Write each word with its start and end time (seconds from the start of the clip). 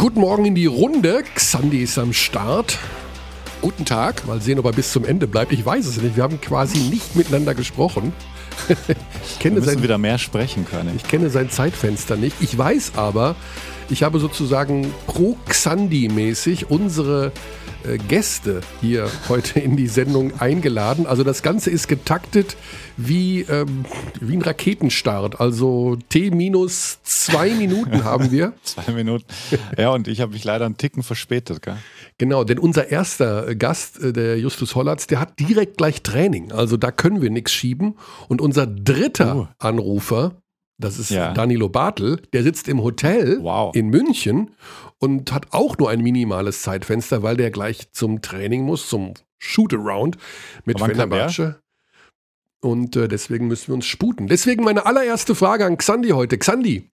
Guten 0.00 0.20
Morgen 0.20 0.46
in 0.46 0.54
die 0.54 0.64
Runde. 0.64 1.22
Xandi 1.34 1.82
ist 1.82 1.98
am 1.98 2.14
Start. 2.14 2.78
Guten 3.60 3.84
Tag. 3.84 4.26
Mal 4.26 4.40
sehen, 4.40 4.58
ob 4.58 4.64
er 4.64 4.72
bis 4.72 4.92
zum 4.92 5.04
Ende 5.04 5.26
bleibt. 5.26 5.52
Ich 5.52 5.62
weiß 5.62 5.84
es 5.84 6.00
nicht. 6.00 6.16
Wir 6.16 6.22
haben 6.22 6.40
quasi 6.40 6.78
nicht 6.78 7.16
miteinander 7.16 7.54
gesprochen. 7.54 8.14
ich 8.68 9.38
kenne 9.38 9.56
Wir 9.56 9.60
müssen 9.60 9.74
sein, 9.74 9.82
wieder 9.82 9.98
mehr 9.98 10.16
sprechen 10.16 10.64
können. 10.64 10.96
Ich 10.96 11.02
kenne 11.02 11.28
sein 11.28 11.50
Zeitfenster 11.50 12.16
nicht. 12.16 12.34
Ich 12.40 12.56
weiß 12.56 12.92
aber, 12.96 13.36
ich 13.90 14.02
habe 14.02 14.20
sozusagen 14.20 14.90
pro 15.06 15.36
Xandi-mäßig 15.46 16.70
unsere 16.70 17.30
äh, 17.84 17.98
Gäste 17.98 18.60
hier 18.80 19.08
heute 19.28 19.60
in 19.60 19.76
die 19.76 19.86
Sendung 19.86 20.40
eingeladen. 20.40 21.06
Also 21.06 21.24
das 21.24 21.42
Ganze 21.42 21.70
ist 21.70 21.88
getaktet 21.88 22.56
wie, 22.96 23.42
ähm, 23.42 23.84
wie 24.20 24.36
ein 24.36 24.42
Raketenstart. 24.42 25.40
Also 25.40 25.96
T 26.08 26.30
minus 26.30 26.98
zwei 27.02 27.50
Minuten 27.50 28.04
haben 28.04 28.30
wir. 28.30 28.52
zwei 28.62 28.92
Minuten. 28.92 29.24
Ja, 29.78 29.90
und 29.90 30.08
ich 30.08 30.20
habe 30.20 30.32
mich 30.32 30.44
leider 30.44 30.66
einen 30.66 30.76
Ticken 30.76 31.02
verspätet. 31.02 31.62
Gell? 31.62 31.76
Genau, 32.18 32.44
denn 32.44 32.58
unser 32.58 32.88
erster 32.88 33.54
Gast, 33.54 34.02
äh, 34.02 34.12
der 34.12 34.38
Justus 34.38 34.74
Hollatz, 34.74 35.06
der 35.06 35.20
hat 35.20 35.38
direkt 35.38 35.78
gleich 35.78 36.02
Training. 36.02 36.52
Also 36.52 36.76
da 36.76 36.90
können 36.90 37.22
wir 37.22 37.30
nichts 37.30 37.52
schieben. 37.52 37.96
Und 38.28 38.40
unser 38.40 38.66
dritter 38.66 39.36
uh. 39.36 39.46
Anrufer, 39.58 40.32
das 40.80 40.98
ist 40.98 41.10
ja. 41.10 41.32
Danilo 41.32 41.68
Bartel, 41.68 42.22
der 42.32 42.42
sitzt 42.42 42.68
im 42.68 42.82
Hotel 42.82 43.38
wow. 43.42 43.74
in 43.74 43.88
München 43.88 44.52
und 44.98 45.32
hat 45.32 45.48
auch 45.52 45.78
nur 45.78 45.90
ein 45.90 46.00
minimales 46.00 46.62
Zeitfenster, 46.62 47.22
weil 47.22 47.36
der 47.36 47.50
gleich 47.50 47.92
zum 47.92 48.22
Training 48.22 48.64
muss, 48.64 48.88
zum 48.88 49.14
Shootaround 49.38 50.16
mit 50.64 50.80
Fenerbahce. 50.80 51.60
Und 52.62 52.96
äh, 52.96 53.08
deswegen 53.08 53.46
müssen 53.46 53.68
wir 53.68 53.74
uns 53.74 53.86
sputen. 53.86 54.26
Deswegen 54.26 54.64
meine 54.64 54.84
allererste 54.84 55.34
Frage 55.34 55.64
an 55.64 55.78
Xandi 55.78 56.10
heute. 56.10 56.36
Xandi, 56.36 56.90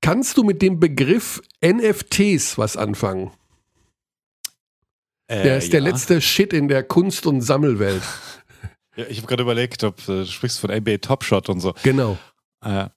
kannst 0.00 0.38
du 0.38 0.42
mit 0.42 0.62
dem 0.62 0.80
Begriff 0.80 1.42
NFTs 1.64 2.56
was 2.56 2.76
anfangen? 2.78 3.30
Äh, 5.26 5.42
der 5.42 5.58
ist 5.58 5.66
ja. 5.66 5.72
der 5.72 5.80
letzte 5.82 6.20
Shit 6.20 6.52
in 6.52 6.68
der 6.68 6.82
Kunst- 6.82 7.26
und 7.26 7.40
Sammelwelt. 7.42 8.02
Ja, 9.00 9.06
ich 9.08 9.18
habe 9.18 9.26
gerade 9.28 9.42
überlegt, 9.42 9.82
ob 9.84 9.98
äh, 10.02 10.06
du 10.06 10.26
sprichst 10.26 10.60
von 10.60 10.70
NBA 10.70 10.98
Top 10.98 11.24
Shot 11.24 11.48
und 11.48 11.60
so. 11.60 11.72
Genau. 11.82 12.18
Äh, 12.62 12.88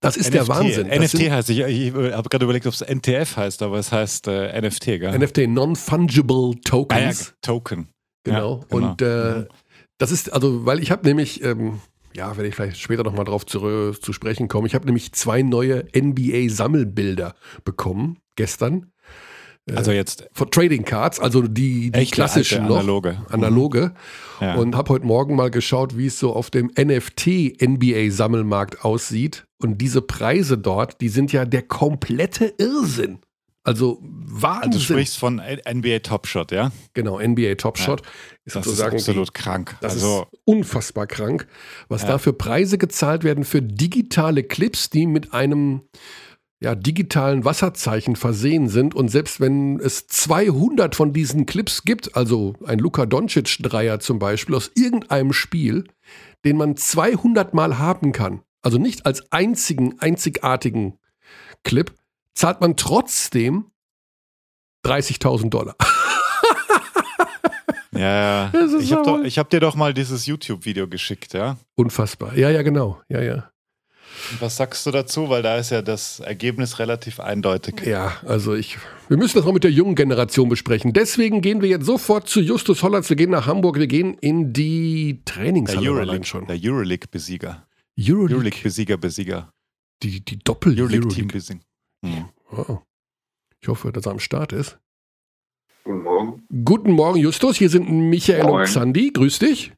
das 0.00 0.16
ist 0.16 0.26
NFT, 0.26 0.34
der 0.34 0.48
Wahnsinn. 0.48 0.88
Das 0.88 0.98
NFT 0.98 1.30
heißt, 1.30 1.50
ich, 1.50 1.60
ich 1.60 1.94
habe 1.94 2.28
gerade 2.28 2.44
überlegt, 2.44 2.66
ob 2.66 2.74
es 2.74 2.82
NTF 2.82 3.36
heißt, 3.36 3.62
aber 3.62 3.78
es 3.78 3.92
heißt 3.92 4.28
äh, 4.28 4.60
NFT, 4.60 4.84
gell? 4.84 5.18
NFT, 5.18 5.48
Non-Fungible 5.48 6.60
Tokens. 6.62 7.00
Ah, 7.00 7.30
ja, 7.30 7.36
Token. 7.40 7.88
Genau. 8.24 8.60
Ja, 8.60 8.66
genau. 8.68 8.86
Und 8.88 9.02
äh, 9.02 9.38
mhm. 9.38 9.46
das 9.96 10.10
ist, 10.10 10.32
also, 10.32 10.66
weil 10.66 10.80
ich 10.80 10.90
habe 10.90 11.06
nämlich, 11.06 11.42
ähm, 11.42 11.80
ja, 12.14 12.36
werde 12.36 12.48
ich 12.48 12.54
vielleicht 12.54 12.78
später 12.78 13.04
nochmal 13.04 13.24
drauf 13.24 13.46
zu, 13.46 13.92
zu 13.92 14.12
sprechen 14.12 14.48
kommen, 14.48 14.66
ich 14.66 14.74
habe 14.74 14.84
nämlich 14.84 15.12
zwei 15.12 15.40
neue 15.40 15.86
NBA-Sammelbilder 15.96 17.34
bekommen 17.64 18.18
gestern. 18.36 18.92
Also 19.74 19.90
jetzt. 19.90 20.28
Von 20.32 20.50
Trading 20.50 20.84
Cards, 20.84 21.18
also 21.18 21.42
die, 21.42 21.90
die 21.90 22.06
klassischen 22.06 22.66
noch. 22.66 22.76
Analoge. 22.76 23.18
Analoge. 23.30 23.94
Mhm. 24.40 24.46
Ja. 24.46 24.54
Und 24.54 24.76
habe 24.76 24.90
heute 24.90 25.06
Morgen 25.06 25.34
mal 25.34 25.50
geschaut, 25.50 25.96
wie 25.96 26.06
es 26.06 26.20
so 26.20 26.34
auf 26.34 26.50
dem 26.50 26.70
NFT-NBA-Sammelmarkt 26.78 28.84
aussieht. 28.84 29.44
Und 29.58 29.78
diese 29.78 30.02
Preise 30.02 30.56
dort, 30.56 31.00
die 31.00 31.08
sind 31.08 31.32
ja 31.32 31.44
der 31.44 31.62
komplette 31.62 32.54
Irrsinn. 32.58 33.18
Also 33.64 33.98
Wahnsinn. 34.00 34.74
Also 34.74 34.78
du 34.78 34.84
sprichst 34.84 35.18
von 35.18 35.40
NBA 35.40 35.98
Top 35.98 36.28
Shot, 36.28 36.52
ja? 36.52 36.70
Genau, 36.94 37.18
NBA 37.18 37.56
Top 37.56 37.78
Shot. 37.78 38.02
Ja, 38.02 38.06
ist 38.44 38.54
das 38.54 38.66
ist 38.68 38.80
absolut 38.80 39.34
krank. 39.34 39.76
Das 39.80 39.94
also, 39.94 40.28
ist 40.30 40.40
unfassbar 40.44 41.08
krank, 41.08 41.48
was 41.88 42.02
ja. 42.02 42.10
da 42.10 42.18
für 42.18 42.32
Preise 42.32 42.78
gezahlt 42.78 43.24
werden 43.24 43.42
für 43.42 43.62
digitale 43.62 44.44
Clips, 44.44 44.90
die 44.90 45.08
mit 45.08 45.34
einem 45.34 45.80
ja, 46.60 46.74
digitalen 46.74 47.44
Wasserzeichen 47.44 48.16
versehen 48.16 48.68
sind. 48.68 48.94
Und 48.94 49.08
selbst 49.08 49.40
wenn 49.40 49.78
es 49.80 50.06
200 50.06 50.94
von 50.94 51.12
diesen 51.12 51.46
Clips 51.46 51.82
gibt, 51.82 52.16
also 52.16 52.54
ein 52.64 52.78
Luka 52.78 53.04
Doncic-Dreier 53.06 54.00
zum 54.00 54.18
Beispiel 54.18 54.54
aus 54.54 54.70
irgendeinem 54.74 55.32
Spiel, 55.32 55.84
den 56.44 56.56
man 56.56 56.76
200 56.76 57.52
Mal 57.52 57.78
haben 57.78 58.12
kann, 58.12 58.40
also 58.62 58.78
nicht 58.78 59.06
als 59.06 59.30
einzigen, 59.32 60.00
einzigartigen 60.00 60.98
Clip, 61.62 61.92
zahlt 62.34 62.60
man 62.60 62.76
trotzdem 62.76 63.66
30.000 64.84 65.50
Dollar. 65.50 65.76
Ja, 67.98 68.50
ja. 68.52 68.78
Ich 68.78 68.92
habe 68.92 69.24
hab 69.26 69.50
dir 69.50 69.60
doch 69.60 69.74
mal 69.74 69.94
dieses 69.94 70.26
YouTube-Video 70.26 70.86
geschickt, 70.86 71.32
ja? 71.32 71.56
Unfassbar. 71.76 72.36
Ja, 72.36 72.50
ja, 72.50 72.60
genau. 72.60 73.00
Ja, 73.08 73.22
ja. 73.22 73.50
Was 74.40 74.56
sagst 74.56 74.86
du 74.86 74.90
dazu? 74.90 75.28
Weil 75.28 75.42
da 75.42 75.56
ist 75.56 75.70
ja 75.70 75.82
das 75.82 76.20
Ergebnis 76.20 76.78
relativ 76.78 77.20
eindeutig. 77.20 77.82
Ja, 77.84 78.16
also 78.26 78.54
ich, 78.54 78.78
wir 79.08 79.16
müssen 79.16 79.36
das 79.36 79.44
mal 79.44 79.52
mit 79.52 79.64
der 79.64 79.70
jungen 79.70 79.94
Generation 79.94 80.48
besprechen. 80.48 80.92
Deswegen 80.92 81.40
gehen 81.40 81.62
wir 81.62 81.68
jetzt 81.68 81.86
sofort 81.86 82.28
zu 82.28 82.40
Justus 82.40 82.82
Hollands. 82.82 83.08
Wir 83.08 83.16
gehen 83.16 83.30
nach 83.30 83.46
Hamburg. 83.46 83.78
Wir 83.78 83.86
gehen 83.86 84.14
in 84.20 84.52
die 84.52 85.22
Trainingshalle 85.24 85.82
der 85.82 85.92
Euroleague, 85.92 86.24
schon. 86.24 86.46
Der 86.46 86.58
Euroleague-Besieger. 86.62 87.66
Euroleague-Besieger, 87.98 88.96
Besieger. 88.96 89.52
Die, 90.02 90.24
die 90.24 90.38
doppel 90.38 90.78
Euroleague-Team-Besieger. 90.78 91.60
Hm. 92.04 92.28
Oh. 92.52 92.78
Ich 93.60 93.68
hoffe, 93.68 93.92
dass 93.92 94.06
er 94.06 94.12
am 94.12 94.20
Start 94.20 94.52
ist. 94.52 94.78
Guten 95.84 96.02
Morgen. 96.02 96.42
Guten 96.64 96.92
Morgen, 96.92 97.18
Justus. 97.18 97.56
Hier 97.56 97.70
sind 97.70 97.88
Michael 97.88 98.44
Moin. 98.44 98.60
und 98.62 98.66
Sandy. 98.66 99.12
Grüß 99.12 99.38
dich. 99.38 99.72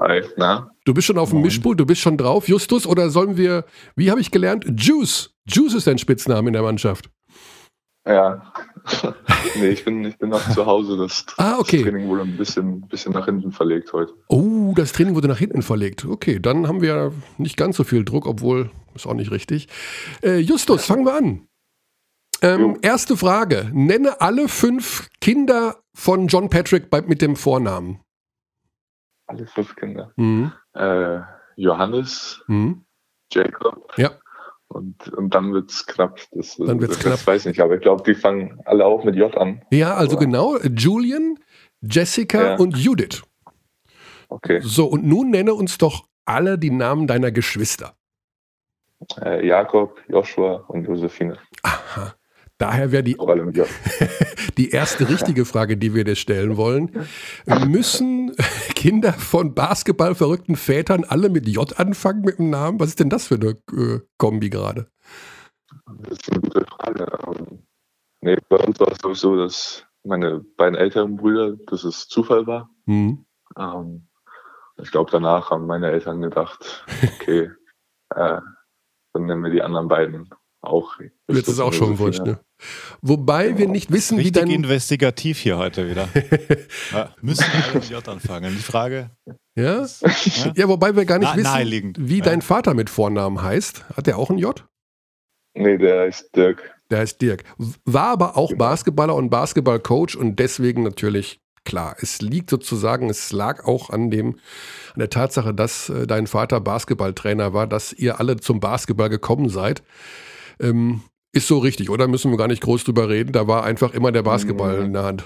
Hi, 0.00 0.22
na? 0.36 0.70
Du 0.84 0.92
bist 0.92 1.06
schon 1.06 1.18
auf 1.18 1.30
dem 1.30 1.40
Mischpult, 1.40 1.78
du 1.78 1.86
bist 1.86 2.00
schon 2.00 2.16
drauf, 2.16 2.48
Justus, 2.48 2.86
oder 2.86 3.10
sollen 3.10 3.36
wir, 3.36 3.64
wie 3.94 4.10
habe 4.10 4.20
ich 4.20 4.32
gelernt, 4.32 4.64
Juice. 4.76 5.30
Juice 5.46 5.74
ist 5.74 5.86
dein 5.86 5.98
Spitzname 5.98 6.48
in 6.48 6.52
der 6.52 6.62
Mannschaft. 6.62 7.10
Ja. 8.06 8.52
nee, 9.54 9.68
ich 9.68 9.84
bin, 9.84 10.04
ich 10.04 10.18
bin 10.18 10.30
noch 10.30 10.50
zu 10.50 10.66
Hause. 10.66 10.96
Das, 10.96 11.24
ah, 11.38 11.58
okay. 11.58 11.78
das 11.78 11.90
Training 11.90 12.08
wurde 12.08 12.22
ein 12.22 12.36
bisschen, 12.36 12.86
bisschen 12.88 13.12
nach 13.12 13.24
hinten 13.26 13.52
verlegt 13.52 13.92
heute. 13.92 14.12
Oh, 14.28 14.74
das 14.76 14.92
Training 14.92 15.14
wurde 15.14 15.28
nach 15.28 15.38
hinten 15.38 15.62
verlegt. 15.62 16.04
Okay, 16.04 16.40
dann 16.40 16.66
haben 16.66 16.82
wir 16.82 17.12
nicht 17.38 17.56
ganz 17.56 17.76
so 17.76 17.84
viel 17.84 18.04
Druck, 18.04 18.26
obwohl 18.26 18.70
ist 18.94 19.06
auch 19.06 19.14
nicht 19.14 19.30
richtig. 19.30 19.68
Äh, 20.22 20.38
Justus, 20.38 20.84
fangen 20.84 21.06
wir 21.06 21.14
an. 21.14 21.46
Ähm, 22.42 22.78
erste 22.82 23.16
Frage. 23.16 23.70
Nenne 23.72 24.20
alle 24.20 24.48
fünf 24.48 25.08
Kinder 25.20 25.80
von 25.94 26.26
John 26.26 26.50
Patrick 26.50 26.90
bei, 26.90 27.00
mit 27.00 27.22
dem 27.22 27.36
Vornamen 27.36 28.03
alle 29.34 29.46
fünf 29.46 29.76
Kinder. 29.76 30.12
Mhm. 30.16 30.52
Äh, 30.74 31.20
Johannes, 31.56 32.42
mhm. 32.46 32.84
Jacob. 33.32 33.92
Ja. 33.96 34.10
Und, 34.68 35.08
und 35.12 35.34
dann 35.34 35.52
wird 35.52 35.70
es 35.70 35.86
knapp. 35.86 36.20
Das, 36.32 36.56
dann 36.56 36.80
wird's 36.80 36.94
das, 36.94 37.02
knapp. 37.02 37.12
Das 37.14 37.26
weiß 37.26 37.42
ich 37.42 37.46
nicht, 37.46 37.60
aber 37.60 37.76
ich 37.76 37.82
glaube, 37.82 38.02
die 38.02 38.14
fangen 38.14 38.60
alle 38.64 38.84
auch 38.84 39.04
mit 39.04 39.14
J 39.14 39.36
an. 39.36 39.62
Ja, 39.70 39.94
also 39.94 40.16
oder? 40.16 40.26
genau. 40.26 40.58
Julian, 40.58 41.38
Jessica 41.80 42.42
ja. 42.42 42.56
und 42.56 42.76
Judith. 42.76 43.22
Okay. 44.28 44.60
So, 44.62 44.86
und 44.86 45.04
nun 45.04 45.30
nenne 45.30 45.54
uns 45.54 45.78
doch 45.78 46.08
alle 46.24 46.58
die 46.58 46.70
Namen 46.70 47.06
deiner 47.06 47.30
Geschwister. 47.30 47.94
Äh, 49.20 49.46
Jakob, 49.46 50.00
Joshua 50.08 50.64
und 50.68 50.86
Josephine. 50.86 51.38
Aha. 51.62 52.14
Daher 52.64 52.92
wäre 52.92 53.02
die, 53.02 53.14
die 54.56 54.70
erste 54.70 55.06
richtige 55.06 55.44
Frage, 55.44 55.76
die 55.76 55.94
wir 55.94 56.04
dir 56.04 56.16
stellen 56.16 56.56
wollen. 56.56 56.90
Müssen 57.68 58.34
Kinder 58.74 59.12
von 59.12 59.54
basketballverrückten 59.54 60.56
Vätern 60.56 61.04
alle 61.04 61.28
mit 61.28 61.46
J 61.46 61.78
anfangen 61.78 62.22
mit 62.22 62.38
dem 62.38 62.48
Namen? 62.48 62.80
Was 62.80 62.88
ist 62.88 63.00
denn 63.00 63.10
das 63.10 63.26
für 63.26 63.34
eine 63.34 63.50
äh, 63.78 64.00
Kombi 64.16 64.48
gerade? 64.48 64.88
Das 65.98 66.12
ist 66.12 66.32
eine 66.32 66.40
gute 66.40 66.64
Frage. 66.64 67.06
Ähm, 67.26 67.66
nee, 68.22 68.38
bei 68.48 68.56
uns 68.56 68.80
war 68.80 68.90
es 68.92 68.98
sowieso, 69.02 69.36
dass 69.36 69.86
meine 70.02 70.40
beiden 70.56 70.74
älteren 70.74 71.16
Brüder, 71.16 71.58
dass 71.66 71.84
es 71.84 72.08
Zufall 72.08 72.46
war. 72.46 72.70
Mhm. 72.86 73.26
Ähm, 73.58 74.08
ich 74.78 74.90
glaube, 74.90 75.10
danach 75.10 75.50
haben 75.50 75.66
meine 75.66 75.90
Eltern 75.90 76.22
gedacht, 76.22 76.86
okay, 77.20 77.50
äh, 78.14 78.40
dann 79.12 79.26
nennen 79.26 79.44
wir 79.44 79.50
die 79.50 79.62
anderen 79.62 79.88
beiden 79.88 80.30
auch. 80.66 80.98
Jetzt 81.30 81.48
ist 81.48 81.60
auch 81.60 81.72
schon 81.72 81.98
wurscht, 81.98 82.20
ne? 82.20 82.38
Wobei 83.02 83.58
wir 83.58 83.68
nicht 83.68 83.90
wissen, 83.90 84.16
Richtig 84.16 84.34
wie 84.34 84.40
dein... 84.40 84.50
investigativ 84.50 85.38
hier 85.38 85.58
heute 85.58 85.88
wieder. 85.88 86.08
ja, 86.92 87.14
müssen 87.20 87.44
wir 87.44 87.80
mit 87.80 87.90
J 87.90 88.06
anfangen. 88.08 88.54
Die 88.56 88.62
Frage... 88.62 89.10
Ja? 89.56 89.82
Ist, 89.82 90.02
ja? 90.02 90.52
ja? 90.56 90.68
wobei 90.68 90.96
wir 90.96 91.04
gar 91.04 91.18
nicht 91.18 91.32
Na, 91.36 91.60
wissen, 91.60 91.94
wie 91.96 92.20
dein 92.20 92.42
Vater 92.42 92.74
mit 92.74 92.90
Vornamen 92.90 93.40
heißt. 93.40 93.84
Hat 93.96 94.06
der 94.06 94.18
auch 94.18 94.30
ein 94.30 94.38
J? 94.38 94.66
Nee, 95.54 95.78
der 95.78 96.00
heißt 96.00 96.34
Dirk. 96.34 96.74
Der 96.90 96.98
heißt 96.98 97.20
Dirk. 97.22 97.44
War 97.84 98.08
aber 98.08 98.36
auch 98.36 98.48
genau. 98.48 98.58
Basketballer 98.58 99.14
und 99.14 99.30
Basketballcoach 99.30 100.16
und 100.16 100.38
deswegen 100.40 100.82
natürlich 100.82 101.40
klar. 101.64 101.96
Es 102.00 102.20
liegt 102.20 102.50
sozusagen, 102.50 103.08
es 103.08 103.32
lag 103.32 103.64
auch 103.64 103.90
an 103.90 104.10
dem, 104.10 104.38
an 104.92 104.98
der 104.98 105.10
Tatsache, 105.10 105.54
dass 105.54 105.88
äh, 105.88 106.06
dein 106.06 106.26
Vater 106.26 106.60
Basketballtrainer 106.60 107.54
war, 107.54 107.66
dass 107.66 107.92
ihr 107.92 108.20
alle 108.20 108.36
zum 108.36 108.60
Basketball 108.60 109.08
gekommen 109.08 109.48
seid. 109.48 109.82
Ähm, 110.60 111.02
ist 111.32 111.48
so 111.48 111.58
richtig, 111.58 111.90
oder? 111.90 112.06
Müssen 112.06 112.30
wir 112.30 112.38
gar 112.38 112.48
nicht 112.48 112.62
groß 112.62 112.84
drüber 112.84 113.08
reden. 113.08 113.32
Da 113.32 113.48
war 113.48 113.64
einfach 113.64 113.92
immer 113.92 114.12
der 114.12 114.22
Basketball 114.22 114.76
in 114.76 114.92
der 114.92 115.02
Hand. 115.02 115.24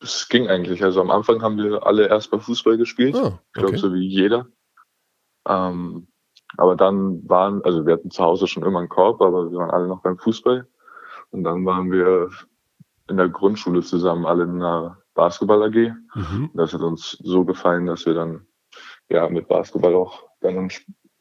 Es 0.00 0.28
ging 0.28 0.46
eigentlich. 0.46 0.82
Also 0.84 1.00
am 1.00 1.10
Anfang 1.10 1.42
haben 1.42 1.58
wir 1.58 1.84
alle 1.84 2.08
erstmal 2.08 2.40
Fußball 2.40 2.76
gespielt. 2.76 3.16
Ah, 3.16 3.26
okay. 3.26 3.38
Ich 3.54 3.60
glaube, 3.62 3.78
so 3.78 3.92
wie 3.92 4.06
jeder. 4.06 4.46
Ähm, 5.48 6.06
aber 6.56 6.76
dann 6.76 7.28
waren, 7.28 7.62
also 7.64 7.84
wir 7.84 7.94
hatten 7.94 8.10
zu 8.10 8.22
Hause 8.22 8.46
schon 8.46 8.62
immer 8.62 8.78
einen 8.78 8.88
Korb, 8.88 9.20
aber 9.20 9.50
wir 9.50 9.58
waren 9.58 9.70
alle 9.70 9.88
noch 9.88 10.02
beim 10.02 10.18
Fußball. 10.18 10.66
Und 11.30 11.44
dann 11.44 11.66
waren 11.66 11.90
wir 11.90 12.30
in 13.08 13.16
der 13.16 13.28
Grundschule 13.28 13.82
zusammen, 13.82 14.24
alle 14.26 14.44
in 14.44 14.62
einer 14.62 14.98
Basketball 15.14 15.64
AG. 15.64 15.92
Mhm. 16.14 16.50
Das 16.54 16.72
hat 16.72 16.80
uns 16.80 17.18
so 17.22 17.44
gefallen, 17.44 17.86
dass 17.86 18.06
wir 18.06 18.14
dann 18.14 18.46
ja 19.08 19.28
mit 19.28 19.48
Basketball 19.48 19.94
auch 19.94 20.24
dann 20.40 20.70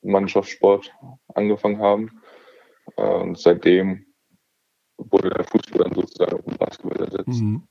Mannschaftssport 0.06 0.92
angefangen 1.34 1.80
haben. 1.80 2.22
Und 2.96 3.40
seitdem 3.40 4.06
wurde 4.98 5.30
der 5.30 5.44
Fußball 5.44 5.84
dann 5.84 5.94
sozusagen 5.94 6.34
auf 6.34 6.46
den 6.46 6.58
Basketball 6.58 7.06
ersetzt. 7.06 7.42
Mhm. 7.42 7.64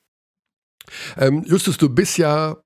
Ähm, 1.18 1.44
Justus, 1.46 1.78
du 1.78 1.88
bist 1.88 2.18
ja 2.18 2.56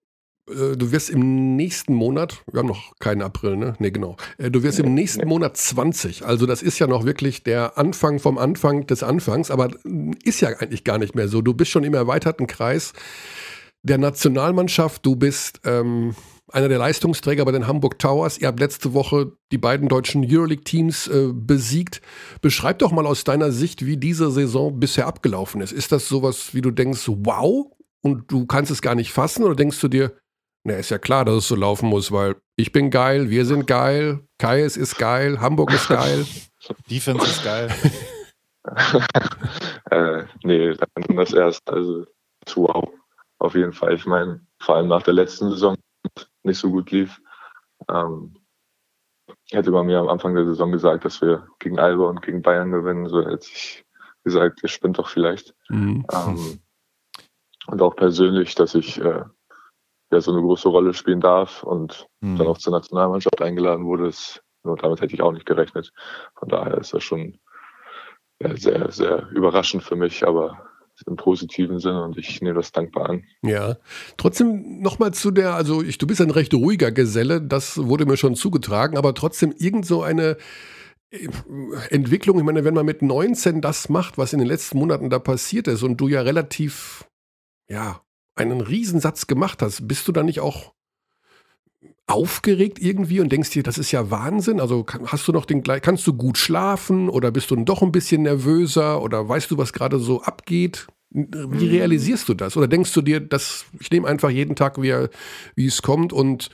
äh, 0.49 0.77
du 0.77 0.93
wirst 0.93 1.11
im 1.11 1.57
nächsten 1.57 1.95
Monat, 1.95 2.43
wir 2.51 2.61
haben 2.61 2.69
noch 2.69 2.93
keinen 2.99 3.23
April, 3.23 3.57
ne? 3.57 3.75
Nee, 3.79 3.91
genau. 3.91 4.17
Äh, 4.39 4.51
du 4.51 4.63
wirst 4.63 4.79
im 4.79 4.95
nächsten 4.95 5.27
Monat 5.29 5.57
20. 5.57 6.25
Also 6.25 6.47
das 6.47 6.63
ist 6.63 6.79
ja 6.79 6.87
noch 6.87 7.05
wirklich 7.05 7.43
der 7.43 7.79
Anfang 7.79 8.19
vom 8.19 8.39
Anfang 8.39 8.87
des 8.87 9.03
Anfangs, 9.03 9.51
aber 9.51 9.71
ist 10.25 10.41
ja 10.41 10.49
eigentlich 10.49 10.85
gar 10.85 10.99
nicht 10.99 11.15
mehr 11.15 11.29
so. 11.29 11.43
Du 11.43 11.55
bist 11.55 11.71
schon 11.71 11.85
im 11.85 11.95
erweiterten 11.95 12.47
Kreis 12.47 12.93
der 13.83 13.99
Nationalmannschaft. 13.99 15.05
Du 15.05 15.17
bist 15.17 15.61
ähm, 15.65 16.15
einer 16.51 16.69
der 16.69 16.79
Leistungsträger 16.79 17.45
bei 17.45 17.53
den 17.53 17.67
Hamburg 17.67 17.99
Towers. 17.99 18.39
Ihr 18.39 18.49
habt 18.49 18.61
letzte 18.61 18.95
Woche 18.95 19.33
die 19.53 19.59
beiden 19.59 19.89
deutschen 19.89 20.25
Euroleague-Teams 20.29 21.09
äh, 21.09 21.29
besiegt. 21.33 22.01
Beschreib 22.41 22.79
doch 22.79 22.93
mal 22.93 23.07
aus 23.07 23.25
deiner 23.25 23.53
Sicht, 23.53 23.85
wie 23.85 23.97
diese 23.97 24.31
Saison 24.31 24.79
bisher 24.81 25.07
abgelaufen 25.07 25.61
ist. 25.61 25.73
Ist 25.73 25.93
das 25.93 26.09
sowas, 26.09 26.55
wie 26.55 26.61
du 26.61 26.71
denkst, 26.71 27.05
wow, 27.09 27.67
und 28.03 28.31
du 28.31 28.47
kannst 28.47 28.71
es 28.71 28.83
gar 28.83 28.95
nicht 28.95 29.13
fassen? 29.13 29.45
Oder 29.45 29.55
denkst 29.55 29.81
du 29.81 29.89
dir, 29.89 30.13
na, 30.65 30.75
ist 30.75 30.91
ja 30.91 30.99
klar, 30.99 31.25
dass 31.25 31.37
es 31.37 31.49
so 31.49 31.55
laufen 31.55 31.89
muss, 31.89 32.13
weil 32.13 32.37
ich 32.57 32.73
bin 32.73 32.91
geil, 32.91 33.31
wir 33.31 33.47
sind 33.47 33.67
geil, 33.67 34.21
Kais 34.39 34.77
ist 34.77 34.99
geil, 34.99 35.41
Hamburg 35.41 35.73
ist 35.73 35.89
geil. 35.89 36.27
Defense 36.91 37.25
ist 37.25 37.45
geil. 37.45 37.71
äh, 39.91 40.25
nee, 40.43 40.75
dann 40.75 41.17
das 41.17 41.33
erst. 41.33 41.69
Also, 41.71 42.05
wow, 42.55 42.89
auf 43.39 43.55
jeden 43.55 43.73
Fall. 43.73 43.95
Ich 43.95 44.05
meine, 44.07 44.41
vor 44.61 44.77
allem 44.77 44.89
nach 44.89 45.03
der 45.03 45.15
letzten 45.15 45.51
Saison 45.51 45.77
nicht 46.49 46.59
so 46.59 46.71
gut 46.71 46.91
lief. 46.91 47.21
Ähm, 47.89 48.35
hätte 49.51 49.71
man 49.71 49.87
mir 49.87 49.99
am 49.99 50.09
Anfang 50.09 50.35
der 50.35 50.45
Saison 50.45 50.73
gesagt, 50.73 51.05
dass 51.05 51.21
wir 51.21 51.47
gegen 51.59 51.79
Alba 51.79 52.09
und 52.09 52.23
gegen 52.23 52.43
Bayern 52.43 52.71
gewinnen, 52.71 53.09
so 53.09 53.23
hätte 53.25 53.47
ich 53.51 53.85
gesagt, 54.25 54.63
ihr 54.63 54.69
spinnt 54.69 54.99
doch 54.99 55.09
vielleicht. 55.09 55.55
Mhm. 55.69 56.05
Ähm, 56.13 56.61
und 57.67 57.83
auch 57.83 57.97
persönlich, 57.97 58.55
dass 58.55 58.75
ich 58.75 58.99
äh, 59.01 59.25
ja 60.11 60.21
so 60.21 60.33
eine 60.33 60.41
große 60.41 60.69
Rolle 60.69 60.95
spielen 60.95 61.21
darf 61.21 61.63
und 61.63 62.09
mhm. 62.21 62.37
dann 62.37 62.47
auch 62.47 62.59
zur 62.59 62.73
Nationalmannschaft 62.73 63.41
eingeladen 63.43 63.85
wurde. 63.85 64.11
Nur 64.65 64.77
damit 64.77 65.01
hätte 65.01 65.15
ich 65.15 65.23
auch 65.23 65.33
nicht 65.33 65.47
gerechnet. 65.47 65.93
Von 66.35 66.49
daher 66.49 66.79
ist 66.79 66.93
das 66.93 67.03
schon 67.03 67.39
ja, 68.41 68.57
sehr, 68.57 68.91
sehr 68.91 69.29
überraschend 69.31 69.83
für 69.83 69.97
mich, 69.97 70.27
aber 70.27 70.68
im 71.07 71.17
positiven 71.17 71.79
Sinne 71.79 72.03
und 72.05 72.17
ich 72.19 72.41
nehme 72.41 72.55
das 72.55 72.73
dankbar 72.73 73.11
an. 73.11 73.25
Ja, 73.43 73.77
trotzdem 74.17 74.81
nochmal 74.81 75.13
zu 75.15 75.31
der, 75.31 75.55
also 75.55 75.83
ich, 75.83 75.99
du 75.99 76.07
bist 76.07 76.21
ein 76.21 76.31
recht 76.31 76.55
ruhiger 76.55 76.93
Geselle, 76.93 77.41
das 77.41 77.79
wurde 77.79 78.07
mir 78.07 78.17
schon 78.17 78.35
zugetragen, 78.35 78.97
aber 78.97 79.15
trotzdem 79.15 79.55
irgend 79.59 79.87
so 79.87 80.03
eine 80.03 80.37
äh, 81.11 81.29
Entwicklung, 81.91 82.39
ich 82.39 82.45
meine, 82.45 82.65
wenn 82.65 82.75
man 82.75 82.87
mit 82.87 83.03
19 83.03 83.61
das 83.61 83.89
macht, 83.89 84.19
was 84.19 84.33
in 84.33 84.39
den 84.39 84.49
letzten 84.49 84.79
Monaten 84.79 85.11
da 85.11 85.19
passiert 85.19 85.69
ist 85.69 85.83
und 85.83 85.99
du 85.99 86.09
ja 86.09 86.23
relativ, 86.23 87.09
ja, 87.69 88.03
einen 88.35 88.61
Riesensatz 88.61 89.27
gemacht 89.27 89.63
hast, 89.63 89.89
bist 89.89 90.07
du 90.07 90.13
da 90.13 90.23
nicht 90.23 90.41
auch 90.41 90.73
aufgeregt 92.09 92.79
irgendwie 92.81 93.21
und 93.21 93.31
denkst 93.31 93.51
dir, 93.51 93.63
das 93.63 93.79
ist 93.79 93.93
ja 93.93 94.11
Wahnsinn? 94.11 94.61
Also 94.61 94.87
hast 95.07 95.29
du 95.29 95.33
noch 95.33 95.45
den 95.45 95.63
kannst 95.63 96.07
du 96.07 96.15
gut 96.15 96.39
schlafen 96.39 97.09
oder 97.09 97.31
bist 97.31 97.51
du 97.51 97.57
doch 97.57 97.83
ein 97.83 97.93
bisschen 97.93 98.23
nervöser 98.23 99.03
oder 99.03 99.29
weißt 99.29 99.51
du, 99.51 99.59
was 99.59 99.73
gerade 99.73 99.99
so 99.99 100.23
abgeht? 100.23 100.87
Wie 101.11 101.27
mhm. 101.67 101.71
realisierst 101.71 102.29
du 102.29 102.35
das? 102.35 102.57
Oder 102.57 102.67
denkst 102.67 102.93
du 102.93 103.03
dir, 103.03 103.21
dass 103.21 103.67
ich 103.79 103.91
nehme 103.91 104.09
einfach 104.09 104.31
jeden 104.31 104.57
Tag, 104.57 104.81
wie, 104.81 105.09
wie 105.55 105.67
es 105.67 105.83
kommt 105.83 106.13
und 106.13 106.51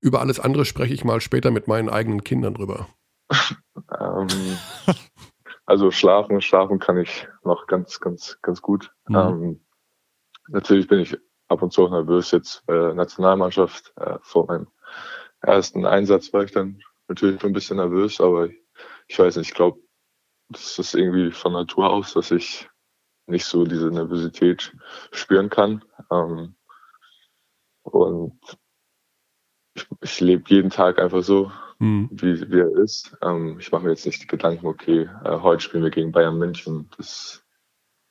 über 0.00 0.20
alles 0.20 0.40
andere 0.40 0.64
spreche 0.64 0.94
ich 0.94 1.04
mal 1.04 1.20
später 1.20 1.50
mit 1.50 1.68
meinen 1.68 1.88
eigenen 1.88 2.24
Kindern 2.24 2.54
drüber? 2.54 2.88
ähm, 3.98 4.28
also 5.66 5.90
schlafen, 5.90 6.40
schlafen 6.40 6.78
kann 6.78 6.96
ich 6.96 7.28
noch 7.44 7.66
ganz, 7.66 8.00
ganz, 8.00 8.38
ganz 8.40 8.62
gut. 8.62 8.92
Mhm. 9.06 9.16
Ähm, 9.16 9.60
natürlich 10.48 10.88
bin 10.88 11.00
ich 11.00 11.16
ab 11.48 11.62
und 11.62 11.72
zu 11.72 11.84
auch 11.84 11.90
nervös 11.90 12.30
jetzt 12.30 12.62
der 12.68 12.94
Nationalmannschaft. 12.94 13.92
Äh, 13.96 14.18
vor 14.22 14.46
meinem 14.46 14.66
ersten 15.40 15.86
Einsatz 15.86 16.32
war 16.32 16.44
ich 16.44 16.52
dann 16.52 16.82
natürlich 17.08 17.42
ein 17.44 17.52
bisschen 17.52 17.76
nervös, 17.76 18.20
aber 18.20 18.48
ich, 19.06 19.18
weiß 19.18 19.36
nicht, 19.36 19.48
ich 19.48 19.54
glaube, 19.54 19.80
das 20.48 20.78
ist 20.78 20.94
irgendwie 20.94 21.30
von 21.30 21.52
Natur 21.52 21.90
aus, 21.90 22.14
dass 22.14 22.30
ich 22.30 22.68
nicht 23.26 23.44
so 23.44 23.64
diese 23.64 23.88
Nervosität 23.88 24.74
spüren 25.12 25.50
kann. 25.50 25.84
Ähm, 26.10 26.54
und 27.82 28.40
ich, 29.74 29.86
ich 30.00 30.20
lebe 30.20 30.44
jeden 30.46 30.70
Tag 30.70 30.98
einfach 30.98 31.22
so, 31.22 31.52
mhm. 31.78 32.08
wie, 32.10 32.50
wie 32.50 32.60
er 32.60 32.76
ist. 32.78 33.16
Ähm, 33.22 33.58
ich 33.58 33.70
mache 33.70 33.84
mir 33.84 33.90
jetzt 33.90 34.06
nicht 34.06 34.22
die 34.22 34.26
Gedanken, 34.26 34.66
okay, 34.66 35.08
äh, 35.24 35.38
heute 35.40 35.62
spielen 35.62 35.84
wir 35.84 35.90
gegen 35.90 36.12
Bayern 36.12 36.38
München. 36.38 36.88
Das 36.96 37.44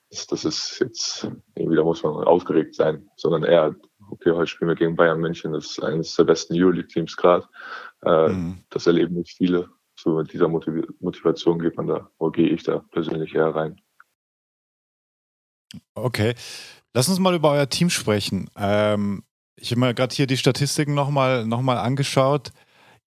das, 0.10 0.28
das 0.28 0.46
ist 0.46 0.80
jetzt, 0.80 1.28
irgendwie, 1.56 1.76
da 1.76 1.84
muss 1.84 2.04
man 2.04 2.24
aufgeregt 2.24 2.76
sein, 2.76 3.10
sondern 3.16 3.44
eher, 3.44 3.76
okay, 4.10 4.32
heute 4.32 4.48
spielen 4.48 4.70
wir 4.70 4.76
gegen 4.76 4.96
Bayern 4.96 5.20
München, 5.20 5.54
das 5.54 5.72
ist 5.72 5.84
eines 5.84 6.16
der 6.16 6.24
besten 6.24 6.54
Euroleague-Teams 6.56 7.16
gerade. 7.18 7.48
Äh, 8.04 8.30
mhm. 8.30 8.64
Das 8.70 8.88
erleben 8.88 9.16
nicht 9.16 9.36
viele. 9.38 9.70
So 9.96 10.18
mit 10.18 10.32
dieser 10.32 10.48
Motiv 10.48 10.86
Motivation 11.00 11.60
geht 11.60 11.76
man 11.76 11.88
da, 11.88 12.10
wo 12.20 12.30
gehe 12.30 12.50
ich 12.50 12.64
da 12.64 12.80
persönlich 12.92 13.34
eher 13.34 13.56
rein. 13.56 13.82
Okay. 15.96 16.36
Lass 16.94 17.10
uns 17.10 17.20
mal 17.20 17.36
über 17.36 17.52
euer 17.52 17.70
Team 17.70 17.90
sprechen. 17.90 18.50
Ähm, 18.58 19.24
ich 19.56 19.72
habe 19.72 19.80
mir 19.80 19.94
gerade 19.94 20.16
hier 20.16 20.28
die 20.28 20.38
Statistiken 20.38 20.94
nochmal 20.94 21.46
noch 21.46 21.62
mal 21.62 21.78
angeschaut. 21.78 22.52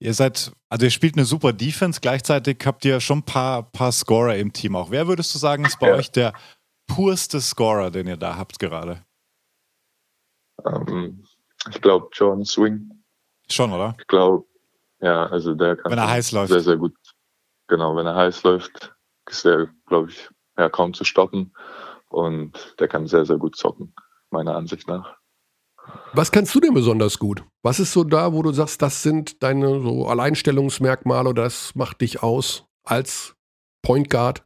Ihr 0.01 0.15
seid, 0.15 0.53
also 0.69 0.87
ihr 0.87 0.91
spielt 0.91 1.17
eine 1.17 1.25
super 1.25 1.53
Defense, 1.53 2.01
gleichzeitig 2.01 2.59
habt 2.65 2.85
ihr 2.85 3.01
schon 3.01 3.19
ein 3.19 3.25
paar, 3.25 3.71
paar 3.71 3.93
Scorer 3.93 4.37
im 4.37 4.53
Team 4.53 4.75
auch. 4.75 4.91
Wer 4.91 5.07
würdest 5.07 5.35
du 5.35 5.39
sagen, 5.39 5.65
ist 5.65 5.79
bei 5.79 5.89
ja. 5.89 5.95
euch 5.95 6.11
der 6.11 6.33
purste 6.87 7.41
Scorer, 7.41 7.91
den 7.91 8.09
ihr 8.09 8.17
da 8.17 8.37
habt 8.37 8.59
gerade? 8.59 9.05
Ähm, 10.67 11.25
ich 11.69 11.81
glaube, 11.81 12.09
John 12.13 12.45
Swing. 12.45 12.91
Schon, 13.49 13.73
oder? 13.73 13.97
Ich 13.99 14.07
glaube, 14.07 14.47
ja, 15.01 15.27
also 15.27 15.55
der 15.55 15.77
kann 15.77 15.93
wenn 15.93 15.99
er 15.99 16.09
heiß 16.11 16.33
läuft. 16.33 16.53
sehr, 16.53 16.61
sehr 16.61 16.77
gut. 16.77 16.95
Genau, 17.69 17.97
wenn 17.97 18.07
er 18.07 18.15
heiß 18.15 18.43
läuft, 18.43 18.95
ist 19.29 19.45
er, 19.45 19.69
glaube 19.87 20.11
ich, 20.11 20.29
ja, 20.59 20.69
kaum 20.69 20.95
zu 20.95 21.05
stoppen. 21.05 21.53
Und 22.09 22.75
der 22.79 22.89
kann 22.89 23.07
sehr, 23.07 23.25
sehr 23.25 23.37
gut 23.37 23.57
zocken, 23.57 23.95
meiner 24.31 24.57
Ansicht 24.57 24.89
nach. 24.89 25.17
Was 26.13 26.33
kannst 26.33 26.55
du 26.55 26.61
denn 26.61 26.75
besonders 26.75 27.19
gut? 27.19 27.45
Was 27.63 27.81
ist 27.81 27.93
so 27.93 28.05
da, 28.05 28.33
wo 28.33 28.43
du 28.43 28.53
sagst, 28.53 28.83
das 28.83 29.03
sind 29.03 29.43
deine 29.43 29.81
so 29.81 30.07
Alleinstellungsmerkmale 30.07 31.31
oder 31.31 31.45
das 31.45 31.75
macht 31.75 32.01
dich 32.01 32.23
aus 32.23 32.67
als 32.85 33.35
Point 33.83 34.11
Guard? 34.11 34.45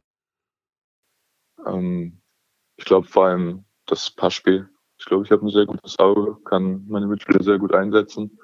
Ähm, 1.65 2.21
ich 2.77 2.85
glaube 2.85 3.07
vor 3.07 3.25
allem 3.25 3.65
das 3.85 4.09
Passspiel. 4.11 4.69
Ich 5.05 5.09
glaube, 5.09 5.23
ich 5.23 5.31
habe 5.31 5.45
ein 5.45 5.51
sehr 5.51 5.67
gutes 5.67 5.99
Auge, 5.99 6.35
kann 6.45 6.83
meine 6.87 7.05
Mitspieler 7.05 7.43
sehr 7.43 7.59
gut 7.59 7.75
einsetzen. 7.75 8.39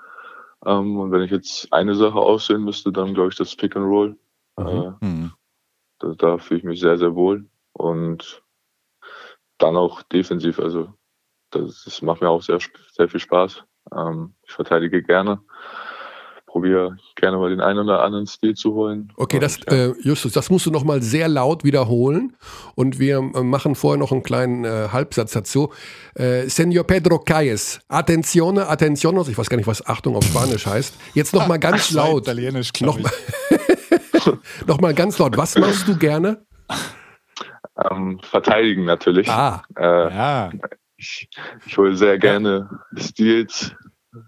Ähm, 0.63 0.99
und 0.99 1.11
wenn 1.11 1.23
ich 1.23 1.31
jetzt 1.31 1.73
eine 1.73 1.95
Sache 1.95 2.19
aussehen 2.19 2.63
müsste, 2.63 2.91
dann 2.91 3.15
glaube 3.15 3.29
ich 3.29 3.35
das 3.35 3.55
Pick 3.55 3.75
and 3.75 3.87
Roll. 3.87 4.15
Mhm. 4.59 4.67
Äh, 4.67 5.05
mhm. 5.05 5.31
da, 5.97 6.13
da 6.13 6.37
fühle 6.37 6.59
ich 6.59 6.63
mich 6.63 6.79
sehr, 6.79 6.99
sehr 6.99 7.15
wohl. 7.15 7.49
Und 7.73 8.43
dann 9.57 9.75
auch 9.75 10.03
defensiv. 10.03 10.59
Also 10.59 10.93
das, 11.49 11.81
das 11.83 12.03
macht 12.03 12.21
mir 12.21 12.29
auch 12.29 12.43
sehr, 12.43 12.59
sehr 12.91 13.09
viel 13.09 13.19
Spaß. 13.19 13.63
Ähm, 13.97 14.35
ich 14.43 14.51
verteidige 14.51 15.01
gerne 15.01 15.41
probiere 16.51 16.97
gerne 17.15 17.37
mal 17.37 17.49
den 17.49 17.61
einen 17.61 17.79
oder 17.79 18.03
anderen 18.03 18.27
Stil 18.27 18.55
zu 18.55 18.73
holen. 18.73 19.11
Okay, 19.15 19.39
das, 19.39 19.61
äh, 19.67 19.93
Justus, 20.01 20.33
das 20.33 20.49
musst 20.49 20.65
du 20.65 20.71
nochmal 20.71 21.01
sehr 21.01 21.29
laut 21.29 21.63
wiederholen 21.63 22.35
und 22.75 22.99
wir 22.99 23.17
äh, 23.17 23.41
machen 23.41 23.75
vorher 23.75 23.97
noch 23.97 24.11
einen 24.11 24.21
kleinen 24.21 24.65
äh, 24.65 24.89
Halbsatz 24.91 25.31
dazu. 25.31 25.71
Äh, 26.15 26.49
Senor 26.49 26.83
Pedro 26.83 27.19
Calles, 27.19 27.79
Attenzione, 27.87 28.67
Attentionos, 28.67 29.29
ich 29.29 29.37
weiß 29.37 29.49
gar 29.49 29.55
nicht, 29.55 29.67
was 29.67 29.85
Achtung 29.87 30.15
auf 30.17 30.25
Spanisch 30.25 30.65
heißt. 30.65 30.93
Jetzt 31.13 31.33
nochmal 31.33 31.59
ganz 31.59 31.87
Ach, 31.91 31.95
laut. 31.95 32.23
Italienisch, 32.23 32.71
Nochmal 32.81 33.11
noch 34.67 34.79
ganz 34.95 35.17
laut, 35.19 35.37
was 35.37 35.57
machst 35.57 35.87
du 35.87 35.97
gerne? 35.97 36.45
Ähm, 37.89 38.19
verteidigen 38.21 38.83
natürlich. 38.83 39.29
Ah, 39.29 39.63
äh, 39.77 40.13
ja. 40.13 40.51
Ich, 40.97 41.29
ich 41.65 41.77
hole 41.77 41.95
sehr 41.95 42.19
gerne 42.19 42.69
ja. 42.93 43.01
Stils, 43.01 43.73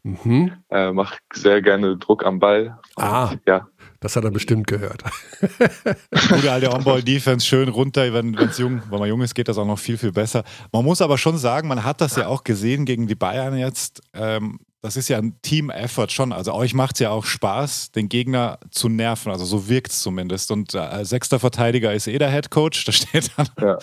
Mhm. 0.03 0.53
Äh, 0.69 0.91
macht 0.91 1.19
sehr 1.33 1.61
gerne 1.61 1.97
Druck 1.97 2.25
am 2.25 2.39
Ball. 2.39 2.79
Ah, 2.95 3.33
ja. 3.45 3.67
Das 3.99 4.15
hat 4.15 4.23
er 4.23 4.31
bestimmt 4.31 4.67
gehört. 4.67 5.03
Gute 6.29 6.51
alte 6.51 6.71
On-Ball-Defense, 6.73 7.45
schön 7.45 7.69
runter, 7.69 8.13
wenn, 8.13 8.37
wenn's 8.37 8.57
jung, 8.57 8.81
wenn 8.89 8.99
man 8.99 9.09
jung 9.09 9.21
ist, 9.21 9.33
geht 9.33 9.47
das 9.47 9.57
auch 9.57 9.65
noch 9.65 9.79
viel, 9.79 9.97
viel 9.97 10.11
besser. 10.11 10.43
Man 10.71 10.83
muss 10.83 11.01
aber 11.01 11.17
schon 11.17 11.37
sagen, 11.37 11.67
man 11.67 11.83
hat 11.83 12.01
das 12.01 12.15
ja 12.15 12.27
auch 12.27 12.43
gesehen 12.43 12.85
gegen 12.85 13.07
die 13.07 13.15
Bayern 13.15 13.57
jetzt. 13.57 14.01
Ähm, 14.13 14.59
das 14.83 14.97
ist 14.97 15.07
ja 15.07 15.17
ein 15.17 15.41
Team-Effort 15.41 16.09
schon. 16.09 16.33
Also 16.33 16.53
euch 16.53 16.73
macht 16.73 16.95
es 16.95 16.99
ja 16.99 17.09
auch 17.09 17.23
Spaß, 17.23 17.91
den 17.93 18.09
Gegner 18.09 18.59
zu 18.69 18.89
nerven. 18.89 19.31
Also 19.31 19.45
so 19.45 19.69
wirkt 19.69 19.91
es 19.91 20.01
zumindest. 20.01 20.51
Und 20.51 20.75
äh, 20.75 21.05
sechster 21.05 21.39
Verteidiger 21.39 21.93
ist 21.93 22.07
eh 22.07 22.17
der 22.17 22.29
Head 22.29 22.51
Coach, 22.51 22.83
da 22.85 22.91
steht 22.91 23.31
dann 23.37 23.47
ja. 23.61 23.77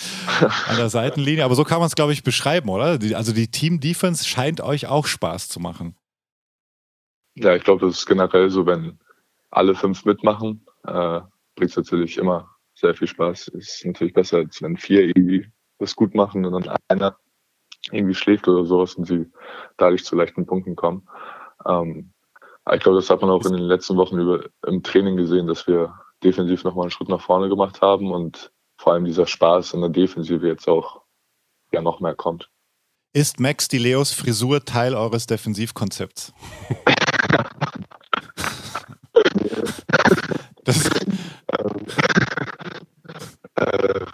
an 0.69 0.77
der 0.77 0.91
Seitenlinie. 0.91 1.47
Aber 1.47 1.55
so 1.55 1.65
kann 1.65 1.79
man 1.79 1.87
es, 1.87 1.95
glaube 1.95 2.13
ich, 2.13 2.23
beschreiben, 2.23 2.69
oder? 2.69 2.99
Die, 2.99 3.17
also 3.17 3.33
die 3.33 3.51
Team-Defense 3.51 4.29
scheint 4.29 4.61
euch 4.61 4.89
auch 4.89 5.07
Spaß 5.07 5.49
zu 5.49 5.59
machen. 5.59 5.97
Ja, 7.35 7.57
ich 7.57 7.65
glaube, 7.65 7.87
das 7.87 7.97
ist 7.97 8.07
generell 8.07 8.51
so, 8.51 8.67
wenn 8.67 8.99
alle 9.51 9.75
fünf 9.75 10.05
mitmachen, 10.05 10.67
äh, 10.85 11.21
bringt 11.55 11.71
es 11.71 11.77
natürlich 11.79 12.19
immer 12.19 12.47
sehr 12.75 12.95
viel 12.95 13.09
Spaß. 13.09 13.49
Ist 13.49 13.87
natürlich 13.87 14.13
besser, 14.13 14.37
als 14.37 14.61
wenn 14.61 14.77
vier 14.77 15.05
irgendwie 15.05 15.51
das 15.79 15.97
gut 15.97 16.15
machen 16.15 16.45
und 16.45 16.67
dann 16.67 16.77
einer 16.89 17.17
irgendwie 17.93 18.15
schläft 18.15 18.49
oder 18.49 18.65
sowas 18.65 18.95
und 18.95 19.07
sie 19.07 19.31
dadurch 19.77 20.05
zu 20.05 20.17
leichten 20.17 20.47
Punkten 20.47 20.77
kommen. 20.77 21.09
Ähm, 21.67 22.13
ich 22.73 22.81
glaube, 22.81 22.99
das 22.99 23.11
hat 23.11 23.21
man 23.21 23.31
auch 23.31 23.45
in 23.45 23.53
den 23.53 23.63
letzten 23.63 23.97
Wochen 23.97 24.19
über, 24.19 24.45
im 24.67 24.83
Training 24.83 25.17
gesehen, 25.17 25.47
dass 25.47 25.67
wir 25.67 25.95
defensiv 26.23 26.65
nochmal 26.65 26.85
einen 26.85 26.91
Schritt 26.91 27.09
nach 27.09 27.21
vorne 27.21 27.49
gemacht 27.49 27.81
haben 27.81 28.13
und 28.13 28.53
vor 28.77 28.93
allem 28.93 29.05
dieser 29.05 29.27
Spaß 29.27 29.75
in 29.75 29.81
der 29.81 29.91
Defensive 29.91 30.47
jetzt 30.47 30.69
auch 30.69 31.03
ja 31.73 31.83
noch 31.83 32.01
mehr 32.01 32.15
kommt. 32.15 32.51
Ist 33.13 33.41
Max 33.41 33.67
Di 33.69 33.79
Leos 33.79 34.13
Frisur 34.13 34.65
Teil 34.65 34.95
eures 34.95 35.27
Defensivkonzepts? 35.27 36.33
das, 40.65 40.89
ähm, 41.59 41.87
äh, 43.57 44.05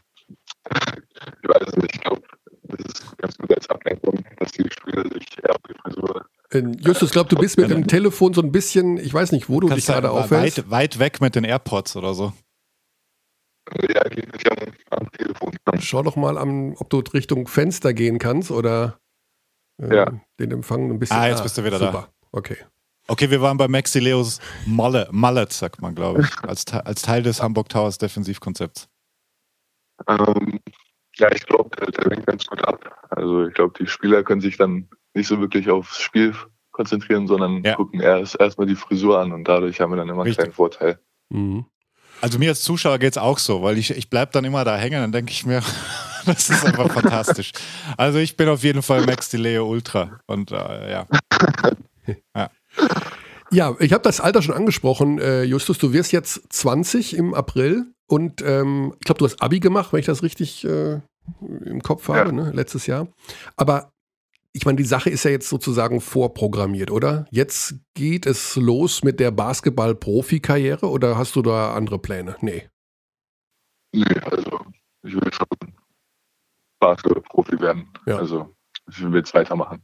ich 1.43 1.49
weiß 1.49 1.69
es 1.69 1.77
nicht, 1.77 1.95
ich 1.95 2.01
glaube, 2.01 2.23
das 2.63 2.81
ist 2.87 3.19
ganz 3.19 3.37
gut 3.37 3.55
als 3.55 3.69
Ablenkung, 3.69 4.25
dass 4.39 4.53
die 4.53 4.69
Spieler 4.71 5.03
sich 5.13 5.27
eher 5.43 5.51
auf 5.51 5.63
die 5.69 5.75
Frisur. 5.75 6.25
Äh, 6.46 6.46
Justus, 6.61 7.09
ich 7.09 7.13
glaube, 7.13 7.29
du 7.29 7.37
bist 7.37 7.59
mit 7.59 7.71
dem 7.71 7.87
Telefon 7.87 8.35
so 8.35 8.43
ein 8.43 8.53
bisschen, 8.53 8.99
ich 8.99 9.13
weiß 9.13 9.33
nicht, 9.33 9.49
wo 9.49 9.61
du 9.61 9.69
dich 9.69 9.87
gerade 9.87 10.11
aufhältst. 10.11 10.59
Weit, 10.59 10.71
weit 10.71 10.99
weg 10.99 11.21
mit 11.21 11.35
den 11.35 11.45
AirPods 11.45 11.97
oder 11.97 12.15
so. 12.15 12.33
Ja, 13.83 14.03
geht 14.05 14.33
nicht 14.33 14.51
am, 14.51 14.73
am 14.91 15.11
Telefon. 15.13 15.53
Schau 15.81 16.03
doch 16.03 16.17
mal, 16.17 16.39
an, 16.39 16.75
ob 16.79 16.91
du 16.91 16.99
Richtung 16.99 17.49
Fenster 17.49 17.93
gehen 17.95 18.19
kannst 18.19 18.51
oder 18.51 18.99
äh, 19.83 19.95
ja. 19.95 20.21
den 20.39 20.53
Empfang 20.53 20.91
ein 20.91 20.99
bisschen. 20.99 21.17
Ah, 21.17 21.29
jetzt 21.29 21.43
bist 21.43 21.59
du 21.59 21.65
wieder 21.65 21.79
super. 21.79 22.09
da. 22.11 22.27
Okay. 22.33 22.57
Okay, 23.09 23.31
wir 23.31 23.41
waren 23.41 23.57
bei 23.57 23.69
Maxi 23.69 24.01
Leos 24.01 24.41
Mallet, 24.67 25.13
Mallet 25.13 25.53
sagt 25.53 25.81
man, 25.81 25.95
glaube 25.95 26.23
ich, 26.23 26.49
als, 26.49 26.67
als 26.73 27.03
Teil 27.03 27.23
des 27.23 27.41
Hamburg 27.41 27.69
Towers 27.69 27.99
Defensivkonzepts. 27.99 28.89
Ähm, 30.09 30.61
ja, 31.15 31.31
ich 31.33 31.47
glaube, 31.47 31.71
der, 31.77 31.87
der 31.87 32.11
winkt 32.11 32.27
ganz 32.27 32.47
gut 32.47 32.65
ab. 32.67 33.07
Also 33.11 33.47
ich 33.47 33.55
glaube, 33.55 33.75
die 33.79 33.87
Spieler 33.87 34.23
können 34.25 34.41
sich 34.41 34.57
dann 34.57 34.89
nicht 35.17 35.27
so 35.27 35.41
wirklich 35.41 35.69
aufs 35.71 36.01
Spiel 36.01 36.35
konzentrieren, 36.71 37.27
sondern 37.27 37.65
ja. 37.65 37.75
gucken 37.75 38.01
erst 38.01 38.39
erstmal 38.39 38.67
die 38.67 38.77
Frisur 38.77 39.19
an 39.19 39.33
und 39.33 39.45
dadurch 39.45 39.81
haben 39.81 39.91
wir 39.91 39.97
dann 39.97 40.09
immer 40.09 40.25
einen 40.25 40.35
kleinen 40.35 40.53
Vorteil. 40.53 41.01
Mhm. 41.31 41.65
Also 42.21 42.39
mir 42.39 42.51
als 42.51 42.63
Zuschauer 42.63 42.99
geht 42.99 43.13
es 43.13 43.19
auch 43.19 43.39
so, 43.39 43.63
weil 43.63 43.79
ich, 43.79 43.91
ich 43.91 44.09
bleibe 44.09 44.33
dann 44.33 44.45
immer 44.45 44.65
da 44.65 44.77
hängen, 44.77 45.01
dann 45.01 45.13
denke 45.13 45.33
ich 45.33 45.45
mir, 45.45 45.63
das 46.27 46.51
ist 46.51 46.65
einfach 46.65 46.91
fantastisch. 46.91 47.53
Also 47.97 48.19
ich 48.19 48.37
bin 48.37 48.49
auf 48.49 48.63
jeden 48.63 48.83
Fall 48.83 49.05
Max 49.05 49.29
Deleo 49.31 49.69
Ultra 49.69 50.21
und 50.27 50.51
äh, 50.53 50.91
ja. 50.91 51.07
ja. 52.35 52.51
Ja, 53.51 53.77
ich 53.79 53.93
habe 53.93 54.03
das 54.03 54.21
Alter 54.21 54.43
schon 54.43 54.55
angesprochen, 54.55 55.19
äh, 55.19 55.45
Justus. 55.45 55.79
Du 55.79 55.93
wirst 55.93 56.13
jetzt 56.13 56.43
20 56.53 57.17
im 57.17 57.33
April 57.33 57.87
und 58.07 58.43
ähm, 58.43 58.95
ich 58.99 59.05
glaube, 59.05 59.19
du 59.19 59.25
hast 59.25 59.41
Abi 59.41 59.61
gemacht, 59.61 59.93
wenn 59.93 60.01
ich 60.01 60.07
das 60.07 60.23
richtig 60.23 60.65
äh, 60.65 61.01
im 61.65 61.83
Kopf 61.83 62.09
habe, 62.09 62.31
ja. 62.31 62.33
ne? 62.33 62.51
letztes 62.53 62.87
Jahr. 62.87 63.09
Aber 63.57 63.93
ich 64.57 64.65
meine, 64.65 64.77
die 64.77 64.85
Sache 64.85 65.11
ist 65.11 65.23
ja 65.25 65.31
jetzt 65.31 65.51
sozusagen 65.51 66.01
vorprogrammiert, 66.01 66.91
oder? 66.91 67.27
Jetzt 67.31 67.75
geht 67.93 68.25
es 68.25 68.57
los 68.57 69.05
mit 69.05 69.21
der 69.21 69.31
Basketball-Profi-Karriere 69.31 70.89
oder 70.89 71.19
hast 71.19 71.37
du 71.37 71.43
da 71.43 71.75
andere 71.75 71.99
Pläne? 71.99 72.37
Nee. 72.41 72.67
Nee, 73.93 74.19
also 74.23 74.65
ich 75.03 75.13
will 75.13 75.31
schon 75.31 75.47
Basketball-Profi 76.81 77.61
werden. 77.61 77.93
Ja. 78.07 78.17
Also 78.17 78.57
ich 78.89 79.03
will 79.03 79.15
jetzt 79.17 79.35
weitermachen. 79.35 79.83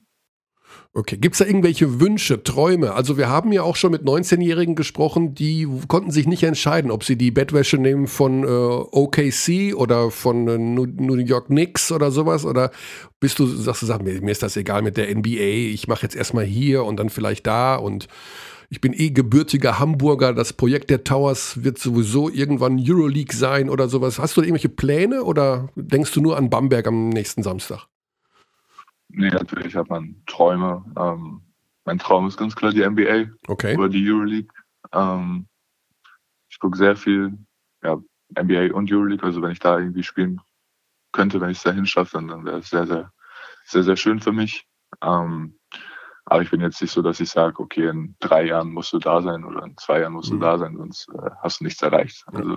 Okay, 0.95 1.17
gibt 1.17 1.35
es 1.35 1.39
da 1.39 1.47
irgendwelche 1.47 2.01
Wünsche, 2.01 2.43
Träume? 2.43 2.93
Also 2.93 3.17
wir 3.17 3.31
haben 3.31 3.51
ja 3.51 3.63
auch 3.63 3.77
schon 3.77 3.93
mit 3.93 4.03
19-Jährigen 4.03 4.75
gesprochen, 4.75 5.35
die 5.35 5.67
konnten 5.89 6.11
sich 6.11 6.27
nicht 6.27 6.43
entscheiden, 6.43 6.91
ob 6.91 7.03
sie 7.03 7.17
die 7.17 7.31
Bettwäsche 7.31 7.79
nehmen 7.79 8.07
von 8.07 8.45
äh, 8.45 8.47
OKC 8.47 9.75
oder 9.75 10.11
von 10.11 10.49
äh, 10.49 10.59
New 10.59 11.17
York 11.17 11.47
Knicks 11.47 11.93
oder 11.93 12.11
sowas. 12.11 12.45
Oder 12.45 12.71
bist 13.21 13.39
du, 13.39 13.47
sagst 13.47 13.81
du, 13.81 13.87
sag, 13.87 14.03
mir, 14.03 14.21
mir 14.21 14.33
ist 14.33 14.43
das 14.43 14.57
egal 14.59 14.83
mit 14.83 14.99
der 14.99 15.15
NBA, 15.15 15.73
ich 15.73 15.89
mache 15.89 16.03
jetzt 16.03 16.15
erstmal 16.15 16.45
hier 16.45 16.85
und 16.85 16.99
dann 16.99 17.09
vielleicht 17.09 17.47
da 17.47 17.77
und 17.77 18.07
ich 18.69 18.81
bin 18.81 18.95
eh 18.95 19.11
gebürtiger 19.11 19.79
Hamburger, 19.79 20.33
das 20.33 20.55
Projekt 20.55 20.89
der 20.91 21.05
Towers 21.05 21.63
wird 21.63 21.79
sowieso 21.79 22.31
irgendwann 22.31 22.79
Euroleague 22.79 23.37
sein 23.37 23.69
oder 23.69 23.89
sowas. 23.89 24.19
Hast 24.19 24.37
du 24.37 24.41
irgendwelche 24.41 24.71
Pläne 24.71 25.25
oder 25.25 25.69
denkst 25.75 26.13
du 26.13 26.23
nur 26.23 26.39
an 26.39 26.49
Bamberg 26.49 26.87
am 26.87 27.11
nächsten 27.11 27.43
Samstag? 27.43 27.87
Nee, 29.13 29.31
natürlich 29.31 29.77
hat 29.77 29.91
man 29.91 30.23
Träume. 30.27 30.85
Ähm, 30.97 31.43
mein 31.85 31.99
Traum 31.99 32.27
ist 32.27 32.39
ganz 32.39 32.57
klar 32.57 32.73
die 32.73 32.87
NBA 32.87 33.33
okay. 33.47 33.77
oder 33.77 33.89
die 33.89 34.11
Euroleague. 34.11 34.53
Ähm, 34.93 35.47
ich 36.49 36.59
gucke 36.59 36.77
sehr 36.77 36.97
viel 36.97 37.39
ja, 37.83 37.99
NBA 38.39 38.75
und 38.75 38.91
Euroleague. 38.91 39.25
Also 39.25 39.43
wenn 39.43 39.53
ich 39.53 39.59
da 39.59 39.79
irgendwie 39.79 40.03
spielen 40.03 40.41
könnte, 41.13 41.41
wenn 41.41 41.51
ich 41.51 41.59
es 41.59 41.65
dahin 41.65 41.87
schaffe, 41.87 42.13
dann, 42.17 42.29
dann 42.29 42.45
wäre 42.45 42.59
es 42.59 42.71
sehr, 42.71 42.87
sehr, 42.87 43.13
sehr, 43.65 43.83
sehr 43.83 43.97
schön 43.97 44.21
für 44.21 44.33
mich. 44.33 44.67
Ähm, 45.03 45.59
aber 46.25 46.43
ich 46.43 46.51
bin 46.51 46.61
jetzt 46.61 46.81
nicht 46.81 46.93
so, 46.93 47.03
dass 47.03 47.21
ich 47.21 47.31
sage, 47.31 47.59
okay, 47.59 47.89
in 47.89 48.15
drei 48.21 48.47
Jahren 48.47 48.71
musst 48.73 48.93
du 48.93 48.99
da 48.99 49.21
sein 49.21 49.45
oder 49.45 49.65
in 49.65 49.77
zwei 49.77 50.01
Jahren 50.01 50.13
musst 50.13 50.31
du 50.31 50.37
mhm. 50.37 50.41
da 50.41 50.59
sein, 50.59 50.77
sonst 50.77 51.09
äh, 51.09 51.31
hast 51.43 51.61
du 51.61 51.65
nichts 51.65 51.83
erreicht. 51.83 52.25
Also 52.27 52.57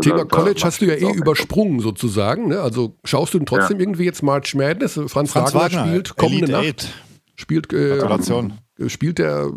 Thema 0.00 0.24
College 0.24 0.60
hast 0.64 0.80
du 0.80 0.86
ja 0.86 0.94
eh 0.94 1.12
übersprungen 1.12 1.80
sozusagen. 1.80 2.48
Ne? 2.48 2.60
Also 2.60 2.96
schaust 3.04 3.34
du 3.34 3.38
denn 3.38 3.46
trotzdem 3.46 3.78
ja. 3.78 3.82
irgendwie 3.82 4.04
jetzt 4.04 4.22
March 4.22 4.54
Madness? 4.54 4.94
Franz, 5.06 5.32
Franz 5.32 5.54
Wagner, 5.54 5.80
Wagner, 5.80 5.86
spielt 5.86 6.16
kommende 6.16 6.52
Elite 6.52 6.86
Nacht. 6.86 6.94
Spielt, 7.36 7.72
äh, 7.72 8.88
spielt, 8.88 9.18
der, 9.18 9.50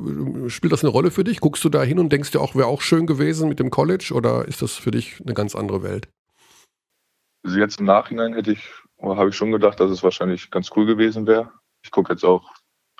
spielt 0.47 0.71
das 0.71 0.83
eine 0.83 0.91
Rolle 0.91 1.11
für 1.11 1.25
dich? 1.25 1.41
Guckst 1.41 1.63
du 1.65 1.69
da 1.69 1.83
hin 1.83 1.99
und 1.99 2.11
denkst 2.13 2.31
dir 2.31 2.39
auch, 2.39 2.55
wäre 2.55 2.67
auch 2.67 2.81
schön 2.81 3.05
gewesen 3.05 3.49
mit 3.49 3.59
dem 3.59 3.71
College 3.71 4.13
oder 4.13 4.47
ist 4.47 4.61
das 4.61 4.75
für 4.75 4.91
dich 4.91 5.19
eine 5.21 5.33
ganz 5.33 5.53
andere 5.53 5.83
Welt? 5.83 6.07
Also 7.43 7.59
jetzt 7.59 7.79
im 7.81 7.85
Nachhinein 7.85 8.33
hätte 8.33 8.53
ich, 8.53 8.71
habe 9.01 9.29
ich 9.29 9.35
schon 9.35 9.51
gedacht, 9.51 9.81
dass 9.81 9.91
es 9.91 10.01
wahrscheinlich 10.01 10.49
ganz 10.49 10.69
cool 10.75 10.85
gewesen 10.85 11.27
wäre. 11.27 11.51
Ich 11.83 11.91
gucke 11.91 12.13
jetzt 12.13 12.23
auch 12.23 12.49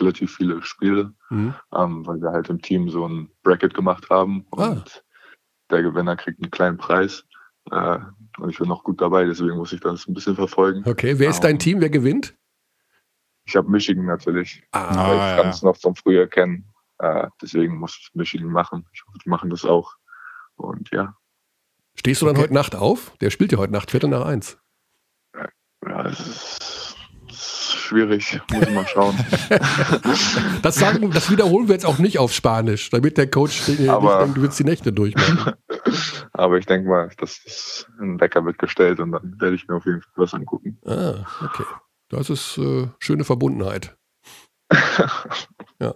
relativ 0.02 0.36
viele 0.36 0.62
Spiele, 0.64 1.14
mhm. 1.30 1.56
ähm, 1.74 2.06
weil 2.06 2.22
wir 2.22 2.32
halt 2.32 2.50
im 2.50 2.62
Team 2.62 2.90
so 2.90 3.08
ein 3.08 3.30
Bracket 3.44 3.74
gemacht 3.74 4.10
haben. 4.10 4.46
Ah. 4.52 4.84
Der 5.74 5.82
Gewinner 5.82 6.16
kriegt 6.16 6.40
einen 6.42 6.52
kleinen 6.52 6.78
Preis. 6.78 7.26
Äh, 7.72 8.00
und 8.38 8.50
ich 8.50 8.60
bin 8.60 8.68
noch 8.68 8.84
gut 8.84 9.02
dabei, 9.02 9.26
deswegen 9.26 9.58
muss 9.58 9.74
ich 9.74 9.82
das 9.82 10.08
ein 10.08 10.14
bisschen 10.14 10.36
verfolgen. 10.36 10.84
Okay, 10.86 11.18
wer 11.18 11.30
ist 11.30 11.44
dein 11.44 11.54
ähm, 11.54 11.60
Team? 11.60 11.82
Wer 11.82 11.90
gewinnt? 11.90 12.36
Ich 13.46 13.56
habe 13.56 13.70
Michigan 13.70 14.06
natürlich, 14.06 14.64
ah, 14.72 14.96
weil 14.96 15.16
ich 15.16 15.42
kann 15.42 15.50
es 15.50 15.62
ja. 15.62 15.68
noch 15.68 15.78
vom 15.78 15.96
Frühjahr 15.96 16.28
kennen. 16.28 16.72
Äh, 17.00 17.28
deswegen 17.42 17.78
muss 17.78 17.98
ich 18.00 18.10
Michigan 18.14 18.50
machen. 18.50 18.86
Ich 18.94 19.04
hoffe, 19.06 19.18
die 19.24 19.30
machen 19.30 19.50
das 19.50 19.66
auch. 19.66 19.96
Und 20.56 20.90
ja. 20.92 21.18
Stehst 21.96 22.22
du 22.22 22.26
dann 22.26 22.36
okay. 22.36 22.44
heute 22.44 22.54
Nacht 22.54 22.76
auf? 22.76 23.18
Der 23.18 23.32
spielt 23.32 23.52
ja 23.52 23.58
heute 23.58 23.74
Nacht 23.74 23.92
Viertel 23.92 24.10
nach 24.10 24.26
eins. 24.26 24.60
Ja, 25.86 26.06
es 26.06 26.20
ist 26.20 27.73
schwierig, 27.84 28.40
muss 28.52 28.64
ich 28.64 28.74
mal 28.74 28.88
schauen. 28.88 29.16
das, 30.62 30.76
sagen, 30.76 31.12
das 31.12 31.30
wiederholen 31.30 31.68
wir 31.68 31.74
jetzt 31.74 31.86
auch 31.86 32.00
nicht 32.00 32.20
auf 32.20 32.34
Spanisch, 32.34 32.90
damit 32.90 33.18
der 33.18 33.30
Coach 33.30 33.68
nicht 33.68 33.80
denkt, 33.80 34.38
du 34.38 34.42
willst 34.42 34.60
die 34.60 34.64
Nächte 34.64 34.92
durchmachen. 34.92 35.54
Aber 36.34 36.58
ich 36.58 36.66
denke 36.66 36.90
mal, 36.90 37.10
dass 37.18 37.42
das 37.44 37.88
ein 38.00 38.20
Wecker 38.20 38.46
wird 38.46 38.58
gestellt 38.58 39.00
und 39.00 39.12
dann 39.12 39.36
werde 39.40 39.56
ich 39.56 39.68
mir 39.68 39.76
auf 39.76 39.86
jeden 39.86 40.02
Fall 40.02 40.12
was 40.16 40.34
angucken. 40.34 40.80
Ah, 40.86 41.26
okay. 41.44 41.64
Das 42.10 42.30
ist 42.30 42.58
äh, 42.58 42.88
schöne 43.00 43.24
Verbundenheit. 43.24 43.96
ja. 45.80 45.96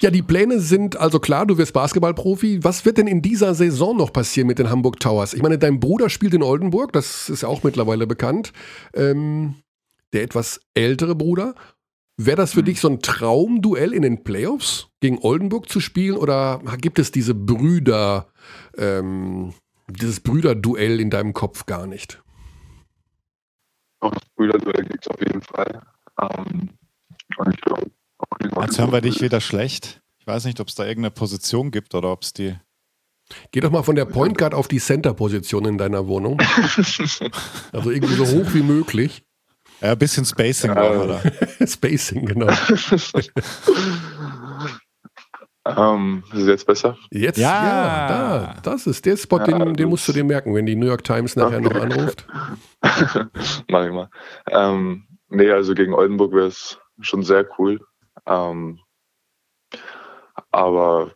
ja, 0.00 0.10
die 0.10 0.22
Pläne 0.22 0.60
sind 0.60 0.96
also 0.96 1.20
klar, 1.20 1.46
du 1.46 1.58
wirst 1.58 1.72
Basketballprofi. 1.72 2.64
Was 2.64 2.84
wird 2.84 2.98
denn 2.98 3.06
in 3.06 3.22
dieser 3.22 3.54
Saison 3.54 3.96
noch 3.96 4.12
passieren 4.12 4.46
mit 4.46 4.58
den 4.58 4.70
Hamburg 4.70 5.00
Towers? 5.00 5.34
Ich 5.34 5.42
meine, 5.42 5.58
dein 5.58 5.80
Bruder 5.80 6.08
spielt 6.08 6.34
in 6.34 6.42
Oldenburg, 6.42 6.92
das 6.92 7.28
ist 7.28 7.42
ja 7.42 7.48
auch 7.48 7.62
mittlerweile 7.62 8.06
bekannt. 8.06 8.52
Ähm, 8.94 9.56
der 10.12 10.22
etwas 10.22 10.60
ältere 10.74 11.14
Bruder. 11.14 11.54
Wäre 12.16 12.36
das 12.36 12.52
für 12.52 12.62
mhm. 12.62 12.66
dich 12.66 12.80
so 12.80 12.88
ein 12.88 13.00
Traumduell 13.00 13.92
in 13.92 14.02
den 14.02 14.24
Playoffs 14.24 14.88
gegen 15.00 15.18
Oldenburg 15.18 15.68
zu 15.68 15.80
spielen 15.80 16.16
oder 16.16 16.60
gibt 16.78 16.98
es 16.98 17.12
diese 17.12 17.34
Brüder, 17.34 18.26
ähm, 18.76 19.54
dieses 19.88 20.20
Brüderduell 20.20 21.00
in 21.00 21.10
deinem 21.10 21.32
Kopf 21.32 21.66
gar 21.66 21.86
nicht? 21.86 22.20
Auch 24.00 24.12
das 24.12 24.24
Brüderduell 24.36 24.84
gibt 24.84 25.06
es 25.06 25.08
auf 25.08 25.20
jeden 25.20 25.42
Fall. 25.42 25.82
Ähm, 26.20 26.70
ich 27.50 27.60
glaub, 27.60 27.88
Jetzt 28.62 28.78
hören 28.78 28.92
wir 28.92 29.00
dich 29.00 29.20
wieder 29.20 29.40
schlecht. 29.40 30.02
Ich 30.18 30.26
weiß 30.26 30.44
nicht, 30.44 30.60
ob 30.60 30.68
es 30.68 30.74
da 30.74 30.84
irgendeine 30.84 31.12
Position 31.12 31.70
gibt 31.70 31.94
oder 31.94 32.12
ob 32.12 32.22
es 32.22 32.32
die. 32.32 32.56
Geh 33.52 33.60
doch 33.60 33.70
mal 33.70 33.82
von 33.82 33.94
der 33.94 34.06
Point 34.06 34.38
Guard 34.38 34.54
auf 34.54 34.68
die 34.68 34.78
Center-Position 34.78 35.66
in 35.66 35.78
deiner 35.78 36.06
Wohnung. 36.06 36.40
also 37.72 37.90
irgendwie 37.90 38.14
so 38.14 38.26
hoch 38.26 38.54
wie 38.54 38.62
möglich. 38.62 39.22
Ja, 39.80 39.92
ein 39.92 39.98
bisschen 39.98 40.24
Spacing 40.24 40.74
ja, 40.74 40.90
oder? 40.90 41.20
Spacing, 41.66 42.26
genau. 42.26 42.48
Ähm, 45.76 46.24
ist 46.32 46.40
es 46.40 46.46
jetzt 46.46 46.66
besser? 46.66 46.96
Jetzt, 47.10 47.36
ja, 47.36 47.48
ja 47.48 48.08
da, 48.08 48.60
das 48.62 48.86
ist 48.86 49.04
der 49.04 49.18
Spot, 49.18 49.38
ja, 49.38 49.44
den, 49.44 49.74
den, 49.74 49.88
musst 49.90 50.08
du 50.08 50.12
dir 50.12 50.24
merken, 50.24 50.54
wenn 50.54 50.64
die 50.64 50.76
New 50.76 50.86
York 50.86 51.04
Times 51.04 51.36
nachher 51.36 51.58
okay. 51.58 51.68
noch 51.68 51.80
anruft. 51.82 52.26
Mach 53.68 53.84
ich 53.84 53.92
mal. 53.92 54.08
Ähm, 54.46 55.06
nee, 55.28 55.50
also 55.50 55.74
gegen 55.74 55.92
Oldenburg 55.92 56.32
wäre 56.32 56.46
es 56.46 56.78
schon 57.00 57.22
sehr 57.22 57.46
cool. 57.58 57.80
Ähm, 58.24 58.80
aber 60.50 61.12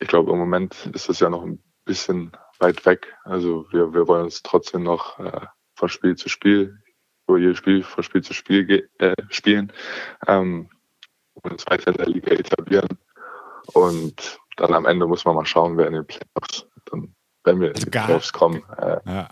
ich 0.00 0.08
glaube, 0.08 0.32
im 0.32 0.38
Moment 0.38 0.90
ist 0.94 1.08
das 1.08 1.20
ja 1.20 1.28
noch 1.28 1.42
ein 1.42 1.62
bisschen 1.84 2.32
weit 2.58 2.86
weg. 2.86 3.14
Also 3.24 3.66
wir, 3.72 3.92
wir 3.92 4.08
wollen 4.08 4.24
uns 4.24 4.42
trotzdem 4.42 4.84
noch 4.84 5.18
äh, 5.18 5.46
von 5.74 5.88
Spiel 5.88 6.16
zu 6.16 6.28
Spiel, 6.28 6.78
jedes 7.34 7.58
Spiel 7.58 7.82
von 7.82 8.04
Spiel 8.04 8.22
zu 8.22 8.34
Spiel 8.34 8.88
äh, 8.98 9.14
spielen 9.28 9.72
ähm, 10.26 10.68
und 11.34 11.52
uns 11.52 11.66
weiter 11.66 11.90
in 11.90 11.96
der 11.96 12.06
Liga 12.06 12.30
etablieren. 12.32 12.88
Und 13.72 14.38
dann 14.56 14.72
am 14.74 14.86
Ende 14.86 15.06
muss 15.06 15.24
man 15.24 15.34
mal 15.34 15.46
schauen, 15.46 15.76
wer 15.76 15.88
in 15.88 15.94
den 15.94 16.06
Playoffs, 16.06 16.66
dann, 16.90 17.14
wenn 17.44 17.60
wir 17.60 17.68
in 17.68 17.74
also 17.74 17.84
die 17.84 17.90
Playoffs 17.90 18.32
kommen. 18.32 18.62
Äh, 18.78 18.98
ja. 19.04 19.28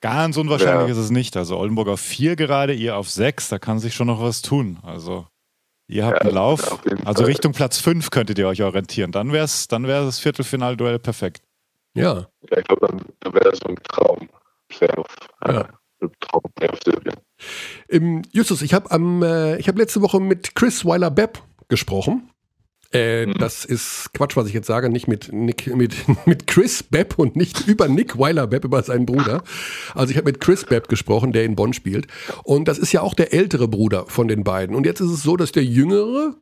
Ganz 0.00 0.36
unwahrscheinlich 0.36 0.86
wer, 0.86 0.92
ist 0.92 0.98
es 0.98 1.10
nicht. 1.10 1.36
Also 1.36 1.56
Oldenburg 1.56 1.88
auf 1.88 2.00
vier 2.00 2.36
gerade, 2.36 2.74
ihr 2.74 2.96
auf 2.96 3.08
sechs, 3.08 3.48
da 3.48 3.58
kann 3.58 3.78
sich 3.78 3.94
schon 3.94 4.08
noch 4.08 4.20
was 4.20 4.42
tun. 4.42 4.78
Also 4.82 5.26
ihr 5.86 6.04
habt 6.04 6.18
ja, 6.18 6.20
einen 6.22 6.34
Lauf. 6.34 6.80
Also. 7.04 7.24
Richtung 7.24 7.52
Platz 7.52 7.78
fünf 7.78 8.10
könntet 8.10 8.38
ihr 8.38 8.46
euch 8.46 8.62
orientieren. 8.62 9.12
Dann 9.12 9.32
wäre 9.32 9.48
dann 9.68 9.86
wär 9.86 10.02
das 10.02 10.18
Viertelfinalduell 10.18 10.98
perfekt. 10.98 11.42
Ja. 11.94 12.26
Ja, 12.50 12.58
ich 12.58 12.64
glaube, 12.64 12.86
dann, 13.20 13.34
wäre 13.34 13.50
das 13.50 13.58
so 13.60 13.68
ein 13.68 13.76
Traum. 13.84 14.28
Playoff. 14.68 15.06
Ja. 15.46 15.68
Äh, 16.06 16.48
Playoff 16.54 16.80
Im, 17.88 18.22
Justus, 18.32 18.62
ich 18.62 18.74
habe 18.74 18.88
äh, 18.94 19.62
hab 19.62 19.78
letzte 19.78 20.02
Woche 20.02 20.20
mit 20.20 20.54
Chris 20.54 20.84
Weiler-Bepp 20.84 21.42
gesprochen. 21.68 22.30
Äh, 22.92 23.26
mhm. 23.26 23.34
Das 23.34 23.64
ist 23.64 24.10
Quatsch, 24.14 24.36
was 24.36 24.46
ich 24.46 24.54
jetzt 24.54 24.66
sage, 24.66 24.88
nicht 24.88 25.08
mit 25.08 25.32
Nick, 25.32 25.74
mit, 25.74 25.94
mit 26.26 26.46
Chris 26.46 26.82
Bepp 26.82 27.18
und 27.18 27.36
nicht 27.36 27.66
über 27.66 27.88
Nick 27.88 28.18
Weiler 28.18 28.46
Bepp, 28.46 28.64
über 28.64 28.82
seinen 28.82 29.06
Bruder. 29.06 29.42
Also 29.94 30.10
ich 30.10 30.16
habe 30.16 30.30
mit 30.30 30.40
Chris 30.40 30.64
Bepp 30.64 30.88
gesprochen, 30.88 31.32
der 31.32 31.44
in 31.44 31.56
Bonn 31.56 31.72
spielt. 31.72 32.06
Und 32.44 32.68
das 32.68 32.78
ist 32.78 32.92
ja 32.92 33.02
auch 33.02 33.14
der 33.14 33.32
ältere 33.32 33.68
Bruder 33.68 34.06
von 34.06 34.28
den 34.28 34.44
beiden. 34.44 34.74
Und 34.76 34.86
jetzt 34.86 35.00
ist 35.00 35.10
es 35.10 35.22
so, 35.22 35.36
dass 35.36 35.52
der 35.52 35.64
jüngere 35.64 36.36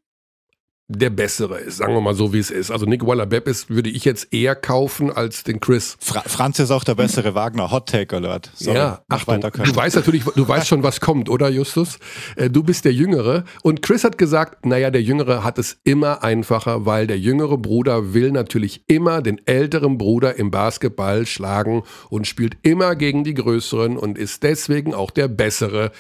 der 0.89 1.09
bessere 1.09 1.61
ist, 1.61 1.79
sagen 1.79 1.95
wir 1.95 2.03
mal 2.03 2.15
so, 2.15 2.35
wie 2.35 2.39
es 2.39 2.51
ist. 2.51 2.71
Also 2.71 2.85
Nick 2.85 3.07
Waller-Bepp 3.07 3.49
ist, 3.49 3.71
würde 3.71 3.89
ich 3.89 4.05
jetzt 4.05 4.35
eher 4.35 4.55
kaufen 4.55 5.11
als 5.11 5.43
den 5.43 5.59
Chris. 5.59 5.97
Fra 5.99 6.21
Franz 6.27 6.59
ist 6.59 6.71
auch 6.71 6.85
der 6.85 6.95
bessere 6.95 7.35
Wagner, 7.35 7.71
Hot 7.71 7.89
Take 7.89 8.15
Alert. 8.15 8.51
Sorry, 8.55 8.77
ja, 8.77 9.03
Achtung, 9.09 9.41
du 9.41 9.77
weißt 9.77 9.97
natürlich, 9.97 10.25
du 10.25 10.47
weißt 10.47 10.69
schon, 10.69 10.83
was 10.83 11.01
kommt, 11.01 11.31
oder 11.31 11.49
Justus? 11.49 11.99
Äh, 12.37 12.51
du 12.51 12.63
bist 12.63 12.85
der 12.85 12.93
Jüngere 12.93 13.45
und 13.63 13.81
Chris 13.81 14.05
hat 14.05 14.19
gesagt, 14.19 14.67
naja, 14.67 14.91
der 14.91 15.01
Jüngere 15.01 15.43
hat 15.43 15.59
es 15.59 15.79
immer 15.85 16.23
einfacher, 16.23 16.85
weil 16.85 17.07
der 17.07 17.19
jüngere 17.19 17.57
Bruder 17.57 18.13
will 18.13 18.31
natürlich 18.31 18.85
immer 18.87 19.23
den 19.23 19.41
älteren 19.47 19.97
Bruder 19.97 20.37
im 20.37 20.51
Basketball 20.51 21.25
schlagen 21.25 21.83
und 22.11 22.27
spielt 22.27 22.59
immer 22.61 22.95
gegen 22.95 23.25
die 23.25 23.35
Größeren 23.35 23.97
und 23.97 24.19
ist 24.19 24.43
deswegen 24.43 24.93
auch 24.93 25.11
der 25.11 25.29
Bessere. 25.29 25.93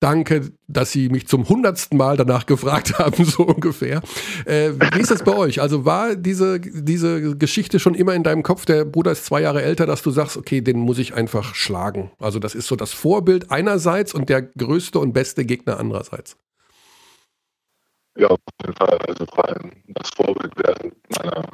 Danke, 0.00 0.52
dass 0.68 0.92
Sie 0.92 1.08
mich 1.08 1.26
zum 1.26 1.48
hundertsten 1.48 1.96
Mal 1.96 2.18
danach 2.18 2.44
gefragt 2.44 2.98
haben, 2.98 3.24
so 3.24 3.44
ungefähr. 3.44 4.02
Äh, 4.44 4.72
wie 4.94 5.00
ist 5.00 5.10
das 5.10 5.22
bei 5.22 5.34
euch? 5.34 5.62
Also 5.62 5.86
war 5.86 6.16
diese, 6.16 6.60
diese 6.60 7.36
Geschichte 7.36 7.80
schon 7.80 7.94
immer 7.94 8.14
in 8.14 8.22
deinem 8.22 8.42
Kopf, 8.42 8.66
der 8.66 8.84
Bruder 8.84 9.12
ist 9.12 9.24
zwei 9.24 9.40
Jahre 9.40 9.62
älter, 9.62 9.86
dass 9.86 10.02
du 10.02 10.10
sagst, 10.10 10.36
okay, 10.36 10.60
den 10.60 10.78
muss 10.78 10.98
ich 10.98 11.14
einfach 11.14 11.54
schlagen. 11.54 12.10
Also 12.18 12.38
das 12.38 12.54
ist 12.54 12.66
so 12.66 12.76
das 12.76 12.92
Vorbild 12.92 13.50
einerseits 13.50 14.12
und 14.12 14.28
der 14.28 14.42
größte 14.42 14.98
und 14.98 15.14
beste 15.14 15.46
Gegner 15.46 15.80
andererseits. 15.80 16.36
Ja, 18.18 18.28
auf 18.28 18.38
jeden 18.62 18.74
Fall. 18.74 18.98
Also 19.08 19.24
vor 19.26 19.48
allem 19.48 19.72
das 19.88 20.10
Vorbild 20.14 20.52
während 20.56 20.94
meiner 21.18 21.48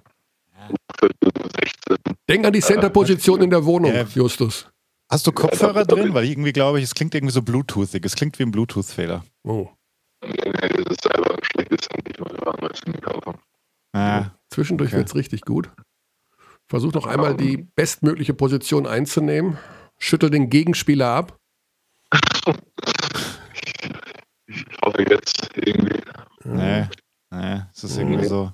16. 0.99 1.97
Denk 2.29 2.47
an 2.47 2.53
die 2.53 2.61
Center-Position 2.61 3.43
in 3.43 3.51
der 3.51 3.65
Wohnung, 3.65 3.93
Justus. 4.15 4.67
Hast 5.13 5.27
du 5.27 5.33
Kopfhörer 5.33 5.81
ja, 5.81 5.85
drin? 5.85 6.15
Weil 6.15 6.25
irgendwie 6.25 6.55
glaube 6.55 6.79
ich, 6.79 6.85
es 6.85 6.95
klingt 6.95 7.15
irgendwie 7.15 7.35
so 7.35 7.43
Bluetoothig. 7.43 8.03
Es 8.03 8.17
klingt 8.17 8.39
wie 8.39 8.45
ein 8.45 8.51
Bluetooth-Fehler. 8.51 9.23
Oh. 9.43 9.69
Nee, 10.25 10.33
nee, 10.33 10.69
das 10.69 10.87
ist 10.87 11.03
selber 11.03 11.33
ein 11.33 11.45
schlechtes 11.45 11.87
Handy, 11.93 12.15
weil 12.19 12.35
wir 12.35 12.47
haben 12.51 12.67
jetzt 12.67 12.83
gekauft. 12.87 13.39
Ah, 13.93 14.31
Zwischendurch 14.49 14.89
okay. 14.89 14.97
wird 14.97 15.09
es 15.09 15.15
richtig 15.15 15.43
gut. 15.43 15.71
Versuch 16.67 16.95
noch 16.95 17.07
einmal 17.07 17.37
die 17.37 17.59
bestmögliche 17.59 18.33
Position 18.33 18.87
einzunehmen. 18.87 19.59
Schüttel 19.99 20.31
den 20.31 20.49
Gegenspieler 20.49 21.09
ab. 21.09 21.37
ich 24.47 24.65
hoffe 24.83 25.05
jetzt 25.11 25.51
irgendwie. 25.57 26.01
Nee, 26.45 26.89
nee, 27.31 27.61
es 27.75 27.85
ist 27.85 27.99
irgendwie 27.99 28.25
so. 28.25 28.51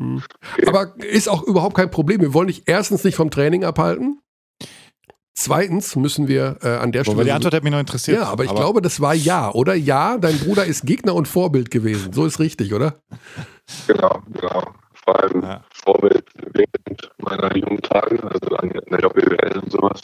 Hm. 0.00 0.22
Aber 0.68 0.94
ist 0.98 1.28
auch 1.28 1.42
überhaupt 1.42 1.74
kein 1.74 1.90
Problem. 1.90 2.20
Wir 2.20 2.32
wollen 2.32 2.46
dich 2.46 2.62
erstens 2.66 3.02
nicht 3.02 3.16
vom 3.16 3.32
Training 3.32 3.64
abhalten. 3.64 4.20
Zweitens 5.36 5.96
müssen 5.96 6.28
wir 6.28 6.58
äh, 6.62 6.68
an 6.76 6.92
der 6.92 7.02
Stelle. 7.02 7.16
Aber 7.16 7.24
die 7.24 7.32
Antwort 7.32 7.54
hat 7.54 7.64
mich 7.64 7.72
noch 7.72 7.80
interessiert. 7.80 8.18
Ja, 8.18 8.28
aber 8.28 8.44
ich 8.44 8.50
aber 8.50 8.60
glaube, 8.60 8.82
das 8.82 9.00
war 9.00 9.14
ja, 9.14 9.50
oder? 9.50 9.74
Ja, 9.74 10.16
dein 10.16 10.38
Bruder 10.38 10.64
ist 10.64 10.86
Gegner 10.86 11.14
und 11.14 11.26
Vorbild 11.26 11.72
gewesen. 11.72 12.12
So 12.12 12.24
ist 12.24 12.38
richtig, 12.38 12.72
oder? 12.72 12.94
Genau, 13.88 14.22
genau. 14.32 14.72
Vor 15.04 15.20
allem 15.20 15.42
ja. 15.42 15.64
Vorbild 15.70 16.24
während 16.52 17.10
meiner 17.18 17.56
jungen 17.56 17.82
Tage, 17.82 18.22
also 18.22 18.56
an 18.56 18.70
der 18.70 19.00
JBL 19.00 19.58
und 19.58 19.72
sowas. 19.72 20.02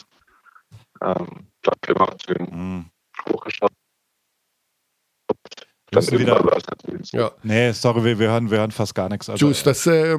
Ähm, 1.01 1.27
dann 1.61 1.75
gemacht, 1.81 2.25
den 2.29 2.45
mhm. 2.51 2.85
hochgeschaut. 3.29 3.71
Wieder. 5.93 6.41
Ja. 7.11 7.31
Nee, 7.43 7.71
sorry, 7.73 8.03
wir, 8.03 8.19
wir, 8.19 8.29
hören, 8.29 8.49
wir 8.49 8.59
hören 8.59 8.71
fast 8.71 8.95
gar 8.95 9.09
nichts. 9.09 9.29
Also, 9.29 9.45
Juice, 9.45 9.63
das 9.63 9.85
äh, 9.87 10.17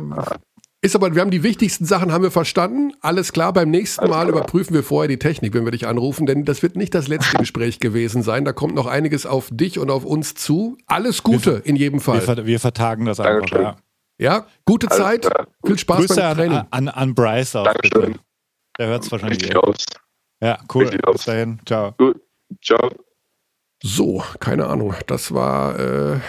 ist 0.84 0.96
aber, 0.96 1.14
wir 1.14 1.22
haben 1.22 1.30
die 1.30 1.44
wichtigsten 1.44 1.84
Sachen 1.84 2.12
haben 2.12 2.24
wir 2.24 2.32
verstanden. 2.32 2.92
Alles 3.00 3.32
klar, 3.32 3.52
beim 3.52 3.70
nächsten 3.70 4.08
Mal 4.08 4.28
überprüfen 4.28 4.74
wir 4.74 4.82
vorher 4.82 5.08
die 5.08 5.18
Technik, 5.18 5.54
wenn 5.54 5.64
wir 5.64 5.70
dich 5.70 5.86
anrufen, 5.86 6.26
denn 6.26 6.44
das 6.44 6.62
wird 6.62 6.74
nicht 6.74 6.92
das 6.92 7.06
letzte 7.06 7.36
Gespräch 7.38 7.78
gewesen 7.78 8.24
sein. 8.24 8.44
Da 8.44 8.52
kommt 8.52 8.74
noch 8.74 8.86
einiges 8.86 9.24
auf 9.24 9.48
dich 9.52 9.78
und 9.78 9.90
auf 9.90 10.04
uns 10.04 10.34
zu. 10.34 10.76
Alles 10.86 11.22
Gute 11.22 11.58
wir, 11.58 11.66
in 11.66 11.76
jedem 11.76 12.00
Fall. 12.00 12.26
Wir, 12.26 12.46
wir 12.46 12.60
vertagen 12.60 13.04
das 13.04 13.20
einfach, 13.20 13.56
ja. 13.56 13.76
Ja, 14.18 14.46
gute 14.64 14.88
Alles 14.88 14.98
Zeit. 14.98 15.22
Klar. 15.22 15.46
Viel 15.64 15.78
Spaß 15.78 15.98
Grüße 15.98 16.16
beim 16.16 16.36
Training. 16.36 16.58
An, 16.58 16.66
an, 16.70 16.88
an 16.88 17.14
Bryce 17.14 17.56
auch, 17.56 17.74
bitte. 17.80 18.14
Der 18.78 18.88
hört 18.88 19.04
es 19.04 19.12
wahrscheinlich 19.12 19.50
eh. 19.50 19.54
aus. 19.54 19.84
Ja, 20.40 20.58
cool. 20.74 20.90
Bis 21.12 21.24
dahin. 21.24 21.60
Ciao. 21.64 21.92
Gut. 21.96 22.20
Ciao. 22.62 22.90
So, 23.82 24.22
keine 24.40 24.66
Ahnung. 24.66 24.94
Das 25.06 25.32
war 25.32 25.78
äh, 25.78 26.20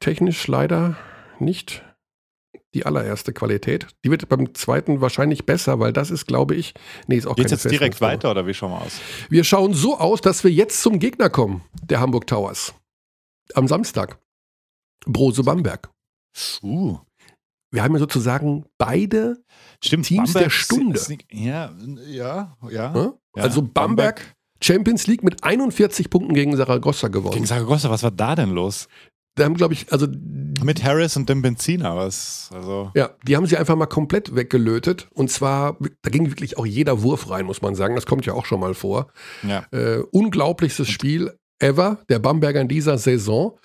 technisch 0.00 0.46
leider 0.46 0.96
nicht 1.38 1.82
die 2.74 2.84
allererste 2.84 3.32
Qualität. 3.32 3.86
Die 4.04 4.10
wird 4.10 4.28
beim 4.28 4.54
zweiten 4.54 5.00
wahrscheinlich 5.00 5.46
besser, 5.46 5.78
weil 5.78 5.92
das 5.92 6.10
ist, 6.10 6.26
glaube 6.26 6.54
ich, 6.54 6.74
nee, 7.06 7.16
ist 7.16 7.26
auch 7.26 7.36
Geht's 7.36 7.52
jetzt 7.52 7.70
direkt 7.70 8.00
weiter 8.00 8.30
oder 8.30 8.46
wie 8.46 8.54
schauen 8.54 8.72
wir 8.72 8.82
aus? 8.82 9.00
Wir 9.30 9.44
schauen 9.44 9.72
so 9.72 9.98
aus, 9.98 10.20
dass 10.20 10.44
wir 10.44 10.50
jetzt 10.50 10.82
zum 10.82 10.98
Gegner 10.98 11.30
kommen, 11.30 11.62
der 11.82 12.00
Hamburg 12.00 12.26
Towers. 12.26 12.74
Am 13.54 13.68
Samstag. 13.68 14.18
Brose 15.06 15.42
Bamberg. 15.42 15.90
Uh. 16.62 16.98
Wir 17.70 17.82
haben 17.82 17.92
ja 17.92 17.98
sozusagen 17.98 18.64
beide 18.78 19.42
Stimmt, 19.82 20.06
Teams 20.06 20.32
Bamberg 20.32 20.44
der 20.44 20.50
Stunde. 20.50 21.00
Ja, 21.30 21.72
ja, 22.06 22.56
ja. 22.70 23.14
Also 23.34 23.62
Bamberg, 23.62 23.72
Bamberg 23.74 24.34
Champions 24.62 25.06
League 25.06 25.22
mit 25.22 25.44
41 25.44 26.08
Punkten 26.08 26.34
gegen 26.34 26.56
Saragossa 26.56 27.08
gewonnen. 27.08 27.34
Gegen 27.34 27.46
Saragossa, 27.46 27.90
was 27.90 28.02
war 28.02 28.10
da 28.10 28.34
denn 28.34 28.50
los? 28.50 28.88
Da 29.34 29.44
haben, 29.44 29.54
glaube 29.54 29.74
ich, 29.74 29.92
also. 29.92 30.06
Mit 30.62 30.84
Harris 30.84 31.16
und 31.16 31.28
dem 31.28 31.42
Benziner, 31.42 31.96
was, 31.96 32.48
also. 32.54 32.90
Ja, 32.94 33.10
die 33.26 33.36
haben 33.36 33.46
sie 33.46 33.56
einfach 33.56 33.76
mal 33.76 33.86
komplett 33.86 34.34
weggelötet. 34.34 35.08
Und 35.12 35.30
zwar, 35.30 35.76
da 36.02 36.10
ging 36.10 36.30
wirklich 36.30 36.56
auch 36.56 36.64
jeder 36.64 37.02
Wurf 37.02 37.28
rein, 37.28 37.44
muss 37.44 37.60
man 37.60 37.74
sagen. 37.74 37.96
Das 37.96 38.06
kommt 38.06 38.24
ja 38.24 38.34
auch 38.34 38.46
schon 38.46 38.60
mal 38.60 38.74
vor. 38.74 39.08
Ja. 39.42 39.66
Äh, 39.72 39.98
unglaublichstes 40.10 40.88
Spiel 40.88 41.36
ever, 41.58 41.98
der 42.08 42.18
Bamberger 42.20 42.60
in 42.60 42.68
dieser 42.68 42.98
Saison. 42.98 43.58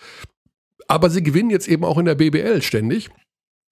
Aber 0.88 1.10
sie 1.10 1.22
gewinnen 1.22 1.52
jetzt 1.52 1.68
eben 1.68 1.86
auch 1.86 1.98
in 2.00 2.06
der 2.06 2.16
BBL 2.16 2.62
ständig. 2.64 3.10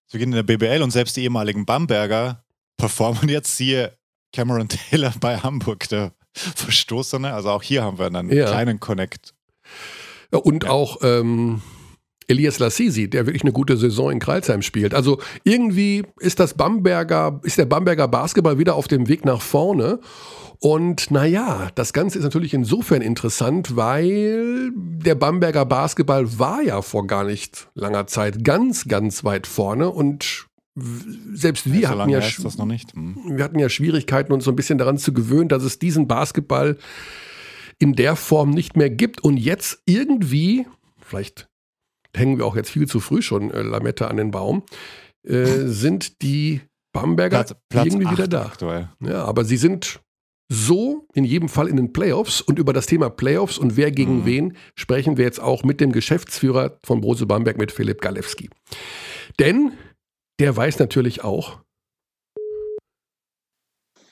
Sie 0.05 0.19
gewinnen 0.19 0.33
in 0.37 0.45
der 0.45 0.57
BBL 0.57 0.83
und 0.83 0.91
selbst 0.91 1.17
die 1.17 1.23
ehemaligen 1.23 1.65
Bamberger 1.65 2.45
performen 2.77 3.27
jetzt 3.29 3.57
hier 3.57 3.97
Cameron 4.31 4.69
Taylor 4.69 5.13
bei 5.19 5.37
Hamburg, 5.37 5.89
der 5.89 6.13
Verstoßene. 6.33 7.33
Also 7.33 7.49
auch 7.49 7.63
hier 7.63 7.83
haben 7.83 7.97
wir 7.97 8.05
einen 8.05 8.31
ja. 8.31 8.45
kleinen 8.45 8.79
Connect. 8.79 9.33
Und 10.31 10.65
ja. 10.65 10.69
auch 10.69 10.97
ähm, 11.01 11.61
Elias 12.27 12.59
Lassisi, 12.59 13.09
der 13.09 13.25
wirklich 13.25 13.43
eine 13.43 13.53
gute 13.53 13.77
Saison 13.77 14.11
in 14.11 14.19
Kreilsheim 14.19 14.61
spielt. 14.61 14.93
Also 14.93 15.19
irgendwie 15.43 16.03
ist 16.19 16.39
das 16.39 16.53
Bamberger, 16.53 17.39
ist 17.43 17.57
der 17.57 17.65
Bamberger 17.65 18.07
Basketball 18.07 18.59
wieder 18.59 18.75
auf 18.75 18.87
dem 18.87 19.07
Weg 19.07 19.23
nach 19.23 19.41
vorne. 19.41 19.99
Und 20.59 21.11
naja, 21.11 21.69
das 21.75 21.93
Ganze 21.93 22.17
ist 22.17 22.23
natürlich 22.23 22.53
insofern 22.53 23.01
interessant, 23.01 23.75
weil 23.75 24.71
der 24.75 25.15
Bamberger 25.15 25.65
Basketball 25.65 26.39
war 26.39 26.61
ja 26.61 26.81
vor 26.81 27.05
gar 27.07 27.23
nicht 27.23 27.69
langer 27.75 28.07
Zeit 28.07 28.43
ganz, 28.43 28.87
ganz 28.87 29.23
weit 29.23 29.47
vorne 29.47 29.89
und 29.89 30.47
selbst 31.33 31.71
wir 31.71 31.89
hatten 31.89 32.09
ja, 32.09 32.21
hm. 32.21 33.37
wir 33.37 33.43
hatten 33.43 33.57
ja 33.57 33.69
Schwierigkeiten, 33.69 34.31
uns 34.31 34.43
so 34.43 34.51
ein 34.51 34.55
bisschen 34.55 34.77
daran 34.77 34.97
zu 34.97 35.11
gewöhnen, 35.11 35.49
dass 35.49 35.63
es 35.63 35.79
diesen 35.79 36.07
Basketball 36.07 36.77
in 37.79 37.93
der 37.93 38.15
Form 38.15 38.51
nicht 38.51 38.75
mehr 38.75 38.89
gibt 38.89 39.23
und 39.23 39.37
jetzt 39.37 39.81
irgendwie, 39.85 40.67
vielleicht 40.99 41.47
hängen 42.15 42.37
wir 42.37 42.45
auch 42.45 42.55
jetzt 42.55 42.69
viel 42.69 42.87
zu 42.87 42.99
früh 42.99 43.21
schon 43.21 43.51
äh, 43.51 43.61
Lamette 43.61 44.07
an 44.07 44.17
den 44.17 44.31
Baum, 44.31 44.63
äh, 45.27 45.45
sind 45.65 46.21
die 46.21 46.61
Bamberger 46.93 47.43
Platz, 47.43 47.55
Platz 47.69 47.85
irgendwie 47.85 48.11
wieder 48.11 48.27
da. 48.27 48.45
Aktuell. 48.45 48.89
Ja, 49.01 49.25
aber 49.25 49.45
sie 49.45 49.57
sind 49.57 49.99
so 50.49 51.05
in 51.13 51.25
jedem 51.25 51.49
Fall 51.49 51.67
in 51.67 51.75
den 51.75 51.91
Playoffs 51.91 52.41
und 52.41 52.57
über 52.57 52.73
das 52.73 52.85
Thema 52.85 53.09
Playoffs 53.09 53.57
und 53.57 53.75
wer 53.75 53.91
gegen 53.91 54.19
mhm. 54.19 54.25
wen 54.25 54.57
sprechen 54.75 55.17
wir 55.17 55.25
jetzt 55.25 55.41
auch 55.41 55.63
mit 55.63 55.81
dem 55.81 55.91
Geschäftsführer 55.91 56.77
von 56.83 57.01
Brose 57.01 57.25
Bamberg, 57.25 57.57
mit 57.57 57.71
Philipp 57.71 58.01
Galewski. 58.01 58.49
Denn 59.39 59.73
der 60.39 60.55
weiß 60.55 60.79
natürlich 60.79 61.23
auch. 61.23 61.59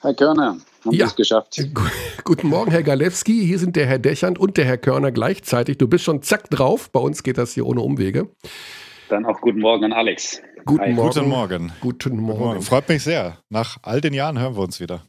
Herr 0.06 0.14
Körner, 0.14 0.58
haben 0.86 0.96
ja. 0.96 1.08
es 1.08 1.16
geschafft. 1.16 1.60
Guten 2.24 2.48
Morgen, 2.50 2.70
Herr 2.70 2.84
Galewski. 2.84 3.44
Hier 3.44 3.58
sind 3.58 3.76
der 3.76 3.88
Herr 3.88 3.98
Dechand 3.98 4.38
und 4.38 4.56
der 4.56 4.66
Herr 4.66 4.78
Körner 4.78 5.12
gleichzeitig. 5.12 5.80
Du 5.80 5.88
bist 5.88 6.04
schon 6.04 6.22
zack 6.22 6.48
drauf. 6.52 6.92
Bei 6.92 7.00
uns 7.00 7.24
geht 7.24 7.40
das 7.40 7.54
hier 7.54 7.66
ohne 7.66 7.82
Umwege. 7.82 8.30
Dann 9.10 9.26
auch 9.26 9.42
guten 9.42 9.62
Morgen 9.62 9.86
an 9.86 9.94
Alex. 9.94 10.44
Guten 10.64 10.94
Morgen. 10.94 11.10
Guten 11.10 11.28
Morgen. 11.28 11.72
Guten 11.82 12.18
Morgen. 12.18 12.28
Guten 12.28 12.44
Morgen. 12.44 12.62
Freut 12.62 12.88
mich 12.88 13.04
sehr. 13.04 13.40
Nach 13.50 13.78
all 13.82 14.00
den 14.00 14.14
Jahren 14.14 14.40
hören 14.40 14.56
wir 14.56 14.62
uns 14.62 14.80
wieder. 14.80 15.02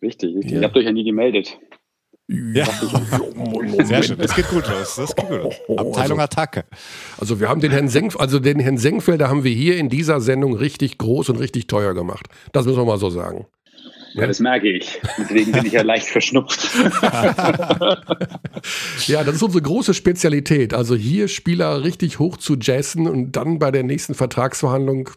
Richtig, 0.00 0.34
richtig. 0.34 0.52
Ja. 0.52 0.60
Ihr 0.60 0.64
habt 0.64 0.76
euch 0.78 0.86
ja 0.86 0.92
nie 0.92 1.04
gemeldet. 1.04 1.58
Ja, 2.30 2.66
sehr 3.84 4.02
schön. 4.02 4.18
Das 4.18 4.34
geht 4.34 4.48
gut 4.48 4.68
los. 4.68 4.96
Das 4.96 5.16
geht 5.16 5.28
gut 5.28 5.38
los. 5.38 5.54
Abteilung 5.78 6.20
also, 6.20 6.40
Attacke. 6.40 6.64
Also 7.18 7.40
wir 7.40 7.48
haben 7.48 7.60
den 7.62 7.70
Herrn 7.70 7.88
Senk, 7.88 8.14
also 8.18 8.38
den 8.38 8.60
Herrn 8.60 8.76
Senkfelder 8.76 9.28
haben 9.30 9.44
wir 9.44 9.52
hier 9.52 9.78
in 9.78 9.88
dieser 9.88 10.20
Sendung 10.20 10.54
richtig 10.54 10.98
groß 10.98 11.30
und 11.30 11.36
richtig 11.36 11.68
teuer 11.68 11.94
gemacht. 11.94 12.26
Das 12.52 12.66
müssen 12.66 12.78
wir 12.78 12.84
mal 12.84 12.98
so 12.98 13.08
sagen. 13.08 13.46
Ja, 14.14 14.26
das 14.26 14.40
merke 14.40 14.70
ich. 14.70 15.00
Deswegen 15.18 15.52
bin 15.52 15.66
ich 15.66 15.72
ja 15.72 15.82
leicht 15.82 16.06
verschnupft. 16.06 16.70
ja, 19.06 19.22
das 19.24 19.36
ist 19.36 19.42
unsere 19.42 19.62
große 19.62 19.94
Spezialität. 19.94 20.74
Also 20.74 20.94
hier 20.94 21.28
Spieler 21.28 21.84
richtig 21.84 22.18
hoch 22.18 22.36
zu 22.36 22.56
jazzen 22.56 23.06
und 23.06 23.32
dann 23.32 23.58
bei 23.58 23.70
der 23.70 23.82
nächsten 23.82 24.14
Vertragsverhandlung 24.14 25.10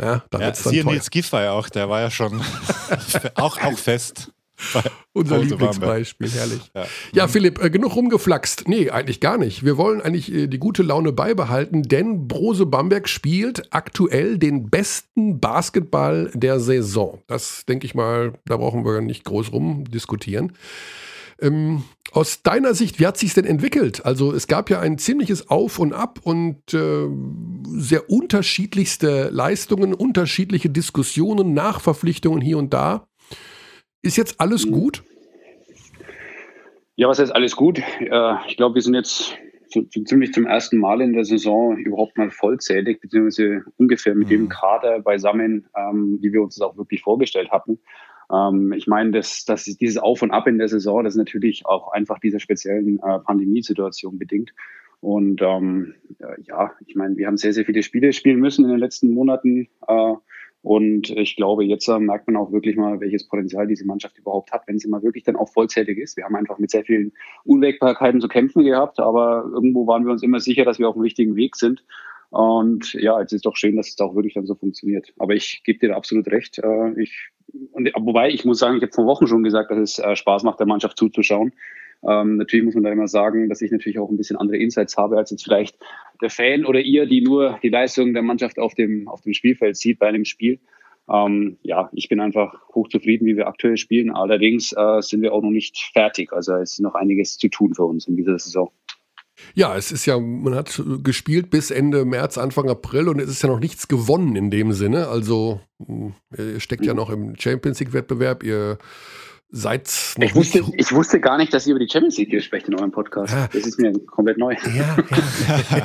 ja, 0.00 0.22
da 0.30 0.40
ja, 0.40 0.54
Siehe 0.54 0.84
Nils 0.84 1.10
Giffey 1.10 1.48
auch, 1.48 1.70
der 1.70 1.88
war 1.88 2.00
ja 2.00 2.10
schon 2.10 2.42
auch, 3.34 3.58
auch 3.62 3.78
fest. 3.78 4.30
Unser 5.12 5.38
Lieblingsbeispiel, 5.38 6.30
herrlich. 6.30 6.70
Ja, 6.74 6.86
ja 7.12 7.28
Philipp, 7.28 7.62
äh, 7.62 7.70
genug 7.70 7.96
rumgeflaxt. 7.96 8.68
Nee, 8.68 8.90
eigentlich 8.90 9.20
gar 9.20 9.38
nicht. 9.38 9.64
Wir 9.64 9.76
wollen 9.76 10.00
eigentlich 10.00 10.32
äh, 10.32 10.46
die 10.46 10.58
gute 10.58 10.82
Laune 10.82 11.12
beibehalten, 11.12 11.82
denn 11.82 12.28
Brose 12.28 12.66
Bamberg 12.66 13.08
spielt 13.08 13.72
aktuell 13.72 14.38
den 14.38 14.70
besten 14.70 15.40
Basketball 15.40 16.30
der 16.34 16.60
Saison. 16.60 17.22
Das 17.26 17.64
denke 17.66 17.86
ich 17.86 17.94
mal, 17.94 18.34
da 18.46 18.56
brauchen 18.56 18.84
wir 18.84 19.00
nicht 19.00 19.24
groß 19.24 19.52
rumdiskutieren. 19.52 20.52
Ähm, 21.40 21.84
aus 22.12 22.42
deiner 22.42 22.74
Sicht, 22.74 22.98
wie 22.98 23.06
hat 23.06 23.18
sich 23.18 23.34
denn 23.34 23.44
entwickelt? 23.44 24.06
Also 24.06 24.32
es 24.32 24.46
gab 24.46 24.70
ja 24.70 24.80
ein 24.80 24.96
ziemliches 24.96 25.50
Auf 25.50 25.78
und 25.78 25.92
Ab 25.92 26.20
und 26.22 26.72
äh, 26.72 27.08
sehr 27.78 28.08
unterschiedlichste 28.08 29.28
Leistungen, 29.30 29.92
unterschiedliche 29.92 30.70
Diskussionen, 30.70 31.52
Nachverpflichtungen 31.52 32.40
hier 32.40 32.56
und 32.56 32.72
da. 32.72 33.06
Ist 34.06 34.16
jetzt 34.16 34.40
alles 34.40 34.66
mhm. 34.66 34.70
gut? 34.70 35.02
Ja, 36.94 37.08
was 37.08 37.18
heißt 37.18 37.34
alles 37.34 37.56
gut? 37.56 37.82
ich 38.46 38.56
glaube, 38.56 38.76
wir 38.76 38.82
sind 38.82 38.94
jetzt 38.94 39.36
so, 39.68 39.84
so, 39.90 40.02
ziemlich 40.04 40.32
zum 40.32 40.46
ersten 40.46 40.78
Mal 40.78 41.00
in 41.00 41.12
der 41.12 41.24
Saison 41.24 41.76
überhaupt 41.76 42.16
mal 42.16 42.30
vollzählig, 42.30 43.00
beziehungsweise 43.00 43.64
ungefähr 43.76 44.14
mit 44.14 44.28
mhm. 44.28 44.30
dem 44.30 44.48
Kader 44.48 45.00
beisammen, 45.00 45.66
ähm, 45.76 46.18
wie 46.22 46.32
wir 46.32 46.40
uns 46.40 46.54
das 46.54 46.68
auch 46.68 46.76
wirklich 46.76 47.02
vorgestellt 47.02 47.50
hatten. 47.50 47.80
Ähm, 48.32 48.72
ich 48.72 48.86
meine, 48.86 49.10
dass, 49.10 49.44
dass 49.44 49.64
dieses 49.64 49.98
Auf 49.98 50.22
und 50.22 50.30
Ab 50.30 50.46
in 50.46 50.58
der 50.58 50.68
Saison, 50.68 51.02
das 51.02 51.14
ist 51.14 51.18
natürlich 51.18 51.66
auch 51.66 51.90
einfach 51.90 52.20
dieser 52.20 52.38
speziellen 52.38 52.98
äh, 52.98 53.18
Pandemiesituation 53.18 54.18
bedingt. 54.18 54.52
Und 55.00 55.42
ähm, 55.42 55.94
ja, 56.44 56.72
ich 56.86 56.94
meine, 56.94 57.16
wir 57.16 57.26
haben 57.26 57.36
sehr, 57.36 57.52
sehr 57.52 57.64
viele 57.64 57.82
Spiele 57.82 58.12
spielen 58.12 58.38
müssen 58.38 58.64
in 58.64 58.70
den 58.70 58.80
letzten 58.80 59.12
Monaten. 59.12 59.68
Äh, 59.88 60.14
und 60.66 61.10
ich 61.10 61.36
glaube, 61.36 61.64
jetzt 61.64 61.86
äh, 61.86 62.00
merkt 62.00 62.26
man 62.26 62.34
auch 62.34 62.50
wirklich 62.50 62.74
mal, 62.74 62.98
welches 62.98 63.28
Potenzial 63.28 63.68
diese 63.68 63.86
Mannschaft 63.86 64.18
überhaupt 64.18 64.50
hat, 64.50 64.62
wenn 64.66 64.80
sie 64.80 64.88
mal 64.88 65.00
wirklich 65.04 65.22
dann 65.22 65.36
auch 65.36 65.48
vollzählig 65.48 65.96
ist. 65.96 66.16
Wir 66.16 66.24
haben 66.24 66.34
einfach 66.34 66.58
mit 66.58 66.72
sehr 66.72 66.82
vielen 66.82 67.12
Unwägbarkeiten 67.44 68.20
zu 68.20 68.26
kämpfen 68.26 68.64
gehabt, 68.64 68.98
aber 68.98 69.48
irgendwo 69.54 69.86
waren 69.86 70.04
wir 70.04 70.10
uns 70.10 70.24
immer 70.24 70.40
sicher, 70.40 70.64
dass 70.64 70.80
wir 70.80 70.88
auf 70.88 70.96
dem 70.96 71.02
richtigen 71.02 71.36
Weg 71.36 71.54
sind. 71.54 71.84
Und 72.30 72.94
ja, 72.94 73.20
es 73.20 73.30
ist 73.30 73.46
doch 73.46 73.54
schön, 73.54 73.76
dass 73.76 73.90
es 73.90 74.00
auch 74.00 74.16
wirklich 74.16 74.34
dann 74.34 74.46
so 74.46 74.56
funktioniert. 74.56 75.14
Aber 75.20 75.34
ich 75.34 75.62
gebe 75.62 75.78
dir 75.78 75.94
absolut 75.94 76.26
recht. 76.32 76.58
Äh, 76.58 77.00
ich, 77.00 77.30
und, 77.70 77.88
wobei, 78.00 78.30
ich 78.30 78.44
muss 78.44 78.58
sagen, 78.58 78.78
ich 78.78 78.82
habe 78.82 78.92
vor 78.92 79.06
Wochen 79.06 79.28
schon 79.28 79.44
gesagt, 79.44 79.70
dass 79.70 79.78
es 79.78 79.98
äh, 80.00 80.16
Spaß 80.16 80.42
macht, 80.42 80.58
der 80.58 80.66
Mannschaft 80.66 80.98
zuzuschauen. 80.98 81.52
Ähm, 82.02 82.38
natürlich 82.38 82.64
muss 82.64 82.74
man 82.74 82.82
da 82.82 82.90
immer 82.90 83.06
sagen, 83.06 83.48
dass 83.48 83.62
ich 83.62 83.70
natürlich 83.70 84.00
auch 84.00 84.10
ein 84.10 84.16
bisschen 84.16 84.36
andere 84.36 84.56
Insights 84.56 84.96
habe 84.96 85.16
als 85.16 85.30
jetzt 85.30 85.44
vielleicht 85.44 85.78
der 86.20 86.30
Fan 86.30 86.64
oder 86.64 86.80
ihr, 86.80 87.06
die 87.06 87.20
nur 87.20 87.58
die 87.62 87.68
Leistung 87.68 88.12
der 88.12 88.22
Mannschaft 88.22 88.58
auf 88.58 88.74
dem, 88.74 89.08
auf 89.08 89.22
dem 89.22 89.34
Spielfeld 89.34 89.76
sieht 89.76 89.98
bei 89.98 90.08
einem 90.08 90.24
Spiel. 90.24 90.58
Ähm, 91.08 91.58
ja, 91.62 91.88
ich 91.92 92.08
bin 92.08 92.20
einfach 92.20 92.54
hochzufrieden, 92.74 93.26
wie 93.26 93.36
wir 93.36 93.46
aktuell 93.46 93.76
spielen. 93.76 94.10
Allerdings 94.10 94.72
äh, 94.72 95.00
sind 95.00 95.22
wir 95.22 95.32
auch 95.32 95.42
noch 95.42 95.50
nicht 95.50 95.78
fertig. 95.92 96.32
Also 96.32 96.54
es 96.54 96.72
ist 96.72 96.80
noch 96.80 96.94
einiges 96.94 97.38
zu 97.38 97.48
tun 97.48 97.74
für 97.74 97.84
uns 97.84 98.08
in 98.08 98.16
dieser 98.16 98.38
Saison. 98.38 98.70
Ja, 99.54 99.76
es 99.76 99.92
ist 99.92 100.06
ja, 100.06 100.18
man 100.18 100.54
hat 100.54 100.82
gespielt 101.02 101.50
bis 101.50 101.70
Ende 101.70 102.04
März, 102.04 102.38
Anfang 102.38 102.70
April 102.70 103.08
und 103.08 103.20
es 103.20 103.28
ist 103.28 103.42
ja 103.42 103.48
noch 103.48 103.60
nichts 103.60 103.86
gewonnen 103.86 104.34
in 104.34 104.50
dem 104.50 104.72
Sinne. 104.72 105.08
Also 105.08 105.60
ihr 106.36 106.58
steckt 106.58 106.86
ja 106.86 106.94
mhm. 106.94 106.98
noch 106.98 107.10
im 107.10 107.36
Champions 107.38 107.78
League-Wettbewerb, 107.80 108.42
ihr 108.42 108.78
Seit 109.48 109.88
ich 110.18 110.34
wusste, 110.34 110.64
ich 110.76 110.92
wusste 110.92 111.20
gar 111.20 111.38
nicht, 111.38 111.54
dass 111.54 111.66
ihr 111.66 111.74
über 111.74 111.84
die 111.84 111.90
Champions 111.90 112.18
League 112.18 112.30
hier 112.30 112.42
sprecht 112.42 112.66
in 112.66 112.74
eurem 112.74 112.90
Podcast. 112.90 113.32
Ja. 113.32 113.48
Das 113.52 113.64
ist 113.64 113.78
mir 113.78 113.92
komplett 114.00 114.38
neu. 114.38 114.56
Ja, 114.74 114.96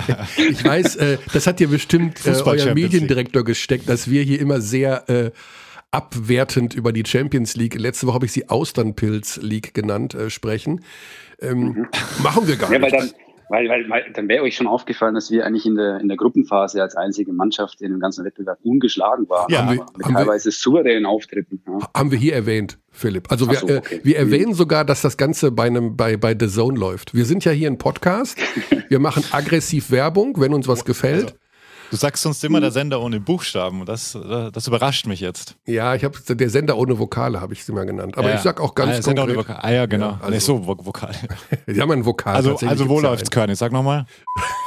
ja. 0.08 0.28
ich 0.50 0.66
weiß, 0.66 0.96
äh, 0.96 1.18
das 1.32 1.46
hat 1.46 1.60
dir 1.60 1.68
bestimmt 1.68 2.26
äh, 2.26 2.32
euer 2.44 2.74
Mediendirektor 2.74 3.44
gesteckt, 3.44 3.88
dass 3.88 4.10
wir 4.10 4.24
hier 4.24 4.40
immer 4.40 4.62
sehr 4.62 5.08
äh, 5.10 5.32
abwertend 5.92 6.74
über 6.74 6.92
die 6.94 7.04
Champions 7.06 7.56
League, 7.56 7.76
letzte 7.76 8.08
Woche 8.08 8.16
habe 8.16 8.26
ich 8.26 8.32
sie 8.32 8.50
Austernpilz 8.50 9.38
League 9.42 9.74
genannt, 9.74 10.16
äh, 10.16 10.30
sprechen. 10.30 10.84
Ähm, 11.40 11.60
mhm. 11.60 11.88
Machen 12.24 12.48
wir 12.48 12.56
gar 12.56 12.72
ja, 12.72 12.80
nicht. 12.80 12.94
Weil 12.94 13.00
dann, 13.00 13.12
weil, 13.52 13.68
weil, 13.68 13.90
weil 13.90 14.12
dann 14.14 14.28
wäre 14.30 14.44
euch 14.44 14.56
schon 14.56 14.68
aufgefallen, 14.68 15.14
dass 15.14 15.30
wir 15.30 15.46
eigentlich 15.46 15.66
in 15.66 15.76
der, 15.76 16.00
in 16.00 16.08
der 16.08 16.18
Gruppenphase 16.18 16.82
als 16.82 16.96
einzige 16.96 17.34
Mannschaft 17.34 17.82
in 17.82 17.92
dem 17.92 18.00
ganzen 18.00 18.24
Wettbewerb 18.24 18.60
ungeschlagen 18.64 19.28
waren. 19.30 19.52
Ja, 19.52 19.66
haben 19.66 19.78
wir, 19.78 19.86
mit 19.98 20.06
haben 20.06 20.14
teilweise 20.14 20.46
wir, 20.46 20.52
souveränen 20.54 21.06
Auftritten. 21.06 21.62
Ja. 21.68 21.80
Haben 21.96 22.12
wir 22.12 22.18
hier 22.18 22.34
erwähnt, 22.34 22.80
Philipp. 22.90 23.30
Also 23.30 23.50
wir, 23.50 23.58
so, 23.58 23.68
äh, 23.68 23.78
okay. 23.78 23.96
äh, 23.98 24.06
wir 24.06 24.18
erwähnen 24.18 24.54
sogar, 24.54 24.86
dass 24.86 25.02
das 25.02 25.18
Ganze 25.18 25.52
bei, 25.52 25.66
einem, 25.66 25.98
bei, 25.98 26.16
bei 26.18 26.36
The 26.38 26.48
Zone 26.48 26.80
läuft. 26.80 27.14
Wir 27.14 27.26
sind 27.26 27.44
ja 27.44 27.52
hier 27.52 27.70
ein 27.70 27.78
Podcast. 27.78 28.38
wir 28.90 29.00
machen 29.00 29.24
aggressiv 29.32 29.92
Werbung, 29.92 30.40
wenn 30.40 30.54
uns 30.54 30.68
was 30.68 30.86
gefällt. 30.86 31.26
Also. 31.26 31.41
Du 31.92 31.98
sagst 31.98 32.24
sonst 32.24 32.42
immer 32.46 32.62
der 32.62 32.72
Sender 32.72 33.02
ohne 33.02 33.20
Buchstaben. 33.20 33.86
Das, 33.86 34.18
das 34.54 34.66
überrascht 34.66 35.08
mich 35.08 35.20
jetzt. 35.20 35.58
Ja, 35.66 35.94
ich 35.94 36.06
habe 36.06 36.18
der 36.30 36.50
Sender 36.50 36.78
ohne 36.78 36.98
Vokale, 36.98 37.42
habe 37.42 37.52
ich 37.52 37.60
es 37.60 37.70
immer 37.70 37.86
genannt. 37.86 38.18
Aber 38.18 38.30
ja, 38.30 38.36
ich 38.36 38.42
sag 38.42 38.62
auch 38.62 38.76
ganz 38.76 39.00
ah, 39.00 39.02
Sender 39.02 39.26
konkret. 39.26 39.50
Ohne 39.50 39.64
Ah 39.64 39.72
ja, 39.74 39.86
genau. 39.88 40.12
Ja, 40.12 40.20
also, 40.22 40.32
Nicht 40.32 40.44
so 40.46 40.66
Vokal. 40.66 41.14
Die 41.68 41.82
haben 41.82 41.92
ein 41.92 42.06
Vokal. 42.06 42.36
Also, 42.36 42.56
also 42.66 42.88
wo 42.88 43.02
läuft's, 43.02 43.30
Körny? 43.30 43.56
Sag 43.56 43.74
nochmal. 43.74 44.06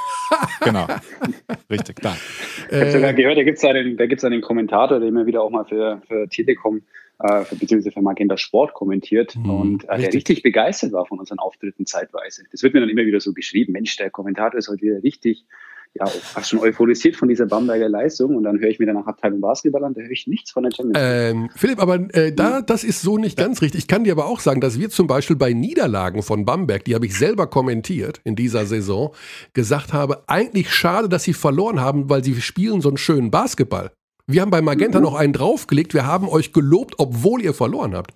genau. 0.65 0.87
Richtig, 1.71 2.01
da. 2.03 2.15
Ich 2.71 2.79
habe 2.79 2.93
sogar 2.93 3.15
gehört, 3.15 3.39
da 3.39 3.43
gibt 3.43 3.59
es 3.59 3.65
einen, 3.65 3.99
einen 3.99 4.43
Kommentator, 4.43 5.01
der 5.01 5.09
immer 5.09 5.25
wieder 5.25 5.41
auch 5.41 5.51
mal 5.51 5.65
für, 5.65 6.03
für 6.07 6.29
Telekom 6.29 6.83
äh, 7.21 7.45
beziehungsweise 7.51 7.91
für 7.91 8.03
Magenta 8.03 8.37
Sport 8.37 8.75
kommentiert 8.75 9.35
mhm, 9.37 9.51
und 9.51 9.85
äh, 9.85 9.93
richtig. 9.93 10.11
der 10.11 10.15
richtig 10.15 10.43
begeistert 10.43 10.93
war 10.93 11.07
von 11.07 11.19
unseren 11.19 11.39
Auftritten 11.39 11.87
zeitweise. 11.87 12.45
Das 12.53 12.63
wird 12.63 12.75
mir 12.75 12.81
dann 12.81 12.91
immer 12.91 13.07
wieder 13.07 13.21
so 13.21 13.33
geschrieben, 13.33 13.73
Mensch, 13.73 13.97
der 13.97 14.11
Kommentator 14.11 14.59
ist 14.59 14.69
heute 14.69 14.83
wieder 14.83 15.03
richtig 15.03 15.47
ja, 15.95 16.07
fast 16.07 16.51
schon 16.51 16.59
euphorisiert 16.59 17.15
von 17.15 17.29
dieser 17.29 17.47
Bamberger 17.47 17.89
Leistung 17.89 18.35
und 18.35 18.43
dann 18.43 18.59
höre 18.59 18.69
ich 18.69 18.81
mir 18.81 18.87
danach 18.87 19.07
Abteilung 19.07 19.41
Basketball 19.41 19.85
an, 19.85 19.95
da 19.95 20.01
höre 20.01 20.11
ich 20.11 20.27
nichts 20.27 20.51
von 20.51 20.65
der 20.65 20.73
Champions 20.73 20.99
ähm, 21.01 21.51
Philipp, 21.55 21.81
aber 21.81 21.95
äh, 22.15 22.33
da, 22.33 22.63
das 22.63 22.83
ist 22.83 23.03
so 23.03 23.17
nicht 23.17 23.39
ganz 23.39 23.63
richtig. 23.63 23.83
Ich 23.83 23.89
kann 23.89 24.03
dir 24.03 24.13
aber 24.13 24.27
auch 24.27 24.41
sagen, 24.41 24.61
dass 24.61 24.79
wir 24.79 24.91
zum 24.91 25.07
Beispiel 25.07 25.37
bei 25.37 25.53
Niederlagen 25.53 26.23
von 26.23 26.45
Bamberg, 26.45 26.85
die 26.85 26.97
habe 26.97 27.07
ich 27.07 27.17
selber 27.17 27.47
kommentiert 27.47 28.21
in 28.25 28.35
dieser 28.35 28.67
Saison, 28.67 29.15
gesagt 29.53 29.93
habe, 29.93 30.25
eigentlich 30.27 30.73
schade, 30.73 31.09
dass 31.09 31.23
sie 31.23 31.33
verloren 31.33 31.81
haben, 31.81 32.11
weil 32.11 32.25
sie 32.25 32.41
spielen 32.41 32.81
so 32.81 32.89
einen 32.89 32.99
schönen 32.99 33.31
Basketball. 33.31 33.93
Wir 34.27 34.43
haben 34.43 34.51
bei 34.51 34.63
Magenta 34.63 34.99
mhm. 34.99 35.05
noch 35.05 35.15
einen 35.15 35.33
draufgelegt, 35.33 35.95
wir 35.95 36.07
haben 36.07 36.29
euch 36.29 36.53
gelobt, 36.53 36.95
obwohl 36.99 37.41
ihr 37.43 37.55
verloren 37.55 37.95
habt. 37.95 38.15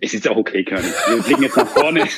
Es 0.00 0.14
ist 0.14 0.28
auch 0.28 0.36
okay, 0.36 0.64
König. 0.64 0.92
Wir 1.08 1.22
blicken 1.22 1.42
jetzt 1.42 1.56
nach 1.56 1.68
vorne. 1.68 2.00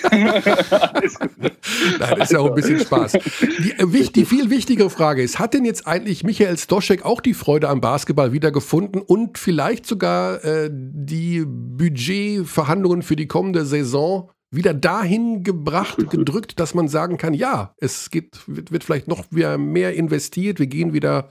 Nein, 1.99 2.21
ist 2.21 2.33
ja 2.33 2.39
auch 2.39 2.49
ein 2.49 2.55
bisschen 2.55 2.81
Spaß. 2.81 3.12
Die, 3.12 3.73
äh, 3.79 4.11
die, 4.15 4.25
viel 4.25 4.51
wichtigere 4.51 4.91
Frage 4.91 5.23
ist, 5.23 5.39
hat 5.39 5.55
denn 5.55 5.65
jetzt 5.65 5.87
eigentlich 5.87 6.25
Michael 6.25 6.59
Stoschek 6.59 7.05
auch 7.05 7.21
die 7.21 7.35
Freude 7.35 7.69
am 7.69 7.81
Basketball 7.81 8.33
wiedergefunden 8.33 9.03
und 9.03 9.39
vielleicht 9.39 9.87
sogar 9.87 10.45
äh, 10.45 10.71
die 10.73 11.45
Budgetverhandlungen 11.47 13.03
für 13.03 13.17
die 13.17 13.27
kommende 13.27 13.65
Saison 13.65 14.31
wieder 14.51 14.75
dahin 14.75 15.43
gebracht, 15.43 16.11
gedrückt, 16.11 16.61
dass 16.61 16.75
man 16.75 16.89
sagen 16.89 17.19
kann, 17.19 17.35
ja, 17.35 17.75
es 17.79 18.11
geht, 18.11 18.39
wird, 18.47 18.73
wird 18.73 18.85
vielleicht 18.85 19.09
noch 19.09 19.25
mehr 19.31 19.95
investiert, 19.95 20.59
wir 20.61 20.69
gehen 20.69 20.93
wieder 20.93 21.29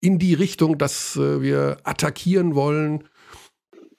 in 0.00 0.18
die 0.18 0.34
Richtung, 0.34 0.78
dass 0.78 1.16
äh, 1.16 1.42
wir 1.42 1.78
attackieren 1.84 2.54
wollen 2.54 3.04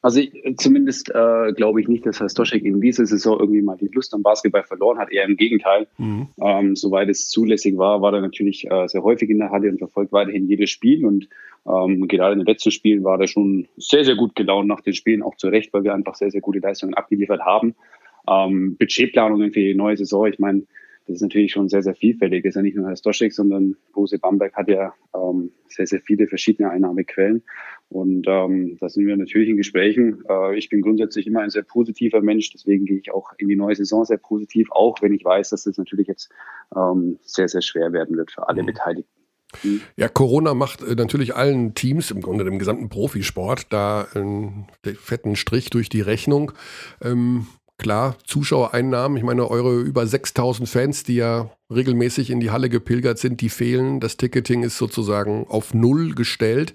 Also 0.07 0.21
zumindest 0.55 1.09
äh, 1.09 1.51
glaube 1.51 1.81
ich 1.81 1.89
nicht, 1.89 2.05
dass 2.05 2.21
Herr 2.21 2.29
Stoschek 2.29 2.63
in 2.63 2.79
dieser 2.79 3.05
Saison 3.05 3.41
irgendwie 3.41 3.61
mal 3.61 3.75
die 3.75 3.89
Lust 3.91 4.13
am 4.13 4.23
Basketball 4.23 4.63
verloren 4.63 4.99
hat. 4.99 5.11
Eher 5.11 5.25
im 5.25 5.35
Gegenteil. 5.35 5.87
Mhm. 5.97 6.29
Ähm, 6.39 6.77
soweit 6.77 7.09
es 7.09 7.27
zulässig 7.27 7.77
war, 7.77 8.01
war 8.01 8.13
er 8.13 8.21
natürlich 8.21 8.71
äh, 8.71 8.87
sehr 8.87 9.03
häufig 9.03 9.29
in 9.29 9.39
der 9.39 9.49
Halle 9.49 9.69
und 9.69 9.79
verfolgt 9.79 10.13
weiterhin 10.13 10.47
jedes 10.47 10.69
Spiel. 10.69 11.05
Und 11.05 11.27
ähm, 11.67 12.07
gerade 12.07 12.31
in 12.31 12.39
den 12.39 12.45
letzten 12.45 12.71
Spielen 12.71 13.03
war 13.03 13.19
er 13.19 13.27
schon 13.27 13.67
sehr, 13.75 14.05
sehr 14.05 14.15
gut 14.15 14.33
gelaunt 14.33 14.69
nach 14.69 14.79
den 14.79 14.93
Spielen, 14.93 15.23
auch 15.23 15.35
zu 15.35 15.49
Recht, 15.49 15.73
weil 15.73 15.83
wir 15.83 15.93
einfach 15.93 16.15
sehr, 16.15 16.31
sehr 16.31 16.39
gute 16.39 16.59
Leistungen 16.59 16.93
abgeliefert 16.93 17.41
haben. 17.41 17.75
Ähm, 18.29 18.77
Budgetplanungen 18.77 19.51
für 19.51 19.59
die 19.59 19.75
neue 19.75 19.97
Saison, 19.97 20.25
ich 20.27 20.39
meine, 20.39 20.63
das 21.07 21.15
ist 21.15 21.21
natürlich 21.21 21.53
schon 21.53 21.69
sehr, 21.69 21.81
sehr 21.81 21.95
vielfältig. 21.95 22.43
Das 22.43 22.49
ist 22.49 22.55
ja 22.55 22.61
nicht 22.61 22.75
nur 22.75 22.87
Herr 22.87 22.97
Stoschek, 22.97 23.33
sondern 23.33 23.77
Bose 23.93 24.19
Bamberg 24.19 24.53
hat 24.55 24.67
ja 24.67 24.93
ähm, 25.15 25.51
sehr, 25.69 25.87
sehr 25.87 26.01
viele 26.01 26.27
verschiedene 26.27 26.69
Einnahmequellen. 26.69 27.43
Und 27.89 28.25
ähm, 28.27 28.77
da 28.81 28.89
sind 28.89 29.07
wir 29.07 29.15
natürlich 29.15 29.47
in 29.47 29.55
Gesprächen. 29.55 30.23
Äh, 30.29 30.57
ich 30.57 30.67
bin 30.67 30.81
grundsätzlich 30.81 31.25
immer 31.25 31.39
ein 31.39 31.49
sehr 31.49 31.63
positiver 31.63 32.21
Mensch, 32.21 32.51
deswegen 32.51 32.85
gehe 32.85 32.99
ich 32.99 33.13
auch 33.13 33.31
in 33.37 33.47
die 33.47 33.55
neue 33.55 33.75
Saison 33.75 34.03
sehr 34.03 34.17
positiv, 34.17 34.67
auch 34.71 35.01
wenn 35.01 35.13
ich 35.13 35.23
weiß, 35.23 35.51
dass 35.51 35.63
das 35.63 35.77
natürlich 35.77 36.07
jetzt 36.07 36.29
ähm, 36.75 37.17
sehr, 37.21 37.47
sehr 37.47 37.61
schwer 37.61 37.93
werden 37.93 38.17
wird 38.17 38.31
für 38.31 38.47
alle 38.49 38.63
mhm. 38.63 38.67
Beteiligten. 38.67 39.11
Ja, 39.95 40.09
Corona 40.09 40.53
macht 40.53 40.81
äh, 40.81 40.95
natürlich 40.95 41.35
allen 41.35 41.73
Teams, 41.73 42.11
im 42.11 42.19
Grunde 42.21 42.43
dem 42.43 42.59
gesamten 42.59 42.89
Profisport, 42.89 43.71
da 43.71 44.05
einen 44.13 44.67
fetten 44.83 45.37
Strich 45.37 45.69
durch 45.69 45.87
die 45.87 46.01
Rechnung. 46.01 46.51
Ähm, 47.01 47.47
Klar, 47.77 48.17
Zuschauereinnahmen, 48.25 49.17
ich 49.17 49.23
meine, 49.23 49.49
eure 49.49 49.79
über 49.79 50.07
6000 50.07 50.67
Fans, 50.67 51.03
die 51.03 51.15
ja 51.15 51.51
regelmäßig 51.73 52.29
in 52.29 52.39
die 52.39 52.51
Halle 52.51 52.69
gepilgert 52.69 53.17
sind, 53.17 53.41
die 53.41 53.49
fehlen. 53.49 53.99
Das 53.99 54.17
Ticketing 54.17 54.63
ist 54.63 54.77
sozusagen 54.77 55.45
auf 55.49 55.73
Null 55.73 56.15
gestellt. 56.15 56.73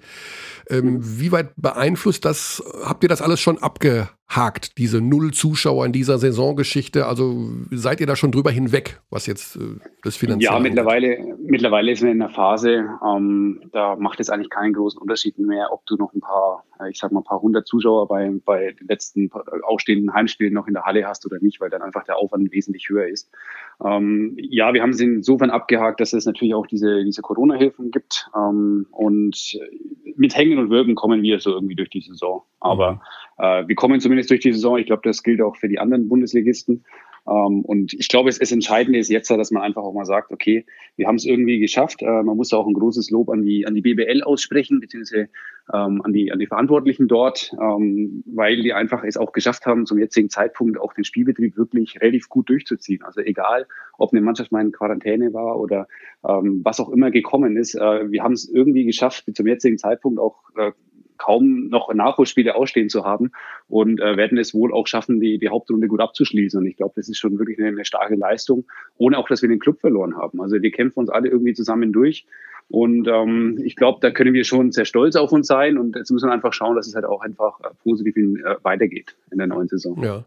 Ähm, 0.69 0.99
wie 1.01 1.31
weit 1.31 1.53
beeinflusst 1.57 2.25
das? 2.25 2.63
Habt 2.83 3.03
ihr 3.03 3.09
das 3.09 3.21
alles 3.21 3.41
schon 3.41 3.57
abgehakt, 3.57 4.77
diese 4.77 5.01
Null 5.01 5.31
Zuschauer 5.31 5.85
in 5.85 5.91
dieser 5.91 6.17
Saisongeschichte? 6.19 7.05
Also 7.05 7.49
seid 7.71 7.99
ihr 7.99 8.07
da 8.07 8.15
schon 8.15 8.31
drüber 8.31 8.51
hinweg, 8.51 9.01
was 9.09 9.25
jetzt 9.25 9.55
äh, 9.55 9.59
das 10.03 10.15
Finanzielle 10.15 10.55
Ja, 10.55 10.59
mittlerweile, 10.59 11.37
mittlerweile 11.43 11.91
ist 11.91 12.01
man 12.01 12.11
in 12.11 12.19
der 12.19 12.29
Phase, 12.29 12.85
ähm, 13.05 13.61
da 13.73 13.95
macht 13.95 14.19
es 14.19 14.29
eigentlich 14.29 14.49
keinen 14.49 14.73
großen 14.73 15.01
Unterschied 15.01 15.37
mehr, 15.37 15.67
ob 15.71 15.85
du 15.85 15.97
noch 15.97 16.13
ein 16.13 16.21
paar, 16.21 16.63
äh, 16.79 16.89
ich 16.89 16.99
sag 16.99 17.11
mal, 17.11 17.19
ein 17.19 17.25
paar 17.25 17.41
hundert 17.41 17.67
Zuschauer 17.67 18.07
bei, 18.07 18.31
bei 18.45 18.71
den 18.71 18.87
letzten 18.87 19.29
ausstehenden 19.63 20.13
Heimspielen 20.13 20.53
noch 20.53 20.67
in 20.67 20.73
der 20.73 20.83
Halle 20.83 21.05
hast 21.05 21.25
oder 21.25 21.39
nicht, 21.41 21.59
weil 21.59 21.69
dann 21.69 21.81
einfach 21.81 22.05
der 22.05 22.17
Aufwand 22.17 22.51
wesentlich 22.53 22.87
höher 22.89 23.07
ist. 23.07 23.29
Ähm, 23.83 24.35
ja, 24.37 24.73
wir 24.73 24.81
haben 24.81 24.91
es 24.91 24.99
insofern 24.99 25.49
abgehakt, 25.49 25.99
dass 25.99 26.13
es 26.13 26.25
natürlich 26.25 26.53
auch 26.53 26.67
diese, 26.67 27.03
diese 27.03 27.21
Corona-Hilfen 27.21 27.91
gibt 27.91 28.29
ähm, 28.35 28.87
und 28.91 29.57
mit 30.15 30.35
Hängen 30.35 30.59
und 30.59 30.69
Würgen 30.69 30.95
kommen 30.95 31.21
wir 31.21 31.39
so 31.39 31.51
irgendwie 31.51 31.75
durch 31.75 31.89
die 31.89 32.01
Saison. 32.01 32.43
Aber 32.59 32.93
mhm. 32.93 32.99
äh, 33.43 33.67
wir 33.67 33.75
kommen 33.75 33.99
zumindest 33.99 34.29
durch 34.29 34.41
die 34.41 34.53
Saison. 34.53 34.77
Ich 34.77 34.85
glaube, 34.85 35.01
das 35.03 35.23
gilt 35.23 35.41
auch 35.41 35.55
für 35.55 35.69
die 35.69 35.79
anderen 35.79 36.07
Bundesligisten. 36.07 36.83
Ähm, 37.27 37.61
und 37.61 37.93
ich 37.93 38.07
glaube, 38.07 38.29
es, 38.29 38.37
es 38.37 38.51
Entscheidende 38.51 38.99
ist 38.99 39.09
jetzt, 39.09 39.29
dass 39.29 39.51
man 39.51 39.63
einfach 39.63 39.83
auch 39.83 39.93
mal 39.93 40.05
sagt, 40.05 40.31
okay, 40.31 40.65
wir 40.95 41.07
haben 41.07 41.15
es 41.15 41.25
irgendwie 41.25 41.59
geschafft. 41.59 42.01
Äh, 42.01 42.23
man 42.23 42.37
muss 42.37 42.53
auch 42.53 42.67
ein 42.67 42.73
großes 42.73 43.09
Lob 43.11 43.29
an 43.29 43.43
die, 43.43 43.65
an 43.65 43.75
die 43.75 43.81
BBL 43.81 44.23
aussprechen, 44.23 44.79
beziehungsweise 44.79 45.29
ähm, 45.73 46.01
an, 46.03 46.11
die, 46.11 46.31
an 46.31 46.39
die 46.39 46.47
Verantwortlichen 46.47 47.07
dort, 47.07 47.53
ähm, 47.59 48.23
weil 48.25 48.61
die 48.61 48.73
einfach 48.73 49.03
es 49.03 49.17
auch 49.17 49.31
geschafft 49.31 49.65
haben, 49.65 49.85
zum 49.85 49.99
jetzigen 49.99 50.29
Zeitpunkt 50.29 50.79
auch 50.79 50.93
den 50.93 51.05
Spielbetrieb 51.05 51.55
wirklich 51.55 52.01
relativ 52.01 52.27
gut 52.27 52.49
durchzuziehen. 52.49 53.03
Also 53.03 53.21
egal, 53.21 53.67
ob 53.97 54.11
eine 54.11 54.21
Mannschaft 54.21 54.51
mal 54.51 54.61
in 54.61 54.71
Quarantäne 54.71 55.33
war 55.33 55.59
oder 55.59 55.87
was 56.25 56.79
auch 56.79 56.89
immer 56.89 57.11
gekommen 57.11 57.57
ist, 57.57 57.75
äh, 57.75 58.11
wir 58.11 58.23
haben 58.23 58.33
es 58.33 58.49
irgendwie 58.49 58.85
geschafft, 58.85 59.25
zum 59.33 59.47
jetzigen 59.47 59.77
Zeitpunkt 59.77 60.19
auch 60.19 60.37
äh, 60.55 60.71
kaum 61.17 61.67
noch 61.69 61.93
Nachholspiele 61.93 62.55
ausstehen 62.55 62.89
zu 62.89 63.05
haben 63.05 63.31
und 63.67 63.99
äh, 63.99 64.17
werden 64.17 64.37
es 64.37 64.53
wohl 64.53 64.73
auch 64.73 64.87
schaffen, 64.87 65.19
die, 65.19 65.37
die 65.37 65.49
Hauptrunde 65.49 65.87
gut 65.87 66.01
abzuschließen. 66.01 66.59
Und 66.59 66.67
ich 66.67 66.77
glaube, 66.77 66.93
das 66.95 67.09
ist 67.09 67.17
schon 67.17 67.39
wirklich 67.39 67.59
eine, 67.59 67.69
eine 67.69 67.85
starke 67.85 68.15
Leistung, 68.15 68.65
ohne 68.97 69.17
auch, 69.17 69.27
dass 69.27 69.41
wir 69.41 69.49
den 69.49 69.59
Club 69.59 69.79
verloren 69.79 70.17
haben. 70.17 70.41
Also 70.41 70.61
wir 70.61 70.71
kämpfen 70.71 70.99
uns 70.99 71.09
alle 71.09 71.29
irgendwie 71.29 71.53
zusammen 71.53 71.91
durch. 71.91 72.25
Und 72.69 73.07
ähm, 73.07 73.59
ich 73.63 73.75
glaube, 73.75 73.99
da 74.01 74.11
können 74.11 74.33
wir 74.33 74.43
schon 74.43 74.71
sehr 74.71 74.85
stolz 74.85 75.15
auf 75.15 75.31
uns 75.31 75.47
sein. 75.47 75.77
Und 75.77 75.95
jetzt 75.95 76.11
müssen 76.11 76.27
wir 76.27 76.33
einfach 76.33 76.53
schauen, 76.53 76.75
dass 76.75 76.87
es 76.87 76.95
halt 76.95 77.05
auch 77.05 77.21
einfach 77.21 77.59
äh, 77.59 77.69
positiv 77.83 78.17
in, 78.17 78.37
äh, 78.37 78.55
weitergeht 78.63 79.15
in 79.31 79.37
der 79.37 79.47
neuen 79.47 79.67
Saison. 79.67 80.01
Ja. 80.03 80.25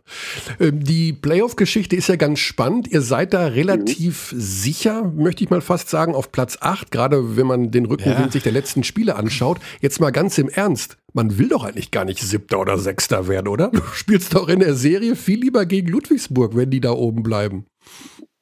Ähm, 0.60 0.82
die 0.82 1.12
Playoff-Geschichte 1.12 1.96
ist 1.96 2.08
ja 2.08 2.16
ganz 2.16 2.38
spannend. 2.38 2.88
Ihr 2.88 3.00
seid 3.00 3.34
da 3.34 3.46
relativ 3.46 4.32
mhm. 4.32 4.40
sicher, 4.40 5.12
möchte 5.16 5.44
ich 5.44 5.50
mal 5.50 5.60
fast 5.60 5.88
sagen, 5.88 6.14
auf 6.14 6.30
Platz 6.30 6.58
8, 6.60 6.90
gerade 6.90 7.36
wenn 7.36 7.46
man 7.46 7.70
den 7.70 7.86
Rückenwind 7.86 8.26
ja. 8.26 8.30
sich 8.30 8.42
der 8.42 8.52
letzten 8.52 8.84
Spiele 8.84 9.16
anschaut. 9.16 9.58
Jetzt 9.80 10.00
mal 10.00 10.10
ganz 10.10 10.38
im 10.38 10.48
Ernst. 10.48 10.98
Man 11.12 11.38
will 11.38 11.48
doch 11.48 11.64
eigentlich 11.64 11.90
gar 11.90 12.04
nicht 12.04 12.20
Siebter 12.20 12.60
oder 12.60 12.78
Sechster 12.78 13.26
werden, 13.26 13.48
oder? 13.48 13.70
Du 13.72 13.82
spielst 13.94 14.34
doch 14.34 14.48
in 14.48 14.60
der 14.60 14.74
Serie 14.74 15.16
viel 15.16 15.40
lieber 15.40 15.66
gegen 15.66 15.88
Ludwigsburg, 15.88 16.54
wenn 16.54 16.70
die 16.70 16.80
da 16.80 16.92
oben 16.92 17.22
bleiben. 17.22 17.66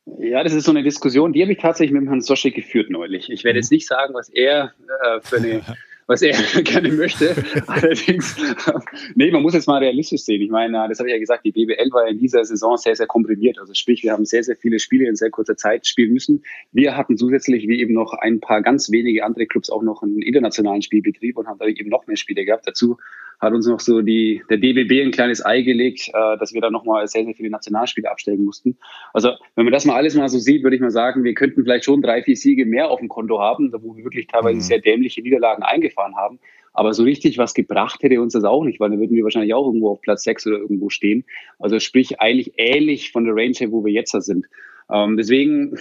Ja, 0.06 0.42
das 0.42 0.52
ist 0.52 0.64
so 0.64 0.70
eine 0.70 0.82
Diskussion, 0.82 1.32
die 1.32 1.42
habe 1.42 1.52
ich 1.52 1.58
tatsächlich 1.58 1.98
mit 1.98 2.08
Herrn 2.08 2.20
Sosche 2.20 2.50
geführt 2.50 2.90
neulich. 2.90 3.30
Ich 3.30 3.44
werde 3.44 3.58
jetzt 3.58 3.70
mhm. 3.70 3.76
nicht 3.76 3.86
sagen, 3.86 4.14
was 4.14 4.28
er 4.28 4.74
äh, 5.02 5.20
für 5.22 5.36
eine 5.36 5.62
was 6.06 6.22
er 6.22 6.34
gerne 6.62 6.90
möchte. 6.92 7.34
Allerdings, 7.66 8.36
nee, 9.14 9.30
man 9.30 9.42
muss 9.42 9.54
jetzt 9.54 9.66
mal 9.66 9.78
realistisch 9.78 10.22
sehen. 10.22 10.42
Ich 10.42 10.50
meine, 10.50 10.86
das 10.88 10.98
habe 10.98 11.08
ich 11.08 11.14
ja 11.14 11.18
gesagt, 11.18 11.44
die 11.44 11.52
BBL 11.52 11.90
war 11.92 12.06
in 12.08 12.18
dieser 12.18 12.44
Saison 12.44 12.76
sehr, 12.76 12.94
sehr 12.94 13.06
komprimiert. 13.06 13.58
Also 13.58 13.74
sprich, 13.74 14.02
wir 14.02 14.12
haben 14.12 14.24
sehr, 14.24 14.42
sehr 14.42 14.56
viele 14.56 14.78
Spiele 14.78 15.08
in 15.08 15.16
sehr 15.16 15.30
kurzer 15.30 15.56
Zeit 15.56 15.86
spielen 15.86 16.12
müssen. 16.12 16.42
Wir 16.72 16.96
hatten 16.96 17.16
zusätzlich, 17.16 17.66
wie 17.68 17.80
eben 17.80 17.94
noch 17.94 18.12
ein 18.14 18.40
paar 18.40 18.62
ganz 18.62 18.90
wenige 18.90 19.24
andere 19.24 19.46
Clubs, 19.46 19.70
auch 19.70 19.82
noch 19.82 20.02
einen 20.02 20.22
internationalen 20.22 20.82
Spielbetrieb 20.82 21.36
und 21.38 21.46
haben 21.46 21.58
dadurch 21.58 21.78
eben 21.78 21.90
noch 21.90 22.06
mehr 22.06 22.16
Spiele 22.16 22.44
gehabt. 22.44 22.66
Dazu 22.66 22.98
hat 23.40 23.52
uns 23.52 23.66
noch 23.66 23.80
so 23.80 24.00
die, 24.00 24.42
der 24.50 24.58
DBB 24.58 25.02
ein 25.02 25.10
kleines 25.10 25.44
Ei 25.44 25.62
gelegt, 25.62 26.08
äh, 26.08 26.38
dass 26.38 26.54
wir 26.54 26.60
da 26.60 26.70
nochmal 26.70 27.06
sehr, 27.08 27.24
sehr 27.24 27.34
viele 27.34 27.50
Nationalspiele 27.50 28.10
abstellen 28.10 28.44
mussten. 28.44 28.76
Also 29.12 29.32
wenn 29.56 29.64
man 29.64 29.72
das 29.72 29.84
mal 29.84 29.96
alles 29.96 30.14
mal 30.14 30.28
so 30.28 30.38
sieht, 30.38 30.62
würde 30.62 30.76
ich 30.76 30.82
mal 30.82 30.90
sagen, 30.90 31.24
wir 31.24 31.34
könnten 31.34 31.62
vielleicht 31.62 31.84
schon 31.84 32.02
drei, 32.02 32.22
vier 32.22 32.36
Siege 32.36 32.66
mehr 32.66 32.90
auf 32.90 33.00
dem 33.00 33.08
Konto 33.08 33.40
haben, 33.40 33.72
wo 33.72 33.96
wir 33.96 34.04
wirklich 34.04 34.26
teilweise 34.26 34.56
mhm. 34.56 34.60
sehr 34.60 34.80
dämliche 34.80 35.22
Niederlagen 35.22 35.62
eingefahren 35.62 36.16
haben. 36.16 36.38
Aber 36.72 36.92
so 36.92 37.04
richtig 37.04 37.38
was 37.38 37.54
gebracht 37.54 38.02
hätte 38.02 38.20
uns 38.20 38.32
das 38.32 38.42
auch 38.42 38.64
nicht, 38.64 38.80
weil 38.80 38.90
dann 38.90 38.98
würden 38.98 39.16
wir 39.16 39.22
wahrscheinlich 39.22 39.54
auch 39.54 39.66
irgendwo 39.66 39.90
auf 39.90 40.00
Platz 40.00 40.24
sechs 40.24 40.44
oder 40.46 40.58
irgendwo 40.58 40.90
stehen. 40.90 41.24
Also 41.60 41.78
sprich 41.78 42.20
eigentlich 42.20 42.54
ähnlich 42.56 43.12
von 43.12 43.24
der 43.24 43.34
Range 43.34 43.54
her, 43.56 43.70
wo 43.70 43.84
wir 43.84 43.92
jetzt 43.92 44.12
da 44.12 44.20
sind. 44.20 44.46
Ähm, 44.92 45.16
deswegen 45.16 45.78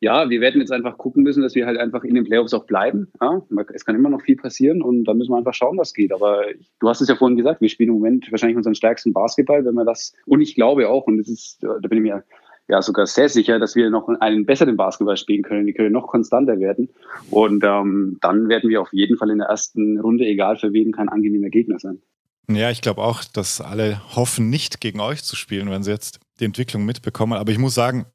ja, 0.00 0.30
wir 0.30 0.40
werden 0.40 0.60
jetzt 0.60 0.72
einfach 0.72 0.96
gucken 0.96 1.22
müssen, 1.22 1.42
dass 1.42 1.54
wir 1.54 1.66
halt 1.66 1.78
einfach 1.78 2.04
in 2.04 2.14
den 2.14 2.24
Playoffs 2.24 2.54
auch 2.54 2.64
bleiben. 2.64 3.12
Ja, 3.20 3.42
es 3.74 3.84
kann 3.84 3.94
immer 3.94 4.08
noch 4.08 4.22
viel 4.22 4.36
passieren 4.36 4.82
und 4.82 5.04
da 5.04 5.12
müssen 5.12 5.30
wir 5.30 5.36
einfach 5.36 5.54
schauen, 5.54 5.76
was 5.76 5.92
geht. 5.92 6.12
Aber 6.12 6.42
du 6.80 6.88
hast 6.88 7.02
es 7.02 7.08
ja 7.08 7.16
vorhin 7.16 7.36
gesagt, 7.36 7.60
wir 7.60 7.68
spielen 7.68 7.90
im 7.90 7.96
Moment 7.96 8.30
wahrscheinlich 8.30 8.56
unseren 8.56 8.74
stärksten 8.74 9.12
Basketball, 9.12 9.64
wenn 9.64 9.74
wir 9.74 9.84
das, 9.84 10.14
und 10.24 10.40
ich 10.40 10.54
glaube 10.54 10.88
auch, 10.88 11.06
und 11.06 11.18
das 11.18 11.28
ist, 11.28 11.62
da 11.62 11.76
bin 11.76 11.98
ich 11.98 12.02
mir 12.02 12.24
ja 12.68 12.80
sogar 12.80 13.06
sehr 13.06 13.28
sicher, 13.28 13.58
dass 13.58 13.76
wir 13.76 13.90
noch 13.90 14.08
einen 14.20 14.46
besseren 14.46 14.76
Basketball 14.76 15.16
spielen 15.18 15.42
können. 15.42 15.66
Wir 15.66 15.74
können 15.74 15.92
noch 15.92 16.06
konstanter 16.06 16.58
werden. 16.58 16.88
Und 17.30 17.62
ähm, 17.64 18.16
dann 18.22 18.48
werden 18.48 18.70
wir 18.70 18.80
auf 18.80 18.92
jeden 18.92 19.18
Fall 19.18 19.30
in 19.30 19.38
der 19.38 19.48
ersten 19.48 19.98
Runde, 19.98 20.24
egal 20.24 20.56
für 20.56 20.72
wen, 20.72 20.92
kein 20.92 21.08
angenehmer 21.08 21.50
Gegner 21.50 21.78
sein. 21.78 22.00
Ja, 22.48 22.70
ich 22.70 22.80
glaube 22.80 23.02
auch, 23.02 23.22
dass 23.24 23.60
alle 23.60 24.00
hoffen, 24.16 24.50
nicht 24.50 24.80
gegen 24.80 25.00
euch 25.00 25.22
zu 25.22 25.36
spielen, 25.36 25.70
wenn 25.70 25.82
sie 25.82 25.90
jetzt 25.90 26.20
die 26.38 26.44
Entwicklung 26.44 26.84
mitbekommen. 26.84 27.34
Aber 27.34 27.52
ich 27.52 27.58
muss 27.58 27.74
sagen, 27.74 28.06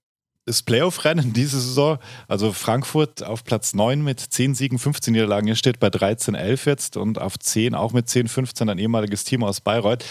das 0.45 0.62
Playoff-Rennen 0.62 1.34
diese 1.34 1.60
Saison. 1.60 1.97
Also 2.27 2.53
Frankfurt 2.53 3.23
auf 3.23 3.43
Platz 3.43 3.73
9 3.73 4.03
mit 4.03 4.19
10 4.19 4.55
Siegen, 4.55 4.79
15 4.79 5.13
Niederlagen. 5.13 5.47
Ihr 5.47 5.55
steht 5.55 5.79
bei 5.79 5.89
13, 5.89 6.36
11 6.36 6.65
jetzt 6.65 6.97
und 6.97 7.19
auf 7.19 7.38
10 7.38 7.75
auch 7.75 7.93
mit 7.93 8.08
10, 8.08 8.27
15 8.27 8.69
ein 8.69 8.77
ehemaliges 8.77 9.23
Team 9.23 9.43
aus 9.43 9.62
Bayreuth. 9.62 10.05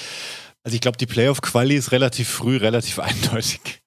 Also 0.65 0.75
ich 0.75 0.81
glaube, 0.81 0.97
die 0.97 1.07
Playoff-Quali 1.07 1.77
ist 1.77 1.93
relativ 1.93 2.29
früh, 2.29 2.57
relativ 2.57 2.99
eindeutig. 2.99 3.84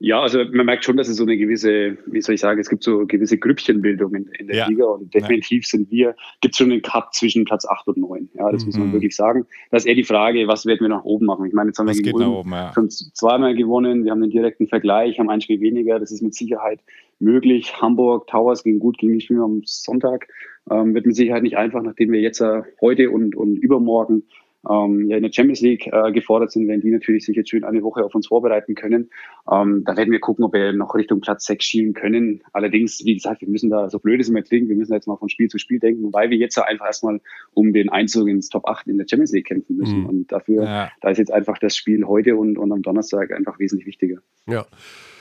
Ja, 0.00 0.22
also 0.22 0.44
man 0.52 0.66
merkt 0.66 0.84
schon, 0.84 0.96
dass 0.96 1.08
es 1.08 1.16
so 1.16 1.24
eine 1.24 1.36
gewisse, 1.36 1.98
wie 2.06 2.20
soll 2.20 2.36
ich 2.36 2.40
sagen, 2.40 2.60
es 2.60 2.68
gibt 2.68 2.84
so 2.84 3.04
gewisse 3.04 3.36
Grüppchenbildung 3.36 4.14
in, 4.14 4.26
in 4.38 4.46
der 4.46 4.56
ja. 4.56 4.68
Liga 4.68 4.84
und 4.84 5.12
definitiv 5.12 5.64
ja. 5.64 5.68
sind 5.68 5.90
wir, 5.90 6.14
gibt 6.40 6.54
es 6.54 6.58
schon 6.58 6.70
einen 6.70 6.82
Cut 6.82 7.12
zwischen 7.14 7.44
Platz 7.44 7.66
8 7.66 7.88
und 7.88 7.96
9. 7.96 8.28
Ja, 8.34 8.52
das 8.52 8.62
mhm. 8.62 8.66
muss 8.66 8.78
man 8.78 8.88
mhm. 8.88 8.92
wirklich 8.92 9.16
sagen. 9.16 9.46
Das 9.72 9.82
ist 9.82 9.88
eher 9.88 9.96
die 9.96 10.04
Frage, 10.04 10.46
was 10.46 10.66
werden 10.66 10.82
wir 10.82 10.88
nach 10.88 11.04
oben 11.04 11.26
machen? 11.26 11.46
Ich 11.46 11.52
meine, 11.52 11.70
jetzt 11.70 11.80
haben 11.80 11.88
was 11.88 11.98
wir 11.98 12.14
oben, 12.14 12.50
ja. 12.50 12.72
schon 12.72 12.90
zweimal 12.90 13.56
gewonnen, 13.56 14.04
wir 14.04 14.12
haben 14.12 14.20
den 14.20 14.30
direkten 14.30 14.68
Vergleich, 14.68 15.18
haben 15.18 15.30
ein 15.30 15.40
Spiel 15.40 15.60
weniger, 15.60 15.98
das 15.98 16.12
ist 16.12 16.22
mit 16.22 16.34
Sicherheit 16.34 16.78
möglich. 17.18 17.80
Hamburg, 17.82 18.28
Towers 18.28 18.62
gegen 18.62 18.78
gut 18.78 18.98
gegen 18.98 19.14
die 19.14 19.20
Spiele 19.20 19.42
am 19.42 19.62
Sonntag. 19.64 20.28
Ähm, 20.70 20.94
wird 20.94 21.06
mit 21.06 21.16
Sicherheit 21.16 21.42
nicht 21.42 21.56
einfach, 21.56 21.82
nachdem 21.82 22.12
wir 22.12 22.20
jetzt 22.20 22.40
äh, 22.40 22.62
heute 22.80 23.10
und, 23.10 23.34
und 23.34 23.56
übermorgen 23.56 24.24
ähm, 24.68 25.08
ja 25.08 25.16
in 25.16 25.22
der 25.22 25.32
Champions 25.32 25.60
League 25.60 25.86
äh, 25.86 26.12
gefordert 26.12 26.50
sind, 26.50 26.68
werden 26.68 26.80
die 26.80 26.90
natürlich 26.90 27.24
sich 27.24 27.36
jetzt 27.36 27.50
schön 27.50 27.64
eine 27.64 27.82
Woche 27.82 28.04
auf 28.04 28.14
uns 28.14 28.26
vorbereiten 28.26 28.74
können. 28.74 29.10
Ähm, 29.50 29.82
da 29.84 29.96
werden 29.96 30.10
wir 30.10 30.20
gucken, 30.20 30.44
ob 30.44 30.52
wir 30.52 30.72
noch 30.72 30.94
Richtung 30.94 31.20
Platz 31.20 31.44
6 31.46 31.64
schielen 31.64 31.94
können. 31.94 32.42
Allerdings, 32.52 33.04
wie 33.04 33.14
gesagt, 33.14 33.40
wir 33.40 33.48
müssen 33.48 33.70
da, 33.70 33.88
so 33.88 33.98
blöd 33.98 34.20
es 34.20 34.28
immer 34.28 34.42
klingt, 34.42 34.68
wir 34.68 34.76
müssen 34.76 34.92
jetzt 34.92 35.06
mal 35.06 35.16
von 35.16 35.28
Spiel 35.28 35.48
zu 35.48 35.58
Spiel 35.58 35.78
denken, 35.78 36.12
weil 36.12 36.30
wir 36.30 36.38
jetzt 36.38 36.58
einfach 36.58 36.86
erstmal 36.86 37.20
um 37.54 37.72
den 37.72 37.88
Einzug 37.88 38.28
ins 38.28 38.48
Top 38.48 38.66
8 38.66 38.88
in 38.88 38.98
der 38.98 39.06
Champions 39.08 39.32
League 39.32 39.46
kämpfen 39.46 39.76
müssen. 39.76 40.00
Mhm. 40.00 40.06
Und 40.06 40.32
dafür, 40.32 40.64
ja. 40.64 40.90
da 41.00 41.10
ist 41.10 41.18
jetzt 41.18 41.32
einfach 41.32 41.58
das 41.58 41.76
Spiel 41.76 42.04
heute 42.06 42.36
und, 42.36 42.58
und 42.58 42.72
am 42.72 42.82
Donnerstag 42.82 43.32
einfach 43.32 43.58
wesentlich 43.58 43.86
wichtiger. 43.86 44.18
Ja. 44.46 44.66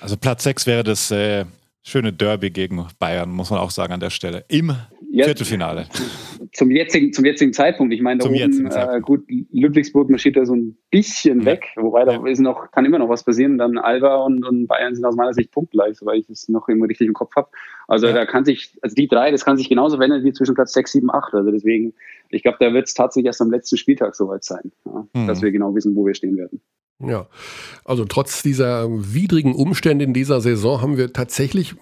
Also 0.02 0.18
Platz 0.18 0.44
6 0.44 0.68
wäre 0.68 0.84
das 0.84 1.12
äh, 1.12 1.46
schöne 1.84 2.14
Derby 2.14 2.50
gegen 2.50 2.86
Bayern, 3.00 3.30
muss 3.30 3.50
man 3.50 3.60
auch 3.60 3.72
sagen 3.72 3.94
an 3.94 4.00
der 4.00 4.10
Stelle. 4.10 4.46
Im 4.50 4.76
ja, 5.10 5.26
Viertelfinale. 5.26 5.88
zum 6.54 6.70
jetzigen, 6.72 7.14
zum 7.14 7.26
jetzigen 7.26 7.54
Zeitpunkt. 7.54 7.94
Ich 7.94 8.02
meine, 8.02 8.20
da 8.20 8.30
oben, 8.30 8.68
äh, 8.68 9.00
gut, 9.02 9.26
Ludwigsburg 9.52 10.10
marschiert 10.10 10.36
da 10.36 10.46
so 10.46 10.54
ein 10.54 10.78
bisschen 10.92 11.40
ja. 11.40 11.46
weg, 11.46 11.68
wobei 11.76 12.06
da 12.06 12.26
ist 12.28 12.40
noch, 12.40 12.72
kann 12.72 12.86
immer 12.86 13.00
noch 13.00 13.10
was 13.10 13.24
passieren. 13.24 13.58
Dann 13.58 13.78
Alba 13.78 14.18
und, 14.18 14.46
und 14.46 14.68
Bayern 14.68 14.96
sind 14.96 15.06
aus 15.06 15.16
meiner 15.16 15.34
Sicht 15.34 15.52
punktgleich, 15.52 15.98
soweit 15.98 16.20
ich 16.20 16.30
es 16.30 16.50
noch 16.50 16.68
immer 16.68 16.88
richtig 16.88 17.08
im 17.08 17.14
Kopf 17.14 17.36
habe. 17.36 17.50
Also 17.88 18.08
ja. 18.08 18.14
da 18.14 18.26
kann 18.26 18.46
sich, 18.46 18.78
also 18.82 18.94
die 18.96 19.08
drei, 19.08 19.32
das 19.32 19.46
kann 19.46 19.58
sich 19.58 19.70
genauso 19.70 19.98
wenden 20.00 20.24
wie 20.24 20.34
zwischen 20.34 20.56
Platz 20.56 20.74
6, 20.74 20.92
7, 20.92 21.12
8. 21.12 21.34
Also 21.34 21.52
deswegen, 21.52 21.94
ich 22.30 22.44
glaube, 22.44 22.58
da 22.60 22.74
wird 22.74 22.88
es 22.88 22.94
tatsächlich 22.94 23.28
erst 23.28 23.42
am 23.42 23.52
letzten 23.52 23.78
Spieltag 23.78 24.16
soweit 24.16 24.44
sein, 24.44 24.72
ja, 24.86 25.08
mhm. 25.14 25.28
dass 25.28 25.42
wir 25.42 25.52
genau 25.52 25.74
wissen, 25.74 25.96
wo 25.96 26.06
wir 26.06 26.14
stehen 26.14 26.38
werden. 26.38 26.62
Ja, 27.00 27.28
also 27.86 28.06
trotz 28.06 28.42
dieser 28.42 28.88
widrigen 28.90 29.54
Umstände 29.54 30.04
in 30.04 30.16
dieser 30.16 30.42
Saison 30.42 30.82
haben 30.82 30.98
wir 30.98 31.14
tatsächlich, 31.14 31.76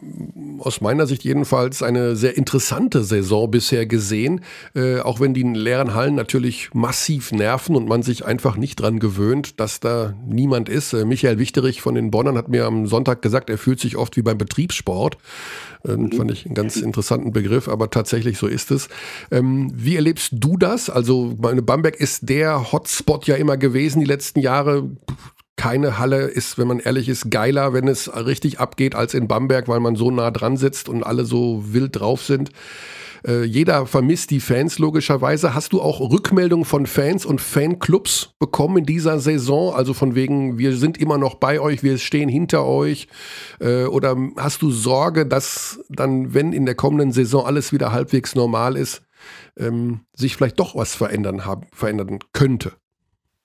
aus 0.60 0.82
meiner 0.82 1.08
Sicht 1.08 1.23
jedenfalls, 1.23 1.82
eine 1.82 2.17
sehr 2.17 2.36
interessante 2.36 3.01
Saison 3.01 3.49
bisher 3.49 3.86
gesehen. 3.86 4.41
Äh, 4.73 4.99
auch 4.99 5.21
wenn 5.21 5.34
die 5.34 5.43
leeren 5.43 5.93
Hallen 5.93 6.15
natürlich 6.15 6.73
massiv 6.73 7.32
nerven 7.32 7.78
und 7.78 7.88
man 7.88 8.04
sich 8.04 8.25
einfach 8.25 8.58
nicht 8.58 8.75
dran 8.75 8.99
gewöhnt, 8.99 9.62
dass 9.62 9.80
da 9.80 10.13
niemand 10.28 10.67
ist. 10.67 10.91
Äh, 10.91 11.06
Michael 11.06 11.39
Wichterich 11.39 11.80
von 11.80 11.95
den 11.95 12.12
Bonnern 12.12 12.38
hat 12.38 12.49
mir 12.49 12.65
am 12.65 12.86
Sonntag 12.86 13.21
gesagt, 13.21 13.49
er 13.49 13.58
fühlt 13.58 13.80
sich 13.80 13.95
oft 13.95 14.17
wie 14.17 14.21
beim 14.21 14.38
Betriebssport. 14.38 15.17
Äh, 15.86 15.95
mhm. 15.95 16.12
Fand 16.12 16.32
ich 16.32 16.45
einen 16.45 16.56
ganz 16.56 16.75
interessanten 16.75 17.32
Begriff, 17.32 17.69
aber 17.69 17.89
tatsächlich 17.89 18.38
so 18.38 18.47
ist 18.47 18.69
es. 18.71 18.89
Ähm, 19.32 19.71
wie 19.73 19.95
erlebst 19.95 20.34
du 20.34 20.58
das? 20.58 20.89
Also, 20.89 21.36
meine 21.39 21.62
Bamberg 21.62 21.95
ist 21.95 22.28
der 22.28 22.73
Hotspot 22.73 23.28
ja 23.28 23.36
immer 23.36 23.56
gewesen 23.56 24.01
die 24.01 24.06
letzten 24.06 24.39
Jahre 24.39 24.89
keine 25.57 25.97
Halle 25.97 26.23
ist, 26.23 26.57
wenn 26.57 26.67
man 26.67 26.79
ehrlich 26.79 27.09
ist, 27.09 27.31
geiler, 27.31 27.73
wenn 27.73 27.87
es 27.87 28.13
richtig 28.13 28.59
abgeht 28.59 28.93
als 28.93 29.13
in 29.13 29.27
Bamberg, 29.27 29.67
weil 29.67 29.79
man 29.79 29.95
so 29.95 30.11
nah 30.11 30.31
dran 30.31 30.57
sitzt 30.57 30.89
und 30.89 31.03
alle 31.03 31.25
so 31.25 31.63
wild 31.73 31.99
drauf 31.99 32.21
sind. 32.23 32.51
Äh, 33.25 33.43
jeder 33.43 33.87
vermisst 33.87 34.29
die 34.31 34.39
Fans 34.39 34.77
logischerweise. 34.77 35.55
Hast 35.55 35.73
du 35.73 35.81
auch 35.81 35.99
Rückmeldungen 35.99 36.65
von 36.65 36.85
Fans 36.85 37.25
und 37.25 37.41
Fanclubs 37.41 38.35
bekommen 38.37 38.77
in 38.77 38.85
dieser 38.85 39.19
Saison? 39.19 39.73
Also 39.73 39.93
von 39.93 40.13
wegen, 40.13 40.57
wir 40.57 40.75
sind 40.75 40.97
immer 40.97 41.17
noch 41.17 41.35
bei 41.35 41.59
euch, 41.59 41.81
wir 41.81 41.97
stehen 41.97 42.29
hinter 42.29 42.65
euch. 42.65 43.07
Äh, 43.59 43.85
oder 43.85 44.15
hast 44.37 44.61
du 44.61 44.71
Sorge, 44.71 45.25
dass 45.25 45.79
dann, 45.89 46.33
wenn 46.33 46.53
in 46.53 46.65
der 46.65 46.75
kommenden 46.75 47.11
Saison 47.11 47.45
alles 47.45 47.73
wieder 47.73 47.91
halbwegs 47.91 48.35
normal 48.35 48.77
ist, 48.77 49.01
ähm, 49.57 50.01
sich 50.13 50.35
vielleicht 50.35 50.59
doch 50.59 50.75
was 50.75 50.93
verändern, 50.93 51.45
haben, 51.45 51.65
verändern 51.73 52.19
könnte? 52.33 52.73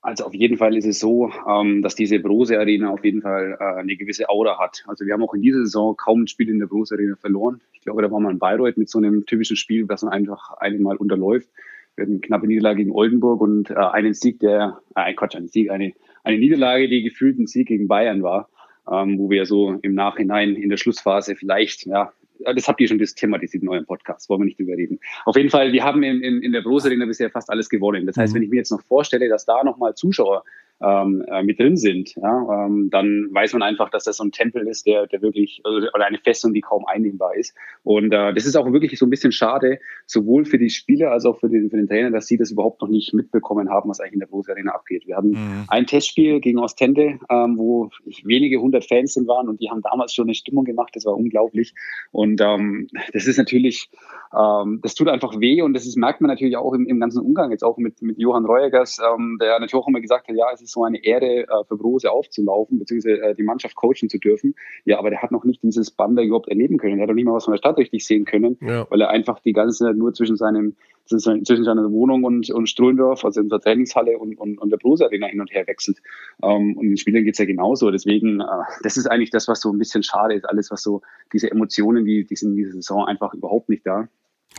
Also 0.03 0.25
auf 0.25 0.35
jeden 0.35 0.57
Fall 0.57 0.77
ist 0.77 0.87
es 0.87 0.99
so, 0.99 1.31
ähm, 1.47 1.83
dass 1.83 1.95
diese 1.95 2.21
Brose 2.21 2.59
Arena 2.59 2.91
auf 2.91 3.05
jeden 3.05 3.21
Fall 3.21 3.59
äh, 3.61 3.81
eine 3.81 3.97
gewisse 3.97 4.31
Aura 4.31 4.59
hat. 4.59 4.83
Also 4.87 5.05
wir 5.05 5.13
haben 5.13 5.23
auch 5.23 5.35
in 5.35 5.43
dieser 5.43 5.59
Saison 5.59 5.95
kaum 5.95 6.23
ein 6.23 6.27
Spiel 6.27 6.49
in 6.49 6.59
der 6.59 6.67
Brose 6.67 6.95
Arena 6.95 7.17
verloren. 7.17 7.61
Ich 7.73 7.83
glaube, 7.83 8.01
da 8.01 8.11
war 8.11 8.19
man 8.19 8.33
in 8.33 8.39
Bayreuth 8.39 8.79
mit 8.79 8.89
so 8.89 8.99
einem 8.99 9.27
typischen 9.27 9.57
Spiel, 9.57 9.87
das 9.87 10.03
man 10.03 10.13
einfach 10.13 10.53
einmal 10.57 10.97
unterläuft. 10.97 11.51
Wir 11.97 12.05
hatten 12.05 12.13
eine 12.13 12.21
knappe 12.21 12.47
Niederlage 12.47 12.79
gegen 12.79 12.93
Oldenburg 12.93 13.43
und 13.43 13.71
äh, 13.71 13.75
einen 13.75 14.15
Sieg, 14.15 14.41
der, 14.41 14.81
äh, 14.95 15.13
Quatsch, 15.13 15.37
einen 15.37 15.49
Sieg, 15.49 15.71
eine, 15.71 15.93
eine 16.25 16.39
Niederlage, 16.39 16.89
die 16.89 17.03
gefühlt 17.03 17.39
ein 17.39 17.47
Sieg 17.47 17.69
gegen 17.69 17.87
Bayern 17.87 18.23
war, 18.23 18.49
ähm, 18.91 19.19
wo 19.19 19.29
wir 19.29 19.45
so 19.45 19.79
im 19.83 19.95
Nachhinein 19.95 20.55
in 20.55 20.71
der 20.71 20.79
Schlussphase 20.79 21.37
vielleicht 21.37 21.85
ja, 21.85 22.15
das 22.45 22.69
habt 22.69 22.81
ihr 22.81 22.89
schon 22.89 22.99
das 22.99 23.15
thematisiert 23.15 23.63
in 23.63 23.69
eurem 23.69 23.87
Podcast, 23.87 24.29
wollen 24.29 24.43
wir 24.43 24.45
nicht 24.47 24.59
drüber 24.59 24.77
reden. 24.77 24.99
Auf 25.25 25.37
jeden 25.37 25.51
Fall, 25.51 25.73
wir 25.73 25.85
haben 25.85 26.03
in, 26.03 26.23
in, 26.23 26.43
in 26.43 26.53
der 26.53 26.63
Brose 26.63 26.89
Arena 26.89 27.07
bisher 27.07 27.31
fast 27.31 27.51
alles 27.51 27.69
gewonnen. 27.69 28.07
Das 28.07 28.17
heißt, 28.17 28.33
mhm. 28.33 28.37
wenn 28.37 28.43
ich 28.45 28.51
mir 28.51 28.57
jetzt 28.57 28.71
noch 28.71 28.83
vorstelle, 28.83 29.29
dass 29.29 29.45
da 29.45 29.63
nochmal 29.65 29.95
Zuschauer 29.95 30.45
ähm, 30.83 31.25
äh, 31.29 31.43
mit 31.43 31.59
drin 31.59 31.77
sind, 31.77 32.15
ja, 32.17 32.67
ähm, 32.67 32.89
dann 32.91 33.29
weiß 33.33 33.53
man 33.53 33.63
einfach, 33.63 33.91
dass 33.91 34.05
das 34.05 34.17
so 34.17 34.25
ein 34.25 34.33
Tempel 34.33 34.67
ist, 34.67 34.87
der, 34.87 35.07
der 35.07 35.21
wirklich, 35.23 35.61
also, 35.65 35.89
oder 35.95 36.07
eine 36.07 36.19
Festung, 36.19 36.55
die 36.55 36.61
kaum 36.61 36.87
einnehmbar 36.87 37.37
ist. 37.37 37.55
Und 37.83 38.13
äh, 38.13 38.33
das 38.33 38.47
ist 38.47 38.57
auch 38.57 38.71
wirklich 38.73 38.99
so 38.99 39.07
ein 39.07 39.11
bisschen 39.11 39.33
schade, 39.33 39.79
sowohl 40.07 40.45
für 40.45 40.59
die 40.59 40.71
Spieler 40.71 41.11
als 41.13 41.27
auch 41.27 41.39
für 41.39 41.49
den, 41.49 41.71
für 41.71 41.77
den 41.77 41.87
Trainer, 41.87 42.11
dass 42.11 42.27
sie 42.27 42.39
das 42.39 42.51
überhaupt 42.51 42.81
noch 42.81 42.89
nicht 42.89 43.13
mitbekommen 43.13 43.69
haben, 43.69 43.91
was 43.91 44.01
eigentlich 44.01 44.15
in 44.15 44.21
der 44.21 44.27
Brose 44.27 44.53
Arena 44.53 44.73
abgeht. 44.73 45.07
Wir 45.07 45.17
hatten 45.17 45.31
mhm. 45.31 45.65
ein 45.69 45.87
Testspiel 45.87 46.41
gegen 46.41 46.59
Ostende, 46.59 47.19
ähm, 47.29 47.59
wo 47.59 47.91
wenige 48.25 48.61
hundert 48.61 48.87
Fans 48.87 49.15
sind 49.15 49.29
waren 49.29 49.49
und 49.49 49.61
die 49.61 49.71
haben 49.71 49.83
damals 49.83 50.15
schon 50.15 50.27
eine 50.27 50.35
Stimmung 50.35 50.65
gemacht, 50.65 50.95
das 50.95 51.05
war 51.05 51.17
unglaublich. 51.17 51.75
Und 52.11 52.41
ähm, 52.41 52.89
das 53.13 53.27
ist 53.27 53.37
natürlich, 53.37 53.91
ähm, 54.37 54.81
das 54.83 54.95
tut 54.95 55.09
einfach 55.09 55.39
weh 55.41 55.63
und 55.63 55.75
das 55.75 55.87
ist, 55.87 55.97
merkt 55.97 56.21
man 56.21 56.29
natürlich 56.29 56.57
auch 56.57 56.73
im, 56.73 56.87
im 56.87 57.01
ganzen 57.01 57.23
Umgang, 57.23 57.51
jetzt 57.51 57.65
auch 57.65 57.77
mit, 57.77 58.01
mit 58.03 58.19
Johann 58.19 58.47
Reuegers, 58.47 58.99
ähm, 58.99 59.39
der 59.41 59.59
natürlich 59.61 59.75
auch 59.75 59.89
immer 59.89 60.01
gesagt 60.01 60.29
hat, 60.29 60.37
ja, 60.37 60.47
es 60.53 60.63
ist 60.63 60.70
so 60.71 60.85
eine 60.85 61.03
Ehre, 61.05 61.49
äh, 61.49 61.65
für 61.69 61.77
Brose 61.77 62.11
aufzulaufen, 62.11 62.79
beziehungsweise 62.79 63.21
äh, 63.21 63.35
die 63.35 63.43
Mannschaft 63.43 63.77
coachen 63.77 64.09
zu 64.09 64.19
dürfen. 64.19 64.55
Ja, 64.85 64.99
aber 64.99 65.11
der 65.11 65.23
hat 65.23 65.33
noch 65.33 65.45
nicht 65.45 65.63
dieses 65.63 65.91
Bamberg 65.91 66.27
überhaupt 66.27 66.49
erleben 66.49 66.79
können. 66.79 66.99
Er 66.99 67.03
hat 67.03 67.09
noch 67.09 67.15
nicht 67.15 67.27
mal 67.27 67.35
was 67.35 67.45
von 67.45 67.53
der 67.53 67.59
Stadt 67.59 67.79
richtig 67.79 68.07
sehen 68.07 68.25
können, 68.25 68.57
ja. 68.61 68.87
weil 68.91 69.01
er 69.01 69.11
einfach 69.11 69.41
die 69.41 69.53
ganze 69.53 69.85
Zeit 69.85 69.97
nur 69.97 70.13
zwischen 70.13 70.37
seinem 70.37 70.77
zwischen 71.19 71.65
seiner 71.65 71.91
Wohnung 71.91 72.23
und, 72.23 72.51
und 72.51 72.69
Struhlendorf, 72.69 73.25
also 73.25 73.41
in 73.41 73.49
der 73.49 73.59
Trainingshalle 73.59 74.17
und, 74.17 74.39
und, 74.39 74.59
und 74.59 74.71
der 74.71 74.77
Brose 74.77 75.05
Arena 75.05 75.27
hin 75.27 75.41
und 75.41 75.51
her 75.51 75.67
wechselt. 75.67 75.99
Ähm, 76.43 76.77
und 76.77 76.87
den 76.87 76.97
Spielern 76.97 77.25
geht 77.25 77.35
es 77.35 77.39
ja 77.39 77.47
genauso. 77.47 77.91
Deswegen, 77.91 78.41
äh, 78.41 78.45
das 78.83 78.97
ist 78.97 79.07
eigentlich 79.07 79.31
das, 79.31 79.49
was 79.49 79.61
so 79.61 79.73
ein 79.73 79.79
bisschen 79.79 80.05
schade 80.05 80.35
ist. 80.35 80.49
Alles, 80.49 80.71
was 80.71 80.83
so 80.83 81.03
diese 81.33 81.51
Emotionen, 81.51 82.05
die, 82.05 82.25
die 82.25 82.37
sind 82.37 82.51
in 82.51 82.57
dieser 82.57 82.73
Saison 82.73 83.07
einfach 83.07 83.35
überhaupt 83.35 83.69
nicht 83.69 83.85
da. 83.85 84.09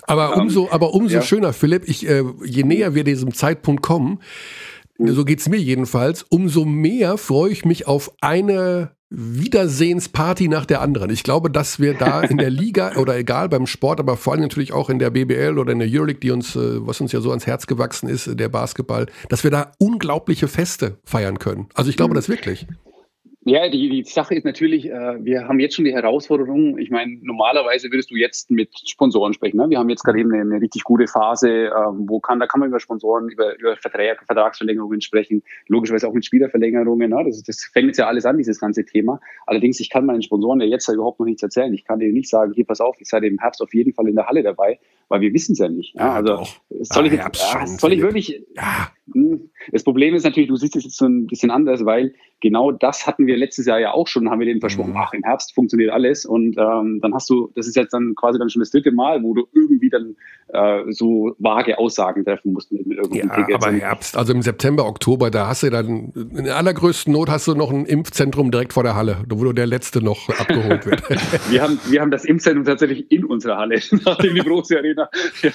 Aber 0.03 0.33
ähm, 0.35 0.41
umso, 0.41 0.69
aber 0.71 0.93
umso 0.93 1.15
ja. 1.15 1.21
schöner, 1.21 1.53
Philipp, 1.53 1.87
ich, 1.87 2.07
äh, 2.07 2.23
je 2.45 2.63
näher 2.63 2.95
wir 2.95 3.03
diesem 3.03 3.33
Zeitpunkt 3.33 3.81
kommen, 3.81 4.19
so 5.07 5.25
geht 5.25 5.39
es 5.39 5.49
mir 5.49 5.57
jedenfalls, 5.57 6.23
umso 6.29 6.65
mehr 6.65 7.17
freue 7.17 7.51
ich 7.51 7.65
mich 7.65 7.87
auf 7.87 8.11
eine 8.21 8.91
Wiedersehensparty 9.11 10.47
nach 10.47 10.65
der 10.65 10.81
anderen. 10.81 11.09
Ich 11.09 11.23
glaube, 11.23 11.51
dass 11.51 11.79
wir 11.79 11.93
da 11.93 12.21
in 12.21 12.37
der 12.37 12.49
Liga 12.51 12.95
oder 12.95 13.17
egal 13.17 13.49
beim 13.49 13.67
Sport, 13.67 13.99
aber 13.99 14.15
vor 14.15 14.33
allem 14.33 14.41
natürlich 14.41 14.71
auch 14.71 14.89
in 14.89 14.99
der 14.99 15.09
BBL 15.09 15.59
oder 15.59 15.73
in 15.73 15.79
der 15.79 15.89
Euroleague, 15.91 16.21
die 16.21 16.31
uns, 16.31 16.55
äh, 16.55 16.85
was 16.87 17.01
uns 17.01 17.11
ja 17.11 17.19
so 17.19 17.29
ans 17.29 17.45
Herz 17.45 17.67
gewachsen 17.67 18.07
ist, 18.07 18.39
der 18.39 18.49
Basketball, 18.49 19.07
dass 19.27 19.43
wir 19.43 19.51
da 19.51 19.73
unglaubliche 19.79 20.47
Feste 20.47 20.97
feiern 21.03 21.39
können. 21.39 21.67
Also 21.73 21.89
ich 21.89 21.97
glaube 21.97 22.11
mhm. 22.11 22.15
das 22.15 22.29
wirklich. 22.29 22.67
Ja, 23.43 23.67
die, 23.69 23.89
die 23.89 24.03
Sache 24.03 24.35
ist 24.35 24.45
natürlich, 24.45 24.85
äh, 24.87 25.25
wir 25.25 25.47
haben 25.47 25.59
jetzt 25.59 25.75
schon 25.75 25.85
die 25.85 25.93
Herausforderung. 25.93 26.77
Ich 26.77 26.91
meine, 26.91 27.17
normalerweise 27.23 27.89
würdest 27.89 28.11
du 28.11 28.15
jetzt 28.15 28.51
mit 28.51 28.69
Sponsoren 28.87 29.33
sprechen. 29.33 29.57
Ne? 29.57 29.67
Wir 29.69 29.79
haben 29.79 29.89
jetzt 29.89 30.03
gerade 30.03 30.19
eben 30.19 30.31
eine, 30.31 30.41
eine 30.43 30.61
richtig 30.61 30.83
gute 30.83 31.07
Phase, 31.07 31.49
äh, 31.49 31.71
wo 31.71 32.19
kann, 32.19 32.39
da 32.39 32.45
kann 32.45 32.59
man 32.59 32.69
über 32.69 32.79
Sponsoren, 32.79 33.29
über, 33.29 33.57
über 33.57 33.75
Vertrag, 33.77 34.23
Vertragsverlängerungen 34.27 35.01
sprechen, 35.01 35.41
logischerweise 35.67 36.07
auch 36.07 36.13
mit 36.13 36.23
Spielerverlängerungen. 36.23 37.09
Ne? 37.09 37.23
Das, 37.25 37.41
das 37.41 37.63
fängt 37.73 37.87
jetzt 37.87 37.97
ja 37.97 38.05
alles 38.05 38.27
an, 38.27 38.37
dieses 38.37 38.59
ganze 38.59 38.85
Thema. 38.85 39.19
Allerdings, 39.47 39.79
ich 39.79 39.89
kann 39.89 40.05
meinen 40.05 40.21
Sponsoren 40.21 40.61
ja 40.61 40.67
jetzt 40.67 40.87
ja 40.87 40.93
überhaupt 40.93 41.19
noch 41.19 41.25
nichts 41.25 41.41
erzählen. 41.41 41.73
Ich 41.73 41.83
kann 41.83 41.97
denen 41.97 42.13
nicht 42.13 42.29
sagen, 42.29 42.53
hier, 42.53 42.65
pass 42.65 42.79
auf, 42.79 42.95
ich 42.99 43.09
sei 43.09 43.17
im 43.21 43.39
Herbst 43.39 43.63
auf 43.63 43.73
jeden 43.73 43.93
Fall 43.93 44.07
in 44.07 44.15
der 44.15 44.27
Halle 44.27 44.43
dabei, 44.43 44.79
weil 45.07 45.21
wir 45.21 45.33
wissen 45.33 45.53
es 45.53 45.59
ja 45.59 45.67
nicht. 45.67 45.95
Ja? 45.95 46.13
Also 46.13 46.35
doch. 46.35 46.49
soll 46.81 47.07
ich, 47.07 47.13
jetzt, 47.13 47.53
ja, 47.53 47.65
soll 47.65 47.93
ich 47.93 48.01
wirklich... 48.03 48.45
Ja. 48.55 48.91
Hm, 49.13 49.49
das 49.71 49.83
Problem 49.83 50.13
ist 50.13 50.23
natürlich, 50.23 50.49
du 50.49 50.55
siehst 50.55 50.75
es 50.75 50.83
jetzt 50.83 50.97
so 50.97 51.05
ein 51.05 51.25
bisschen 51.25 51.49
anders, 51.49 51.85
weil 51.85 52.13
genau 52.41 52.71
das 52.71 53.07
hatten 53.07 53.27
wir 53.27 53.37
letztes 53.37 53.65
Jahr 53.65 53.79
ja 53.79 53.91
auch 53.91 54.07
schon, 54.07 54.29
haben 54.29 54.39
wir 54.39 54.47
denen 54.47 54.59
versprochen, 54.59 54.91
mhm. 54.91 54.97
ach, 54.97 55.13
im 55.13 55.23
Herbst 55.23 55.53
funktioniert 55.53 55.91
alles. 55.91 56.25
Und 56.25 56.57
ähm, 56.57 56.99
dann 57.01 57.13
hast 57.13 57.29
du, 57.29 57.51
das 57.55 57.67
ist 57.67 57.75
jetzt 57.75 57.93
dann 57.93 58.15
quasi 58.15 58.39
dann 58.39 58.49
schon 58.49 58.59
das 58.59 58.71
dritte 58.71 58.91
Mal, 58.91 59.23
wo 59.23 59.33
du 59.33 59.47
irgendwie 59.53 59.89
dann 59.89 60.15
äh, 60.49 60.91
so 60.91 61.35
vage 61.39 61.77
Aussagen 61.77 62.25
treffen 62.25 62.53
musst 62.53 62.71
mit, 62.71 62.85
mit 62.85 62.97
irgendeinem 62.97 63.29
ja, 63.29 63.35
Ticket. 63.35 63.55
Aber 63.55 63.71
Herbst, 63.71 64.17
also 64.17 64.33
im 64.33 64.41
September, 64.41 64.85
Oktober, 64.85 65.31
da 65.31 65.47
hast 65.47 65.63
du 65.63 65.69
dann, 65.69 66.11
in 66.35 66.49
allergrößten 66.49 67.13
Not 67.13 67.29
hast 67.29 67.47
du 67.47 67.55
noch 67.55 67.71
ein 67.71 67.85
Impfzentrum 67.85 68.51
direkt 68.51 68.73
vor 68.73 68.83
der 68.83 68.95
Halle, 68.95 69.23
wo 69.29 69.43
du 69.43 69.53
der 69.53 69.67
Letzte 69.67 70.03
noch 70.03 70.27
abgeholt 70.29 70.85
wird. 70.85 71.03
wir, 71.49 71.61
haben, 71.61 71.79
wir 71.89 72.01
haben 72.01 72.11
das 72.11 72.25
Impfzentrum 72.25 72.65
tatsächlich 72.65 73.11
in 73.11 73.23
unserer 73.23 73.57
Halle, 73.57 73.79
nachdem 74.05 74.35
die 74.35 74.41
große 74.45 74.77
Arena 74.77 75.09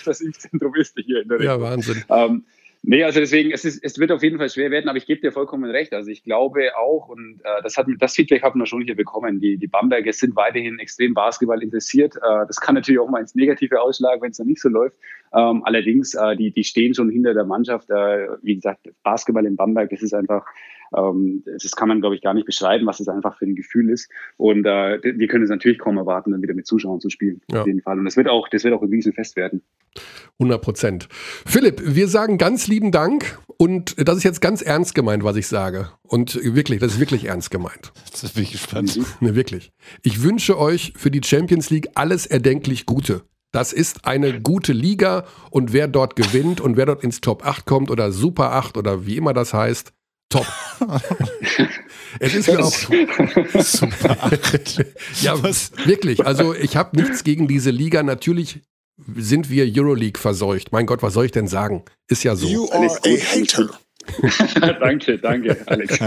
das 0.05 0.21
Impfzentrum 0.21 0.75
ist 0.77 0.97
hier 1.05 1.23
in 1.23 1.29
der 1.29 1.39
Region. 1.39 1.61
Ja, 1.61 1.61
Wahnsinn. 1.61 2.05
Ähm, 2.09 2.45
Nee, 2.89 3.03
also 3.03 3.19
deswegen, 3.19 3.51
es, 3.51 3.65
ist, 3.65 3.83
es 3.83 3.99
wird 3.99 4.13
auf 4.13 4.23
jeden 4.23 4.39
Fall 4.39 4.49
schwer 4.49 4.71
werden, 4.71 4.89
aber 4.89 4.97
ich 4.97 5.07
gebe 5.07 5.21
dir 5.21 5.33
vollkommen 5.33 5.69
recht. 5.69 5.93
Also 5.93 6.09
ich 6.09 6.23
glaube 6.23 6.71
auch, 6.79 7.09
und 7.09 7.41
äh, 7.43 7.61
das, 7.65 7.77
hat, 7.77 7.89
das 7.99 8.15
Feedback 8.15 8.45
haben 8.45 8.61
wir 8.61 8.67
schon 8.67 8.83
hier 8.83 8.95
bekommen, 8.95 9.41
die, 9.41 9.57
die 9.57 9.67
Bamberger 9.67 10.13
sind 10.13 10.37
weiterhin 10.37 10.79
extrem 10.79 11.13
Basketball 11.13 11.61
interessiert. 11.65 12.15
Äh, 12.15 12.47
das 12.47 12.61
kann 12.61 12.77
natürlich 12.77 13.01
auch 13.01 13.09
mal 13.09 13.19
ins 13.21 13.35
Negative 13.35 13.81
ausschlagen, 13.81 14.23
wenn 14.23 14.31
es 14.31 14.37
dann 14.37 14.47
nicht 14.47 14.61
so 14.61 14.69
läuft. 14.69 14.97
Ähm, 15.35 15.65
allerdings, 15.65 16.15
äh, 16.15 16.37
die, 16.37 16.53
die 16.53 16.63
stehen 16.63 16.95
schon 16.95 17.11
hinter 17.11 17.35
der 17.35 17.45
Mannschaft. 17.45 17.91
Äh, 17.91 18.29
wie 18.43 18.55
gesagt, 18.55 18.89
Basketball 19.03 19.47
in 19.47 19.57
Bamberg, 19.57 19.91
das 19.91 20.03
ist 20.03 20.15
einfach 20.15 20.47
ähm, 20.97 21.43
das 21.45 21.73
kann 21.73 21.89
man, 21.89 22.01
glaube 22.01 22.15
ich, 22.15 22.23
gar 22.23 22.35
nicht 22.35 22.47
beschreiben, 22.47 22.87
was 22.87 23.01
es 23.01 23.09
einfach 23.09 23.39
für 23.39 23.47
ein 23.47 23.55
Gefühl 23.55 23.91
ist. 23.91 24.11
Und 24.37 24.67
äh, 24.67 25.01
wir 25.03 25.29
können 25.29 25.45
es 25.45 25.51
natürlich 25.51 25.79
kaum 25.79 25.97
erwarten, 25.97 26.33
dann 26.33 26.43
wieder 26.43 26.55
mit 26.55 26.67
Zuschauern 26.67 27.01
zu 27.01 27.11
spielen. 27.11 27.41
Ja. 27.51 27.61
Auf 27.61 27.67
jeden 27.67 27.83
Fall. 27.83 27.99
Und 27.99 28.05
das 28.05 28.17
wird 28.17 28.29
auch, 28.29 28.49
das 28.49 28.65
wird 28.65 28.75
auch 28.75 28.83
ein 28.83 28.89
Riesenfest 28.89 29.37
werden. 29.37 29.63
100 30.39 30.61
Prozent. 30.61 31.09
Philipp, 31.47 31.81
wir 31.85 32.09
sagen 32.09 32.37
ganz 32.37 32.69
lieben 32.69 32.93
Dank 32.93 33.39
und 33.57 33.95
das 34.07 34.19
ist 34.19 34.25
jetzt 34.25 34.41
ganz 34.41 34.61
ernst 34.61 34.95
gemeint, 34.95 35.25
was 35.25 35.37
ich 35.37 35.47
sage. 35.47 35.89
Und 36.03 36.35
wirklich, 36.55 36.81
das 36.81 36.95
ist 36.95 37.01
wirklich 37.01 37.27
ernst 37.27 37.51
gemeint. 37.51 37.93
Das 38.11 38.33
bin 38.33 38.43
ich 38.43 38.53
gespannt. 38.53 38.99
Ne, 39.21 39.35
wirklich. 39.35 39.73
Ich 40.03 40.23
wünsche 40.23 40.59
euch 40.59 40.93
für 40.97 41.11
die 41.11 41.23
Champions 41.25 41.71
League 41.71 41.89
alles 41.95 42.27
erdenklich 42.27 42.85
Gute. 42.85 43.23
Das 43.53 43.73
ist 43.73 44.05
eine 44.05 44.43
gute 44.43 44.75
Liga 44.75 45.25
und 45.51 45.73
wer 45.73 45.89
dort 45.89 46.17
gewinnt 46.17 46.61
und 46.61 46.77
wer 46.77 46.85
dort 46.85 47.03
ins 47.03 47.23
Top 47.23 47.47
8 47.47 47.65
kommt 47.65 47.91
oder 47.91 48.13
Super 48.13 48.53
8 48.53 48.77
oder 48.77 49.07
wie 49.07 49.17
immer 49.17 49.33
das 49.33 49.55
heißt, 49.55 49.95
top. 50.29 50.47
es 52.21 52.35
ist 52.35 52.49
mir 52.49 52.65
auch 52.65 52.73
super. 52.73 54.31
ja, 55.23 55.43
was? 55.43 55.73
wirklich. 55.87 56.25
Also 56.27 56.55
ich 56.55 56.77
habe 56.77 56.97
nichts 56.97 57.25
gegen 57.25 57.49
diese 57.49 57.71
Liga. 57.71 58.03
Natürlich 58.03 58.61
sind 59.15 59.51
wir 59.51 59.67
Euroleague 59.67 60.19
verseucht. 60.21 60.73
Mein 60.73 60.87
Gott, 60.87 61.03
was 61.03 61.15
soll 61.15 61.27
ich 61.27 61.33
denn 61.33 61.47
sagen? 61.47 61.85
Ist 62.09 62.25
ja 62.25 62.35
so. 62.35 62.47
You 62.47 62.71
are 62.71 62.87
a 62.87 62.89
hater. 62.89 63.71
danke, 64.81 65.19
danke, 65.19 65.57
Alex. 65.67 65.99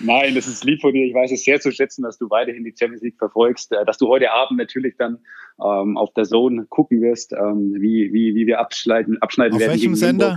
Nein, 0.00 0.34
das 0.34 0.48
ist 0.48 0.64
lieb 0.64 0.80
von 0.80 0.92
dir. 0.92 1.06
Ich 1.06 1.14
weiß 1.14 1.30
es 1.30 1.44
sehr 1.44 1.60
zu 1.60 1.70
schätzen, 1.70 2.02
dass 2.02 2.18
du 2.18 2.28
weiterhin 2.28 2.64
die 2.64 2.74
Champions 2.76 3.02
League 3.02 3.18
verfolgst, 3.18 3.72
äh, 3.72 3.84
dass 3.84 3.98
du 3.98 4.08
heute 4.08 4.32
Abend 4.32 4.58
natürlich 4.58 4.96
dann 4.98 5.18
ähm, 5.64 5.96
auf 5.96 6.12
der 6.14 6.24
Zone 6.24 6.66
gucken 6.68 7.00
wirst, 7.02 7.32
ähm, 7.32 7.74
wie, 7.78 8.12
wie, 8.12 8.34
wie 8.34 8.46
wir 8.46 8.58
abschneiden, 8.60 9.22
abschneiden 9.22 9.54
auf 9.54 9.60
werden. 9.60 9.70
Auf 9.70 9.76
welchem 9.76 9.94
Sender? 9.94 10.36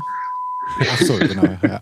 Ach 0.80 1.01
so, 1.01 1.15
genau, 1.15 1.57
ja. 1.63 1.82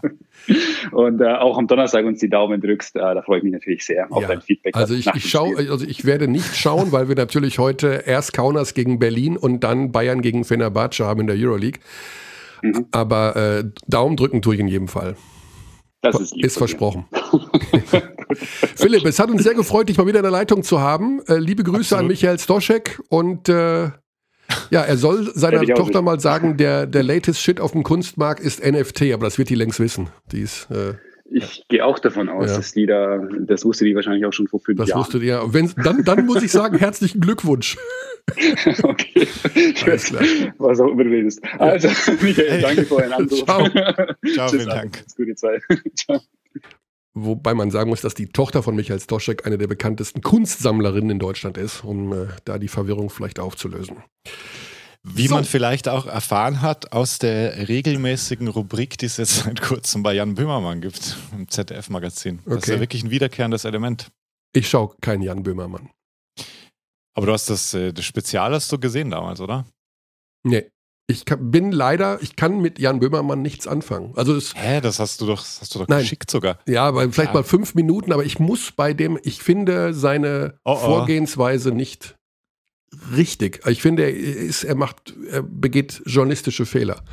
Und 0.91 1.21
äh, 1.21 1.25
auch 1.25 1.57
am 1.57 1.67
Donnerstag 1.67 2.05
uns 2.05 2.19
die 2.19 2.29
Daumen 2.29 2.61
drückst, 2.61 2.95
äh, 2.95 2.99
da 2.99 3.21
freue 3.21 3.39
ich 3.39 3.43
mich 3.43 3.53
natürlich 3.53 3.85
sehr 3.85 4.11
auf 4.11 4.21
ja. 4.21 4.27
dein 4.27 4.41
Feedback. 4.41 4.75
Also 4.75 4.93
ich, 4.93 5.07
ich 5.07 5.29
schaue, 5.29 5.57
also 5.57 5.85
ich 5.85 6.05
werde 6.05 6.27
nicht 6.27 6.55
schauen, 6.55 6.91
weil 6.91 7.07
wir 7.07 7.15
natürlich 7.15 7.57
heute 7.57 8.03
erst 8.05 8.33
Kaunas 8.33 8.73
gegen 8.73 8.99
Berlin 8.99 9.37
und 9.37 9.63
dann 9.63 9.91
Bayern 9.91 10.21
gegen 10.21 10.43
Fenerbahce 10.43 11.05
haben 11.05 11.21
in 11.21 11.27
der 11.27 11.35
Euroleague. 11.35 11.79
Mhm. 12.61 12.85
Aber 12.91 13.35
äh, 13.35 13.63
Daumen 13.87 14.17
drücken 14.17 14.41
tue 14.41 14.55
ich 14.55 14.59
in 14.59 14.67
jedem 14.67 14.87
Fall. 14.87 15.15
Das 16.01 16.19
ist, 16.19 16.37
ist 16.37 16.57
versprochen. 16.57 17.05
Philipp, 18.75 19.05
es 19.05 19.19
hat 19.19 19.29
uns 19.29 19.43
sehr 19.43 19.53
gefreut, 19.53 19.89
dich 19.89 19.97
mal 19.97 20.07
wieder 20.07 20.19
in 20.19 20.23
der 20.23 20.31
Leitung 20.31 20.63
zu 20.63 20.79
haben. 20.79 21.21
Äh, 21.27 21.37
liebe 21.37 21.63
Grüße 21.63 21.95
Absolut. 21.95 22.01
an 22.01 22.07
Michael 22.07 22.39
Stoschek 22.39 23.01
und 23.09 23.49
äh, 23.49 23.89
ja, 24.69 24.81
er 24.81 24.97
soll 24.97 25.31
seiner 25.33 25.63
Tochter 25.63 26.01
mal 26.01 26.19
sagen, 26.19 26.57
der, 26.57 26.85
der 26.85 27.03
latest 27.03 27.41
Shit 27.41 27.59
auf 27.59 27.71
dem 27.71 27.83
Kunstmarkt 27.83 28.39
ist 28.39 28.63
NFT, 28.65 29.13
aber 29.13 29.25
das 29.25 29.37
wird 29.37 29.49
die 29.49 29.55
längst 29.55 29.79
wissen. 29.79 30.09
Die 30.31 30.41
ist, 30.41 30.69
äh, 30.71 30.93
ich 31.31 31.65
gehe 31.69 31.83
auch 31.83 31.97
davon 31.97 32.29
aus, 32.29 32.51
ja. 32.51 32.57
dass 32.57 32.71
die 32.71 32.85
da, 32.85 33.19
das 33.39 33.65
wusste 33.65 33.83
die 33.83 33.95
wahrscheinlich 33.95 34.25
auch 34.25 34.33
schon 34.33 34.47
vor 34.47 34.59
fünf 34.59 34.77
das 34.77 34.89
Jahren. 34.89 34.99
Das 34.99 35.07
wusste 35.07 35.19
die 35.19 35.27
ja. 35.27 35.53
Wenn, 35.53 35.71
dann, 35.83 36.03
dann 36.03 36.25
muss 36.25 36.43
ich 36.43 36.51
sagen, 36.51 36.77
herzlichen 36.77 37.19
Glückwunsch. 37.19 37.77
okay. 38.83 39.27
Alles 39.85 40.05
klar. 40.05 40.23
Was 40.57 40.79
auch 40.79 40.91
immer 40.91 41.03
du 41.03 41.09
willst. 41.09 41.41
Also, 41.59 41.89
Michael, 42.21 42.61
danke 42.61 42.83
für 42.83 42.95
euren 42.95 43.13
Anruf. 43.13 43.43
Ciao. 43.43 43.67
Ciao, 44.33 44.49
vielen 44.49 44.69
Dank. 44.69 45.03
Gute 45.15 45.35
Zeit. 45.35 45.61
Ciao. 45.95 46.21
Wobei 47.17 47.53
man 47.53 47.71
sagen 47.71 47.89
muss, 47.89 48.01
dass 48.01 48.13
die 48.13 48.27
Tochter 48.27 48.61
von 48.61 48.75
Michael 48.75 48.99
Stoschek 48.99 49.45
eine 49.45 49.57
der 49.57 49.67
bekanntesten 49.67 50.21
Kunstsammlerinnen 50.21 51.11
in 51.11 51.19
Deutschland 51.19 51.57
ist, 51.57 51.85
um 51.85 52.11
äh, 52.11 52.27
da 52.43 52.59
die 52.59 52.67
Verwirrung 52.67 53.09
vielleicht 53.09 53.39
aufzulösen. 53.39 54.03
Wie 55.01 55.27
so. 55.27 55.35
man 55.35 55.45
vielleicht 55.45 55.87
auch 55.87 56.07
erfahren 56.07 56.61
hat 56.61 56.91
aus 56.91 57.17
der 57.19 57.69
regelmäßigen 57.69 58.49
Rubrik, 58.49 58.97
die 58.97 59.05
es 59.05 59.15
jetzt 59.15 59.35
seit 59.45 59.61
kurzem 59.61 60.03
bei 60.03 60.13
Jan 60.13 60.35
Böhmermann 60.35 60.81
gibt, 60.81 61.15
im 61.31 61.47
ZDF-Magazin. 61.47 62.39
Das 62.45 62.63
ist 62.63 62.67
ja 62.67 62.79
wirklich 62.81 63.03
ein 63.03 63.11
wiederkehrendes 63.11 63.63
Element. 63.63 64.11
Ich 64.51 64.67
schaue 64.67 64.93
keinen 64.99 65.21
Jan 65.21 65.43
Böhmermann. 65.43 65.89
Aber 67.13 67.27
du 67.27 67.31
hast 67.31 67.49
das, 67.49 67.73
äh, 67.73 67.93
das 67.93 68.03
Spezial 68.03 68.53
hast 68.53 68.69
du 68.71 68.77
gesehen 68.77 69.11
damals, 69.11 69.39
oder? 69.39 69.65
Nee. 70.43 70.69
Ich 71.07 71.25
kann, 71.25 71.51
bin 71.51 71.71
leider, 71.71 72.19
ich 72.23 72.35
kann 72.35 72.61
mit 72.61 72.79
Jan 72.79 72.99
Böhmermann 72.99 73.41
nichts 73.41 73.67
anfangen. 73.67 74.13
Also 74.15 74.35
es, 74.35 74.55
Hä, 74.55 74.81
das 74.81 74.99
hast 74.99 75.21
du 75.21 75.27
doch, 75.27 75.39
hast 75.39 75.75
du 75.75 75.79
doch 75.79 75.87
nein, 75.87 76.01
geschickt 76.01 76.31
sogar. 76.31 76.57
Ja, 76.67 76.85
aber 76.87 77.01
vielleicht 77.11 77.29
ja. 77.29 77.33
mal 77.33 77.43
fünf 77.43 77.75
Minuten, 77.75 78.11
aber 78.11 78.25
ich 78.25 78.39
muss 78.39 78.71
bei 78.71 78.93
dem, 78.93 79.19
ich 79.21 79.43
finde 79.43 79.93
seine 79.93 80.59
oh, 80.65 80.71
oh. 80.73 80.77
Vorgehensweise 80.77 81.71
nicht 81.71 82.15
richtig. 83.15 83.61
Ich 83.67 83.81
finde, 83.81 84.03
er, 84.03 84.15
ist, 84.15 84.63
er 84.63 84.75
macht, 84.75 85.13
er 85.29 85.43
begeht 85.43 86.01
journalistische 86.05 86.65
Fehler. 86.65 87.03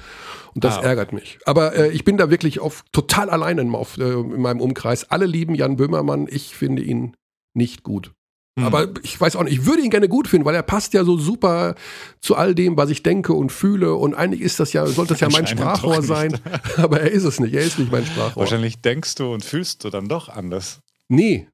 Und 0.54 0.64
das 0.64 0.76
ah, 0.76 0.78
okay. 0.78 0.86
ärgert 0.88 1.12
mich. 1.12 1.38
Aber 1.44 1.74
äh, 1.74 1.90
ich 1.90 2.04
bin 2.04 2.16
da 2.16 2.30
wirklich 2.30 2.60
auf, 2.60 2.84
total 2.92 3.30
allein 3.30 3.58
in, 3.58 3.74
auf, 3.74 3.98
äh, 3.98 4.12
in 4.12 4.40
meinem 4.40 4.60
Umkreis. 4.60 5.10
Alle 5.10 5.26
lieben 5.26 5.54
Jan 5.54 5.76
Böhmermann. 5.76 6.28
Ich 6.30 6.54
finde 6.54 6.82
ihn 6.82 7.16
nicht 7.54 7.82
gut. 7.82 8.12
Mhm. 8.56 8.64
Aber 8.64 8.88
ich 9.02 9.18
weiß 9.18 9.36
auch 9.36 9.44
nicht, 9.44 9.54
ich 9.54 9.66
würde 9.66 9.82
ihn 9.82 9.90
gerne 9.90 10.08
gut 10.08 10.28
finden, 10.28 10.44
weil 10.44 10.54
er 10.54 10.62
passt 10.62 10.92
ja 10.92 11.04
so 11.04 11.16
super 11.16 11.74
zu 12.20 12.36
all 12.36 12.54
dem, 12.54 12.76
was 12.76 12.90
ich 12.90 13.02
denke 13.02 13.32
und 13.32 13.50
fühle. 13.50 13.94
Und 13.94 14.14
eigentlich 14.14 14.42
ist 14.42 14.60
das 14.60 14.72
ja, 14.72 14.86
sollte 14.86 15.14
das 15.14 15.20
ja 15.20 15.28
mein 15.30 15.46
Sprachrohr 15.46 16.02
sein. 16.02 16.38
Aber 16.76 17.00
er 17.00 17.10
ist 17.10 17.24
es 17.24 17.40
nicht. 17.40 17.54
Er 17.54 17.62
ist 17.62 17.78
nicht 17.78 17.90
mein 17.90 18.04
Sprachrohr. 18.04 18.42
Wahrscheinlich 18.42 18.80
denkst 18.82 19.14
du 19.14 19.32
und 19.32 19.44
fühlst 19.44 19.84
du 19.84 19.90
dann 19.90 20.08
doch 20.08 20.28
anders. 20.28 20.80
Nee, 21.08 21.48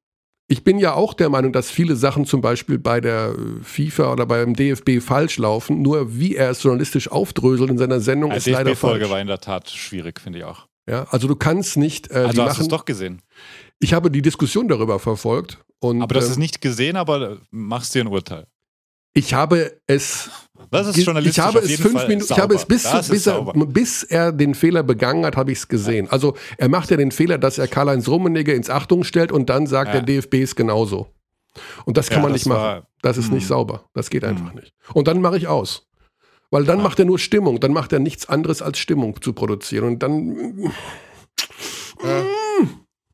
ich 0.49 0.65
bin 0.65 0.79
ja 0.79 0.95
auch 0.95 1.13
der 1.13 1.29
Meinung, 1.29 1.53
dass 1.53 1.71
viele 1.71 1.95
Sachen 1.95 2.25
zum 2.25 2.41
Beispiel 2.41 2.79
bei 2.79 3.01
der 3.01 3.35
äh, 3.39 3.63
FIFA 3.63 4.13
oder 4.13 4.27
beim 4.27 4.55
DFB 4.55 5.01
falsch 5.01 5.37
laufen. 5.39 5.83
Nur 5.83 6.19
wie 6.19 6.37
er 6.37 6.51
es 6.51 6.63
journalistisch 6.63 7.13
aufdröselt 7.13 7.71
in 7.71 7.79
seiner 7.79 8.01
Sendung 8.01 8.31
ja, 8.31 8.39
ist 8.39 8.47
leider 8.47 8.75
falsch. 8.75 8.79
Die 8.79 8.81
Folge 8.81 9.11
war 9.11 9.21
in 9.21 9.27
der 9.27 9.41
Tat 9.41 9.71
schwierig, 9.71 10.21
finde 10.21 10.41
ich 10.41 10.45
auch. 10.45 10.67
Ja, 10.89 11.07
also 11.11 11.29
du 11.29 11.37
kannst 11.37 11.77
nicht. 11.77 12.11
Äh, 12.11 12.25
also 12.27 12.43
hast 12.43 12.59
du 12.59 12.63
es 12.63 12.69
doch 12.69 12.87
gesehen. 12.87 13.21
Ich 13.79 13.93
habe 13.93 14.11
die 14.11 14.23
Diskussion 14.23 14.69
darüber 14.69 14.99
verfolgt. 14.99 15.59
Und, 15.81 16.03
aber 16.03 16.15
du 16.15 16.21
hast 16.21 16.29
äh, 16.29 16.33
es 16.33 16.39
nicht 16.39 16.61
gesehen, 16.61 16.97
aber 16.97 17.39
machst 17.51 17.95
dir 17.95 18.03
ein 18.03 18.09
Urteil. 18.09 18.47
Ich 19.15 19.35
habe 19.35 19.81
es. 19.87 20.31
Das 20.71 20.87
ist 20.87 21.05
journalistisch 21.05 21.39
ich 21.39 21.45
habe 21.45 21.59
es 21.61 21.81
fünf 21.81 22.07
Minuten, 22.09 22.33
ich 22.33 22.39
habe 22.39 22.55
es 22.55 22.65
bis, 22.65 22.85
bis 23.09 23.27
er, 23.27 23.43
bis, 23.53 24.03
er, 24.03 24.33
den 24.33 24.55
Fehler 24.55 24.83
begangen 24.83 25.25
hat, 25.25 25.37
habe 25.37 25.53
ich 25.53 25.59
es 25.59 25.69
gesehen. 25.69 26.07
Ja. 26.07 26.13
Also 26.13 26.37
er 26.57 26.69
macht 26.69 26.91
ja 26.91 26.97
den 26.97 27.11
Fehler, 27.11 27.39
dass 27.39 27.59
er 27.59 27.69
Karl-Heinz 27.69 28.09
Rummenigge 28.09 28.53
ins 28.53 28.69
Achtung 28.69 29.05
stellt 29.05 29.33
und 29.33 29.49
dann 29.51 29.67
sagt, 29.67 29.95
ja. 29.95 30.01
der 30.01 30.21
DFB 30.21 30.35
ist 30.35 30.57
genauso. 30.57 31.09
Und 31.85 31.97
das 31.97 32.09
kann 32.09 32.19
ja, 32.19 32.23
man 32.25 32.33
nicht 32.33 32.47
machen. 32.47 32.61
War, 32.61 32.89
das 33.03 33.17
ist 33.17 33.29
mh. 33.29 33.35
nicht 33.35 33.45
hm. 33.45 33.49
sauber. 33.49 33.85
Das 33.95 34.11
geht 34.11 34.25
einfach 34.25 34.53
mh. 34.53 34.61
nicht. 34.61 34.73
Und 34.93 35.09
dann 35.09 35.21
mache 35.21 35.37
ich 35.37 35.49
aus. 35.49 35.87
Weil 36.51 36.65
dann 36.65 36.83
macht 36.83 36.99
er 36.99 37.05
nur 37.05 37.19
Stimmung. 37.19 37.61
Dann 37.61 37.73
macht 37.73 37.93
er 37.93 37.99
nichts 37.99 38.29
anderes 38.29 38.63
als 38.63 38.79
Stimmung 38.79 39.21
zu 39.21 39.33
produzieren. 39.33 39.85
Und 39.85 40.03
dann. 40.03 40.73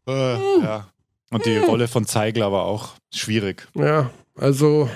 Äh, 0.06 0.60
ja. 0.62 0.93
Und 1.34 1.46
die 1.46 1.56
Rolle 1.56 1.88
von 1.88 2.06
Zeigler 2.06 2.52
war 2.52 2.64
auch 2.64 2.90
schwierig. 3.12 3.66
Ja, 3.74 4.10
also 4.36 4.88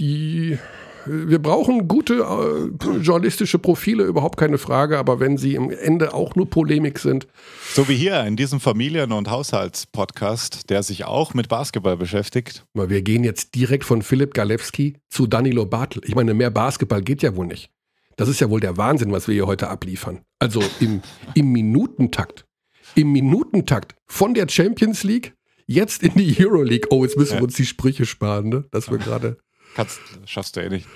die 0.00 0.58
wir 1.04 1.38
brauchen 1.38 1.86
gute 1.86 2.14
äh, 2.14 2.96
journalistische 2.96 3.58
Profile, 3.58 4.04
überhaupt 4.04 4.38
keine 4.38 4.56
Frage, 4.56 4.98
aber 4.98 5.20
wenn 5.20 5.36
sie 5.36 5.54
im 5.54 5.70
Ende 5.70 6.14
auch 6.14 6.34
nur 6.34 6.48
Polemik 6.48 6.98
sind. 6.98 7.26
So 7.74 7.88
wie 7.90 7.96
hier 7.96 8.24
in 8.24 8.36
diesem 8.36 8.58
Familien- 8.58 9.12
und 9.12 9.28
Haushaltspodcast, 9.28 10.70
der 10.70 10.82
sich 10.82 11.04
auch 11.04 11.34
mit 11.34 11.48
Basketball 11.48 11.98
beschäftigt. 11.98 12.64
Wir 12.72 13.02
gehen 13.02 13.22
jetzt 13.22 13.54
direkt 13.54 13.84
von 13.84 14.00
Philipp 14.00 14.32
Galewski 14.32 14.96
zu 15.10 15.26
Danilo 15.26 15.66
Bartel. 15.66 16.00
Ich 16.06 16.14
meine, 16.14 16.32
mehr 16.32 16.50
Basketball 16.50 17.02
geht 17.02 17.22
ja 17.22 17.36
wohl 17.36 17.48
nicht. 17.48 17.68
Das 18.16 18.30
ist 18.30 18.40
ja 18.40 18.48
wohl 18.48 18.60
der 18.60 18.78
Wahnsinn, 18.78 19.12
was 19.12 19.28
wir 19.28 19.34
hier 19.34 19.46
heute 19.46 19.68
abliefern. 19.68 20.20
Also 20.38 20.62
im, 20.80 21.02
im 21.34 21.52
Minutentakt. 21.52 22.46
Im 22.94 23.12
Minutentakt 23.12 23.94
von 24.06 24.32
der 24.32 24.48
Champions 24.48 25.02
League 25.02 25.34
jetzt 25.72 26.02
in 26.02 26.14
die 26.14 26.36
Euroleague. 26.38 26.88
Oh, 26.90 27.04
jetzt 27.04 27.16
müssen 27.16 27.38
wir 27.38 27.44
uns 27.44 27.54
die 27.54 27.66
Sprüche 27.66 28.06
sparen, 28.06 28.48
ne? 28.48 28.64
Dass 28.70 28.90
wir 28.90 28.98
gerade. 28.98 29.38
Kannst, 29.74 30.00
schaffst 30.26 30.56
du 30.56 30.60
eh 30.60 30.68
nicht. 30.68 30.86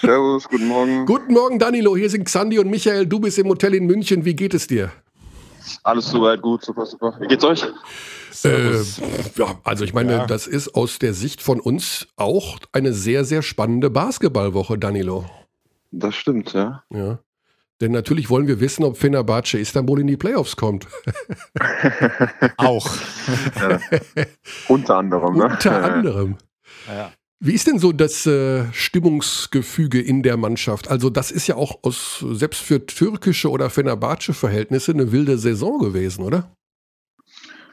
Servus, 0.00 0.48
guten 0.48 0.68
Morgen. 0.68 1.06
Guten 1.06 1.32
Morgen, 1.32 1.58
Danilo. 1.58 1.96
Hier 1.96 2.10
sind 2.10 2.24
Xandi 2.24 2.58
und 2.58 2.70
Michael. 2.70 3.06
Du 3.06 3.18
bist 3.20 3.38
im 3.38 3.48
Hotel 3.48 3.74
in 3.74 3.86
München. 3.86 4.24
Wie 4.24 4.34
geht 4.34 4.54
es 4.54 4.66
dir? 4.66 4.92
Alles 5.82 6.06
soweit 6.06 6.42
gut, 6.42 6.64
super, 6.64 6.86
super. 6.86 7.16
Wie 7.20 7.26
geht's 7.26 7.44
euch? 7.44 7.64
Äh, 8.44 8.82
ja, 9.36 9.60
also 9.64 9.84
ich 9.84 9.94
meine, 9.94 10.12
ja. 10.12 10.26
das 10.26 10.46
ist 10.46 10.74
aus 10.74 10.98
der 10.98 11.14
Sicht 11.14 11.40
von 11.40 11.60
uns 11.60 12.08
auch 12.16 12.58
eine 12.72 12.92
sehr, 12.92 13.24
sehr 13.24 13.42
spannende 13.42 13.90
Basketballwoche, 13.90 14.78
Danilo. 14.78 15.26
Das 15.90 16.14
stimmt, 16.14 16.52
ja. 16.52 16.82
Ja. 16.90 17.18
Denn 17.82 17.90
natürlich 17.90 18.30
wollen 18.30 18.46
wir 18.46 18.60
wissen, 18.60 18.84
ob 18.84 18.96
Fenerbahce 18.96 19.58
Istanbul 19.58 20.00
in 20.00 20.06
die 20.06 20.16
Playoffs 20.16 20.56
kommt. 20.56 20.86
auch. 22.56 22.88
Ja. 23.56 23.80
Unter 24.68 24.98
anderem. 24.98 25.36
Ne? 25.36 25.44
Unter 25.46 25.84
anderem. 25.84 26.36
Ja. 26.86 27.10
Wie 27.40 27.54
ist 27.54 27.66
denn 27.66 27.80
so 27.80 27.90
das 27.90 28.24
äh, 28.24 28.72
Stimmungsgefüge 28.72 30.00
in 30.00 30.22
der 30.22 30.36
Mannschaft? 30.36 30.88
Also 30.88 31.10
das 31.10 31.32
ist 31.32 31.48
ja 31.48 31.56
auch 31.56 31.80
aus, 31.82 32.24
selbst 32.30 32.62
für 32.62 32.86
türkische 32.86 33.50
oder 33.50 33.68
Fenerbahce 33.68 34.32
Verhältnisse 34.32 34.92
eine 34.92 35.10
wilde 35.10 35.36
Saison 35.36 35.80
gewesen, 35.80 36.22
oder? 36.22 36.54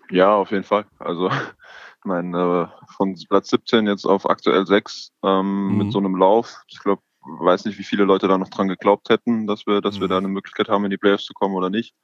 Ja, 0.09 0.33
auf 0.33 0.49
jeden 0.49 0.63
Fall. 0.63 0.87
Also 0.97 1.29
ich 1.29 2.05
meine, 2.05 2.71
äh, 2.73 2.93
von 2.95 3.15
Platz 3.29 3.49
17 3.49 3.85
jetzt 3.85 4.05
auf 4.05 4.27
aktuell 4.27 4.65
6 4.65 5.11
ähm, 5.23 5.67
mhm. 5.67 5.77
mit 5.77 5.91
so 5.91 5.99
einem 5.99 6.15
Lauf. 6.15 6.63
Ich 6.67 6.79
glaube, 6.79 7.03
weiß 7.39 7.65
nicht, 7.65 7.77
wie 7.77 7.83
viele 7.83 8.03
Leute 8.03 8.27
da 8.27 8.37
noch 8.37 8.49
dran 8.49 8.67
geglaubt 8.67 9.09
hätten, 9.09 9.47
dass 9.47 9.65
wir, 9.67 9.81
dass 9.81 9.97
mhm. 9.97 10.01
wir 10.01 10.07
da 10.07 10.17
eine 10.17 10.27
Möglichkeit 10.27 10.69
haben, 10.69 10.85
in 10.85 10.91
die 10.91 10.97
Playoffs 10.97 11.25
zu 11.25 11.33
kommen 11.33 11.55
oder 11.55 11.69
nicht. 11.69 11.95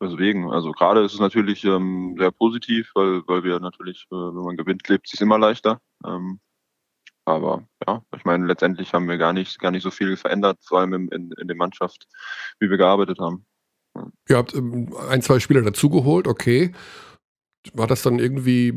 Deswegen, 0.00 0.50
also 0.50 0.72
gerade 0.72 1.04
ist 1.04 1.14
es 1.14 1.20
natürlich 1.20 1.64
ähm, 1.64 2.16
sehr 2.18 2.32
positiv, 2.32 2.90
weil, 2.94 3.22
weil 3.28 3.44
wir 3.44 3.60
natürlich, 3.60 4.06
äh, 4.10 4.14
wenn 4.14 4.44
man 4.44 4.56
gewinnt, 4.56 4.88
lebt 4.88 5.06
es 5.06 5.12
sich 5.12 5.20
immer 5.20 5.38
leichter. 5.38 5.80
Ähm, 6.04 6.40
aber 7.24 7.64
ja, 7.86 8.02
ich 8.16 8.24
meine, 8.24 8.46
letztendlich 8.46 8.92
haben 8.92 9.08
wir 9.08 9.16
gar 9.16 9.32
nicht, 9.32 9.60
gar 9.60 9.70
nicht 9.70 9.84
so 9.84 9.92
viel 9.92 10.16
verändert, 10.16 10.58
vor 10.64 10.80
allem 10.80 10.92
in, 10.94 11.08
in, 11.08 11.32
in 11.40 11.46
der 11.46 11.56
Mannschaft, 11.56 12.08
wie 12.58 12.68
wir 12.68 12.78
gearbeitet 12.78 13.20
haben. 13.20 13.46
Ja. 13.94 14.10
Ihr 14.28 14.36
habt 14.38 14.54
ähm, 14.54 14.92
ein, 15.08 15.22
zwei 15.22 15.38
Spieler 15.38 15.62
dazugeholt, 15.62 16.26
okay. 16.26 16.72
War 17.74 17.86
das 17.86 18.02
dann 18.02 18.18
irgendwie 18.18 18.72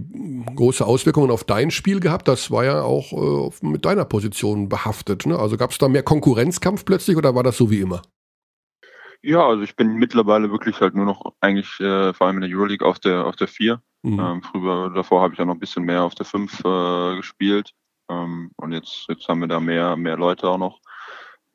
große 0.55 0.85
Auswirkungen 0.85 1.31
auf 1.31 1.43
dein 1.43 1.71
Spiel 1.71 1.99
gehabt? 1.99 2.27
Das 2.27 2.51
war 2.51 2.65
ja 2.65 2.83
auch 2.83 3.51
äh, 3.51 3.65
mit 3.65 3.85
deiner 3.85 4.05
Position 4.05 4.69
behaftet. 4.69 5.25
Ne? 5.25 5.37
Also 5.37 5.57
gab 5.57 5.71
es 5.71 5.79
da 5.79 5.87
mehr 5.87 6.03
Konkurrenzkampf 6.03 6.85
plötzlich 6.85 7.17
oder 7.17 7.33
war 7.33 7.43
das 7.43 7.57
so 7.57 7.71
wie 7.71 7.81
immer? 7.81 8.03
Ja, 9.23 9.43
also 9.47 9.63
ich 9.63 9.75
bin 9.75 9.95
mittlerweile 9.95 10.51
wirklich 10.51 10.79
halt 10.81 10.93
nur 10.93 11.05
noch 11.05 11.33
eigentlich 11.41 11.79
äh, 11.79 12.13
vor 12.13 12.27
allem 12.27 12.37
in 12.37 12.49
der 12.49 12.57
Euroleague 12.57 12.87
auf 12.87 12.99
der 12.99 13.25
auf 13.25 13.35
der 13.35 13.47
4. 13.47 13.81
Mhm. 14.03 14.19
Ähm, 14.19 14.43
früher, 14.43 14.91
davor 14.93 15.21
habe 15.21 15.33
ich 15.33 15.39
ja 15.39 15.45
noch 15.45 15.55
ein 15.55 15.59
bisschen 15.59 15.83
mehr 15.83 16.03
auf 16.03 16.13
der 16.13 16.27
5 16.27 16.59
äh, 16.63 17.15
gespielt. 17.15 17.71
Ähm, 18.07 18.51
und 18.57 18.71
jetzt, 18.71 19.05
jetzt 19.09 19.27
haben 19.27 19.41
wir 19.41 19.47
da 19.47 19.59
mehr, 19.59 19.95
mehr 19.97 20.15
Leute 20.15 20.47
auch 20.47 20.59
noch. 20.59 20.79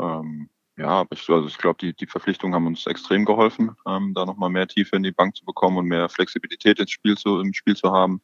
ähm, 0.00 0.50
ja, 0.80 1.04
ich, 1.10 1.28
also 1.28 1.46
ich 1.46 1.58
glaube, 1.58 1.78
die, 1.80 1.94
die 1.94 2.06
Verpflichtungen 2.06 2.54
haben 2.54 2.66
uns 2.66 2.86
extrem 2.86 3.24
geholfen, 3.24 3.76
ähm, 3.86 4.14
da 4.14 4.24
nochmal 4.24 4.50
mehr 4.50 4.66
Tiefe 4.66 4.96
in 4.96 5.02
die 5.02 5.12
Bank 5.12 5.36
zu 5.36 5.44
bekommen 5.44 5.76
und 5.76 5.86
mehr 5.86 6.08
Flexibilität 6.08 6.78
ins 6.78 6.90
Spiel 6.90 7.16
zu, 7.16 7.38
im 7.40 7.52
Spiel 7.52 7.76
zu 7.76 7.92
haben. 7.92 8.22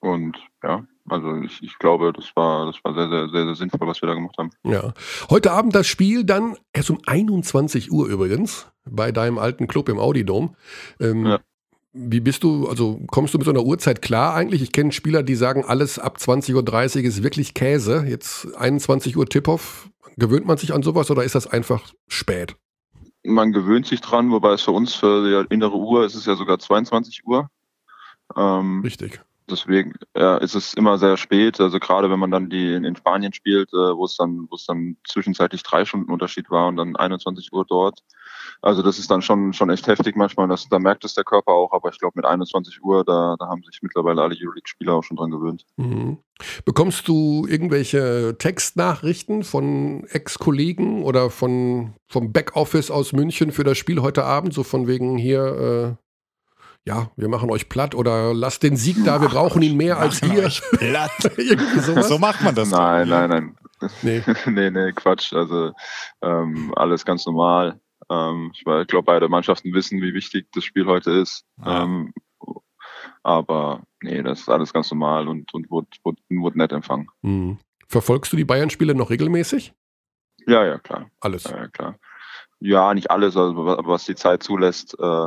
Und 0.00 0.38
ja, 0.62 0.84
also 1.08 1.36
ich, 1.42 1.62
ich 1.62 1.78
glaube, 1.78 2.12
das 2.12 2.34
war, 2.34 2.66
das 2.66 2.76
war 2.84 2.94
sehr, 2.94 3.08
sehr, 3.08 3.28
sehr, 3.30 3.44
sehr 3.46 3.54
sinnvoll, 3.54 3.88
was 3.88 4.00
wir 4.02 4.08
da 4.08 4.14
gemacht 4.14 4.36
haben. 4.38 4.50
Ja. 4.62 4.92
Heute 5.30 5.52
Abend 5.52 5.74
das 5.74 5.86
Spiel 5.86 6.24
dann 6.24 6.56
erst 6.72 6.90
um 6.90 7.00
21 7.06 7.90
Uhr 7.90 8.08
übrigens 8.08 8.70
bei 8.84 9.12
deinem 9.12 9.38
alten 9.38 9.66
Club 9.66 9.88
im 9.88 9.98
Audidom. 9.98 10.56
Ähm, 11.00 11.26
ja. 11.26 11.40
Wie 11.92 12.20
bist 12.20 12.44
du, 12.44 12.68
also 12.68 13.00
kommst 13.08 13.34
du 13.34 13.38
mit 13.38 13.46
so 13.46 13.50
einer 13.50 13.64
Uhrzeit 13.64 14.00
klar 14.00 14.34
eigentlich? 14.34 14.62
Ich 14.62 14.72
kenne 14.72 14.92
Spieler, 14.92 15.22
die 15.22 15.34
sagen, 15.34 15.64
alles 15.64 15.98
ab 15.98 16.18
20.30 16.18 16.98
Uhr 16.98 17.04
ist 17.04 17.22
wirklich 17.22 17.54
Käse. 17.54 18.04
Jetzt 18.06 18.54
21 18.56 19.16
Uhr 19.16 19.26
Tip-Off. 19.26 19.90
Gewöhnt 20.16 20.46
man 20.46 20.56
sich 20.56 20.72
an 20.72 20.82
sowas 20.82 21.10
oder 21.10 21.24
ist 21.24 21.34
das 21.34 21.46
einfach 21.46 21.92
spät? 22.06 22.56
Man 23.24 23.52
gewöhnt 23.52 23.86
sich 23.86 24.00
dran, 24.00 24.30
wobei 24.30 24.52
es 24.52 24.62
für 24.62 24.70
uns, 24.70 24.94
für 24.94 25.46
die 25.46 25.54
innere 25.54 25.76
Uhr, 25.76 26.04
ist 26.04 26.14
es 26.14 26.26
ja 26.26 26.36
sogar 26.36 26.58
22 26.58 27.26
Uhr. 27.26 27.48
Ähm, 28.36 28.82
Richtig 28.82 29.20
deswegen 29.50 29.94
ja, 30.16 30.36
ist 30.36 30.54
es 30.54 30.74
immer 30.74 30.98
sehr 30.98 31.16
spät. 31.16 31.60
Also 31.60 31.78
gerade 31.78 32.10
wenn 32.10 32.18
man 32.18 32.30
dann 32.30 32.48
die 32.48 32.74
in, 32.74 32.84
in 32.84 32.96
Spanien 32.96 33.32
spielt, 33.32 33.72
äh, 33.72 33.96
wo 33.96 34.04
es 34.04 34.16
dann, 34.16 34.46
wo 34.50 34.56
es 34.56 34.66
dann 34.66 34.96
zwischenzeitlich 35.06 35.62
drei 35.62 35.84
Stunden 35.84 36.10
Unterschied 36.10 36.50
war 36.50 36.68
und 36.68 36.76
dann 36.76 36.96
21 36.96 37.52
Uhr 37.52 37.64
dort. 37.66 38.00
Also 38.62 38.82
das 38.82 38.98
ist 38.98 39.10
dann 39.10 39.22
schon 39.22 39.52
schon 39.52 39.70
echt 39.70 39.86
heftig 39.86 40.16
manchmal. 40.16 40.48
Das, 40.48 40.68
da 40.68 40.78
merkt 40.78 41.04
es 41.04 41.14
der 41.14 41.24
Körper 41.24 41.52
auch. 41.52 41.72
Aber 41.72 41.90
ich 41.90 41.98
glaube 41.98 42.14
mit 42.16 42.24
21 42.24 42.82
Uhr, 42.82 43.04
da, 43.04 43.36
da 43.38 43.46
haben 43.48 43.62
sich 43.62 43.80
mittlerweile 43.82 44.22
alle 44.22 44.36
Euroleague-Spieler 44.38 44.94
auch 44.94 45.04
schon 45.04 45.16
dran 45.16 45.30
gewöhnt. 45.30 45.64
Mhm. 45.76 46.18
Bekommst 46.64 47.06
du 47.08 47.46
irgendwelche 47.48 48.36
Textnachrichten 48.38 49.44
von 49.44 50.04
Ex-Kollegen 50.08 51.04
oder 51.04 51.30
von 51.30 51.94
vom 52.06 52.32
Backoffice 52.32 52.90
aus 52.90 53.12
München 53.12 53.52
für 53.52 53.64
das 53.64 53.78
Spiel 53.78 54.02
heute 54.02 54.24
Abend, 54.24 54.54
so 54.54 54.62
von 54.62 54.86
wegen 54.86 55.18
hier? 55.18 55.98
Ja, 56.86 57.10
wir 57.16 57.28
machen 57.28 57.50
euch 57.50 57.68
platt 57.68 57.94
oder 57.94 58.32
lasst 58.32 58.62
den 58.62 58.76
Sieg 58.76 59.04
da, 59.04 59.20
wir 59.20 59.28
brauchen 59.28 59.60
ihn 59.62 59.76
mehr 59.76 59.98
als 59.98 60.22
ihr. 60.22 60.48
platt. 60.78 61.12
so 62.04 62.18
macht 62.18 62.42
man 62.42 62.54
das. 62.54 62.70
Nein, 62.70 63.08
nein, 63.08 63.30
nein. 63.30 63.56
Nee. 64.02 64.22
nee, 64.46 64.70
nee, 64.70 64.92
Quatsch. 64.92 65.32
Also 65.32 65.72
ähm, 66.22 66.72
alles 66.76 67.04
ganz 67.04 67.26
normal. 67.26 67.80
Ähm, 68.10 68.50
ich 68.54 68.64
glaube, 68.64 69.02
beide 69.02 69.28
Mannschaften 69.28 69.72
wissen, 69.74 70.00
wie 70.00 70.14
wichtig 70.14 70.48
das 70.52 70.64
Spiel 70.64 70.86
heute 70.86 71.10
ist. 71.12 71.44
Ja. 71.64 71.82
Ähm, 71.82 72.12
aber 73.22 73.82
nee, 74.02 74.22
das 74.22 74.40
ist 74.40 74.48
alles 74.48 74.72
ganz 74.72 74.90
normal 74.90 75.28
und, 75.28 75.52
und 75.52 75.70
wurde, 75.70 75.88
wurde, 76.02 76.20
wurde 76.30 76.58
nett 76.58 76.72
empfangen. 76.72 77.08
Mhm. 77.22 77.58
Verfolgst 77.88 78.32
du 78.32 78.36
die 78.36 78.44
Bayern-Spiele 78.44 78.94
noch 78.94 79.10
regelmäßig? 79.10 79.74
Ja, 80.46 80.64
ja, 80.64 80.78
klar. 80.78 81.10
Alles. 81.20 81.44
Ja, 81.44 81.68
klar. 81.68 81.96
Ja, 82.60 82.94
nicht 82.94 83.10
alles, 83.10 83.36
also 83.36 83.56
was 83.56 84.04
die 84.04 84.14
Zeit 84.14 84.42
zulässt. 84.42 84.96
Äh, 84.98 85.26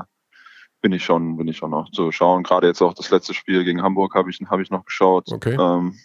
bin 0.84 0.92
ich 0.92 1.04
schon, 1.04 1.38
bin 1.38 1.48
ich 1.48 1.58
schon 1.58 1.72
noch 1.72 1.90
zu 1.92 2.12
schauen. 2.12 2.44
Gerade 2.44 2.68
jetzt 2.68 2.82
auch 2.82 2.94
das 2.94 3.10
letzte 3.10 3.34
Spiel 3.34 3.64
gegen 3.64 3.82
Hamburg 3.82 4.14
habe 4.14 4.30
ich, 4.30 4.40
hab 4.46 4.60
ich 4.60 4.70
noch 4.70 4.86
geschaut. 4.86 5.32
Okay. 5.32 5.56
Ähm, 5.60 5.98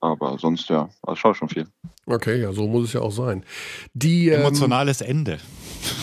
aber 0.00 0.38
sonst 0.38 0.68
ja, 0.68 0.90
also 1.02 1.16
schaue 1.16 1.34
schon 1.34 1.48
viel. 1.48 1.66
Okay, 2.06 2.40
ja, 2.42 2.52
so 2.52 2.68
muss 2.68 2.84
es 2.84 2.92
ja 2.92 3.00
auch 3.00 3.10
sein. 3.10 3.44
Die, 3.94 4.28
ähm, 4.28 4.42
Emotionales 4.42 5.00
ähm, 5.00 5.08
Ende. 5.08 5.38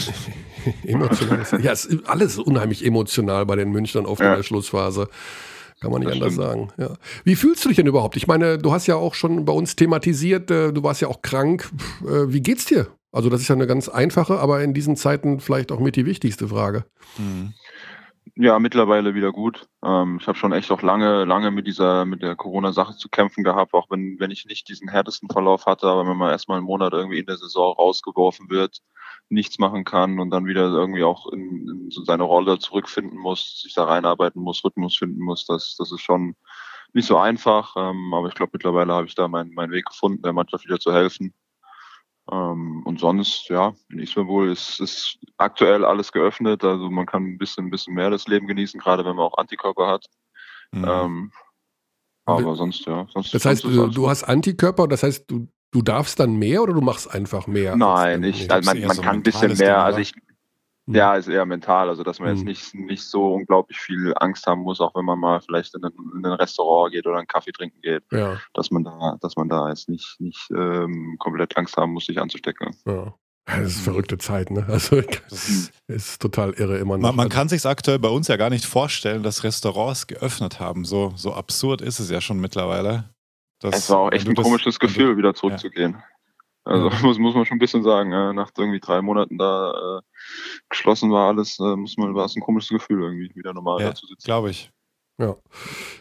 emotionales 0.84 1.52
Ja, 1.62 1.72
es 1.72 1.86
ist 1.86 2.10
alles 2.10 2.40
unheimlich 2.40 2.84
emotional 2.84 3.46
bei 3.46 3.56
den 3.56 3.72
Münchnern 3.72 4.08
oft 4.08 4.22
ja. 4.22 4.32
in 4.32 4.38
der 4.38 4.44
Schlussphase. 4.44 5.08
Kann 5.80 5.92
man 5.92 6.02
nicht 6.02 6.10
das 6.10 6.16
anders 6.16 6.34
stimmt. 6.34 6.48
sagen. 6.48 6.74
Ja. 6.78 6.98
Wie 7.24 7.36
fühlst 7.36 7.64
du 7.64 7.70
dich 7.70 7.76
denn 7.76 7.88
überhaupt? 7.88 8.18
Ich 8.18 8.26
meine, 8.26 8.58
du 8.58 8.72
hast 8.72 8.88
ja 8.88 8.96
auch 8.96 9.14
schon 9.14 9.46
bei 9.46 9.54
uns 9.54 9.76
thematisiert, 9.76 10.50
äh, 10.50 10.74
du 10.74 10.82
warst 10.82 11.02
ja 11.02 11.10
auch 11.10 11.22
krank. 11.22 11.70
Äh, 12.02 12.34
wie 12.34 12.42
geht's 12.42 12.66
dir? 12.66 12.88
Also, 13.12 13.30
das 13.30 13.42
ist 13.42 13.48
ja 13.48 13.56
eine 13.56 13.68
ganz 13.68 13.90
einfache, 13.90 14.40
aber 14.40 14.62
in 14.62 14.74
diesen 14.74 14.96
Zeiten 14.96 15.40
vielleicht 15.40 15.72
auch 15.72 15.80
mit 15.80 15.96
die 15.96 16.06
wichtigste 16.06 16.48
Frage. 16.48 16.86
Mhm. 17.18 17.54
Ja, 18.42 18.58
mittlerweile 18.58 19.16
wieder 19.16 19.34
gut. 19.34 19.68
Ähm, 19.84 20.18
ich 20.22 20.28
habe 20.28 20.38
schon 20.38 20.54
echt 20.54 20.72
auch 20.72 20.82
lange, 20.82 21.26
lange 21.26 21.52
mit 21.52 21.68
dieser, 21.68 22.06
mit 22.06 22.22
der 22.22 22.38
Corona-Sache 22.38 22.96
zu 22.96 23.10
kämpfen 23.10 23.44
gehabt, 23.44 23.74
auch 23.74 23.90
wenn, 23.90 24.18
wenn 24.20 24.32
ich 24.32 24.46
nicht 24.46 24.70
diesen 24.70 24.88
härtesten 24.88 25.30
Verlauf 25.30 25.66
hatte, 25.66 25.88
aber 25.88 26.08
wenn 26.08 26.16
man 26.16 26.32
erstmal 26.32 26.58
einen 26.58 26.66
Monat 26.66 26.94
irgendwie 26.94 27.20
in 27.20 27.26
der 27.26 27.36
Saison 27.36 27.74
rausgeworfen 27.74 28.50
wird, 28.50 28.80
nichts 29.28 29.60
machen 29.60 29.84
kann 29.84 30.20
und 30.20 30.30
dann 30.30 30.46
wieder 30.46 30.68
irgendwie 30.70 31.04
auch 31.04 31.28
in, 31.34 31.68
in 31.68 31.92
so 31.92 32.06
seine 32.06 32.24
Rolle 32.24 32.60
zurückfinden 32.60 33.20
muss, 33.20 33.60
sich 33.62 33.74
da 33.74 33.84
reinarbeiten 33.84 34.42
muss, 34.42 34.64
Rhythmus 34.64 34.98
finden 34.98 35.22
muss, 35.22 35.46
das, 35.46 35.76
das 35.78 35.92
ist 35.92 36.02
schon 36.02 36.36
nicht 36.94 37.08
so 37.08 37.18
einfach. 37.18 37.76
Ähm, 37.78 38.14
aber 38.14 38.30
ich 38.30 38.36
glaube, 38.36 38.52
mittlerweile 38.54 38.94
habe 38.94 39.08
ich 39.08 39.16
da 39.16 39.28
meinen 39.28 39.54
meinen 39.54 39.72
Weg 39.74 39.86
gefunden, 39.88 40.22
der 40.22 40.32
Mannschaft 40.34 40.64
wieder 40.66 40.80
zu 40.80 40.94
helfen. 40.94 41.34
Ähm, 42.32 42.84
und 42.86 43.00
sonst, 43.00 43.50
ja, 43.50 43.74
in 43.90 44.00
Istanbul 44.00 44.52
ist, 44.52 44.80
ist 44.80 45.18
aktuell 45.38 45.84
alles 45.84 46.12
geöffnet. 46.12 46.64
Also 46.64 46.90
man 46.90 47.06
kann 47.06 47.24
ein 47.24 47.38
bisschen, 47.38 47.68
ein 47.68 47.70
bisschen 47.70 47.94
mehr 47.96 48.10
das 48.10 48.28
Leben 48.28 48.48
genießen, 48.48 48.80
gerade 48.80 49.06
wenn 49.06 49.16
man 49.16 49.26
auch 49.26 49.38
Antikörper 49.38 49.88
hat. 49.88 50.06
Mhm. 50.72 50.86
Ähm, 50.88 51.32
aber 52.26 52.56
sonst, 52.56 52.86
ja. 52.86 53.08
Sonst, 53.12 53.34
das 53.34 53.46
heißt, 53.46 53.64
du, 53.64 53.88
du 53.88 54.10
hast 54.10 54.24
Antikörper, 54.24 54.88
das 54.88 55.02
heißt, 55.02 55.30
du, 55.30 55.48
du 55.72 55.82
darfst 55.82 56.20
dann 56.20 56.36
mehr 56.36 56.62
oder 56.62 56.74
du 56.74 56.82
machst 56.82 57.10
einfach 57.10 57.48
mehr? 57.48 57.76
Nein, 57.76 58.24
ich, 58.24 58.52
also 58.52 58.72
man, 58.72 58.82
man 58.86 58.96
so 58.96 59.02
kann 59.02 59.16
ein 59.18 59.24
bisschen 59.24 59.58
mehr. 59.58 59.84
also 59.84 60.00
ich. 60.00 60.14
Ja, 60.92 61.16
ist 61.16 61.28
eher 61.28 61.46
mental, 61.46 61.90
also 61.90 62.04
dass 62.04 62.20
man 62.20 62.30
jetzt 62.30 62.40
mhm. 62.40 62.48
nicht, 62.48 62.74
nicht 62.74 63.04
so 63.04 63.34
unglaublich 63.34 63.78
viel 63.80 64.14
Angst 64.18 64.48
haben 64.48 64.62
muss, 64.62 64.82
auch 64.82 64.96
wenn 64.96 65.06
man 65.06 65.20
mal 65.20 65.40
vielleicht 65.42 65.76
in 65.76 65.84
ein, 65.84 65.92
in 66.16 66.26
ein 66.26 66.34
Restaurant 66.34 66.92
geht 66.92 67.06
oder 67.06 67.18
einen 67.18 67.28
Kaffee 67.28 67.52
trinken 67.52 67.80
geht, 67.82 68.04
ja. 68.12 68.38
dass 68.54 68.72
man 68.72 68.84
da, 68.84 69.18
dass 69.22 69.36
man 69.36 69.50
da 69.50 69.70
jetzt 69.70 69.88
nicht, 69.88 70.16
nicht 70.20 70.50
ähm, 70.52 71.16
komplett 71.20 71.56
Angst 71.58 71.78
haben 71.78 71.94
muss, 71.94 72.06
sich 72.06 72.20
anzustecken. 72.20 72.76
Ja. 72.86 73.14
Das 73.46 73.72
ist 73.72 73.82
verrückte 73.82 74.18
Zeit, 74.20 74.52
ne? 74.52 74.66
Also 74.68 75.02
das 75.30 75.72
ist 75.88 76.22
total 76.22 76.54
irre 76.54 76.78
immer 76.78 76.98
noch. 76.98 77.08
Man, 77.10 77.16
man 77.16 77.30
kann 77.30 77.50
sich 77.50 77.66
aktuell 77.66 77.98
bei 77.98 78.10
uns 78.10 78.28
ja 78.28 78.38
gar 78.38 78.50
nicht 78.50 78.66
vorstellen, 78.66 79.24
dass 79.24 79.44
Restaurants 79.44 80.08
geöffnet 80.08 80.60
haben. 80.60 80.86
So, 80.86 81.14
so 81.16 81.34
absurd 81.34 81.82
ist 81.82 82.00
es 82.00 82.12
ja 82.12 82.22
schon 82.22 82.40
mittlerweile. 82.40 83.10
Es 83.64 83.90
war 83.90 83.98
auch 83.98 84.12
echt 84.12 84.28
ein 84.28 84.36
das, 84.36 84.44
komisches 84.44 84.80
Gefühl, 84.80 85.14
du, 85.14 85.18
wieder 85.18 85.34
zurückzugehen. 85.34 85.94
Ja. 85.94 86.04
Also 86.70 86.90
muss, 87.06 87.18
muss 87.18 87.36
man 87.36 87.46
schon 87.46 87.56
ein 87.56 87.60
bisschen 87.60 87.84
sagen, 87.84 88.12
äh, 88.12 88.34
nach 88.34 88.52
irgendwie 88.58 88.80
drei 88.80 89.02
Monaten 89.02 89.38
da 89.38 89.72
äh, 89.72 90.02
geschlossen 90.70 91.12
war 91.12 91.28
alles, 91.28 91.60
äh, 91.60 91.76
muss 91.76 91.98
man, 91.98 92.14
war 92.14 92.26
es 92.26 92.36
ein 92.36 92.42
komisches 92.42 92.70
Gefühl, 92.70 93.02
irgendwie 93.02 93.32
wieder 93.36 93.54
normal 93.54 93.82
ja, 93.82 93.90
da 93.90 93.96
zu 93.96 94.06
sitzen. 94.06 94.26
Glaube 94.26 94.52
ich. 94.52 94.72
Ja. 95.18 95.36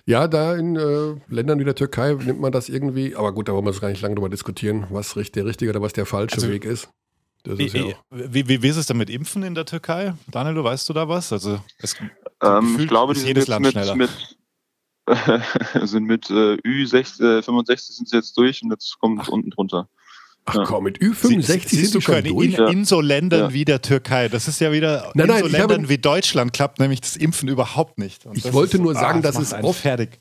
ja, 0.07 0.29
da 0.29 0.55
in 0.55 0.77
äh, 0.77 1.17
Ländern 1.27 1.59
wie 1.59 1.65
der 1.65 1.75
Türkei 1.75 2.13
nimmt 2.13 2.41
man 2.41 2.53
das 2.53 2.69
irgendwie, 2.69 3.17
aber 3.17 3.33
gut, 3.33 3.49
da 3.49 3.53
wollen 3.53 3.65
wir 3.65 3.71
es 3.71 3.81
gar 3.81 3.89
nicht 3.89 4.01
lange 4.01 4.15
drüber 4.15 4.29
diskutieren, 4.29 4.87
was 4.91 5.15
der 5.15 5.45
richtige 5.45 5.71
oder 5.71 5.83
was 5.83 5.93
der 5.93 6.07
falsche 6.07 6.37
also, 6.37 6.49
Weg 6.49 6.65
ist. 6.65 6.89
Wie, 7.45 7.65
ist 7.65 7.75
ja 7.75 7.95
wie, 8.11 8.47
wie, 8.47 8.63
wie, 8.63 8.69
ist 8.69 8.77
es 8.77 8.87
denn 8.87 8.97
mit 8.97 9.11
Impfen 9.11 9.43
in 9.43 9.55
der 9.57 9.65
Türkei? 9.65 10.15
Daniel, 10.31 10.63
weißt 10.63 10.89
du 10.89 10.93
da 10.93 11.09
was? 11.09 11.33
Also 11.33 11.59
es, 11.79 11.97
ähm, 12.43 12.77
ich 12.79 12.87
glaube, 12.87 13.15
die 13.15 13.23
jedes 13.23 13.49
Land 13.49 13.65
mit, 13.65 13.73
schneller. 13.73 13.97
mit 13.97 14.11
sind 15.89 16.05
mit 16.05 16.31
äh, 16.31 16.55
Ü65 16.57 17.43
65 17.43 17.97
sind 17.97 18.09
sie 18.09 18.17
jetzt 18.17 18.37
durch 18.37 18.63
und 18.63 18.71
jetzt 18.71 18.99
kommt 19.01 19.21
Ach. 19.23 19.29
unten 19.29 19.51
drunter. 19.51 19.89
Ach 20.49 20.67
komm, 20.67 20.85
mit 20.85 20.99
Ü65 20.99 21.69
Sie, 21.69 21.77
sind 21.85 21.95
du 21.95 22.01
schon 22.01 22.25
durch. 22.25 22.59
In, 22.59 22.67
in 22.69 22.85
so 22.85 23.01
Ländern 23.01 23.41
ja. 23.41 23.53
wie 23.53 23.65
der 23.65 23.83
Türkei, 23.83 24.29
das 24.29 24.49
ist 24.49 24.61
ja 24.61 24.73
wieder 24.73 25.13
nein, 25.15 25.29
nein, 25.29 25.39
in 25.39 25.45
so 25.45 25.51
Ländern 25.51 25.83
habe, 25.83 25.89
wie 25.89 25.99
Deutschland 25.99 26.53
klappt 26.53 26.79
nämlich 26.79 27.01
das 27.01 27.17
Impfen 27.17 27.49
überhaupt 27.49 27.99
nicht. 27.99 28.27
Und 28.27 28.37
ich 28.37 28.53
wollte 28.53 28.79
nur 28.79 28.95
sagen, 28.95 29.19
ah, 29.19 29.23
dass 29.23 29.39
es 29.39 29.53
oft 29.53 29.81
fertig. 29.81 30.21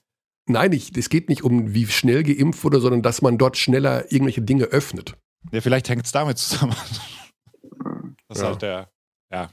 Nein, 0.49 0.71
es 0.73 1.09
geht 1.09 1.29
nicht 1.29 1.43
um 1.43 1.73
wie 1.73 1.87
schnell 1.87 2.23
geimpft 2.23 2.63
wurde, 2.63 2.79
sondern 2.79 3.01
dass 3.01 3.21
man 3.21 3.37
dort 3.37 3.57
schneller 3.57 4.11
irgendwelche 4.11 4.41
Dinge 4.41 4.65
öffnet. 4.65 5.15
Ja, 5.51 5.61
vielleicht 5.61 5.89
hängt 5.89 6.05
es 6.05 6.11
damit 6.11 6.37
zusammen. 6.37 6.75
Das 8.29 8.39
ist 8.39 8.41
ja. 8.41 8.49
halt 8.49 8.61
der, 8.61 8.91
ja, 9.31 9.49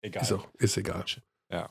egal. 0.00 0.22
Ist, 0.22 0.32
auch, 0.32 0.48
ist 0.58 0.78
egal. 0.78 1.04
Ja. 1.52 1.68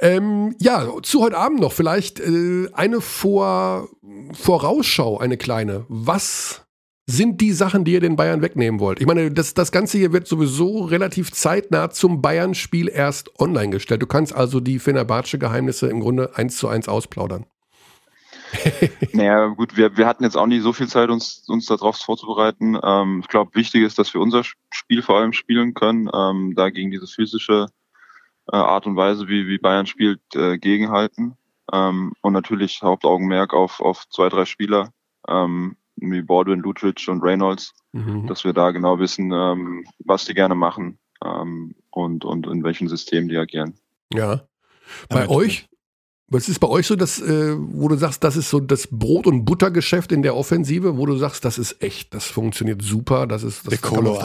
Ähm, 0.00 0.54
ja, 0.60 0.86
zu 1.02 1.22
heute 1.22 1.38
Abend 1.38 1.60
noch 1.60 1.72
vielleicht 1.72 2.20
äh, 2.20 2.68
eine 2.72 3.00
Vor 3.00 3.88
Vorausschau, 4.32 5.18
eine 5.18 5.38
kleine. 5.38 5.86
Was 5.88 6.67
sind 7.10 7.40
die 7.40 7.52
Sachen, 7.52 7.84
die 7.84 7.92
ihr 7.92 8.00
den 8.00 8.16
Bayern 8.16 8.42
wegnehmen 8.42 8.80
wollt? 8.80 9.00
Ich 9.00 9.06
meine, 9.06 9.30
das, 9.30 9.54
das 9.54 9.72
Ganze 9.72 9.96
hier 9.96 10.12
wird 10.12 10.28
sowieso 10.28 10.84
relativ 10.84 11.32
zeitnah 11.32 11.88
zum 11.88 12.20
Bayern-Spiel 12.20 12.88
erst 12.88 13.40
online 13.40 13.70
gestellt. 13.70 14.02
Du 14.02 14.06
kannst 14.06 14.34
also 14.34 14.60
die 14.60 14.78
Fenerbahce-Geheimnisse 14.78 15.88
im 15.88 16.00
Grunde 16.00 16.36
eins 16.36 16.58
zu 16.58 16.68
eins 16.68 16.86
ausplaudern. 16.86 17.46
naja, 19.14 19.46
gut, 19.46 19.74
wir, 19.78 19.96
wir 19.96 20.06
hatten 20.06 20.22
jetzt 20.22 20.36
auch 20.36 20.46
nicht 20.46 20.62
so 20.62 20.74
viel 20.74 20.86
Zeit, 20.86 21.08
uns, 21.08 21.44
uns 21.48 21.64
darauf 21.64 21.96
vorzubereiten. 21.96 22.78
Ähm, 22.82 23.20
ich 23.22 23.28
glaube, 23.28 23.54
wichtig 23.54 23.84
ist, 23.84 23.98
dass 23.98 24.12
wir 24.12 24.20
unser 24.20 24.42
Spiel 24.70 25.00
vor 25.00 25.16
allem 25.16 25.32
spielen 25.32 25.72
können, 25.72 26.10
ähm, 26.12 26.52
da 26.56 26.68
gegen 26.68 26.90
diese 26.90 27.06
physische 27.06 27.68
äh, 28.52 28.56
Art 28.56 28.86
und 28.86 28.96
Weise, 28.96 29.28
wie, 29.28 29.46
wie 29.46 29.56
Bayern 29.56 29.86
spielt, 29.86 30.20
äh, 30.34 30.58
gegenhalten. 30.58 31.38
Ähm, 31.72 32.12
und 32.20 32.34
natürlich 32.34 32.82
Hauptaugenmerk 32.82 33.54
auf, 33.54 33.80
auf 33.80 34.06
zwei, 34.10 34.28
drei 34.28 34.44
Spieler. 34.44 34.92
Ähm, 35.26 35.76
wie 36.00 36.22
Baldwin, 36.22 36.60
Lutric 36.60 37.06
und 37.08 37.22
Reynolds, 37.22 37.74
mhm. 37.92 38.26
dass 38.26 38.44
wir 38.44 38.52
da 38.52 38.70
genau 38.70 38.98
wissen, 38.98 39.32
ähm, 39.32 39.84
was 40.04 40.24
die 40.24 40.34
gerne 40.34 40.54
machen 40.54 40.98
ähm, 41.24 41.74
und, 41.90 42.24
und 42.24 42.46
in 42.46 42.62
welchem 42.64 42.88
System 42.88 43.28
die 43.28 43.36
agieren. 43.36 43.74
Ja. 44.12 44.42
Bei 45.08 45.24
ja, 45.24 45.28
euch, 45.28 45.68
Was 46.30 46.46
ist 46.50 46.58
bei 46.58 46.68
euch 46.68 46.86
so, 46.86 46.94
das, 46.94 47.22
äh, 47.22 47.56
wo 47.56 47.88
du 47.88 47.96
sagst, 47.96 48.22
das 48.22 48.36
ist 48.36 48.50
so 48.50 48.60
das 48.60 48.86
Brot- 48.90 49.26
und 49.26 49.46
Buttergeschäft 49.46 50.12
in 50.12 50.20
der 50.20 50.36
Offensive, 50.36 50.98
wo 50.98 51.06
du 51.06 51.16
sagst, 51.16 51.42
das 51.46 51.56
ist 51.56 51.82
echt, 51.82 52.12
das 52.12 52.26
funktioniert 52.26 52.82
super, 52.82 53.26
das 53.26 53.42
ist 53.42 53.66
das 53.66 53.80
Colo 53.80 54.20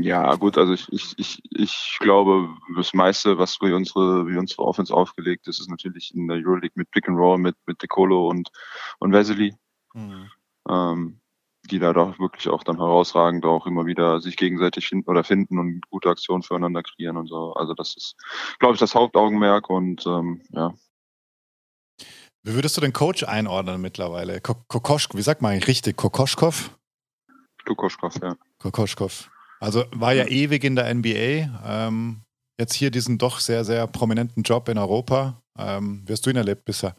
Ja, 0.00 0.32
gut, 0.36 0.56
also 0.56 0.72
ich, 0.72 0.86
ich, 0.92 1.14
ich, 1.18 1.42
ich 1.50 1.96
glaube, 1.98 2.48
das 2.76 2.94
meiste, 2.94 3.38
was 3.38 3.58
wie 3.60 3.72
unsere, 3.72 4.28
wie 4.28 4.36
unsere 4.36 4.62
Offense 4.62 4.94
aufgelegt 4.94 5.48
ist, 5.48 5.58
ist 5.58 5.68
natürlich 5.68 6.14
in 6.14 6.28
der 6.28 6.36
Euroleague 6.36 6.74
mit 6.76 6.88
Pick 6.92 7.08
and 7.08 7.18
Roll, 7.18 7.38
mit, 7.38 7.56
mit 7.66 7.82
Decolo 7.82 8.28
und, 8.28 8.50
und 9.00 9.12
Vesely. 9.12 9.52
Mhm. 9.94 10.30
Ähm, 10.68 11.20
die 11.70 11.78
da 11.78 11.92
doch 11.92 12.18
wirklich 12.18 12.48
auch 12.48 12.62
dann 12.62 12.76
herausragend 12.76 13.44
auch 13.44 13.66
immer 13.66 13.86
wieder 13.86 14.20
sich 14.20 14.36
gegenseitig 14.36 14.88
finden 14.88 15.08
oder 15.10 15.24
finden 15.24 15.58
und 15.58 15.88
gute 15.90 16.10
Aktionen 16.10 16.42
füreinander 16.42 16.82
kreieren 16.82 17.16
und 17.16 17.28
so. 17.28 17.54
Also 17.54 17.74
das 17.74 17.96
ist, 17.96 18.16
glaube 18.58 18.74
ich, 18.74 18.80
das 18.80 18.94
Hauptaugenmerk 18.94 19.70
und 19.70 20.04
ähm, 20.06 20.42
ja. 20.50 20.74
Wie 22.42 22.54
würdest 22.54 22.76
du 22.76 22.82
den 22.82 22.92
Coach 22.92 23.22
einordnen 23.24 23.80
mittlerweile? 23.80 24.40
Kokosch, 24.40 25.08
wie 25.14 25.22
sagt 25.22 25.40
man 25.40 25.52
eigentlich 25.52 25.68
richtig? 25.68 25.96
Kokoschkov? 25.96 26.76
Kokoschkov, 27.64 28.16
ja. 28.22 28.36
Kokoschkov. 28.58 29.30
Also 29.60 29.84
war 29.92 30.12
ja 30.12 30.26
ewig 30.26 30.62
in 30.64 30.76
der 30.76 30.92
NBA. 30.92 31.48
Ähm, 31.64 32.22
jetzt 32.60 32.74
hier 32.74 32.90
diesen 32.90 33.16
doch 33.16 33.40
sehr, 33.40 33.64
sehr 33.64 33.86
prominenten 33.86 34.42
Job 34.42 34.68
in 34.68 34.76
Europa. 34.76 35.40
Ähm, 35.58 36.02
wie 36.06 36.12
hast 36.12 36.26
du 36.26 36.30
ihn 36.30 36.36
erlebt 36.36 36.66
bisher? 36.66 36.94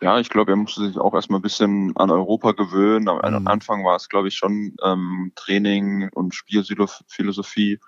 Ja, 0.00 0.18
ich 0.18 0.30
glaube, 0.30 0.52
er 0.52 0.56
musste 0.56 0.86
sich 0.86 0.98
auch 0.98 1.14
erstmal 1.14 1.38
ein 1.38 1.42
bisschen 1.42 1.96
an 1.96 2.10
Europa 2.10 2.52
gewöhnen. 2.52 3.08
Am 3.08 3.40
mhm. 3.40 3.46
Anfang 3.46 3.84
war 3.84 3.96
es, 3.96 4.08
glaube 4.08 4.28
ich, 4.28 4.36
schon 4.36 4.74
ähm, 4.82 5.32
Training 5.36 6.08
und 6.14 6.34
Spielphilosophie 6.34 7.78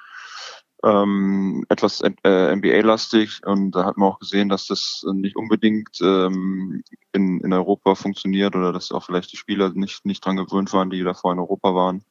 ähm, 0.85 1.65
etwas 1.69 2.01
äh, 2.01 2.57
NBA-lastig 2.57 3.41
und 3.47 3.71
da 3.71 3.85
hat 3.85 3.97
man 3.97 4.09
auch 4.09 4.19
gesehen, 4.19 4.49
dass 4.49 4.67
das 4.67 5.05
nicht 5.13 5.37
unbedingt 5.37 6.01
ähm, 6.01 6.83
in, 7.13 7.41
in 7.41 7.53
Europa 7.53 7.95
funktioniert 7.95 8.57
oder 8.57 8.73
dass 8.73 8.91
auch 8.91 9.05
vielleicht 9.05 9.33
die 9.33 9.37
Spieler 9.37 9.71
nicht, 9.71 10.05
nicht 10.05 10.25
dran 10.25 10.37
gewöhnt 10.37 10.73
waren, 10.73 10.91
die 10.91 11.03
davor 11.03 11.33
in 11.33 11.39
Europa 11.39 11.75
waren. 11.75 12.05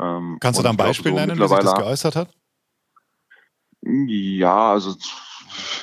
Ähm, 0.00 0.38
Kannst 0.40 0.58
du 0.58 0.62
da 0.62 0.70
ein 0.70 0.76
Beispiel 0.76 1.12
nennen, 1.12 1.38
wie 1.38 1.48
sich 1.48 1.58
das 1.58 1.74
geäußert 1.74 2.16
hat? 2.16 2.34
Ja, 3.82 4.72
also 4.72 4.96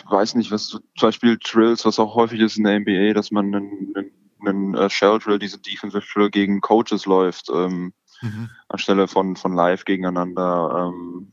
weiß 0.10 0.36
nicht, 0.36 0.52
was 0.52 0.70
zum 0.70 0.82
Beispiel 1.00 1.38
Drills, 1.38 1.86
was 1.86 2.00
auch 2.00 2.16
häufig 2.16 2.40
ist 2.40 2.58
in 2.58 2.64
der 2.64 2.80
NBA, 2.80 3.14
dass 3.14 3.32
man 3.32 3.54
einen, 3.54 3.94
einen, 3.96 4.12
einen 4.46 4.76
äh, 4.76 4.90
Shell 4.90 5.20
Drill, 5.20 5.40
diese 5.40 5.60
Defensive 5.60 6.06
Drill 6.14 6.30
gegen 6.30 6.62
Coaches 6.62 7.06
läuft, 7.06 7.50
ähm, 7.54 7.94
mhm. 8.22 8.50
anstelle 8.68 9.08
von, 9.08 9.36
von 9.36 9.54
live 9.54 9.86
gegeneinander. 9.86 10.92
Ähm, 10.94 11.32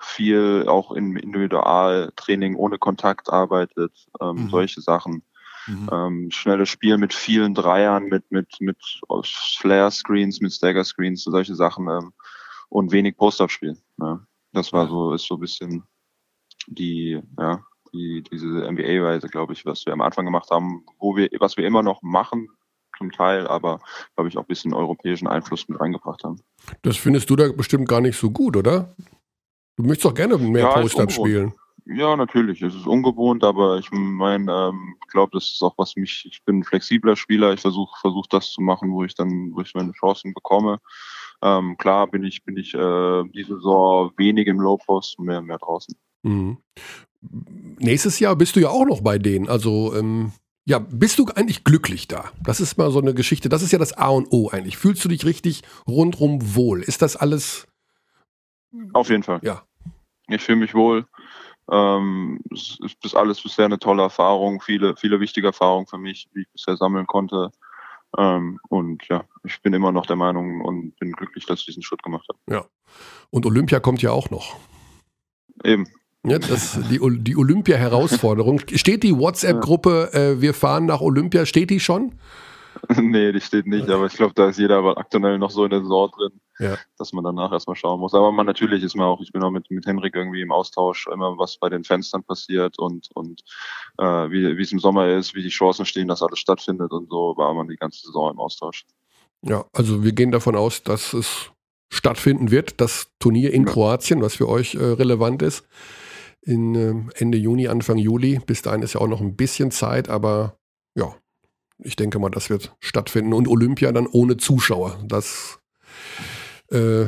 viel 0.00 0.64
auch 0.68 0.92
im 0.92 1.16
Individualtraining 1.16 2.54
ohne 2.54 2.78
Kontakt 2.78 3.30
arbeitet, 3.30 3.92
ähm, 4.20 4.44
mhm. 4.44 4.48
solche 4.50 4.80
Sachen. 4.80 5.22
Mhm. 5.66 5.88
Ähm, 5.90 6.30
schnelles 6.30 6.68
Spiel 6.68 6.98
mit 6.98 7.14
vielen 7.14 7.54
Dreiern, 7.54 8.04
mit, 8.04 8.30
mit, 8.30 8.60
mit 8.60 8.76
Flare-Screens, 9.24 10.40
mit 10.40 10.52
Stagger-Screens, 10.52 11.24
solche 11.24 11.54
Sachen 11.54 11.88
ähm, 11.88 12.12
und 12.68 12.92
wenig 12.92 13.16
Post-Up-Spiel. 13.16 13.76
Ja. 13.98 14.20
Das 14.52 14.72
war 14.72 14.88
so, 14.88 15.12
ist 15.14 15.26
so 15.26 15.34
ein 15.34 15.40
bisschen 15.40 15.84
die, 16.66 17.20
ja, 17.38 17.64
die, 17.92 18.22
diese 18.22 18.70
MBA-Weise, 18.70 19.28
glaube 19.28 19.52
ich, 19.52 19.64
was 19.64 19.86
wir 19.86 19.92
am 19.92 20.00
Anfang 20.00 20.24
gemacht 20.24 20.50
haben, 20.50 20.84
wo 20.98 21.16
wir, 21.16 21.28
was 21.38 21.56
wir 21.56 21.66
immer 21.66 21.82
noch 21.82 22.02
machen, 22.02 22.48
zum 22.98 23.10
Teil, 23.10 23.46
aber 23.46 23.80
glaube 24.14 24.28
ich 24.28 24.36
auch 24.36 24.42
ein 24.42 24.48
bisschen 24.48 24.72
europäischen 24.72 25.26
Einfluss 25.26 25.68
mit 25.68 25.80
reingebracht 25.80 26.22
haben. 26.22 26.40
Das 26.82 26.96
findest 26.96 27.28
du 27.28 27.36
da 27.36 27.50
bestimmt 27.50 27.88
gar 27.88 28.00
nicht 28.00 28.18
so 28.18 28.30
gut, 28.30 28.56
oder? 28.56 28.94
Du 29.76 29.82
möchtest 29.82 30.04
doch 30.04 30.14
gerne 30.14 30.38
mehr 30.38 30.62
ja, 30.62 30.72
Post-Up 30.72 31.10
spielen. 31.10 31.52
Ja, 31.86 32.16
natürlich. 32.16 32.62
Es 32.62 32.74
ist 32.74 32.86
ungewohnt, 32.86 33.44
aber 33.44 33.78
ich 33.78 33.90
meine, 33.90 34.50
ähm, 34.50 34.96
glaube, 35.14 35.30
das 35.32 35.50
ist 35.50 35.62
auch 35.62 35.74
was 35.78 35.96
mich. 35.96 36.26
Ich 36.30 36.44
bin 36.44 36.58
ein 36.58 36.64
flexibler 36.64 37.16
Spieler. 37.16 37.54
Ich 37.54 37.60
versuche 37.60 37.98
versuch 38.00 38.26
das 38.26 38.50
zu 38.50 38.60
machen, 38.60 38.92
wo 38.92 39.04
ich 39.04 39.14
dann, 39.14 39.52
wo 39.54 39.60
ich 39.60 39.74
meine 39.74 39.92
Chancen 39.92 40.34
bekomme. 40.34 40.80
Ähm, 41.42 41.76
klar 41.78 42.06
bin 42.06 42.24
ich, 42.24 42.44
bin 42.44 42.56
ich 42.56 42.74
äh, 42.74 43.24
diese 43.34 43.56
Saison 43.56 44.12
wenig 44.16 44.46
im 44.46 44.60
Low 44.60 44.76
Post, 44.76 45.18
mehr, 45.20 45.40
mehr 45.40 45.58
draußen. 45.58 45.94
Mhm. 46.24 46.58
Nächstes 47.78 48.18
Jahr 48.18 48.36
bist 48.36 48.56
du 48.56 48.60
ja 48.60 48.68
auch 48.68 48.84
noch 48.84 49.00
bei 49.00 49.18
denen. 49.18 49.48
Also, 49.48 49.94
ähm, 49.94 50.32
ja, 50.66 50.78
bist 50.78 51.18
du 51.18 51.26
eigentlich 51.34 51.64
glücklich 51.64 52.08
da? 52.08 52.32
Das 52.42 52.60
ist 52.60 52.78
mal 52.78 52.90
so 52.90 53.00
eine 53.00 53.14
Geschichte. 53.14 53.48
Das 53.48 53.62
ist 53.62 53.72
ja 53.72 53.78
das 53.78 53.92
A 53.92 54.08
und 54.08 54.28
O 54.32 54.50
eigentlich. 54.50 54.76
Fühlst 54.76 55.04
du 55.04 55.08
dich 55.08 55.24
richtig 55.24 55.62
rundrum 55.86 56.54
wohl? 56.54 56.82
Ist 56.82 57.02
das 57.02 57.16
alles? 57.16 57.66
Auf 58.92 59.10
jeden 59.10 59.22
Fall. 59.22 59.40
Ja. 59.42 59.62
Ich 60.28 60.42
fühle 60.42 60.58
mich 60.58 60.74
wohl. 60.74 61.06
Ähm, 61.70 62.40
es 62.52 62.78
ist 63.02 63.14
alles 63.14 63.42
bisher 63.42 63.66
eine 63.66 63.78
tolle 63.78 64.02
Erfahrung, 64.02 64.60
viele, 64.60 64.96
viele 64.96 65.20
wichtige 65.20 65.48
Erfahrungen 65.48 65.86
für 65.86 65.98
mich, 65.98 66.28
die 66.34 66.40
ich 66.40 66.52
bisher 66.52 66.76
sammeln 66.76 67.06
konnte. 67.06 67.50
Ähm, 68.18 68.58
und 68.68 69.06
ja, 69.08 69.24
ich 69.44 69.60
bin 69.62 69.72
immer 69.72 69.92
noch 69.92 70.06
der 70.06 70.16
Meinung 70.16 70.60
und 70.60 70.96
bin 70.98 71.12
glücklich, 71.12 71.46
dass 71.46 71.60
ich 71.60 71.66
diesen 71.66 71.82
Schritt 71.82 72.02
gemacht 72.02 72.26
habe. 72.28 72.38
Ja. 72.48 72.66
Und 73.30 73.46
Olympia 73.46 73.80
kommt 73.80 74.02
ja 74.02 74.12
auch 74.12 74.30
noch. 74.30 74.56
Eben. 75.62 75.86
Ja, 76.26 76.38
das, 76.38 76.78
die, 76.90 77.00
die 77.20 77.36
Olympia-Herausforderung. 77.36 78.60
Steht 78.74 79.02
die 79.02 79.16
WhatsApp-Gruppe, 79.16 80.10
äh, 80.14 80.40
wir 80.40 80.54
fahren 80.54 80.86
nach 80.86 81.02
Olympia, 81.02 81.44
steht 81.44 81.68
die 81.68 81.80
schon? 81.80 82.14
nee, 82.96 83.30
die 83.30 83.40
steht 83.40 83.66
nicht, 83.66 83.88
aber 83.90 84.06
ich 84.06 84.14
glaube, 84.14 84.32
da 84.34 84.48
ist 84.48 84.58
jeder 84.58 84.78
aber 84.78 84.96
aktuell 84.96 85.38
noch 85.38 85.50
so 85.50 85.64
in 85.64 85.70
der 85.70 85.82
Saison 85.82 86.10
drin, 86.10 86.40
ja. 86.58 86.78
dass 86.98 87.12
man 87.12 87.24
danach 87.24 87.52
erstmal 87.52 87.76
schauen 87.76 88.00
muss. 88.00 88.14
Aber 88.14 88.32
man 88.32 88.46
natürlich 88.46 88.82
ist 88.82 88.96
man 88.96 89.06
auch, 89.06 89.20
ich 89.20 89.32
bin 89.32 89.42
auch 89.42 89.50
mit, 89.50 89.70
mit 89.70 89.84
Henrik 89.86 90.16
irgendwie 90.16 90.40
im 90.40 90.50
Austausch, 90.50 91.06
immer 91.12 91.36
was 91.36 91.58
bei 91.58 91.68
den 91.68 91.84
Fenstern 91.84 92.24
passiert 92.24 92.78
und, 92.78 93.08
und 93.14 93.42
äh, 93.98 94.04
wie, 94.30 94.56
wie 94.56 94.62
es 94.62 94.72
im 94.72 94.78
Sommer 94.78 95.08
ist, 95.08 95.34
wie 95.34 95.42
die 95.42 95.50
Chancen 95.50 95.84
stehen, 95.84 96.08
dass 96.08 96.22
alles 96.22 96.38
stattfindet 96.38 96.90
und 96.90 97.10
so, 97.10 97.34
war 97.36 97.52
man 97.52 97.68
die 97.68 97.76
ganze 97.76 98.00
Saison 98.06 98.32
im 98.32 98.40
Austausch. 98.40 98.86
Ja, 99.42 99.66
also 99.74 100.02
wir 100.02 100.12
gehen 100.12 100.32
davon 100.32 100.56
aus, 100.56 100.82
dass 100.82 101.12
es 101.12 101.50
stattfinden 101.90 102.50
wird, 102.50 102.80
das 102.80 103.08
Turnier 103.18 103.52
in 103.52 103.66
ja. 103.66 103.72
Kroatien, 103.72 104.22
was 104.22 104.36
für 104.36 104.48
euch 104.48 104.74
äh, 104.74 104.82
relevant 104.82 105.42
ist 105.42 105.66
in 106.44 106.74
äh, 106.74 106.94
Ende 107.20 107.38
Juni, 107.38 107.68
Anfang 107.68 107.98
Juli. 107.98 108.40
Bis 108.46 108.62
dahin 108.62 108.82
ist 108.82 108.94
ja 108.94 109.00
auch 109.00 109.08
noch 109.08 109.20
ein 109.20 109.36
bisschen 109.36 109.70
Zeit, 109.70 110.08
aber 110.08 110.58
ja, 110.94 111.14
ich 111.78 111.96
denke 111.96 112.18
mal, 112.18 112.30
das 112.30 112.50
wird 112.50 112.76
stattfinden. 112.80 113.32
Und 113.32 113.48
Olympia 113.48 113.92
dann 113.92 114.06
ohne 114.06 114.36
Zuschauer. 114.36 115.02
Das 115.06 115.58
äh, 116.70 117.06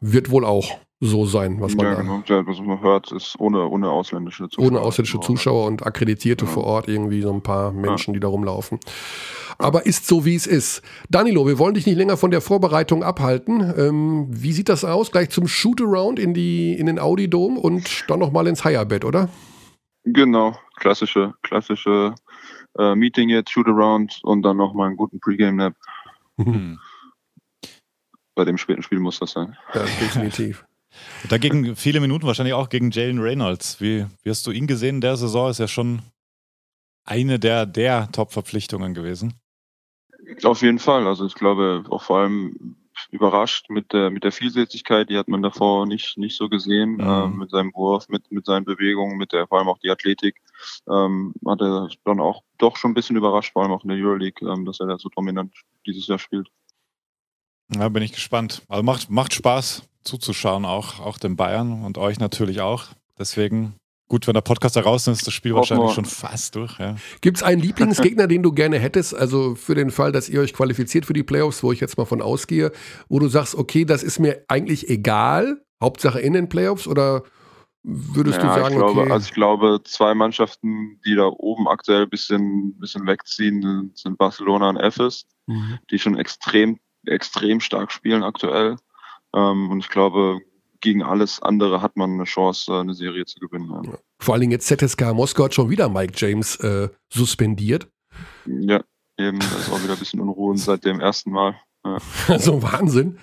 wird 0.00 0.30
wohl 0.30 0.44
auch 0.44 0.78
so 1.04 1.26
sein, 1.26 1.60
was 1.60 1.74
man, 1.74 1.86
ja, 1.86 1.94
genau. 1.94 2.22
ja, 2.26 2.46
was 2.46 2.60
man 2.60 2.80
hört, 2.80 3.10
ist 3.10 3.34
ohne, 3.40 3.66
ohne 3.66 3.90
ausländische 3.90 4.48
Zuschauer. 4.48 4.68
Ohne 4.68 4.80
ausländische 4.80 5.18
Zuschauer 5.18 5.66
und 5.66 5.84
Akkreditierte 5.84 6.44
ja. 6.44 6.50
vor 6.50 6.62
Ort, 6.62 6.86
irgendwie 6.86 7.22
so 7.22 7.32
ein 7.32 7.42
paar 7.42 7.72
Menschen, 7.72 8.14
die 8.14 8.20
da 8.20 8.28
rumlaufen. 8.28 8.78
Aber 9.58 9.84
ist 9.84 10.06
so, 10.06 10.24
wie 10.24 10.36
es 10.36 10.46
ist. 10.46 10.80
Danilo, 11.10 11.44
wir 11.44 11.58
wollen 11.58 11.74
dich 11.74 11.86
nicht 11.86 11.96
länger 11.96 12.16
von 12.16 12.30
der 12.30 12.40
Vorbereitung 12.40 13.02
abhalten. 13.02 13.74
Ähm, 13.76 14.26
wie 14.30 14.52
sieht 14.52 14.68
das 14.68 14.84
aus? 14.84 15.10
Gleich 15.10 15.30
zum 15.30 15.48
Shootaround 15.48 16.20
in, 16.20 16.36
in 16.36 16.86
den 16.86 17.00
Audi 17.00 17.28
Dome 17.28 17.58
und 17.58 18.04
dann 18.08 18.20
nochmal 18.20 18.46
ins 18.46 18.64
Higher-Bett, 18.64 19.04
oder? 19.04 19.28
Genau, 20.04 20.56
klassische, 20.76 21.34
klassische 21.42 22.14
äh, 22.78 22.94
Meeting 22.94 23.28
jetzt, 23.28 23.50
Shootaround 23.50 24.20
und 24.22 24.42
dann 24.42 24.56
nochmal 24.56 24.86
einen 24.86 24.96
guten 24.96 25.18
Pre-Game-Nap. 25.18 25.74
Mhm. 26.36 26.78
Bei 28.36 28.44
dem 28.44 28.56
späten 28.56 28.82
Spiel 28.82 29.00
muss 29.00 29.18
das 29.18 29.32
sein. 29.32 29.56
Ja, 29.74 29.82
definitiv. 29.82 30.64
Dagegen 31.28 31.76
viele 31.76 32.00
Minuten 32.00 32.26
wahrscheinlich 32.26 32.54
auch 32.54 32.68
gegen 32.68 32.90
Jalen 32.90 33.18
Reynolds. 33.18 33.80
Wie, 33.80 34.06
wie 34.22 34.30
hast 34.30 34.46
du 34.46 34.50
ihn 34.50 34.66
gesehen 34.66 34.96
in 34.96 35.00
der 35.00 35.16
Saison? 35.16 35.50
Ist 35.50 35.58
ja 35.58 35.68
schon 35.68 36.02
eine 37.04 37.38
der, 37.38 37.66
der 37.66 38.10
Top-Verpflichtungen 38.12 38.94
gewesen. 38.94 39.34
Auf 40.44 40.62
jeden 40.62 40.78
Fall. 40.78 41.06
Also 41.06 41.26
ich 41.26 41.34
glaube 41.34 41.84
auch 41.90 42.02
vor 42.02 42.18
allem 42.18 42.76
überrascht 43.10 43.70
mit 43.70 43.92
der 43.92 44.10
mit 44.10 44.22
der 44.22 44.32
Vielseitigkeit, 44.32 45.08
die 45.08 45.18
hat 45.18 45.28
man 45.28 45.42
davor 45.42 45.86
nicht 45.86 46.18
nicht 46.18 46.36
so 46.36 46.48
gesehen, 46.48 46.94
mhm. 46.94 47.00
ähm, 47.00 47.38
mit 47.38 47.50
seinem 47.50 47.72
Wurf, 47.74 48.08
mit 48.08 48.30
mit 48.30 48.46
seinen 48.46 48.64
Bewegungen, 48.64 49.16
mit 49.16 49.32
der 49.32 49.46
vor 49.46 49.58
allem 49.58 49.68
auch 49.68 49.78
die 49.78 49.90
Athletik, 49.90 50.40
ähm, 50.88 51.34
hat 51.46 51.60
er 51.60 51.88
dann 52.04 52.20
auch 52.20 52.42
doch 52.58 52.76
schon 52.76 52.92
ein 52.92 52.94
bisschen 52.94 53.16
überrascht, 53.16 53.52
vor 53.52 53.62
allem 53.62 53.72
auch 53.72 53.82
in 53.82 53.88
der 53.88 53.98
Euroleague, 53.98 54.46
ähm, 54.48 54.64
dass 54.64 54.80
er 54.80 54.86
da 54.86 54.98
so 54.98 55.08
dominant 55.08 55.52
dieses 55.86 56.06
Jahr 56.06 56.18
spielt. 56.18 56.48
Ja, 57.76 57.88
bin 57.88 58.02
ich 58.02 58.12
gespannt. 58.12 58.62
Also 58.68 58.82
macht 58.82 59.10
macht 59.10 59.34
Spaß 59.34 59.82
zuzuschauen, 60.02 60.64
auch, 60.64 61.00
auch 61.00 61.18
den 61.18 61.36
Bayern 61.36 61.84
und 61.84 61.98
euch 61.98 62.18
natürlich 62.18 62.60
auch. 62.60 62.86
Deswegen 63.18 63.74
gut, 64.12 64.26
wenn 64.26 64.34
der 64.34 64.42
Podcast 64.42 64.76
da 64.76 64.82
raus 64.82 65.06
ist, 65.06 65.20
ist 65.20 65.26
das 65.26 65.32
Spiel 65.32 65.54
wahrscheinlich 65.54 65.92
schon 65.92 66.04
fast 66.04 66.54
durch. 66.54 66.78
Ja. 66.78 66.96
Gibt 67.22 67.38
es 67.38 67.42
einen 67.42 67.62
Lieblingsgegner, 67.62 68.26
den 68.26 68.42
du 68.42 68.52
gerne 68.52 68.78
hättest? 68.78 69.14
Also 69.14 69.54
für 69.54 69.74
den 69.74 69.90
Fall, 69.90 70.12
dass 70.12 70.28
ihr 70.28 70.40
euch 70.42 70.52
qualifiziert 70.52 71.06
für 71.06 71.14
die 71.14 71.22
Playoffs, 71.22 71.62
wo 71.62 71.72
ich 71.72 71.80
jetzt 71.80 71.96
mal 71.96 72.04
von 72.04 72.20
ausgehe, 72.20 72.72
wo 73.08 73.18
du 73.18 73.28
sagst, 73.28 73.54
okay, 73.54 73.86
das 73.86 74.02
ist 74.02 74.18
mir 74.18 74.44
eigentlich 74.48 74.90
egal, 74.90 75.62
Hauptsache 75.82 76.20
in 76.20 76.34
den 76.34 76.50
Playoffs 76.50 76.86
oder 76.86 77.22
würdest 77.84 78.38
ja, 78.42 78.42
du 78.42 78.60
sagen, 78.60 78.74
ich 78.74 78.78
glaube, 78.78 79.00
okay. 79.00 79.12
Also 79.12 79.26
ich 79.26 79.34
glaube, 79.34 79.80
zwei 79.84 80.14
Mannschaften, 80.14 81.00
die 81.06 81.14
da 81.14 81.26
oben 81.26 81.66
aktuell 81.66 82.02
ein 82.02 82.10
bisschen, 82.10 82.78
bisschen 82.78 83.06
wegziehen, 83.06 83.92
sind 83.94 84.18
Barcelona 84.18 84.68
und 84.68 84.76
Efes, 84.76 85.26
mhm. 85.46 85.78
die 85.90 85.98
schon 85.98 86.18
extrem, 86.18 86.78
extrem 87.06 87.60
stark 87.60 87.92
spielen 87.92 88.22
aktuell. 88.22 88.76
Ähm, 89.34 89.70
und 89.70 89.80
ich 89.80 89.88
glaube, 89.88 90.40
gegen 90.80 91.02
alles 91.02 91.40
andere 91.40 91.80
hat 91.80 91.96
man 91.96 92.12
eine 92.12 92.24
Chance, 92.24 92.74
eine 92.74 92.94
Serie 92.94 93.24
zu 93.24 93.38
gewinnen. 93.38 93.70
Ja. 93.84 93.98
Vor 94.20 94.34
allen 94.34 94.42
Dingen 94.42 94.52
jetzt 94.52 94.66
ZSK 94.66 95.14
Moskau 95.14 95.44
hat 95.44 95.54
schon 95.54 95.70
wieder 95.70 95.88
Mike 95.88 96.12
James 96.16 96.56
äh, 96.56 96.88
suspendiert. 97.12 97.88
Ja, 98.46 98.82
eben, 99.16 99.38
da 99.38 99.46
ist 99.56 99.70
auch 99.70 99.82
wieder 99.82 99.94
ein 99.94 99.98
bisschen 99.98 100.20
Unruhe 100.20 100.56
seit 100.58 100.84
dem 100.84 101.00
ersten 101.00 101.30
Mal. 101.30 101.56
Ja. 101.84 101.98
Also 102.28 102.62
Wahnsinn. 102.62 103.18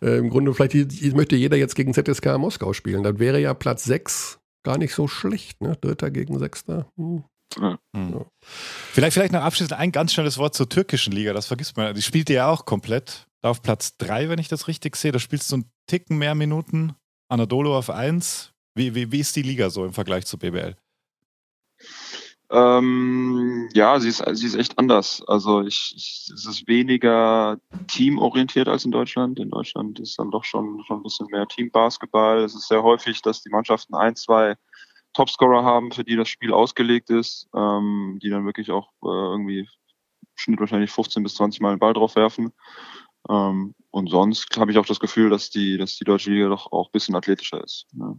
Äh, 0.00 0.18
Im 0.18 0.30
Grunde, 0.30 0.54
vielleicht 0.54 1.14
möchte 1.14 1.36
jeder 1.36 1.56
jetzt 1.56 1.74
gegen 1.74 1.94
ZSK 1.94 2.38
Moskau 2.38 2.72
spielen. 2.72 3.02
Dann 3.02 3.18
wäre 3.18 3.40
ja 3.40 3.54
Platz 3.54 3.84
6 3.84 4.40
gar 4.62 4.78
nicht 4.78 4.94
so 4.94 5.08
schlecht, 5.08 5.60
ne? 5.60 5.76
Dritter 5.80 6.10
gegen 6.10 6.38
Sechster. 6.38 6.88
Hm. 6.96 7.24
Ja. 7.60 7.78
Hm. 7.94 8.24
Vielleicht, 8.40 9.14
vielleicht 9.14 9.32
noch 9.32 9.42
abschließend 9.42 9.78
ein 9.78 9.92
ganz 9.92 10.12
schnelles 10.12 10.38
Wort 10.38 10.54
zur 10.54 10.68
türkischen 10.68 11.12
Liga, 11.12 11.32
das 11.32 11.46
vergisst 11.46 11.76
man. 11.76 11.94
Die 11.94 12.02
spielt 12.02 12.30
ja 12.30 12.48
auch 12.48 12.64
komplett. 12.64 13.26
Da 13.40 13.50
auf 13.50 13.60
Platz 13.62 13.96
3, 13.98 14.30
wenn 14.30 14.38
ich 14.38 14.48
das 14.48 14.68
richtig 14.68 14.96
sehe. 14.96 15.12
Da 15.12 15.18
spielst 15.18 15.50
du 15.52 15.56
einen 15.56 15.70
Ticken 15.86 16.16
mehr 16.16 16.34
Minuten. 16.34 16.94
Anadolu 17.28 17.74
auf 17.74 17.90
1. 17.90 18.52
Wie, 18.74 18.94
wie, 18.94 19.12
wie 19.12 19.20
ist 19.20 19.36
die 19.36 19.42
Liga 19.42 19.70
so 19.70 19.84
im 19.84 19.92
Vergleich 19.92 20.24
zu 20.24 20.38
BBL? 20.38 20.76
Ähm, 22.50 23.68
ja, 23.74 23.98
sie 23.98 24.08
ist, 24.08 24.24
sie 24.32 24.46
ist 24.46 24.54
echt 24.54 24.78
anders. 24.78 25.22
Also 25.26 25.62
ich, 25.62 25.92
ich, 25.96 26.30
es 26.32 26.46
ist 26.46 26.68
weniger 26.68 27.58
teamorientiert 27.88 28.68
als 28.68 28.84
in 28.84 28.92
Deutschland. 28.92 29.38
In 29.38 29.50
Deutschland 29.50 29.98
ist 29.98 30.18
dann 30.18 30.30
doch 30.30 30.44
schon, 30.44 30.82
schon 30.86 31.00
ein 31.00 31.02
bisschen 31.02 31.26
mehr 31.30 31.46
Teambasketball. 31.48 32.44
Es 32.44 32.54
ist 32.54 32.68
sehr 32.68 32.82
häufig, 32.82 33.22
dass 33.22 33.42
die 33.42 33.50
Mannschaften 33.50 33.94
ein, 33.94 34.14
zwei 34.14 34.56
Topscorer 35.14 35.64
haben, 35.64 35.92
für 35.92 36.04
die 36.04 36.16
das 36.16 36.28
Spiel 36.28 36.52
ausgelegt 36.52 37.10
ist, 37.10 37.48
ähm, 37.54 38.18
die 38.22 38.30
dann 38.30 38.44
wirklich 38.44 38.70
auch 38.70 38.90
äh, 39.02 39.06
irgendwie 39.06 39.68
Schnitt 40.34 40.60
wahrscheinlich 40.60 40.90
15 40.90 41.22
bis 41.22 41.36
20 41.36 41.60
Mal 41.60 41.74
den 41.74 41.78
Ball 41.78 41.94
drauf 41.94 42.16
werfen. 42.16 42.52
Ähm, 43.28 43.74
und 43.90 44.10
sonst 44.10 44.56
habe 44.58 44.72
ich 44.72 44.78
auch 44.78 44.86
das 44.86 45.00
Gefühl, 45.00 45.30
dass 45.30 45.50
die, 45.50 45.78
dass 45.78 45.96
die 45.96 46.04
deutsche 46.04 46.30
Liga 46.30 46.48
doch 46.48 46.70
auch 46.72 46.88
ein 46.88 46.92
bisschen 46.92 47.14
athletischer 47.14 47.62
ist. 47.62 47.86
Ja. 47.92 48.14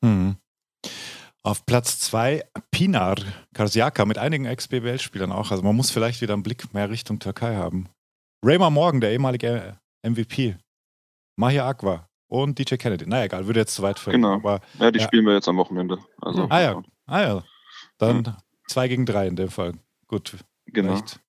Mhm. 0.00 0.36
Auf 1.44 1.66
Platz 1.66 1.98
zwei 1.98 2.44
Pinar 2.70 3.16
Karsiaka 3.52 4.04
mit 4.04 4.16
einigen 4.16 4.46
Ex-BBL-Spielern 4.46 5.32
auch. 5.32 5.50
Also 5.50 5.62
man 5.62 5.76
muss 5.76 5.90
vielleicht 5.90 6.20
wieder 6.22 6.34
einen 6.34 6.42
Blick 6.42 6.72
mehr 6.72 6.88
Richtung 6.88 7.18
Türkei 7.18 7.56
haben. 7.56 7.88
Raymar 8.44 8.70
Morgan, 8.70 9.00
der 9.00 9.12
ehemalige 9.12 9.78
MVP. 10.02 10.56
Mahia 11.36 11.68
Aqua 11.68 12.08
und 12.32 12.58
DJ 12.58 12.76
Kennedy. 12.76 13.04
Na 13.06 13.24
egal, 13.24 13.46
würde 13.46 13.60
jetzt 13.60 13.74
zu 13.74 13.82
weit 13.82 13.98
führen. 13.98 14.14
Genau. 14.14 14.34
Aber, 14.34 14.60
ja, 14.78 14.90
die 14.90 14.98
ja. 14.98 15.04
spielen 15.04 15.26
wir 15.26 15.34
jetzt 15.34 15.48
am 15.48 15.58
Wochenende. 15.58 15.98
Also, 16.18 16.46
ah, 16.48 16.60
ja. 16.60 16.82
ah 17.06 17.20
ja. 17.20 17.44
Dann 17.98 18.24
ja. 18.24 18.38
zwei 18.66 18.88
gegen 18.88 19.04
drei 19.04 19.26
in 19.26 19.36
dem 19.36 19.50
Fall. 19.50 19.74
Gut. 20.08 20.38
Genau. 20.64 20.94
Vielleicht, 20.96 21.20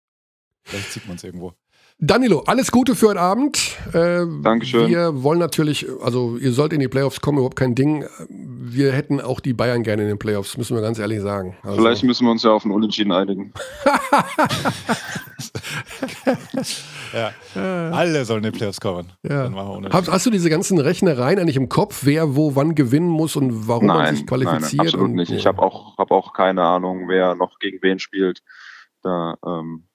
vielleicht 0.64 0.92
sieht 0.94 1.06
man 1.06 1.18
es 1.18 1.26
irgendwo. 1.26 1.54
Danilo, 2.00 2.44
alles 2.48 2.72
Gute 2.72 2.96
für 2.96 3.10
heute 3.10 3.22
Abend. 3.22 3.78
Äh, 3.94 4.26
Dankeschön. 4.42 4.90
Wir 4.90 5.24
wollen 5.24 5.40
natürlich, 5.40 5.88
also 6.02 6.38
ihr 6.38 6.52
sollt 6.52 6.74
in 6.74 6.80
die 6.80 6.88
Playoffs 6.88 7.22
kommen, 7.22 7.38
überhaupt 7.38 7.56
kein 7.56 7.76
Ding. 7.76 8.06
Wir 8.30 8.92
hätten 8.92 9.22
auch 9.22 9.40
die 9.40 9.54
Bayern 9.54 9.84
gerne 9.84 10.02
in 10.02 10.10
den 10.10 10.20
Playoffs, 10.20 10.58
müssen 10.58 10.76
wir 10.76 10.82
ganz 10.82 11.00
ehrlich 11.00 11.22
sagen. 11.22 11.56
Also 11.64 11.78
Vielleicht 11.78 12.04
müssen 12.04 12.26
wir 12.26 12.32
uns 12.32 12.44
ja 12.44 12.52
auf 12.52 12.66
ein 12.66 12.72
Unentschieden 12.72 13.12
einigen. 13.14 13.54
ja. 17.14 17.32
Alle 17.92 18.26
sollen 18.26 18.44
in 18.44 18.52
die 18.52 18.58
Playoffs 18.58 18.82
kommen. 18.82 19.14
Ja. 19.24 19.50
Hast, 19.92 20.12
hast, 20.12 20.26
du 20.26 20.30
diese 20.30 20.50
ganzen 20.50 20.80
Rechnereien 20.80 21.40
eigentlich 21.40 21.58
im 21.58 21.70
Kopf, 21.70 22.02
wer 22.04 22.36
wo 22.36 22.56
wann 22.56 22.76
gewinnen 22.76 23.10
muss 23.10 23.36
und 23.36 23.68
warum 23.68 23.86
nein, 23.88 23.98
man 23.98 24.16
sich 24.16 24.28
qualifiziert? 24.28 24.74
Nein, 24.74 24.88
absolut 24.88 25.12
nicht. 25.12 25.32
Ich 25.32 25.46
habe 25.46 25.62
auch, 25.62 25.98
hab 25.98 26.12
auch 26.12 26.34
keine 26.34 26.64
Ahnung, 26.64 27.08
wer 27.08 27.36
noch 27.36 27.60
gegen 27.60 27.82
wen 27.82 28.00
spielt. 28.00 28.42
Da 29.04 29.38
ähm, 29.46 29.86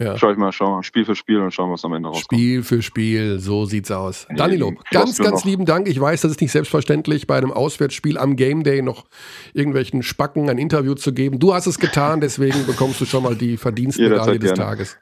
ja. 0.00 0.16
Schau 0.16 0.30
ich 0.30 0.36
mal, 0.36 0.52
schau 0.52 0.70
mal, 0.70 0.82
Spiel 0.84 1.04
für 1.04 1.16
Spiel 1.16 1.40
und 1.40 1.52
schauen, 1.52 1.72
was 1.72 1.84
am 1.84 1.92
Ende 1.92 2.08
rauskommt. 2.08 2.24
Spiel 2.24 2.62
für 2.62 2.82
Spiel, 2.82 3.40
so 3.40 3.64
sieht's 3.64 3.90
aus. 3.90 4.28
Danilo, 4.34 4.74
ganz, 4.92 5.18
ganz 5.18 5.44
lieben 5.44 5.64
Dank. 5.64 5.88
Ich 5.88 6.00
weiß, 6.00 6.20
das 6.20 6.32
ist 6.32 6.40
nicht 6.40 6.52
selbstverständlich, 6.52 7.26
bei 7.26 7.36
einem 7.36 7.50
Auswärtsspiel 7.50 8.16
am 8.16 8.36
Game 8.36 8.62
Day 8.62 8.80
noch 8.80 9.06
irgendwelchen 9.54 10.04
Spacken 10.04 10.48
ein 10.50 10.58
Interview 10.58 10.94
zu 10.94 11.12
geben. 11.12 11.40
Du 11.40 11.52
hast 11.52 11.66
es 11.66 11.80
getan, 11.80 12.20
deswegen 12.22 12.64
bekommst 12.64 13.00
du 13.00 13.06
schon 13.06 13.24
mal 13.24 13.34
die 13.34 13.56
Verdienstmedaille 13.56 14.38
des 14.38 14.54
Tages. 14.54 14.98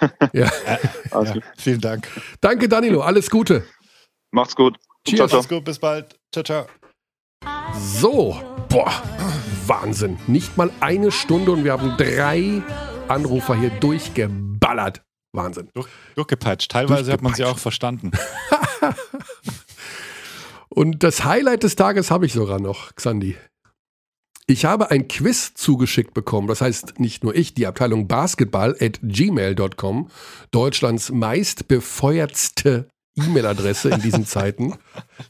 ja. 0.34 0.50
Also. 1.10 1.34
ja. 1.34 1.40
Vielen 1.56 1.80
Dank. 1.80 2.06
Danke, 2.42 2.68
Danilo. 2.68 3.00
Alles 3.00 3.30
Gute. 3.30 3.64
Macht's 4.30 4.54
gut. 4.54 4.76
Cheers. 5.06 5.16
Ciao, 5.16 5.28
ciao. 5.28 5.38
Macht's 5.38 5.48
gut. 5.48 5.64
Bis 5.64 5.78
bald. 5.78 6.18
Ciao, 6.32 6.44
ciao. 6.44 6.66
So, 7.74 8.36
boah, 8.68 8.92
Wahnsinn. 9.66 10.18
Nicht 10.26 10.56
mal 10.58 10.70
eine 10.80 11.10
Stunde 11.10 11.52
und 11.52 11.64
wir 11.64 11.72
haben 11.72 11.94
drei 11.96 12.62
Anrufer 13.08 13.54
hier 13.54 13.70
durchgeballert. 13.70 15.02
Wahnsinn. 15.32 15.68
Durch, 15.74 15.88
durchgepeitscht. 16.14 16.70
Teilweise 16.70 17.12
hat 17.12 17.22
man 17.22 17.34
sie 17.34 17.44
auch 17.44 17.58
verstanden. 17.58 18.12
Und 20.68 21.02
das 21.02 21.24
Highlight 21.24 21.62
des 21.62 21.76
Tages 21.76 22.10
habe 22.10 22.26
ich 22.26 22.32
sogar 22.32 22.60
noch, 22.60 22.94
Xandi. 22.94 23.36
Ich 24.46 24.64
habe 24.64 24.90
ein 24.90 25.08
Quiz 25.08 25.52
zugeschickt 25.54 26.14
bekommen. 26.14 26.48
Das 26.48 26.60
heißt, 26.62 26.98
nicht 26.98 27.22
nur 27.22 27.34
ich, 27.34 27.52
die 27.52 27.66
Abteilung 27.66 28.08
Basketball 28.08 28.74
at 28.80 28.98
gmail.com, 29.02 30.08
Deutschlands 30.50 31.10
meistbefeuertste 31.10 32.88
E-Mail-Adresse 33.16 33.90
in 33.90 34.00
diesen 34.00 34.24
Zeiten. 34.24 34.74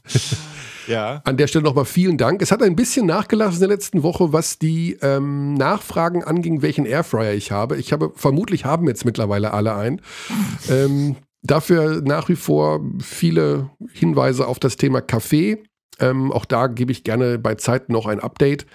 Ja. 0.89 1.21
An 1.23 1.37
der 1.37 1.47
Stelle 1.47 1.63
nochmal 1.63 1.85
vielen 1.85 2.17
Dank. 2.17 2.41
Es 2.41 2.51
hat 2.51 2.63
ein 2.63 2.75
bisschen 2.75 3.05
nachgelassen 3.05 3.55
in 3.55 3.59
der 3.59 3.69
letzten 3.69 4.03
Woche, 4.03 4.33
was 4.33 4.57
die 4.57 4.97
ähm, 5.01 5.53
Nachfragen 5.53 6.23
anging, 6.23 6.61
welchen 6.61 6.85
Airfryer 6.85 7.33
ich 7.33 7.51
habe. 7.51 7.77
Ich 7.77 7.93
habe, 7.93 8.11
vermutlich 8.15 8.65
haben 8.65 8.87
jetzt 8.87 9.05
mittlerweile 9.05 9.53
alle 9.53 9.75
einen. 9.75 10.01
ähm, 10.69 11.15
dafür 11.43 12.01
nach 12.01 12.27
wie 12.27 12.35
vor 12.35 12.81
viele 12.99 13.69
Hinweise 13.93 14.47
auf 14.47 14.59
das 14.59 14.77
Thema 14.77 15.01
Kaffee. 15.01 15.63
Ähm, 15.99 16.31
auch 16.31 16.45
da 16.45 16.67
gebe 16.67 16.91
ich 16.91 17.03
gerne 17.03 17.37
bei 17.37 17.55
Zeiten 17.55 17.93
noch 17.93 18.07
ein 18.07 18.19
Update. 18.19 18.65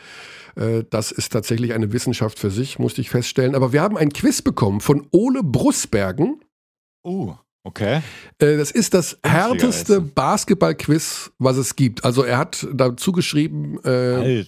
Äh, 0.56 0.84
das 0.88 1.10
ist 1.10 1.32
tatsächlich 1.32 1.74
eine 1.74 1.92
Wissenschaft 1.92 2.38
für 2.38 2.50
sich, 2.50 2.78
musste 2.78 3.00
ich 3.00 3.10
feststellen. 3.10 3.54
Aber 3.54 3.72
wir 3.72 3.82
haben 3.82 3.96
ein 3.96 4.12
Quiz 4.12 4.40
bekommen 4.40 4.80
von 4.80 5.08
Ole 5.10 5.42
Brusbergen. 5.42 6.40
Oh. 7.02 7.34
Okay. 7.66 8.02
Äh, 8.38 8.58
das 8.58 8.70
ist 8.70 8.92
das 8.92 9.18
härteste 9.24 10.02
Basketball-Quiz, 10.02 11.32
was 11.38 11.56
es 11.56 11.76
gibt. 11.76 12.04
Also 12.04 12.22
er 12.22 12.36
hat 12.36 12.66
dazu 12.72 13.12
geschrieben, 13.12 13.78
äh, 13.84 14.44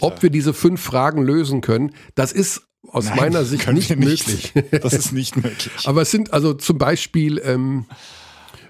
ob 0.00 0.22
wir 0.22 0.30
diese 0.30 0.54
fünf 0.54 0.80
Fragen 0.80 1.22
lösen 1.22 1.60
können. 1.60 1.92
Das 2.14 2.32
ist 2.32 2.62
aus 2.88 3.06
Nein, 3.06 3.16
meiner 3.16 3.44
Sicht 3.44 3.70
nicht, 3.72 3.90
nicht, 3.90 4.26
möglich. 4.26 4.52
Das 4.82 4.94
ist 4.94 5.12
nicht 5.12 5.36
möglich. 5.42 5.70
Aber 5.84 6.02
es 6.02 6.10
sind 6.10 6.32
also 6.32 6.54
zum 6.54 6.78
Beispiel 6.78 7.42
ähm, 7.44 7.84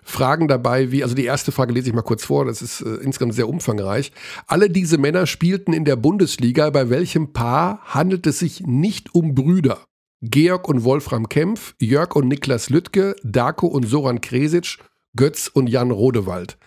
Fragen 0.03 0.49
dabei, 0.49 0.91
wie, 0.91 1.05
also 1.05 1.14
die 1.14 1.24
erste 1.24 1.53
Frage 1.53 1.72
lese 1.72 1.89
ich 1.89 1.95
mal 1.95 2.03
kurz 2.03 2.24
vor, 2.24 2.45
das 2.45 2.62
ist 2.62 2.80
äh, 2.80 2.95
insgesamt 2.97 3.34
sehr 3.34 3.49
umfangreich. 3.49 4.11
Alle 4.49 4.68
diese 4.68 4.99
Männer 4.99 5.26
spielten 5.26 5.72
in 5.72 5.84
der 5.84 5.97
Bundesliga. 5.97 6.70
Bei 6.70 6.91
welchem 6.91 7.32
Paar 7.32 7.80
handelt 7.84 8.26
es 8.26 8.41
sich 8.41 8.62
nicht 8.62 9.14
um 9.14 9.34
Brüder? 9.34 9.84
Georg 10.22 10.68
und 10.68 10.84
Wolfram 10.84 11.28
Kempf, 11.28 11.74
Jörg 11.80 12.14
und 12.16 12.28
Niklas 12.28 12.70
Lüttke, 12.70 13.16
Darko 13.22 13.66
und 13.66 13.84
Soran 13.84 14.20
Kresic, 14.20 14.78
Götz 15.14 15.48
und 15.48 15.66
Jan 15.68 15.90
Rodewald. 15.90 16.58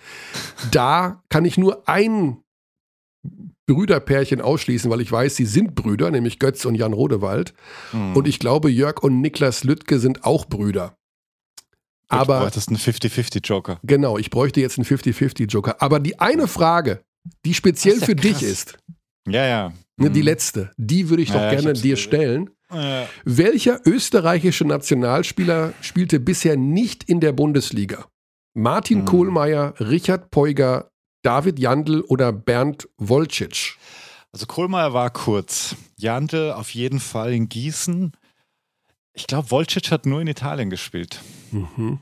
Da 0.72 1.24
kann 1.30 1.46
ich 1.46 1.58
nur 1.58 1.88
ein 1.88 2.38
Brüderpärchen 3.68 4.42
ausschließen, 4.42 4.90
weil 4.90 5.02
ich 5.02 5.12
weiß, 5.12 5.36
sie 5.36 5.46
sind 5.46 5.76
Brüder, 5.76 6.10
nämlich 6.10 6.40
Götz 6.40 6.66
und 6.66 6.76
Jan 6.76 6.94
Rodewald. 6.94 7.54
Mhm. 7.94 8.16
Und 8.16 8.28
ich 8.28 8.40
glaube, 8.40 8.70
Jörg 8.70 9.04
und 9.04 9.22
Niklas 9.22 9.64
Lüttke 9.64 10.00
sind 10.00 10.24
auch 10.24 10.46
Brüder. 10.46 10.98
Aber. 12.08 12.36
Du 12.36 12.44
bräuchtest 12.46 12.70
einen 12.70 12.78
50-50-Joker. 12.78 13.80
Genau, 13.84 14.18
ich 14.18 14.32
bräuchte 14.32 14.62
jetzt 14.62 14.80
einen 14.80 14.86
50-50-Joker. 14.86 15.82
Aber 15.82 16.00
die 16.00 16.20
eine 16.20 16.48
Frage, 16.48 17.04
die 17.46 17.54
speziell 17.54 18.00
ja 18.00 18.06
für 18.06 18.16
krass. 18.16 18.40
dich 18.40 18.44
ist. 18.44 18.78
Ja, 19.28 19.46
ja. 19.46 19.74
Ne, 19.98 20.10
die 20.10 20.20
mhm. 20.22 20.26
letzte, 20.26 20.72
die 20.78 21.10
würde 21.10 21.22
ich 21.22 21.30
doch 21.30 21.42
ja, 21.42 21.52
gerne 21.52 21.74
dir 21.74 21.98
stellen. 21.98 22.50
Ja. 22.72 23.08
Welcher 23.26 23.80
österreichische 23.86 24.66
Nationalspieler 24.66 25.74
spielte 25.82 26.20
bisher 26.20 26.56
nicht 26.56 27.04
in 27.04 27.20
der 27.20 27.32
Bundesliga? 27.32 28.06
Martin 28.54 29.00
mhm. 29.00 29.06
Kohlmeier, 29.06 29.74
Richard 29.80 30.32
Peuger, 30.32 30.90
David 31.24 31.60
Jandl 31.60 32.02
oder 32.02 32.32
Bernd 32.32 32.88
Wolcic? 32.98 33.78
Also 34.32 34.46
Kohlmeier 34.46 34.94
war 34.94 35.10
kurz. 35.10 35.76
Jandl 35.98 36.52
auf 36.52 36.70
jeden 36.74 37.00
Fall 37.00 37.34
in 37.34 37.50
Gießen. 37.50 38.14
Ich 39.14 39.28
glaube, 39.28 39.52
Wolcic 39.52 39.92
hat 39.92 40.06
nur 40.06 40.22
in 40.22 40.28
Italien 40.28 40.70
gespielt. 40.70 41.20
Mhm. 41.52 42.00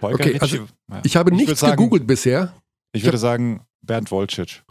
okay, 0.00 0.38
also 0.40 0.66
ich 1.02 1.16
habe 1.16 1.30
ich 1.30 1.36
nichts 1.36 1.60
sagen, 1.60 1.76
gegoogelt 1.76 2.06
bisher. 2.06 2.54
Ich, 2.92 3.00
ich 3.00 3.04
würde 3.04 3.18
sagen 3.18 3.66
Bernd 3.82 4.10
Wolcic. 4.10 4.62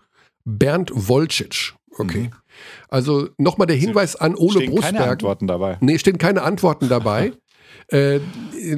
Bernd 0.46 0.92
Wolcic. 0.94 1.76
Okay. 2.00 2.24
Mhm. 2.24 2.32
Also 2.90 3.30
nochmal 3.38 3.68
der 3.68 3.76
Hinweis 3.76 4.16
an 4.16 4.36
Ole 4.36 4.60
stehen 4.60 4.72
Brustberg. 4.72 4.96
Keine 4.96 5.12
Antworten 5.12 5.48
dabei. 5.48 5.78
Nee, 5.82 5.98
stehen 6.00 6.18
keine 6.18 6.42
Antworten 6.42 6.90
dabei. 6.90 7.34
äh, 7.88 8.20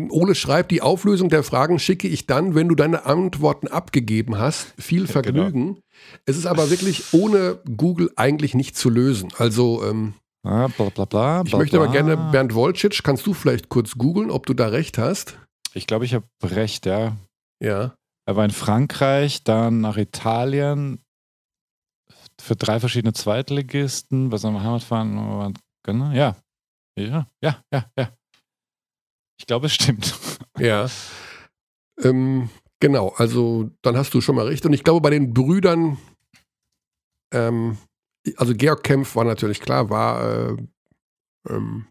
Ole 0.10 0.36
schreibt, 0.36 0.72
die 0.72 0.82
Auflösung 0.82 1.30
der 1.30 1.44
Fragen 1.44 1.80
schicke 1.80 2.08
ich 2.08 2.28
dann, 2.28 2.56
wenn 2.56 2.68
du 2.68 2.76
deine 2.76 3.06
Antworten 3.06 3.68
abgegeben 3.68 4.38
hast. 4.38 4.74
Viel 4.80 5.02
genau. 5.06 5.12
Vergnügen. 5.12 5.66
Genau. 5.68 5.82
Es 6.26 6.38
ist 6.38 6.46
aber 6.46 6.70
wirklich 6.70 7.14
ohne 7.14 7.60
Google 7.78 8.12
eigentlich 8.16 8.56
nicht 8.56 8.76
zu 8.76 8.90
lösen. 8.90 9.30
Also 9.38 9.84
ähm, 9.84 10.14
ah, 10.44 10.68
bla, 10.68 10.90
bla, 10.90 11.06
bla, 11.06 11.44
ich 11.46 11.56
möchte 11.56 11.78
aber 11.78 11.92
gerne 11.92 12.18
Bernd 12.18 12.54
Wolcic, 12.56 13.04
kannst 13.04 13.26
du 13.28 13.34
vielleicht 13.34 13.70
kurz 13.70 13.96
googeln, 13.96 14.32
ob 14.32 14.46
du 14.46 14.54
da 14.54 14.68
recht 14.68 14.98
hast? 14.98 15.38
Ich 15.74 15.88
glaube, 15.88 16.06
ich 16.06 16.14
habe 16.14 16.26
recht, 16.44 16.86
ja. 16.86 17.16
Ja. 17.62 17.94
Er 18.26 18.36
war 18.36 18.46
in 18.46 18.52
Frankreich, 18.52 19.44
dann 19.44 19.82
nach 19.82 19.98
Italien, 19.98 21.00
für 22.42 22.56
drei 22.56 22.80
verschiedene 22.80 23.14
Zweitligisten, 23.14 24.32
was 24.32 24.46
am 24.46 24.62
Heimatverein, 24.62 25.54
genau, 25.84 26.12
ja. 26.12 26.36
Ja, 26.98 27.28
ja, 27.42 27.64
ja, 27.72 27.86
ja. 27.98 28.18
Ich 29.40 29.48
glaube, 29.48 29.68
es 29.68 29.74
stimmt. 29.74 30.18
Ja. 30.60 30.88
Ähm, 32.04 32.50
genau, 32.80 33.14
also 33.16 33.72
dann 33.82 33.98
hast 33.98 34.14
du 34.14 34.22
schon 34.22 34.36
mal 34.36 34.46
recht. 34.46 34.64
Und 34.66 34.74
ich 34.74 34.84
glaube, 34.84 35.02
bei 35.02 35.10
den 35.10 35.34
Brüdern, 35.34 35.98
ähm, 37.34 37.78
also 38.38 38.54
Georg 38.54 38.84
Kempf 38.84 39.16
war 39.16 39.24
natürlich 39.24 39.60
klar, 39.60 39.90
war 39.90 40.50
äh, 40.52 40.58
ähm, 41.50 41.88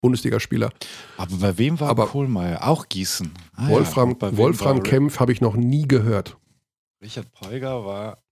Bundesligaspieler. 0.00 0.70
Aber 1.16 1.36
bei 1.38 1.58
wem 1.58 1.80
war 1.80 1.88
Aber 1.88 2.06
Kohlmeier? 2.06 2.68
Auch 2.68 2.88
Gießen. 2.88 3.32
Ah, 3.56 3.68
Wolfram, 3.68 4.16
ja, 4.20 4.36
Wolfram 4.36 4.82
Kempf 4.84 5.18
habe 5.18 5.32
ich 5.32 5.40
noch 5.40 5.56
nie 5.56 5.88
gehört. 5.88 6.36
Richard 7.02 7.32
Peuger 7.32 7.84
war. 7.84 8.22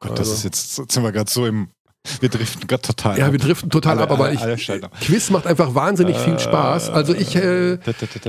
Gott, 0.00 0.12
also. 0.12 0.22
das 0.22 0.32
ist 0.32 0.44
jetzt, 0.44 0.78
jetzt 0.78 0.92
sind 0.92 1.02
wir 1.02 1.12
gerade 1.12 1.30
so 1.30 1.46
im. 1.46 1.68
Wir 2.20 2.28
driften 2.28 2.66
gerade 2.66 2.82
total 2.82 3.18
Ja, 3.18 3.26
ab. 3.26 3.32
wir 3.32 3.38
driften 3.38 3.70
total 3.70 3.98
alle, 3.98 4.02
ab, 4.04 4.12
aber 4.12 4.32
ich, 4.32 4.40
Quiz 5.00 5.30
macht 5.30 5.46
einfach 5.46 5.74
wahnsinnig 5.74 6.16
viel 6.16 6.34
äh, 6.34 6.38
Spaß. 6.38 6.88
Also 6.90 7.12
ich, 7.12 7.36
äh, 7.36 7.78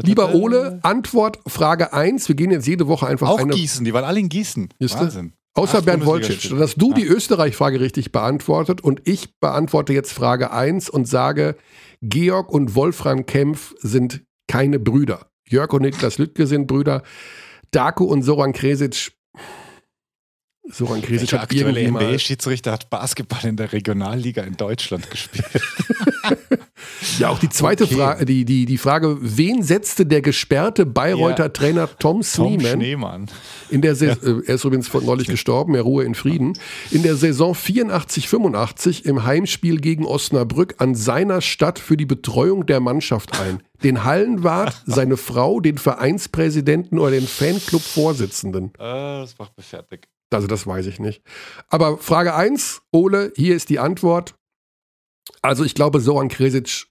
lieber 0.02 0.34
Ole, 0.34 0.80
Antwort 0.82 1.40
Frage 1.48 1.94
1. 1.94 2.28
Wir 2.28 2.36
gehen 2.36 2.52
jetzt 2.52 2.68
jede 2.68 2.88
Woche 2.88 3.08
einfach 3.08 3.30
Auch 3.30 3.40
eine. 3.40 3.54
Gießen, 3.54 3.86
die 3.86 3.94
waren 3.94 4.04
alle 4.04 4.20
in 4.20 4.28
Gießen. 4.28 4.70
Wahnsinn. 4.80 5.34
Außer 5.54 5.82
Bernd 5.82 6.06
Wolcic. 6.06 6.50
Dann 6.50 6.60
hast 6.60 6.78
du 6.78 6.94
die 6.94 7.06
Österreich-Frage 7.06 7.80
richtig 7.80 8.12
beantwortet 8.12 8.82
und 8.82 9.02
ich 9.06 9.40
beantworte 9.40 9.94
jetzt 9.94 10.14
Frage 10.14 10.52
1 10.52 10.90
und 10.90 11.08
sage, 11.08 11.56
Georg 12.02 12.52
und 12.52 12.76
Wolfram 12.76 13.26
Kempf 13.26 13.74
sind 13.80 14.24
keine 14.48 14.80
Brüder. 14.80 15.28
Jörg 15.48 15.74
und 15.74 15.82
Niklas 15.82 16.18
Lüttke 16.18 16.48
sind 16.48 16.68
Brüder. 16.68 17.04
Darko 17.72 18.06
und 18.06 18.24
Soran 18.24 18.54
Kresic 18.54 19.12
Soran 20.72 21.02
Kresic 21.02 21.34
hat 21.34 21.42
aktuelle 21.42 21.90
NBA-Schiedsrichter 21.90 22.72
hat 22.72 22.90
Basketball 22.90 23.44
in 23.46 23.58
der 23.58 23.74
Regionalliga 23.74 24.44
in 24.44 24.56
Deutschland 24.56 25.10
gespielt. 25.10 25.46
ja, 27.20 27.30
auch 27.30 27.40
die 27.40 27.50
zweite 27.50 27.86
okay. 27.86 27.96
Frage, 27.96 28.26
die, 28.26 28.46
die, 28.46 28.66
die 28.66 28.78
Frage, 28.78 29.18
wen 29.20 29.64
setzte 29.64 30.06
der 30.06 30.22
gesperrte 30.22 30.86
Bayreuther 30.86 31.46
ja. 31.46 31.50
Trainer 31.50 31.90
Tom 31.98 32.22
Schneemann. 32.24 33.28
In 33.70 33.82
der 33.82 33.94
ja. 33.94 34.14
Äh, 34.14 34.42
er 34.46 34.56
ist 34.56 34.64
übrigens 34.64 34.94
neulich 34.94 35.28
gestorben, 35.28 35.76
er 35.76 35.82
ruhe 35.82 36.04
in 36.04 36.16
Frieden. 36.16 36.54
In 36.92 37.04
der 37.04 37.16
Saison 37.16 37.54
84-85 37.54 39.06
im 39.06 39.26
Heimspiel 39.26 39.80
gegen 39.80 40.06
Osnabrück 40.06 40.76
an 40.78 40.96
seiner 40.96 41.42
Stadt 41.42 41.80
für 41.80 41.98
die 41.98 42.06
Betreuung 42.06 42.66
der 42.66 42.80
Mannschaft 42.80 43.40
ein. 43.40 43.62
Den 43.84 44.04
Hallenwart, 44.04 44.82
seine 44.86 45.18
Frau, 45.18 45.60
den 45.60 45.78
Vereinspräsidenten 45.78 47.00
oder 47.00 47.12
den 47.12 47.28
Fanclub-Vorsitzenden. 47.28 48.74
Äh, 48.76 48.80
das 48.80 49.38
macht 49.38 49.58
mich 49.58 49.66
fertig. 49.66 50.08
Also 50.32 50.48
das 50.48 50.68
weiß 50.68 50.86
ich 50.86 51.00
nicht. 51.00 51.24
Aber 51.68 51.98
Frage 51.98 52.36
1, 52.36 52.82
Ole, 52.92 53.34
hier 53.36 53.56
ist 53.56 53.70
die 53.70 53.80
Antwort. 53.80 54.36
Also 55.42 55.64
ich 55.64 55.76
glaube, 55.76 56.00
Soran 56.00 56.30
Kresic, 56.30 56.88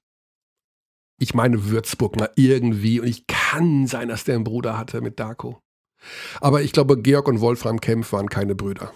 ich 1.18 1.34
meine 1.34 1.66
Würzburg 1.66 2.16
mal 2.16 2.30
irgendwie, 2.36 3.00
und 3.00 3.06
ich 3.06 3.26
kann 3.26 3.86
sein, 3.86 4.08
dass 4.08 4.24
der 4.24 4.36
einen 4.36 4.44
Bruder 4.44 4.78
hatte 4.78 5.00
mit 5.00 5.20
Darko. 5.20 5.60
Aber 6.40 6.62
ich 6.62 6.72
glaube, 6.72 7.00
Georg 7.00 7.28
und 7.28 7.40
Wolfram 7.40 7.80
Kempf 7.80 8.12
waren 8.12 8.28
keine 8.28 8.54
Brüder. 8.54 8.92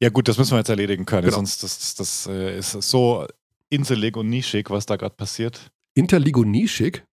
Ja 0.00 0.08
gut, 0.10 0.28
das 0.28 0.38
müssen 0.38 0.52
wir 0.52 0.58
jetzt 0.58 0.68
erledigen 0.68 1.06
können, 1.06 1.24
genau. 1.24 1.36
sonst 1.36 1.62
das, 1.62 1.78
das, 1.78 1.94
das 1.94 2.26
äh, 2.26 2.58
ist 2.58 2.72
so 2.72 3.26
inselig 3.70 4.16
und 4.16 4.28
nischig, 4.28 4.70
was 4.70 4.86
da 4.86 4.96
gerade 4.96 5.14
passiert. 5.14 5.70
Interlig 5.94 6.36
und 6.36 6.50
nischig? 6.50 7.04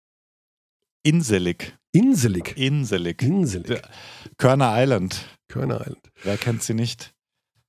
Inselig. 1.03 1.79
Inselig. 1.93 2.57
Inselig. 2.57 3.23
Inselig. 3.23 3.83
Körner 4.39 4.75
Island. 4.77 5.25
Körner 5.49 5.81
Island. 5.81 6.11
Wer 6.23 6.37
kennt 6.37 6.63
sie 6.63 6.75
nicht? 6.75 7.13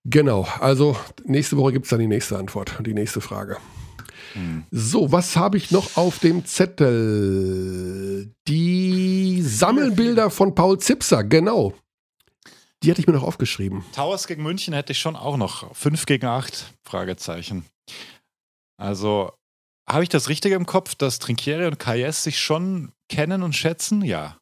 Genau, 0.04 0.48
also 0.60 0.98
nächste 1.26 1.58
Woche 1.58 1.74
gibt 1.74 1.86
es 1.86 1.92
dann 1.92 2.00
die 2.00 2.08
nächste 2.08 2.38
Antwort, 2.38 2.76
die 2.86 2.94
nächste 2.94 3.22
Frage. 3.22 3.58
Hm. 4.34 4.64
So, 4.72 5.12
was 5.12 5.36
habe 5.36 5.58
ich 5.58 5.72
noch 5.72 5.96
auf 5.98 6.20
dem 6.20 6.46
Zettel? 6.46 8.34
Die 8.48 9.42
Sammelbilder 9.42 10.30
von 10.32 10.56
Paul 10.56 10.80
Zipser, 10.80 11.24
genau. 11.24 11.74
Die 12.82 12.90
hatte 12.90 13.00
ich 13.00 13.08
mir 13.08 13.14
noch 13.14 13.24
aufgeschrieben. 13.24 13.84
Towers 13.94 14.26
gegen 14.26 14.42
München 14.42 14.74
hätte 14.74 14.94
ich 14.94 15.00
schon 15.00 15.16
auch 15.16 15.38
noch. 15.38 15.76
5 15.76 16.08
gegen 16.08 16.26
8, 16.26 16.74
Fragezeichen. 16.84 17.66
Also, 18.78 19.32
habe 19.92 20.04
ich 20.04 20.10
das 20.10 20.30
Richtige 20.30 20.56
im 20.56 20.66
Kopf, 20.66 20.96
dass 20.96 21.20
Trinkieri 21.20 21.66
und 21.68 21.80
Kayes 21.80 22.24
sich 22.24 22.40
schon 22.40 22.92
kennen 23.10 23.44
und 23.44 23.54
schätzen? 23.54 24.02
Ja. 24.04 24.38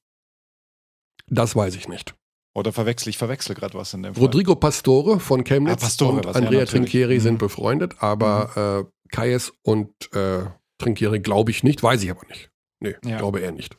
Das 1.27 1.55
weiß 1.55 1.75
ich 1.75 1.87
nicht. 1.87 2.15
Oder 2.55 2.73
verwechsel 2.73 3.09
ich 3.09 3.17
verwechsel 3.17 3.55
gerade 3.55 3.75
was 3.75 3.93
in 3.93 4.03
dem 4.03 4.15
Fall. 4.15 4.23
Rodrigo 4.23 4.55
Pastore 4.55 5.19
von 5.19 5.43
Chemnitz 5.43 5.83
ah, 5.83 5.85
Pastore, 5.85 6.17
und 6.17 6.27
Andrea 6.27 6.59
ja, 6.59 6.65
Trinchieri 6.65 7.15
mhm. 7.15 7.21
sind 7.21 7.37
befreundet, 7.37 7.95
aber 7.99 8.81
mhm. 8.83 8.87
äh, 8.87 9.15
Kayes 9.15 9.53
und 9.63 9.91
äh, 10.13 10.45
Trinchieri 10.77 11.19
glaube 11.19 11.51
ich 11.51 11.63
nicht, 11.63 11.83
weiß 11.83 12.03
ich 12.03 12.11
aber 12.11 12.25
nicht. 12.27 12.49
Nee, 12.81 12.95
ja. 13.05 13.17
glaube 13.17 13.41
er 13.41 13.51
nicht. 13.51 13.77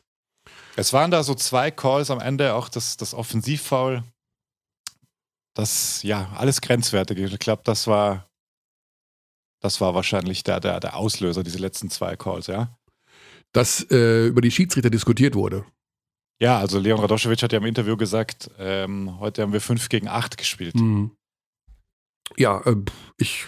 Es 0.75 0.93
waren 0.93 1.11
da 1.11 1.23
so 1.23 1.35
zwei 1.35 1.69
Calls 1.69 2.09
am 2.11 2.19
Ende, 2.19 2.53
auch 2.53 2.69
das, 2.69 2.97
das 2.97 3.13
Offensivfoul. 3.13 4.03
Das, 5.53 6.01
ja, 6.03 6.31
alles 6.37 6.61
grenzwertig. 6.61 7.19
Ich 7.19 7.39
glaube, 7.39 7.61
das 7.65 7.87
war, 7.87 8.30
das 9.61 9.79
war 9.79 9.95
wahrscheinlich 9.95 10.43
der, 10.43 10.59
der, 10.59 10.79
der 10.79 10.97
Auslöser, 10.97 11.43
diese 11.43 11.59
letzten 11.59 11.89
zwei 11.89 12.15
Calls, 12.15 12.47
ja. 12.47 12.77
Dass 13.53 13.85
äh, 13.91 14.27
über 14.27 14.41
die 14.41 14.51
Schiedsrichter 14.51 14.89
diskutiert 14.89 15.35
wurde. 15.35 15.65
Ja, 16.41 16.57
also 16.57 16.79
Leon 16.79 16.99
Radoschewitsch 16.99 17.43
hat 17.43 17.53
ja 17.53 17.59
im 17.59 17.65
Interview 17.65 17.95
gesagt, 17.95 18.49
ähm, 18.57 19.19
heute 19.19 19.43
haben 19.43 19.53
wir 19.53 19.61
5 19.61 19.89
gegen 19.89 20.07
8 20.07 20.37
gespielt. 20.37 20.75
Mhm. 20.75 21.11
Ja, 22.37 22.61
äh, 22.65 22.75
ich 23.17 23.45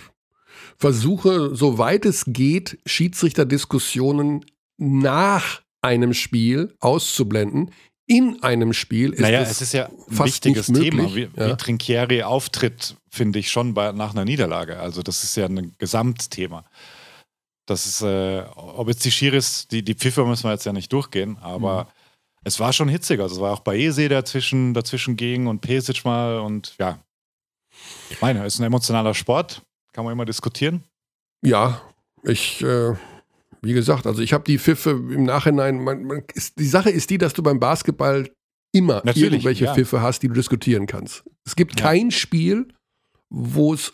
versuche, 0.77 1.55
soweit 1.55 2.05
es 2.05 2.25
geht, 2.27 2.77
Schiedsrichterdiskussionen 2.85 4.45
nach 4.77 5.63
einem 5.81 6.13
Spiel 6.13 6.75
auszublenden. 6.79 7.71
In 8.05 8.43
einem 8.43 8.73
Spiel 8.73 9.13
ist 9.13 9.21
naja, 9.21 9.41
es, 9.41 9.51
es 9.51 9.61
ist 9.61 9.73
ja 9.73 9.85
ein 9.85 10.19
wichtiges 10.25 10.67
Thema, 10.67 11.15
wie, 11.15 11.29
ja. 11.35 11.49
wie 11.49 11.55
Trinchieri 11.55 12.23
auftritt, 12.23 12.95
finde 13.09 13.39
ich 13.39 13.49
schon 13.49 13.73
bei, 13.73 13.91
nach 13.93 14.11
einer 14.11 14.25
Niederlage. 14.25 14.79
Also 14.79 15.01
das 15.01 15.23
ist 15.23 15.37
ja 15.37 15.45
ein 15.45 15.73
Gesamtthema. 15.77 16.65
Das 17.65 17.85
ist, 17.85 18.01
äh, 18.01 18.43
ob 18.55 18.89
jetzt 18.89 19.05
die 19.05 19.11
Schiris, 19.11 19.67
die, 19.69 19.83
die 19.83 19.93
Pfiffe 19.93 20.25
müssen 20.25 20.43
wir 20.43 20.51
jetzt 20.51 20.65
ja 20.65 20.73
nicht 20.73 20.91
durchgehen, 20.91 21.37
aber 21.39 21.85
mhm 21.85 21.87
es 22.43 22.59
war 22.59 22.73
schon 22.73 22.89
hitzig. 22.89 23.19
Also 23.19 23.35
es 23.35 23.41
war 23.41 23.53
auch 23.53 23.61
bei 23.61 23.77
Ese 23.77 24.09
dazwischen, 24.09 24.73
dazwischen 24.73 25.15
ging 25.15 25.47
und 25.47 25.61
Pesic 25.61 26.03
mal 26.05 26.39
und 26.39 26.75
ja. 26.79 26.99
Meine, 28.21 28.45
ist 28.45 28.59
ein 28.59 28.65
emotionaler 28.65 29.13
Sport. 29.13 29.61
Kann 29.93 30.05
man 30.05 30.11
immer 30.11 30.25
diskutieren. 30.25 30.83
Ja, 31.41 31.81
ich, 32.23 32.61
äh, 32.61 32.93
wie 33.63 33.73
gesagt, 33.73 34.05
also 34.05 34.21
ich 34.21 34.33
habe 34.33 34.43
die 34.43 34.59
Pfiffe 34.59 34.91
im 34.91 35.23
Nachhinein. 35.23 35.83
Man, 35.83 36.03
man, 36.03 36.23
ist, 36.33 36.59
die 36.59 36.67
Sache 36.67 36.89
ist 36.89 37.09
die, 37.09 37.17
dass 37.17 37.33
du 37.33 37.41
beim 37.41 37.59
Basketball 37.59 38.29
immer 38.73 39.01
Natürlich, 39.05 39.33
irgendwelche 39.33 39.65
ja. 39.65 39.73
Pfiffe 39.73 40.01
hast, 40.01 40.21
die 40.23 40.27
du 40.27 40.33
diskutieren 40.33 40.85
kannst. 40.85 41.23
Es 41.45 41.55
gibt 41.55 41.79
ja. 41.79 41.85
kein 41.87 42.11
Spiel, 42.11 42.67
wo 43.29 43.73
es 43.73 43.91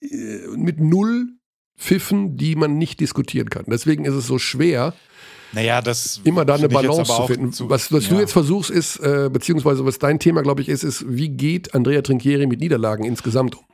äh, 0.00 0.46
mit 0.56 0.80
null 0.80 1.28
Pfiffen, 1.78 2.36
die 2.36 2.56
man 2.56 2.78
nicht 2.78 3.00
diskutieren 3.00 3.50
kann. 3.50 3.66
Deswegen 3.68 4.06
ist 4.06 4.14
es 4.14 4.26
so 4.26 4.38
schwer, 4.38 4.94
naja, 5.52 5.80
das 5.80 6.20
immer 6.24 6.44
da 6.44 6.54
eine 6.54 6.68
Balance 6.68 7.04
zu 7.04 7.26
finden. 7.26 7.52
Zu, 7.52 7.70
was, 7.70 7.92
was 7.92 8.04
ja. 8.04 8.14
du 8.14 8.20
jetzt 8.20 8.32
versuchst, 8.32 8.70
ist, 8.70 8.96
äh, 8.98 9.30
beziehungsweise 9.32 9.84
was 9.84 9.98
dein 9.98 10.18
Thema, 10.18 10.42
glaube 10.42 10.62
ich, 10.62 10.68
ist, 10.68 10.82
ist, 10.82 11.04
wie 11.06 11.28
geht 11.28 11.74
Andrea 11.74 12.02
Trinchieri 12.02 12.46
mit 12.46 12.60
Niederlagen 12.60 13.04
insgesamt 13.04 13.56
um? 13.56 13.64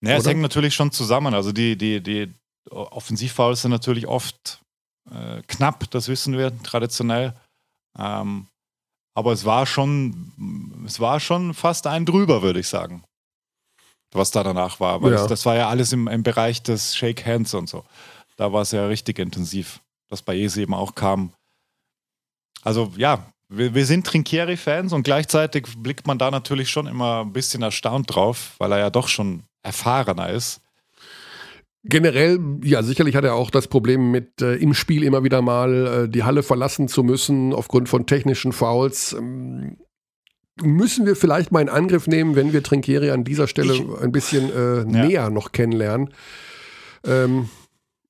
Naja, 0.00 0.16
Oder? 0.16 0.22
es 0.22 0.26
hängt 0.26 0.40
natürlich 0.40 0.74
schon 0.74 0.90
zusammen. 0.90 1.34
Also 1.34 1.52
die, 1.52 1.76
die, 1.76 2.02
die 2.02 2.32
Offensivfouls 2.70 3.62
sind 3.62 3.70
natürlich 3.70 4.06
oft 4.06 4.60
äh, 5.10 5.42
knapp, 5.48 5.90
das 5.90 6.08
wissen 6.08 6.38
wir 6.38 6.56
traditionell. 6.62 7.34
Ähm, 7.98 8.46
aber 9.14 9.32
es 9.32 9.44
war 9.44 9.66
schon, 9.66 10.82
es 10.86 11.00
war 11.00 11.20
schon 11.20 11.54
fast 11.54 11.86
ein 11.86 12.06
drüber, 12.06 12.42
würde 12.42 12.60
ich 12.60 12.68
sagen. 12.68 13.04
Was 14.12 14.30
da 14.30 14.42
danach 14.42 14.80
war. 14.80 15.02
Weil 15.02 15.12
ja. 15.12 15.18
das, 15.18 15.26
das, 15.26 15.46
war 15.46 15.56
ja 15.56 15.68
alles 15.68 15.92
im, 15.92 16.08
im 16.08 16.22
Bereich 16.22 16.62
des 16.62 16.96
Shake 16.96 17.24
Hands 17.26 17.52
und 17.54 17.68
so. 17.68 17.84
Da 18.36 18.52
war 18.52 18.62
es 18.62 18.72
ja 18.72 18.86
richtig 18.86 19.18
intensiv, 19.18 19.80
dass 20.08 20.22
bei 20.22 20.38
Ese 20.38 20.62
eben 20.62 20.74
auch 20.74 20.94
kam. 20.94 21.32
Also 22.62 22.92
ja, 22.96 23.26
wir, 23.48 23.74
wir 23.74 23.86
sind 23.86 24.06
Trinkieri-Fans 24.06 24.92
und 24.92 25.02
gleichzeitig 25.02 25.66
blickt 25.76 26.06
man 26.06 26.18
da 26.18 26.30
natürlich 26.30 26.70
schon 26.70 26.86
immer 26.86 27.20
ein 27.20 27.32
bisschen 27.32 27.62
erstaunt 27.62 28.14
drauf, 28.14 28.54
weil 28.58 28.72
er 28.72 28.78
ja 28.78 28.90
doch 28.90 29.08
schon 29.08 29.44
erfahrener 29.62 30.30
ist. 30.30 30.60
Generell, 31.84 32.38
ja, 32.62 32.82
sicherlich 32.82 33.16
hat 33.16 33.24
er 33.24 33.34
auch 33.34 33.50
das 33.50 33.66
Problem 33.66 34.12
mit 34.12 34.40
äh, 34.40 34.54
im 34.54 34.72
Spiel 34.72 35.02
immer 35.02 35.24
wieder 35.24 35.42
mal 35.42 36.04
äh, 36.04 36.08
die 36.08 36.22
Halle 36.22 36.44
verlassen 36.44 36.86
zu 36.86 37.02
müssen 37.02 37.52
aufgrund 37.52 37.88
von 37.88 38.06
technischen 38.06 38.52
Fouls. 38.52 39.12
Ähm, 39.12 39.78
müssen 40.60 41.06
wir 41.06 41.16
vielleicht 41.16 41.50
mal 41.50 41.60
in 41.60 41.68
Angriff 41.68 42.06
nehmen, 42.06 42.36
wenn 42.36 42.52
wir 42.52 42.62
Trinkieri 42.62 43.10
an 43.10 43.24
dieser 43.24 43.48
Stelle 43.48 43.74
ich, 43.74 43.84
ein 44.00 44.12
bisschen 44.12 44.50
äh, 44.52 44.78
ja. 44.78 44.84
näher 44.84 45.30
noch 45.30 45.50
kennenlernen. 45.50 46.14
Ähm, 47.04 47.48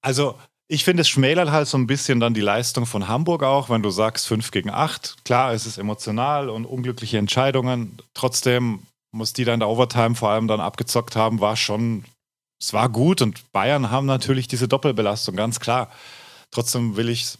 also 0.03 0.37
ich 0.69 0.85
finde, 0.85 1.03
es 1.03 1.09
schmälert 1.09 1.51
halt 1.51 1.69
so 1.69 1.77
ein 1.77 1.87
bisschen 1.87 2.19
dann 2.19 2.35
die 2.35 2.41
Leistung 2.41 2.87
von 2.87 3.09
Hamburg 3.09 3.43
auch, 3.43 3.69
wenn 3.69 3.83
du 3.83 3.91
sagst 3.91 4.27
5 4.29 4.51
gegen 4.51 4.71
8. 4.71 5.25
Klar, 5.25 5.53
es 5.53 5.67
ist 5.67 5.79
emotional 5.79 6.49
und 6.49 6.65
unglückliche 6.65 7.19
Entscheidungen. 7.19 7.99
Trotzdem 8.15 8.81
muss 9.13 9.35
die 9.35 9.45
dann 9.45 9.55
in 9.55 9.61
der 9.61 9.69
Overtime 9.69 10.15
vor 10.15 10.31
allem 10.31 10.49
dann 10.49 10.61
abgezockt 10.61 11.15
haben, 11.15 11.41
war 11.41 11.57
schon, 11.57 12.05
es 12.63 12.73
war 12.73 12.89
gut 12.89 13.21
und 13.23 13.51
Bayern 13.51 13.91
haben 13.91 14.07
natürlich 14.07 14.47
diese 14.47 14.69
Doppelbelastung, 14.69 15.35
ganz 15.35 15.59
klar. 15.59 15.91
Trotzdem 16.53 16.97
will 16.97 17.09
ich, 17.09 17.37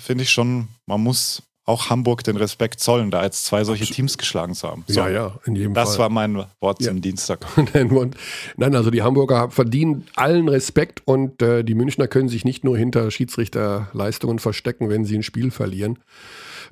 finde 0.00 0.24
ich 0.24 0.30
schon, 0.30 0.68
man 0.86 1.02
muss 1.02 1.42
auch 1.66 1.90
Hamburg 1.90 2.24
den 2.24 2.38
Respekt 2.38 2.80
zollen, 2.80 3.10
da 3.10 3.24
jetzt 3.24 3.44
zwei 3.44 3.62
solche 3.64 3.84
Teams 3.84 4.16
geschlagen 4.16 4.54
zu 4.54 4.66
haben. 4.66 4.84
So, 4.86 5.00
ja, 5.00 5.10
ja, 5.10 5.34
in 5.44 5.54
jedem 5.54 5.74
das 5.74 5.88
Fall. 5.88 5.92
Das 5.92 5.98
war 5.98 6.08
mein 6.08 6.46
Wort 6.60 6.80
ja. 6.80 6.88
zum 6.88 7.02
Dienstag. 7.02 7.40
Nein, 7.74 8.74
also 8.74 8.90
die 8.90 9.02
Hamburger 9.02 9.50
verdienen 9.50 10.06
allen 10.16 10.48
Respekt 10.48 11.02
und 11.04 11.42
äh, 11.42 11.62
die 11.62 11.74
Münchner 11.74 12.08
können 12.08 12.30
sich 12.30 12.46
nicht 12.46 12.64
nur 12.64 12.78
hinter 12.78 13.10
Schiedsrichterleistungen 13.10 14.38
verstecken, 14.38 14.88
wenn 14.88 15.04
sie 15.04 15.16
ein 15.16 15.22
Spiel 15.22 15.50
verlieren. 15.50 15.98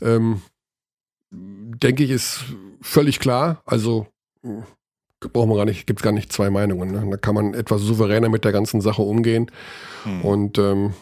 Ähm, 0.00 0.40
denke 1.30 2.04
ich, 2.04 2.10
ist 2.10 2.44
völlig 2.80 3.20
klar. 3.20 3.60
Also 3.66 4.06
brauchen 5.20 5.50
wir 5.50 5.56
gar 5.56 5.64
nicht, 5.64 5.86
gibt 5.86 6.00
es 6.00 6.04
gar 6.04 6.12
nicht 6.12 6.32
zwei 6.32 6.50
Meinungen. 6.50 6.92
Ne? 6.92 7.06
Da 7.10 7.16
kann 7.16 7.34
man 7.34 7.54
etwas 7.54 7.82
souveräner 7.82 8.28
mit 8.28 8.44
der 8.44 8.52
ganzen 8.52 8.80
Sache 8.80 9.02
umgehen. 9.02 9.50
Hm. 10.04 10.22
Und 10.22 10.58
ähm, 10.58 10.94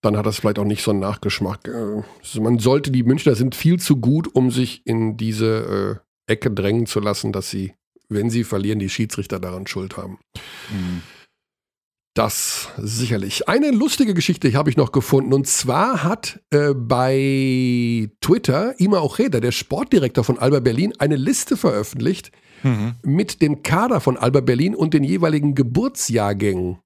dann 0.00 0.16
hat 0.16 0.26
das 0.26 0.38
vielleicht 0.38 0.58
auch 0.58 0.64
nicht 0.64 0.82
so 0.82 0.90
einen 0.90 1.00
Nachgeschmack. 1.00 1.68
Äh, 1.68 2.40
man 2.40 2.58
sollte, 2.58 2.90
die 2.90 3.04
Münchner 3.04 3.34
sind 3.34 3.54
viel 3.54 3.78
zu 3.78 3.96
gut, 3.96 4.34
um 4.34 4.50
sich 4.50 4.86
in 4.86 5.16
diese 5.16 6.00
äh, 6.26 6.32
Ecke 6.32 6.50
drängen 6.50 6.86
zu 6.86 7.00
lassen, 7.00 7.32
dass 7.32 7.50
sie, 7.50 7.74
wenn 8.08 8.30
sie 8.30 8.44
verlieren, 8.44 8.78
die 8.78 8.88
Schiedsrichter 8.88 9.38
daran 9.38 9.66
schuld 9.66 9.96
haben. 9.96 10.18
Mhm. 10.70 11.02
Das 12.14 12.68
sicherlich. 12.76 13.48
Eine 13.48 13.70
lustige 13.70 14.12
Geschichte 14.12 14.52
habe 14.52 14.68
ich 14.68 14.76
noch 14.76 14.92
gefunden. 14.92 15.32
Und 15.32 15.46
zwar 15.46 16.02
hat 16.02 16.42
äh, 16.50 16.74
bei 16.74 18.10
Twitter 18.20 18.78
Ima 18.78 19.00
Ocheda, 19.00 19.40
der 19.40 19.52
Sportdirektor 19.52 20.22
von 20.22 20.38
Alba 20.38 20.60
Berlin, 20.60 20.92
eine 20.98 21.16
Liste 21.16 21.56
veröffentlicht 21.56 22.30
mhm. 22.62 22.94
mit 23.02 23.42
dem 23.42 23.62
Kader 23.62 24.00
von 24.00 24.16
Alba 24.16 24.40
Berlin 24.40 24.74
und 24.74 24.94
den 24.94 25.04
jeweiligen 25.04 25.54
Geburtsjahrgängen. 25.54 26.78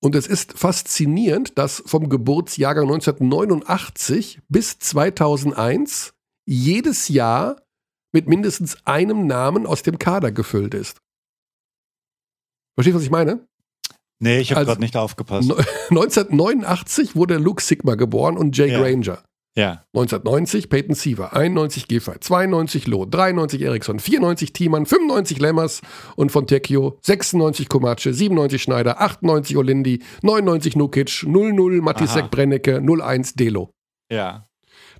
Und 0.00 0.14
es 0.14 0.26
ist 0.26 0.58
faszinierend, 0.58 1.58
dass 1.58 1.82
vom 1.86 2.08
Geburtsjahrgang 2.08 2.84
1989 2.84 4.40
bis 4.48 4.78
2001 4.78 6.14
jedes 6.44 7.08
Jahr 7.08 7.62
mit 8.12 8.28
mindestens 8.28 8.86
einem 8.86 9.26
Namen 9.26 9.66
aus 9.66 9.82
dem 9.82 9.98
Kader 9.98 10.32
gefüllt 10.32 10.74
ist. 10.74 11.00
Verstehst 12.76 12.94
du, 12.94 12.98
was 12.98 13.04
ich 13.04 13.10
meine? 13.10 13.46
Nee, 14.18 14.38
ich 14.38 14.50
habe 14.50 14.60
also, 14.60 14.70
gerade 14.70 14.80
nicht 14.80 14.96
aufgepasst. 14.96 15.50
1989 15.90 17.16
wurde 17.16 17.36
Luke 17.36 17.62
Sigma 17.62 17.94
geboren 17.96 18.36
und 18.36 18.56
Jay 18.56 18.70
ja. 18.70 18.80
Granger. 18.80 19.22
Ja. 19.56 19.84
1990 19.94 20.68
Peyton 20.68 20.94
Siever, 20.94 21.34
91 21.34 21.88
Giffey, 21.88 22.20
92 22.20 22.86
Loh, 22.86 23.06
93 23.06 23.62
Eriksson, 23.62 23.98
94 23.98 24.52
Thiemann, 24.52 24.84
95 24.84 25.40
Lemmers 25.40 25.80
und 26.14 26.30
von 26.30 26.46
Tecchio, 26.46 26.98
96 27.02 27.68
Komace, 27.68 28.08
97 28.12 28.62
Schneider, 28.62 29.00
98 29.00 29.56
Olindi, 29.56 30.02
99 30.22 30.76
Nukic, 30.76 31.24
00 31.26 31.80
Matisek 31.80 32.30
Brennecke, 32.30 32.82
01 32.82 33.34
Delo. 33.34 33.70
Ja. 34.12 34.44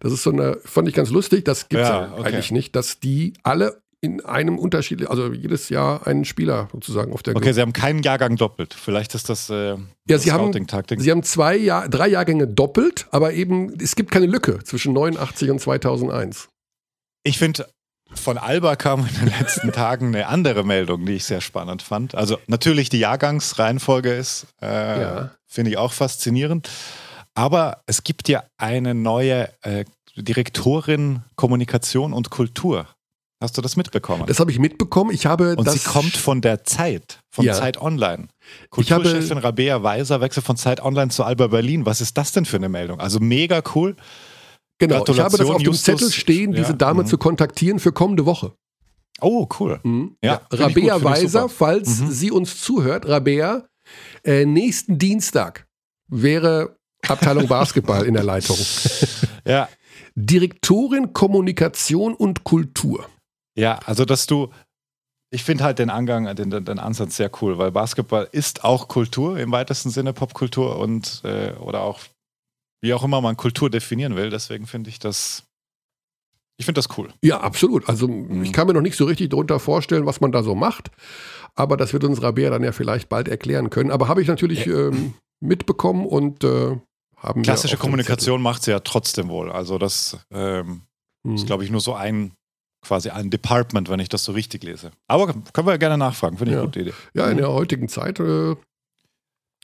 Das 0.00 0.12
ist 0.12 0.22
so 0.22 0.30
eine, 0.30 0.58
fand 0.64 0.88
ich 0.88 0.94
ganz 0.94 1.10
lustig, 1.10 1.44
das 1.44 1.68
gibt 1.68 1.82
es 1.82 1.88
ja, 1.88 2.12
okay. 2.12 2.28
eigentlich 2.28 2.50
nicht, 2.50 2.74
dass 2.76 2.98
die 2.98 3.34
alle 3.42 3.82
in 4.06 4.24
einem 4.24 4.56
Unterschied, 4.56 5.08
also 5.08 5.32
jedes 5.32 5.68
Jahr 5.68 6.06
einen 6.06 6.24
Spieler 6.24 6.68
sozusagen 6.70 7.12
auf 7.12 7.24
der 7.24 7.32
Okay, 7.32 7.42
Gruppe. 7.42 7.54
Sie 7.54 7.60
haben 7.60 7.72
keinen 7.72 8.02
Jahrgang 8.04 8.36
doppelt. 8.36 8.72
Vielleicht 8.72 9.16
ist 9.16 9.28
das, 9.28 9.50
äh, 9.50 9.70
ja, 9.70 9.78
das 10.06 10.22
Sie 10.22 10.30
haben, 10.30 10.52
Sie 10.52 11.10
haben 11.10 11.24
zwei 11.24 11.56
Jahr, 11.56 11.88
drei 11.88 12.08
Jahrgänge 12.08 12.46
doppelt, 12.46 13.08
aber 13.10 13.32
eben, 13.32 13.74
es 13.80 13.96
gibt 13.96 14.12
keine 14.12 14.26
Lücke 14.26 14.62
zwischen 14.62 14.92
89 14.92 15.50
und 15.50 15.60
2001. 15.60 16.48
Ich 17.24 17.38
finde, 17.38 17.66
von 18.14 18.38
Alba 18.38 18.76
kam 18.76 19.00
in 19.00 19.14
den 19.26 19.38
letzten 19.40 19.72
Tagen 19.72 20.14
eine 20.14 20.28
andere 20.28 20.62
Meldung, 20.62 21.04
die 21.04 21.14
ich 21.14 21.24
sehr 21.24 21.40
spannend 21.40 21.82
fand. 21.82 22.14
Also 22.14 22.38
natürlich 22.46 22.88
die 22.88 23.00
Jahrgangsreihenfolge 23.00 24.14
ist, 24.14 24.46
äh, 24.62 25.00
ja. 25.00 25.30
finde 25.46 25.72
ich 25.72 25.78
auch 25.78 25.92
faszinierend. 25.92 26.70
Aber 27.34 27.82
es 27.86 28.04
gibt 28.04 28.28
ja 28.28 28.44
eine 28.56 28.94
neue 28.94 29.50
äh, 29.62 29.84
Direktorin 30.16 31.24
Kommunikation 31.34 32.12
und 32.12 32.30
Kultur 32.30 32.86
Hast 33.42 33.58
du 33.58 33.60
das 33.62 33.76
mitbekommen? 33.76 34.24
Das 34.26 34.40
habe 34.40 34.50
ich 34.50 34.58
mitbekommen. 34.58 35.10
Ich 35.10 35.26
habe 35.26 35.56
Und 35.56 35.70
sie 35.70 35.78
kommt 35.78 36.16
von 36.16 36.40
der 36.40 36.64
Zeit, 36.64 37.20
von 37.30 37.44
ja. 37.44 37.52
Zeit 37.52 37.80
Online. 37.80 38.28
Kulturchefin 38.70 39.36
Rabea 39.36 39.82
Weiser 39.82 40.22
wechselt 40.22 40.46
von 40.46 40.56
Zeit 40.56 40.82
Online 40.82 41.10
zu 41.10 41.22
Alba 41.22 41.48
Berlin. 41.48 41.84
Was 41.84 42.00
ist 42.00 42.16
das 42.16 42.32
denn 42.32 42.46
für 42.46 42.56
eine 42.56 42.70
Meldung? 42.70 42.98
Also 42.98 43.20
mega 43.20 43.62
cool. 43.74 43.94
Genau, 44.78 45.04
ich 45.06 45.20
habe 45.20 45.36
das 45.36 45.48
auf 45.48 45.62
dem 45.62 45.74
Zettel 45.74 46.10
stehen, 46.10 46.52
diese 46.52 46.70
ja, 46.70 46.76
Dame 46.76 47.02
mhm. 47.02 47.06
zu 47.06 47.18
kontaktieren 47.18 47.78
für 47.78 47.92
kommende 47.92 48.24
Woche. 48.24 48.52
Oh, 49.20 49.46
cool. 49.58 49.80
Mhm. 49.82 50.16
Ja, 50.22 50.40
ja 50.50 50.58
Rabea 50.58 51.02
Weiser, 51.02 51.48
falls 51.48 52.00
mhm. 52.00 52.10
sie 52.10 52.30
uns 52.30 52.60
zuhört, 52.60 53.06
Rabea, 53.06 53.66
äh, 54.24 54.44
nächsten 54.44 54.98
Dienstag 54.98 55.66
wäre 56.08 56.76
Abteilung 57.06 57.48
Basketball 57.48 58.04
in 58.04 58.14
der 58.14 58.24
Leitung. 58.24 58.56
Ja. 59.46 59.68
Direktorin 60.16 61.12
Kommunikation 61.12 62.12
und 62.12 62.42
Kultur. 62.42 63.06
Ja, 63.56 63.80
also 63.86 64.04
dass 64.04 64.26
du, 64.26 64.50
ich 65.30 65.42
finde 65.42 65.64
halt 65.64 65.78
den 65.78 65.90
Angang, 65.90 66.34
den, 66.36 66.50
den, 66.50 66.78
Ansatz 66.78 67.16
sehr 67.16 67.30
cool, 67.40 67.58
weil 67.58 67.72
Basketball 67.72 68.28
ist 68.30 68.64
auch 68.64 68.86
Kultur 68.86 69.38
im 69.38 69.50
weitesten 69.50 69.90
Sinne, 69.90 70.12
Popkultur 70.12 70.78
und 70.78 71.22
äh, 71.24 71.52
oder 71.54 71.80
auch 71.80 72.00
wie 72.82 72.94
auch 72.94 73.02
immer 73.02 73.20
man 73.20 73.36
Kultur 73.36 73.70
definieren 73.70 74.14
will. 74.14 74.30
Deswegen 74.30 74.66
finde 74.66 74.90
ich 74.90 74.98
das, 74.98 75.44
ich 76.58 76.66
finde 76.66 76.78
das 76.78 76.96
cool. 76.98 77.08
Ja, 77.22 77.40
absolut. 77.40 77.88
Also 77.88 78.06
mhm. 78.06 78.42
ich 78.42 78.52
kann 78.52 78.66
mir 78.66 78.74
noch 78.74 78.82
nicht 78.82 78.96
so 78.96 79.06
richtig 79.06 79.30
darunter 79.30 79.58
vorstellen, 79.58 80.06
was 80.06 80.20
man 80.20 80.32
da 80.32 80.42
so 80.42 80.54
macht, 80.54 80.90
aber 81.54 81.76
das 81.76 81.92
wird 81.92 82.04
uns 82.04 82.22
Rabea 82.22 82.50
dann 82.50 82.62
ja 82.62 82.72
vielleicht 82.72 83.08
bald 83.08 83.28
erklären 83.28 83.70
können. 83.70 83.90
Aber 83.90 84.08
habe 84.08 84.20
ich 84.20 84.28
natürlich 84.28 84.66
ja. 84.66 84.88
ähm, 84.88 85.14
mitbekommen 85.40 86.06
und 86.06 86.44
äh, 86.44 86.78
haben 87.16 87.42
Klassische 87.42 87.78
Kommunikation 87.78 88.42
macht 88.42 88.62
sie 88.62 88.70
ja 88.70 88.80
trotzdem 88.80 89.28
wohl. 89.28 89.50
Also 89.50 89.78
das 89.78 90.18
ähm, 90.30 90.82
mhm. 91.24 91.34
ist, 91.34 91.46
glaube 91.46 91.64
ich, 91.64 91.70
nur 91.70 91.80
so 91.80 91.94
ein 91.94 92.32
quasi 92.86 93.10
ein 93.10 93.30
Department, 93.30 93.88
wenn 93.88 94.00
ich 94.00 94.08
das 94.08 94.24
so 94.24 94.32
richtig 94.32 94.62
lese. 94.64 94.90
Aber 95.08 95.32
können 95.52 95.66
wir 95.66 95.72
ja 95.72 95.76
gerne 95.76 95.98
nachfragen, 95.98 96.38
finde 96.38 96.52
ich 96.52 96.54
ja. 96.54 96.60
eine 96.60 96.68
gute 96.68 96.80
Idee. 96.80 96.92
Ja, 97.14 97.30
in 97.30 97.38
der 97.38 97.52
heutigen 97.52 97.88
Zeit 97.88 98.20
äh, 98.20 98.54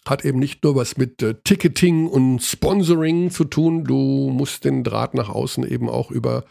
hat 0.06 0.24
eben 0.24 0.38
nicht 0.38 0.64
nur 0.64 0.74
was 0.74 0.96
mit 0.96 1.22
äh, 1.22 1.34
Ticketing 1.44 2.08
und 2.08 2.40
Sponsoring 2.40 3.30
zu 3.30 3.44
tun, 3.44 3.84
du 3.84 4.30
musst 4.32 4.64
den 4.64 4.82
Draht 4.84 5.14
nach 5.14 5.28
außen 5.28 5.66
eben 5.68 5.88
auch 5.88 6.10
über, 6.10 6.44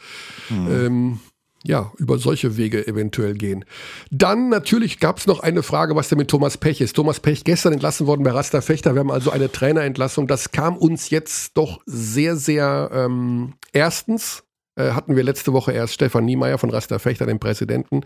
mhm. 0.50 0.68
ähm, 0.72 1.20
ja, 1.64 1.92
über 1.98 2.18
solche 2.18 2.58
Wege 2.58 2.88
eventuell 2.88 3.34
gehen. 3.34 3.66
Dann 4.10 4.50
natürlich 4.50 5.00
gab 5.00 5.18
es 5.18 5.28
noch 5.28 5.42
eine 5.42 5.64
Frage, 5.64 5.96
was 5.96 6.10
denn 6.10 6.18
mit 6.18 6.30
Thomas 6.30 6.58
Pech 6.58 6.82
ist. 6.82 6.96
Thomas 6.96 7.20
Pech 7.20 7.44
gestern 7.44 7.74
entlassen 7.74 8.08
worden 8.08 8.24
bei 8.24 8.32
Rasta 8.32 8.62
Fechter. 8.62 8.96
Wir 8.96 9.02
haben 9.02 9.12
also 9.12 9.30
eine 9.32 9.52
Trainerentlassung. 9.52 10.28
Das 10.28 10.52
kam 10.52 10.78
uns 10.78 11.10
jetzt 11.10 11.58
doch 11.58 11.82
sehr, 11.86 12.36
sehr 12.36 12.90
ähm, 12.94 13.54
erstens 13.74 14.44
äh, 14.76 14.92
hatten 14.92 15.16
wir 15.16 15.24
letzte 15.24 15.54
Woche 15.54 15.72
erst 15.72 15.94
Stefan 15.94 16.26
Niemeyer 16.26 16.58
von 16.58 16.70
Rasta 16.70 17.00
Fechter, 17.00 17.26
den 17.26 17.40
Präsidenten. 17.40 18.02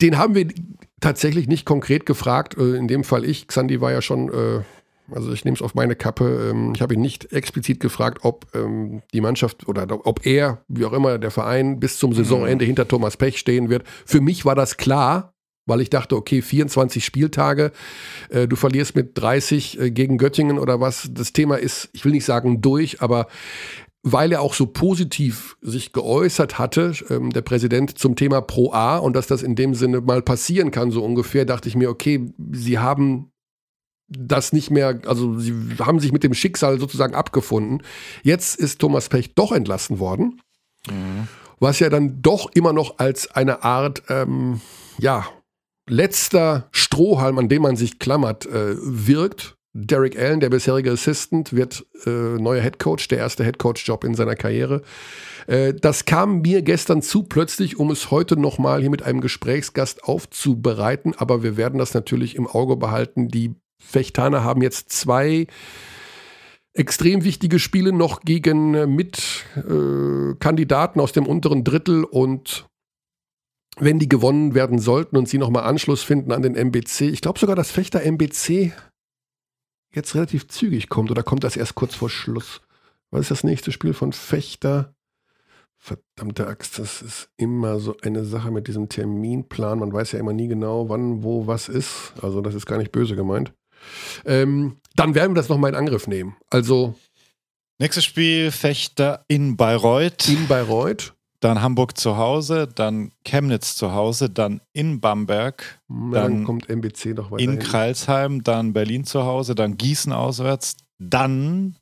Den 0.00 0.16
haben 0.16 0.34
wir 0.34 0.48
tatsächlich 1.00 1.48
nicht 1.48 1.66
konkret 1.66 2.06
gefragt. 2.06 2.56
Äh, 2.56 2.76
in 2.76 2.88
dem 2.88 3.04
Fall 3.04 3.24
ich. 3.24 3.46
Xandi 3.46 3.80
war 3.80 3.92
ja 3.92 4.00
schon, 4.00 4.28
äh, 4.28 4.62
also 5.14 5.32
ich 5.32 5.44
nehme 5.44 5.56
es 5.56 5.62
auf 5.62 5.74
meine 5.74 5.96
Kappe. 5.96 6.50
Ähm, 6.50 6.72
ich 6.74 6.82
habe 6.82 6.94
ihn 6.94 7.00
nicht 7.00 7.32
explizit 7.32 7.80
gefragt, 7.80 8.20
ob 8.22 8.46
ähm, 8.54 9.02
die 9.12 9.20
Mannschaft 9.20 9.68
oder 9.68 9.86
ob 10.06 10.24
er, 10.24 10.62
wie 10.68 10.84
auch 10.84 10.92
immer, 10.92 11.18
der 11.18 11.30
Verein 11.30 11.80
bis 11.80 11.98
zum 11.98 12.12
Saisonende 12.14 12.64
mhm. 12.64 12.68
hinter 12.68 12.88
Thomas 12.88 13.16
Pech 13.16 13.38
stehen 13.38 13.68
wird. 13.68 13.84
Für 14.06 14.20
mich 14.20 14.44
war 14.44 14.54
das 14.54 14.76
klar, 14.78 15.34
weil 15.66 15.80
ich 15.80 15.90
dachte, 15.90 16.16
okay, 16.16 16.42
24 16.42 17.04
Spieltage, 17.04 17.72
äh, 18.30 18.48
du 18.48 18.56
verlierst 18.56 18.96
mit 18.96 19.16
30 19.18 19.78
äh, 19.78 19.90
gegen 19.90 20.18
Göttingen 20.18 20.58
oder 20.58 20.80
was. 20.80 21.10
Das 21.12 21.32
Thema 21.32 21.56
ist, 21.56 21.90
ich 21.92 22.04
will 22.04 22.12
nicht 22.12 22.24
sagen 22.24 22.62
durch, 22.62 23.02
aber 23.02 23.26
weil 24.02 24.32
er 24.32 24.40
auch 24.40 24.54
so 24.54 24.66
positiv 24.66 25.56
sich 25.60 25.92
geäußert 25.92 26.58
hatte, 26.58 26.94
ähm, 27.10 27.30
der 27.30 27.42
Präsident, 27.42 27.98
zum 27.98 28.16
Thema 28.16 28.40
Pro 28.40 28.72
A 28.72 28.96
und 28.96 29.14
dass 29.14 29.26
das 29.26 29.42
in 29.42 29.54
dem 29.56 29.74
Sinne 29.74 30.00
mal 30.00 30.22
passieren 30.22 30.70
kann, 30.70 30.90
so 30.90 31.04
ungefähr, 31.04 31.44
dachte 31.44 31.68
ich 31.68 31.76
mir, 31.76 31.90
okay, 31.90 32.32
sie 32.52 32.78
haben 32.78 33.30
das 34.08 34.52
nicht 34.52 34.70
mehr, 34.70 35.00
also 35.06 35.38
sie 35.38 35.54
haben 35.78 36.00
sich 36.00 36.12
mit 36.12 36.24
dem 36.24 36.34
Schicksal 36.34 36.80
sozusagen 36.80 37.14
abgefunden. 37.14 37.82
Jetzt 38.22 38.58
ist 38.58 38.80
Thomas 38.80 39.08
Pech 39.08 39.34
doch 39.34 39.52
entlassen 39.52 39.98
worden, 39.98 40.40
mhm. 40.88 41.28
was 41.60 41.78
ja 41.78 41.90
dann 41.90 42.22
doch 42.22 42.50
immer 42.54 42.72
noch 42.72 42.98
als 42.98 43.30
eine 43.30 43.62
Art, 43.62 44.02
ähm, 44.08 44.60
ja, 44.98 45.26
letzter 45.88 46.68
Strohhalm, 46.72 47.38
an 47.38 47.48
dem 47.48 47.62
man 47.62 47.76
sich 47.76 47.98
klammert, 47.98 48.46
äh, 48.46 48.76
wirkt 48.78 49.56
Derek 49.72 50.18
Allen, 50.18 50.40
der 50.40 50.50
bisherige 50.50 50.90
Assistant, 50.90 51.52
wird 51.52 51.86
äh, 52.04 52.10
neuer 52.10 52.62
Head 52.62 52.80
Coach, 52.80 53.06
der 53.08 53.18
erste 53.18 53.44
Head 53.44 53.58
Coach 53.58 53.86
Job 53.86 54.02
in 54.02 54.14
seiner 54.14 54.34
Karriere. 54.34 54.82
Äh, 55.46 55.74
das 55.74 56.06
kam 56.06 56.40
mir 56.40 56.62
gestern 56.62 57.02
zu 57.02 57.22
plötzlich, 57.22 57.78
um 57.78 57.90
es 57.90 58.10
heute 58.10 58.36
nochmal 58.36 58.80
hier 58.80 58.90
mit 58.90 59.02
einem 59.02 59.20
Gesprächsgast 59.20 60.04
aufzubereiten. 60.04 61.14
Aber 61.16 61.44
wir 61.44 61.56
werden 61.56 61.78
das 61.78 61.94
natürlich 61.94 62.34
im 62.34 62.48
Auge 62.48 62.76
behalten. 62.76 63.28
Die 63.28 63.54
Fechtaner 63.80 64.42
haben 64.42 64.60
jetzt 64.60 64.90
zwei 64.90 65.46
extrem 66.74 67.24
wichtige 67.24 67.58
Spiele 67.58 67.92
noch 67.92 68.20
gegen 68.22 68.74
äh, 68.74 68.86
Mitkandidaten 68.86 71.00
äh, 71.00 71.02
aus 71.02 71.12
dem 71.12 71.26
unteren 71.26 71.64
Drittel 71.64 72.04
und 72.04 72.66
wenn 73.78 73.98
die 73.98 74.08
gewonnen 74.08 74.54
werden 74.54 74.78
sollten 74.78 75.16
und 75.16 75.28
sie 75.28 75.38
nochmal 75.38 75.64
Anschluss 75.64 76.02
finden 76.02 76.32
an 76.32 76.42
den 76.42 76.54
MBC. 76.54 77.02
Ich 77.02 77.22
glaube 77.22 77.38
sogar, 77.38 77.56
dass 77.56 77.70
Fechter 77.70 78.02
MBC 78.02 78.72
jetzt 79.92 80.14
relativ 80.14 80.48
zügig 80.48 80.88
kommt 80.88 81.10
oder 81.10 81.22
kommt 81.22 81.44
das 81.44 81.56
erst 81.56 81.74
kurz 81.74 81.94
vor 81.94 82.10
Schluss? 82.10 82.60
Was 83.10 83.22
ist 83.22 83.30
das 83.30 83.44
nächste 83.44 83.72
Spiel 83.72 83.92
von 83.92 84.12
Fechter? 84.12 84.94
Verdammte 85.76 86.46
Axt, 86.46 86.78
das 86.78 87.00
ist 87.00 87.30
immer 87.38 87.80
so 87.80 87.96
eine 88.02 88.24
Sache 88.24 88.50
mit 88.50 88.68
diesem 88.68 88.88
Terminplan. 88.88 89.78
Man 89.78 89.92
weiß 89.92 90.12
ja 90.12 90.18
immer 90.18 90.34
nie 90.34 90.48
genau, 90.48 90.88
wann, 90.88 91.22
wo, 91.22 91.46
was 91.46 91.68
ist. 91.68 92.12
Also 92.20 92.42
das 92.42 92.54
ist 92.54 92.66
gar 92.66 92.76
nicht 92.76 92.92
böse 92.92 93.16
gemeint. 93.16 93.54
Ähm, 94.26 94.76
dann 94.94 95.14
werden 95.14 95.32
wir 95.32 95.40
das 95.40 95.48
nochmal 95.48 95.70
in 95.70 95.76
Angriff 95.76 96.06
nehmen. 96.06 96.36
Also. 96.50 96.94
Nächstes 97.78 98.04
Spiel 98.04 98.50
Fechter 98.50 99.24
in 99.26 99.56
Bayreuth. 99.56 100.28
In 100.28 100.46
Bayreuth. 100.46 101.14
Dann 101.40 101.62
Hamburg 101.62 101.96
zu 101.96 102.18
Hause, 102.18 102.68
dann 102.72 103.12
Chemnitz 103.24 103.74
zu 103.74 103.92
Hause, 103.92 104.28
dann 104.28 104.60
in 104.74 105.00
Bamberg. 105.00 105.80
Dann, 105.88 106.10
dann 106.12 106.44
kommt 106.44 106.68
MBC 106.68 107.14
noch 107.14 107.30
weiter. 107.30 107.42
In 107.42 107.58
Kreilsheim, 107.58 108.44
dann 108.44 108.74
Berlin 108.74 109.04
zu 109.04 109.24
Hause, 109.24 109.54
dann 109.54 109.78
Gießen 109.78 110.12
auswärts, 110.12 110.76
dann 110.98 111.76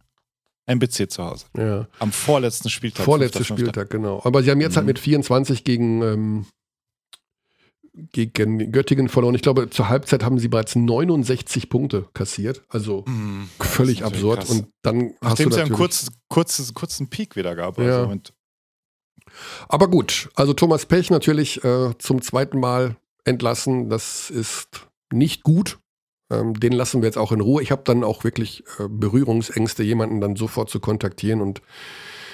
MBC 0.69 1.11
zu 1.11 1.25
Hause. 1.25 1.47
Ja. 1.57 1.89
Am 1.99 2.13
vorletzten 2.13 2.71
Spieltag. 2.71 3.05
Vorletzter 3.05 3.43
Spieltag, 3.43 3.91
genau. 3.91 4.21
Aber 4.25 4.43
sie 4.43 4.51
haben 4.51 4.61
jetzt 4.61 4.77
halt 4.77 4.85
mhm. 4.85 4.89
halt 4.91 4.99
mit 4.99 4.99
24 5.01 5.65
gegen, 5.65 6.03
ähm, 6.03 6.47
gegen 8.13 8.71
Göttingen 8.71 9.09
verloren. 9.09 9.35
Ich 9.35 9.43
glaube, 9.43 9.71
zur 9.71 9.89
Halbzeit 9.89 10.23
haben 10.23 10.39
sie 10.39 10.49
bereits 10.49 10.77
69 10.77 11.69
Punkte 11.71 12.07
kassiert. 12.13 12.63
Also 12.69 13.05
mhm. 13.07 13.49
völlig 13.59 14.05
absurd. 14.05 14.41
Krass. 14.41 14.51
Und 14.51 14.69
dann 14.83 15.15
Nachdem 15.21 15.29
hast 15.31 15.41
du 15.41 15.51
sie 15.51 15.61
einen 15.63 15.73
kurz, 15.73 16.11
kurz, 16.29 16.75
kurzen 16.75 17.09
Peak 17.09 17.35
wieder 17.35 17.57
gab. 17.57 17.79
Also 17.79 17.91
ja. 17.91 18.19
Aber 19.69 19.89
gut, 19.89 20.29
also 20.35 20.53
Thomas 20.53 20.87
Pech 20.87 21.11
natürlich 21.11 21.63
äh, 21.65 21.97
zum 21.99 22.23
zweiten 22.23 22.61
Mal 22.61 22.97
entlassen. 23.25 23.89
Das 23.89 24.31
ist 24.31 24.89
nicht 25.13 25.43
gut. 25.43 25.79
Ähm, 26.31 26.59
den 26.59 26.73
lassen 26.73 27.01
wir 27.01 27.07
jetzt 27.07 27.19
auch 27.19 27.33
in 27.33 27.41
Ruhe. 27.41 27.63
Ich 27.63 27.71
habe 27.71 27.83
dann 27.85 28.05
auch 28.05 28.25
wirklich 28.25 28.65
äh, 28.79 28.89
Berührungsängste, 28.89 29.83
jemanden 29.83 30.21
dann 30.21 30.37
sofort 30.37 30.69
zu 30.69 30.81
kontaktieren 30.81 31.41
und 31.41 31.63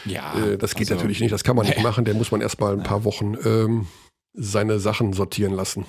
ja, 0.04 0.34
äh, 0.38 0.58
das 0.58 0.74
geht 0.74 0.88
also, 0.88 0.94
natürlich 0.96 1.20
nicht. 1.20 1.32
Das 1.32 1.44
kann 1.44 1.56
man 1.56 1.66
nicht 1.66 1.82
machen. 1.82 2.04
Der 2.04 2.14
muss 2.14 2.30
man 2.30 2.40
erst 2.40 2.60
mal 2.60 2.72
ein 2.72 2.82
paar 2.82 3.04
Wochen 3.04 3.34
ähm, 3.44 3.86
seine 4.32 4.80
Sachen 4.80 5.12
sortieren 5.12 5.54
lassen. 5.54 5.86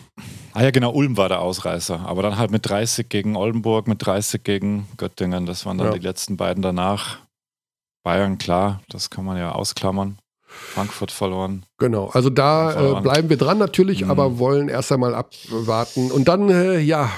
Ah 0.53 0.64
ja, 0.64 0.72
genau, 0.72 0.93
Ulm 0.93 1.18
war 1.18 1.30
der 1.30 1.41
Ausreißer. 1.41 1.99
Aber 1.99 2.22
dann 2.22 2.38
halt 2.38 2.51
mit 2.51 2.70
30 2.70 3.10
gegen 3.10 3.36
Oldenburg, 3.36 3.88
mit 3.88 4.06
30 4.06 4.43
gegen 4.43 4.88
Göttingen. 4.97 5.45
Das 5.45 5.66
waren 5.66 5.78
dann 5.78 5.88
ja. 5.88 5.93
die 5.93 6.06
letzten 6.06 6.38
beiden 6.38 6.62
danach. 6.62 7.20
Bayern, 8.03 8.38
klar, 8.38 8.82
das 8.88 9.10
kann 9.10 9.26
man 9.26 9.38
ja 9.38 9.51
ausklammern. 9.51 10.20
Frankfurt 10.76 11.12
verloren. 11.12 11.66
Genau, 11.78 12.08
also 12.08 12.30
da 12.30 12.97
äh, 12.97 13.01
bleiben 13.01 13.30
wir 13.30 13.38
dran 13.38 13.58
natürlich, 13.58 14.03
mhm. 14.03 14.12
aber 14.12 14.39
wollen 14.39 14.68
erst 14.68 14.91
einmal 14.91 15.16
abwarten. 15.16 16.12
Und 16.12 16.28
dann, 16.28 16.49
äh, 16.49 16.80
ja, 16.80 17.12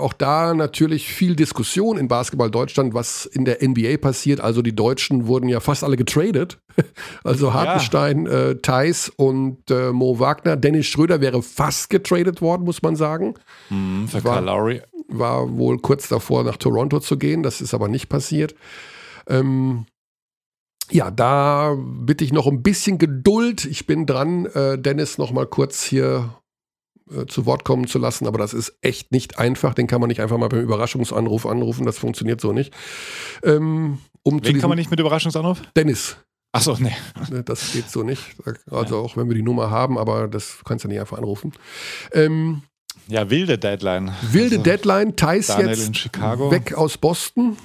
auch 0.00 0.12
da 0.12 0.54
natürlich 0.54 1.08
viel 1.08 1.36
Diskussion 1.36 1.98
in 1.98 2.08
Basketball 2.08 2.50
Deutschland, 2.50 2.94
was 2.94 3.26
in 3.26 3.44
der 3.44 3.58
NBA 3.66 3.98
passiert. 3.98 4.40
Also 4.40 4.62
die 4.62 4.74
Deutschen 4.74 5.26
wurden 5.26 5.48
ja 5.48 5.60
fast 5.60 5.84
alle 5.84 5.96
getradet. 5.96 6.58
Also 7.24 7.54
Hartenstein, 7.54 8.26
ja. 8.26 8.50
äh, 8.50 8.56
Thais 8.56 9.10
und 9.16 9.70
äh, 9.70 9.92
Mo 9.92 10.18
Wagner. 10.18 10.56
Dennis 10.56 10.86
Schröder 10.86 11.22
wäre 11.22 11.42
fast 11.42 11.88
getradet 11.88 12.42
worden, 12.42 12.64
muss 12.64 12.82
man 12.82 12.96
sagen. 12.96 13.34
Mhm, 13.70 14.08
für 14.08 14.22
war, 14.24 14.42
Lowry. 14.42 14.82
war 15.08 15.56
wohl 15.56 15.78
kurz 15.78 16.08
davor, 16.08 16.44
nach 16.44 16.58
Toronto 16.58 17.00
zu 17.00 17.16
gehen. 17.16 17.42
Das 17.42 17.62
ist 17.62 17.72
aber 17.72 17.88
nicht 17.88 18.10
passiert. 18.10 18.54
Ähm, 19.26 19.86
ja, 20.90 21.10
da 21.10 21.76
bitte 21.78 22.24
ich 22.24 22.32
noch 22.32 22.46
ein 22.46 22.62
bisschen 22.62 22.98
Geduld. 22.98 23.64
Ich 23.64 23.86
bin 23.86 24.06
dran, 24.06 24.46
äh, 24.46 24.78
Dennis 24.78 25.18
noch 25.18 25.32
mal 25.32 25.46
kurz 25.46 25.84
hier 25.84 26.34
äh, 27.10 27.26
zu 27.26 27.46
Wort 27.46 27.64
kommen 27.64 27.86
zu 27.86 27.98
lassen, 27.98 28.26
aber 28.26 28.38
das 28.38 28.54
ist 28.54 28.76
echt 28.82 29.12
nicht 29.12 29.38
einfach. 29.38 29.74
Den 29.74 29.86
kann 29.86 30.00
man 30.00 30.08
nicht 30.08 30.20
einfach 30.20 30.38
mal 30.38 30.48
beim 30.48 30.60
Überraschungsanruf 30.60 31.46
anrufen. 31.46 31.86
Das 31.86 31.98
funktioniert 31.98 32.40
so 32.40 32.52
nicht. 32.52 32.74
Ähm, 33.42 33.98
um 34.22 34.44
Wen 34.44 34.58
kann 34.58 34.68
man 34.68 34.78
nicht 34.78 34.90
mit 34.90 35.00
Überraschungsanruf? 35.00 35.62
Dennis. 35.76 36.16
Achso, 36.52 36.76
nee. 36.78 36.96
Ne, 37.30 37.42
das 37.44 37.72
geht 37.72 37.90
so 37.90 38.02
nicht. 38.02 38.36
Also 38.70 38.96
ja. 38.96 39.00
auch 39.02 39.16
wenn 39.16 39.28
wir 39.28 39.34
die 39.34 39.42
Nummer 39.42 39.70
haben, 39.70 39.98
aber 39.98 40.26
das 40.26 40.58
kannst 40.64 40.84
du 40.84 40.88
nicht 40.88 41.00
einfach 41.00 41.18
anrufen. 41.18 41.52
Ähm, 42.12 42.62
ja, 43.08 43.30
wilde 43.30 43.58
Deadline. 43.58 44.12
Wilde 44.32 44.56
also, 44.56 44.62
Deadline. 44.62 45.16
Thais 45.16 45.48
jetzt 45.48 46.12
weg 46.50 46.74
aus 46.74 46.96
Boston. 46.96 47.56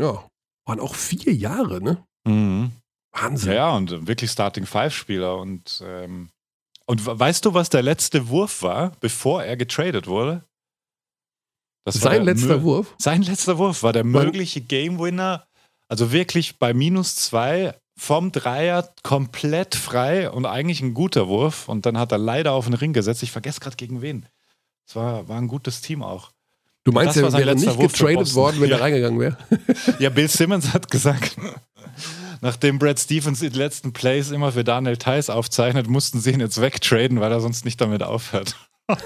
Ja, 0.00 0.24
waren 0.64 0.80
auch 0.80 0.94
vier 0.94 1.34
Jahre, 1.34 1.82
ne? 1.82 2.02
Mhm. 2.24 2.72
Wahnsinn. 3.12 3.52
Ja, 3.52 3.74
und 3.76 4.06
wirklich 4.06 4.30
Starting 4.30 4.66
Five-Spieler. 4.66 5.36
Und, 5.36 5.82
ähm, 5.86 6.30
und 6.86 7.04
weißt 7.04 7.44
du, 7.44 7.54
was 7.54 7.68
der 7.70 7.82
letzte 7.82 8.28
Wurf 8.28 8.62
war, 8.62 8.92
bevor 9.00 9.44
er 9.44 9.56
getradet 9.56 10.06
wurde? 10.06 10.44
Das 11.84 11.96
sein 11.96 12.24
letzter 12.24 12.62
Wurf? 12.62 12.94
Sein 12.98 13.22
letzter 13.22 13.58
Wurf 13.58 13.82
war 13.82 13.92
der 13.92 14.04
mögliche 14.04 14.60
Game 14.60 14.98
Winner. 14.98 15.46
Also 15.88 16.12
wirklich 16.12 16.58
bei 16.58 16.72
minus 16.72 17.16
zwei 17.16 17.74
vom 17.98 18.32
Dreier 18.32 18.88
komplett 19.02 19.74
frei 19.74 20.30
und 20.30 20.46
eigentlich 20.46 20.80
ein 20.80 20.94
guter 20.94 21.28
Wurf. 21.28 21.68
Und 21.68 21.84
dann 21.84 21.98
hat 21.98 22.12
er 22.12 22.18
leider 22.18 22.52
auf 22.52 22.64
den 22.66 22.74
Ring 22.74 22.92
gesetzt. 22.92 23.22
Ich 23.22 23.32
vergesse 23.32 23.60
gerade 23.60 23.76
gegen 23.76 24.00
wen. 24.00 24.26
Es 24.86 24.96
war, 24.96 25.28
war 25.28 25.38
ein 25.38 25.48
gutes 25.48 25.80
Team 25.80 26.02
auch. 26.02 26.30
Du 26.84 26.90
meinst, 26.90 27.16
er 27.16 27.32
wäre 27.32 27.54
nicht 27.54 27.78
getradet 27.78 28.34
worden, 28.34 28.60
wenn 28.60 28.70
ja. 28.70 28.76
er 28.76 28.82
reingegangen 28.82 29.20
wäre? 29.20 29.36
Ja, 30.00 30.10
Bill 30.10 30.28
Simmons 30.28 30.72
hat 30.72 30.90
gesagt, 30.90 31.36
nachdem 32.42 32.78
Brad 32.78 33.00
Stevens 33.00 33.38
die 33.40 33.48
letzten 33.48 33.94
Plays 33.94 34.30
immer 34.30 34.52
für 34.52 34.64
Daniel 34.64 34.98
Theiss 34.98 35.30
aufzeichnet, 35.30 35.88
mussten 35.88 36.20
sie 36.20 36.32
ihn 36.32 36.40
jetzt 36.40 36.60
wegtraden, 36.60 37.20
weil 37.20 37.32
er 37.32 37.40
sonst 37.40 37.64
nicht 37.64 37.80
damit 37.80 38.02
aufhört. 38.02 38.56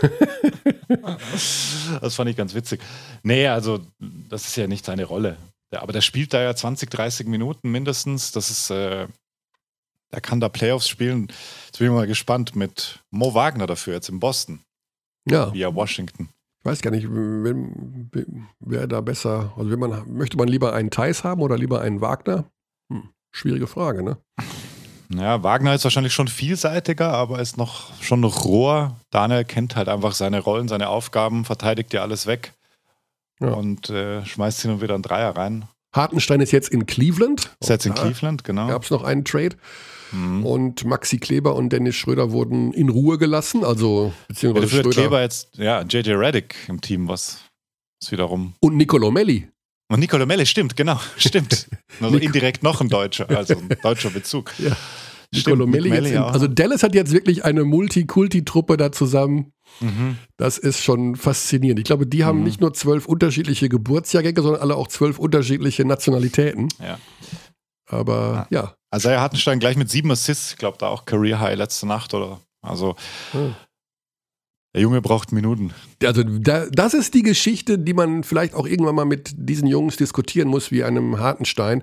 das 2.01 2.15
fand 2.15 2.31
ich 2.31 2.37
ganz 2.37 2.55
witzig. 2.55 2.81
Nee, 3.23 3.47
also 3.47 3.81
das 4.01 4.49
ist 4.49 4.57
ja 4.57 4.67
nicht 4.67 4.85
seine 4.85 5.05
Rolle. 5.05 5.37
Aber 5.71 5.93
der 5.93 6.01
spielt 6.01 6.33
da 6.33 6.43
ja 6.43 6.57
20, 6.57 6.91
30 6.91 7.27
Minuten 7.27 7.71
mindestens. 7.71 8.33
Das 8.33 8.51
ist, 8.51 8.71
äh, 8.71 9.07
der 10.13 10.21
kann 10.23 10.41
da 10.41 10.49
Playoffs 10.49 10.89
spielen. 10.89 11.29
Jetzt 11.67 11.79
bin 11.79 11.89
ich 11.89 11.93
mal 11.93 12.07
gespannt 12.07 12.57
mit 12.57 13.01
Mo 13.11 13.35
Wagner 13.35 13.67
dafür 13.67 13.95
jetzt 13.95 14.09
in 14.09 14.19
Boston. 14.19 14.61
Ja. 15.29 15.53
Via 15.53 15.75
Washington. 15.75 16.31
Ich 16.61 16.65
weiß 16.65 16.81
gar 16.81 16.91
nicht, 16.91 17.07
wer 17.11 18.87
da 18.87 19.01
besser, 19.03 19.53
also 19.57 19.77
man, 19.77 20.11
möchte 20.17 20.37
man 20.37 20.49
lieber 20.49 20.73
einen 20.73 20.91
Thais 20.91 21.23
haben 21.23 21.43
oder 21.43 21.59
lieber 21.59 21.81
einen 21.81 22.01
Wagner? 22.01 22.51
Schwierige 23.37 23.67
Frage, 23.67 24.03
ne? 24.03 24.17
Ja, 25.15 25.43
Wagner 25.43 25.75
ist 25.75 25.85
wahrscheinlich 25.85 26.15
schon 26.15 26.27
vielseitiger, 26.27 27.13
aber 27.13 27.39
ist 27.39 27.59
noch 27.59 27.93
schon 28.03 28.21
noch 28.21 28.47
roher. 28.47 28.97
Daniel 29.11 29.45
kennt 29.45 29.77
halt 29.77 29.91
einfach 29.91 30.13
seine 30.13 30.41
Rollen, 30.41 30.69
seine 30.69 30.89
Aufgaben, 30.89 31.45
verteidigt 31.45 31.93
dir 31.93 32.01
alles 32.01 32.27
weg 32.27 32.55
ja. 33.39 33.49
und 33.49 33.91
äh, 33.91 34.25
schmeißt 34.25 34.63
hin 34.63 34.71
und 34.71 34.81
wieder 34.81 34.95
einen 34.95 35.03
Dreier 35.03 35.37
rein. 35.37 35.69
Hartenstein 35.95 36.41
ist 36.41 36.51
jetzt 36.51 36.71
in 36.71 36.87
Cleveland. 36.87 37.55
Ist 37.61 37.69
jetzt 37.69 37.85
in 37.85 37.95
Cleveland, 37.95 38.43
genau. 38.43 38.69
Gab 38.69 38.85
es 38.85 38.91
noch 38.91 39.05
einen 39.05 39.27
Trade. 39.27 39.57
Mhm. 40.13 40.47
Und 40.47 40.85
Maxi 40.87 41.19
Kleber 41.19 41.57
und 41.57 41.75
Dennis 41.75 41.95
Schröder 41.95 42.33
wurden 42.33 42.73
in 42.73 42.89
Ruhe 42.89 43.19
gelassen. 43.19 43.65
Also, 43.65 44.15
beziehungsweise 44.29 44.77
ja, 44.77 44.83
Schröder. 44.83 45.01
Kleber 45.01 45.21
jetzt, 45.21 45.59
ja, 45.59 45.83
JJ 45.83 46.13
Reddick 46.13 46.57
im 46.69 46.81
Team, 46.81 47.07
was, 47.07 47.41
was 48.01 48.13
wiederum. 48.13 48.55
Und 48.61 48.79
Nicolo 48.79 49.11
Melli. 49.11 49.51
Und 49.89 50.01
Nicolo 50.01 50.27
Melle, 50.27 50.47
stimmt, 50.47 50.77
genau, 50.77 51.01
stimmt. 51.17 51.69
Also 52.01 52.17
indirekt 52.19 52.63
noch 52.63 52.81
ein 52.81 52.89
Deutscher, 52.89 53.31
also 53.31 53.55
ein 53.55 53.69
deutscher 53.83 54.11
Bezug. 54.11 54.53
Ja. 54.59 54.77
Nicolo 55.33 55.67
Melli 55.67 55.91
jetzt 55.91 56.11
in, 56.11 56.19
also 56.19 56.47
Dallas 56.47 56.83
hat 56.83 56.95
jetzt 56.95 57.13
wirklich 57.13 57.45
eine 57.45 57.65
Multikulti-Truppe 57.65 58.77
da 58.77 58.93
zusammen. 58.93 59.53
Mhm. 59.81 60.19
Das 60.37 60.59
ist 60.59 60.83
schon 60.83 61.17
faszinierend. 61.17 61.81
Ich 61.81 61.85
glaube, 61.85 62.07
die 62.07 62.25
haben 62.25 62.39
mhm. 62.39 62.45
nicht 62.45 62.61
nur 62.61 62.73
zwölf 62.75 63.07
unterschiedliche 63.07 63.69
Geburtsjahrgänge, 63.69 64.41
sondern 64.41 64.63
alle 64.63 64.77
auch 64.77 64.89
zwölf 64.89 65.19
unterschiedliche 65.19 65.85
Nationalitäten. 65.85 66.69
Ja. 66.81 66.99
Aber 67.89 68.47
ja. 68.51 68.61
ja. 68.63 68.75
Also 68.91 69.09
er 69.09 69.21
Hartenstein 69.21 69.59
gleich 69.59 69.77
mit 69.77 69.91
sieben 69.91 70.11
Assists, 70.11 70.53
ich 70.53 70.59
glaube 70.59 70.79
da 70.79 70.89
auch 70.89 71.05
Career 71.05 71.41
High 71.41 71.59
letzte 71.59 71.87
Nacht 71.87 72.15
oder 72.15 72.41
also 72.63 72.97
hm. 73.33 73.55
Der 74.77 74.83
Junge 74.83 75.01
braucht 75.01 75.33
Minuten. 75.33 75.73
Also 76.05 76.23
da, 76.23 76.67
das 76.67 76.93
ist 76.93 77.15
die 77.15 77.23
Geschichte, 77.23 77.79
die 77.79 77.95
man 77.95 78.25
vielleicht 78.25 78.53
auch 78.53 78.67
irgendwann 78.67 78.95
mal 78.95 79.07
mit 79.07 79.33
diesen 79.35 79.67
Jungs 79.67 79.97
diskutieren 79.97 80.49
muss, 80.49 80.71
wie 80.71 80.85
einem 80.85 81.19
Hartenstein. 81.19 81.83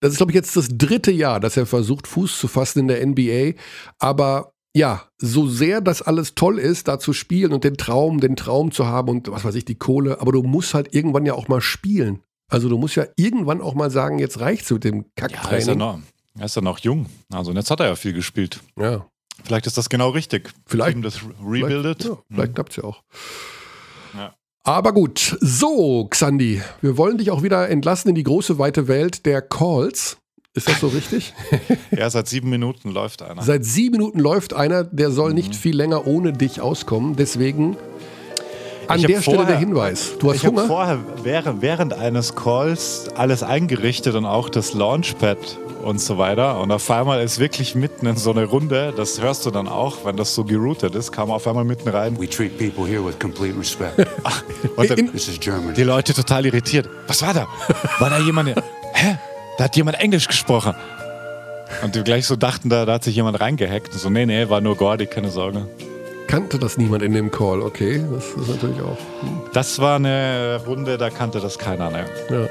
Das 0.00 0.12
ist, 0.12 0.18
glaube 0.18 0.30
ich, 0.30 0.36
jetzt 0.36 0.54
das 0.54 0.68
dritte 0.70 1.10
Jahr, 1.10 1.40
dass 1.40 1.56
er 1.56 1.64
versucht, 1.64 2.06
Fuß 2.06 2.38
zu 2.38 2.48
fassen 2.48 2.80
in 2.80 2.88
der 2.88 3.06
NBA. 3.06 3.58
Aber 3.98 4.52
ja, 4.76 5.08
so 5.16 5.48
sehr 5.48 5.80
das 5.80 6.02
alles 6.02 6.34
toll 6.34 6.58
ist, 6.58 6.86
da 6.86 6.98
zu 6.98 7.14
spielen 7.14 7.54
und 7.54 7.64
den 7.64 7.78
Traum, 7.78 8.20
den 8.20 8.36
Traum 8.36 8.72
zu 8.72 8.86
haben 8.86 9.08
und 9.08 9.30
was 9.30 9.46
weiß 9.46 9.54
ich, 9.54 9.64
die 9.64 9.76
Kohle, 9.76 10.20
aber 10.20 10.32
du 10.32 10.42
musst 10.42 10.74
halt 10.74 10.94
irgendwann 10.94 11.24
ja 11.24 11.32
auch 11.32 11.48
mal 11.48 11.62
spielen. 11.62 12.20
Also 12.50 12.68
du 12.68 12.76
musst 12.76 12.96
ja 12.96 13.06
irgendwann 13.16 13.62
auch 13.62 13.72
mal 13.72 13.90
sagen, 13.90 14.18
jetzt 14.18 14.38
reicht's 14.38 14.70
mit 14.70 14.84
dem 14.84 15.06
Kacktraining. 15.16 15.50
Ja, 15.50 15.56
ist 15.56 15.68
er, 15.68 15.76
noch, 15.76 15.98
er 16.38 16.44
ist 16.44 16.56
ja 16.56 16.60
noch 16.60 16.78
jung. 16.80 17.06
Also 17.32 17.52
jetzt 17.52 17.70
hat 17.70 17.80
er 17.80 17.86
ja 17.86 17.94
viel 17.96 18.12
gespielt. 18.12 18.60
Ja. 18.78 19.06
Vielleicht 19.44 19.66
ist 19.66 19.76
das 19.76 19.88
genau 19.88 20.10
richtig. 20.10 20.50
Vielleicht. 20.66 21.04
das 21.04 21.20
rebuildet. 21.22 22.02
Vielleicht, 22.02 22.04
ja, 22.04 22.22
vielleicht 22.30 22.50
mhm. 22.50 22.54
klappt 22.54 22.70
es 22.70 22.76
ja 22.76 22.84
auch. 22.84 23.02
Ja. 24.14 24.34
Aber 24.64 24.92
gut, 24.92 25.36
so, 25.40 26.06
Xandi, 26.08 26.62
wir 26.80 26.96
wollen 26.96 27.18
dich 27.18 27.30
auch 27.30 27.42
wieder 27.42 27.68
entlassen 27.68 28.10
in 28.10 28.14
die 28.14 28.22
große, 28.22 28.58
weite 28.58 28.86
Welt 28.86 29.26
der 29.26 29.42
Calls. 29.42 30.18
Ist 30.54 30.68
das 30.68 30.80
so 30.80 30.88
richtig? 30.94 31.34
ja, 31.90 32.08
seit 32.10 32.28
sieben 32.28 32.50
Minuten 32.50 32.90
läuft 32.90 33.22
einer. 33.22 33.42
Seit 33.42 33.64
sieben 33.64 33.96
Minuten 33.96 34.20
läuft 34.20 34.52
einer, 34.54 34.84
der 34.84 35.10
soll 35.10 35.30
mhm. 35.30 35.36
nicht 35.36 35.54
viel 35.56 35.74
länger 35.74 36.06
ohne 36.06 36.32
dich 36.32 36.60
auskommen. 36.60 37.16
Deswegen 37.16 37.76
an 38.88 39.00
der 39.00 39.22
Stelle 39.22 39.38
vorher, 39.38 39.46
der 39.46 39.58
Hinweis. 39.58 40.18
Du 40.18 40.30
hast 40.30 40.36
ich 40.36 40.46
Hunger? 40.46 40.66
vorher 40.66 41.00
während, 41.22 41.62
während 41.62 41.94
eines 41.94 42.34
Calls 42.34 43.08
alles 43.16 43.42
eingerichtet 43.42 44.14
und 44.14 44.26
auch 44.26 44.48
das 44.48 44.74
Launchpad 44.74 45.38
und 45.82 46.00
so 46.00 46.18
weiter. 46.18 46.60
Und 46.60 46.70
auf 46.70 46.90
einmal 46.90 47.22
ist 47.22 47.38
wirklich 47.38 47.74
mitten 47.74 48.06
in 48.06 48.16
so 48.16 48.30
eine 48.30 48.44
Runde, 48.44 48.92
das 48.96 49.20
hörst 49.20 49.44
du 49.46 49.50
dann 49.50 49.68
auch, 49.68 50.04
wenn 50.04 50.16
das 50.16 50.34
so 50.34 50.44
geroutet 50.44 50.94
ist, 50.94 51.12
kam 51.12 51.30
auf 51.30 51.46
einmal 51.46 51.64
mitten 51.64 51.88
rein. 51.88 52.18
We 52.18 52.28
treat 52.28 52.56
people 52.58 52.86
here 52.86 53.04
with 53.04 53.18
complete 53.18 53.58
respect. 53.58 53.98
und 54.76 54.90
dann, 54.90 55.12
This 55.12 55.28
is 55.28 55.40
German. 55.40 55.74
Die 55.74 55.82
Leute 55.82 56.14
total 56.14 56.46
irritiert. 56.46 56.88
Was 57.06 57.22
war 57.22 57.34
da? 57.34 57.46
War 57.98 58.10
da 58.10 58.18
jemand? 58.18 58.48
Hä? 58.94 59.18
Da 59.58 59.64
hat 59.64 59.76
jemand 59.76 60.00
Englisch 60.00 60.26
gesprochen. 60.28 60.74
Und 61.82 61.94
die 61.94 62.02
gleich 62.02 62.26
so 62.26 62.36
dachten, 62.36 62.68
da, 62.68 62.84
da 62.84 62.94
hat 62.94 63.04
sich 63.04 63.16
jemand 63.16 63.40
reingehackt. 63.40 63.92
Und 63.92 63.98
so, 63.98 64.10
nee, 64.10 64.26
nee, 64.26 64.48
war 64.48 64.60
nur 64.60 64.76
Gordy, 64.76 65.06
keine 65.06 65.30
Sorge. 65.30 65.66
Kannte 66.26 66.58
das 66.58 66.78
niemand 66.78 67.02
in 67.02 67.12
dem 67.12 67.30
Call, 67.30 67.60
okay. 67.60 68.02
Das 68.10 68.24
ist 68.24 68.48
natürlich 68.48 68.80
auch. 68.80 68.98
Hm. 69.20 69.42
Das 69.52 69.78
war 69.80 69.96
eine 69.96 70.60
Runde, 70.66 70.96
da 70.96 71.10
kannte 71.10 71.40
das 71.40 71.58
keiner, 71.58 71.90
ne? 71.90 72.06
Ja. 72.30 72.46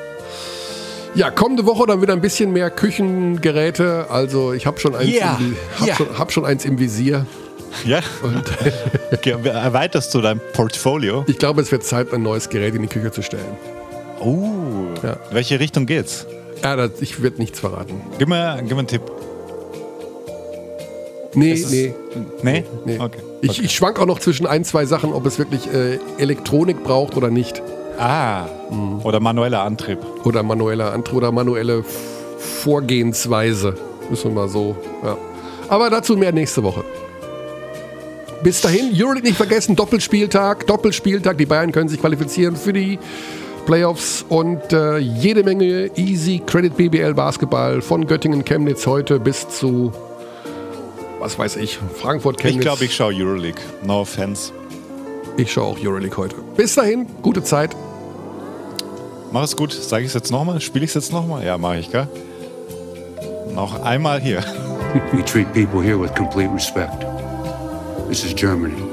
Ja, 1.14 1.30
kommende 1.30 1.66
Woche 1.66 1.86
dann 1.88 2.02
wieder 2.02 2.14
ein 2.14 2.22
bisschen 2.22 2.54
mehr 2.54 2.70
Küchengeräte. 2.70 4.08
Also 4.10 4.54
ich 4.54 4.66
habe 4.66 4.80
schon, 4.80 4.96
eins 4.96 5.12
yeah. 5.12 5.38
hab 5.78 5.86
yeah. 5.88 5.96
schon, 5.96 6.18
hab 6.18 6.32
schon 6.32 6.46
eins 6.46 6.64
im 6.66 6.80
Visier. 6.80 7.26
Ja. 7.86 8.00
Und 8.22 8.44
erweiterst 9.46 10.14
du 10.14 10.22
dein 10.22 10.40
Portfolio? 10.54 11.26
Ich 11.28 11.38
glaube, 11.38 11.62
es 11.62 11.72
wird 11.72 11.84
Zeit, 11.84 12.14
ein 12.14 12.22
neues 12.22 12.50
Gerät 12.50 12.76
in 12.76 12.82
die 12.82 12.88
Küche 12.88 13.12
zu 13.12 13.22
stellen. 13.22 13.58
Oh. 14.20 14.50
Ja. 15.04 15.18
Welche 15.32 15.60
Richtung 15.60 15.86
geht's? 15.86 16.28
Ja, 16.64 16.76
das, 16.76 17.02
ich 17.02 17.22
werde 17.22 17.38
nichts 17.38 17.60
verraten. 17.60 18.02
Gib 18.18 18.30
mir, 18.30 18.58
gib 18.62 18.72
mir 18.72 18.80
einen 18.80 18.88
Tipp. 18.88 19.02
Nee, 21.34 21.66
nee. 21.70 21.94
Nee? 22.44 22.66
Nee. 22.86 23.00
Okay. 23.00 23.20
Ich, 23.42 23.52
okay. 23.52 23.62
ich 23.64 23.72
schwank 23.76 24.00
auch 24.00 24.06
noch 24.06 24.20
zwischen 24.20 24.46
ein, 24.46 24.64
zwei 24.64 24.86
Sachen, 24.86 25.14
ob 25.14 25.26
es 25.26 25.40
wirklich 25.40 25.74
äh, 25.74 25.98
Elektronik 26.18 26.84
braucht 26.84 27.16
oder 27.18 27.30
nicht. 27.30 27.62
Ah. 28.02 28.48
Mhm. 28.72 29.02
Oder 29.04 29.20
manueller 29.20 29.62
Antrieb. 29.62 30.00
Oder 30.24 30.42
manueller 30.42 30.92
Antrieb 30.92 31.18
oder 31.18 31.32
manuelle 31.32 31.84
Vorgehensweise. 32.64 33.76
Müssen 34.10 34.32
wir 34.32 34.42
mal 34.42 34.50
so. 34.50 34.76
Ja. 35.04 35.18
Aber 35.70 35.90
dazu 35.92 36.18
mehr 36.18 36.32
nächste 36.32 36.64
Woche. 36.64 36.84
Bis 38.42 38.60
dahin, 38.62 38.92
Euroleague 38.96 39.28
nicht 39.28 39.38
vergessen, 39.38 39.76
Doppelspieltag, 39.76 40.66
Doppelspieltag. 40.66 41.38
Die 41.38 41.46
Bayern 41.46 41.72
können 41.72 41.90
sich 41.90 42.02
qualifizieren 42.02 42.56
für 42.56 42.74
die 42.74 42.98
Playoffs 43.68 44.26
und 44.28 44.74
äh, 44.74 44.98
jede 44.98 45.44
Menge 45.44 45.92
Easy 45.96 46.42
Credit 46.44 46.76
BBL 46.76 47.14
Basketball 47.14 47.84
von 47.84 48.08
Göttingen 48.08 48.44
Chemnitz 48.44 48.88
heute 48.88 49.20
bis 49.20 49.48
zu 49.48 49.92
was 51.20 51.38
weiß 51.38 51.58
ich, 51.58 51.78
Frankfurt 52.02 52.40
Chemnitz. 52.40 52.56
Ich 52.56 52.62
glaube, 52.62 52.86
ich 52.86 52.96
schaue 52.96 53.14
Euroleague. 53.14 53.62
No 53.84 54.02
offense. 54.02 54.52
Ich 55.38 55.52
schaue 55.54 55.66
auch 55.66 55.78
Euroleague 55.80 56.18
heute. 56.18 56.36
Bis 56.58 56.74
dahin, 56.74 57.06
gute 57.22 57.44
Zeit. 57.44 57.76
Mach 59.32 59.44
es 59.44 59.56
gut. 59.56 59.72
Sage 59.72 60.04
ich 60.04 60.10
es 60.10 60.14
jetzt 60.14 60.32
nochmal? 60.32 60.60
Spiele 60.60 60.84
ich 60.84 60.92
es 60.92 60.96
jetzt 60.96 61.14
nochmal? 61.14 61.46
Ja, 61.46 61.58
mache 61.58 61.78
ich, 61.78 61.92
gell? 61.92 62.08
Noch 63.54 63.82
einmal 63.84 64.20
hier. 64.20 64.44
We 65.14 65.24
treat 65.24 65.52
people 65.54 65.82
here 65.82 65.98
with 65.98 66.14
complete 66.16 66.52
respect. 66.54 67.06
This 68.10 68.26
is 68.26 68.36
Germany. 68.36 68.91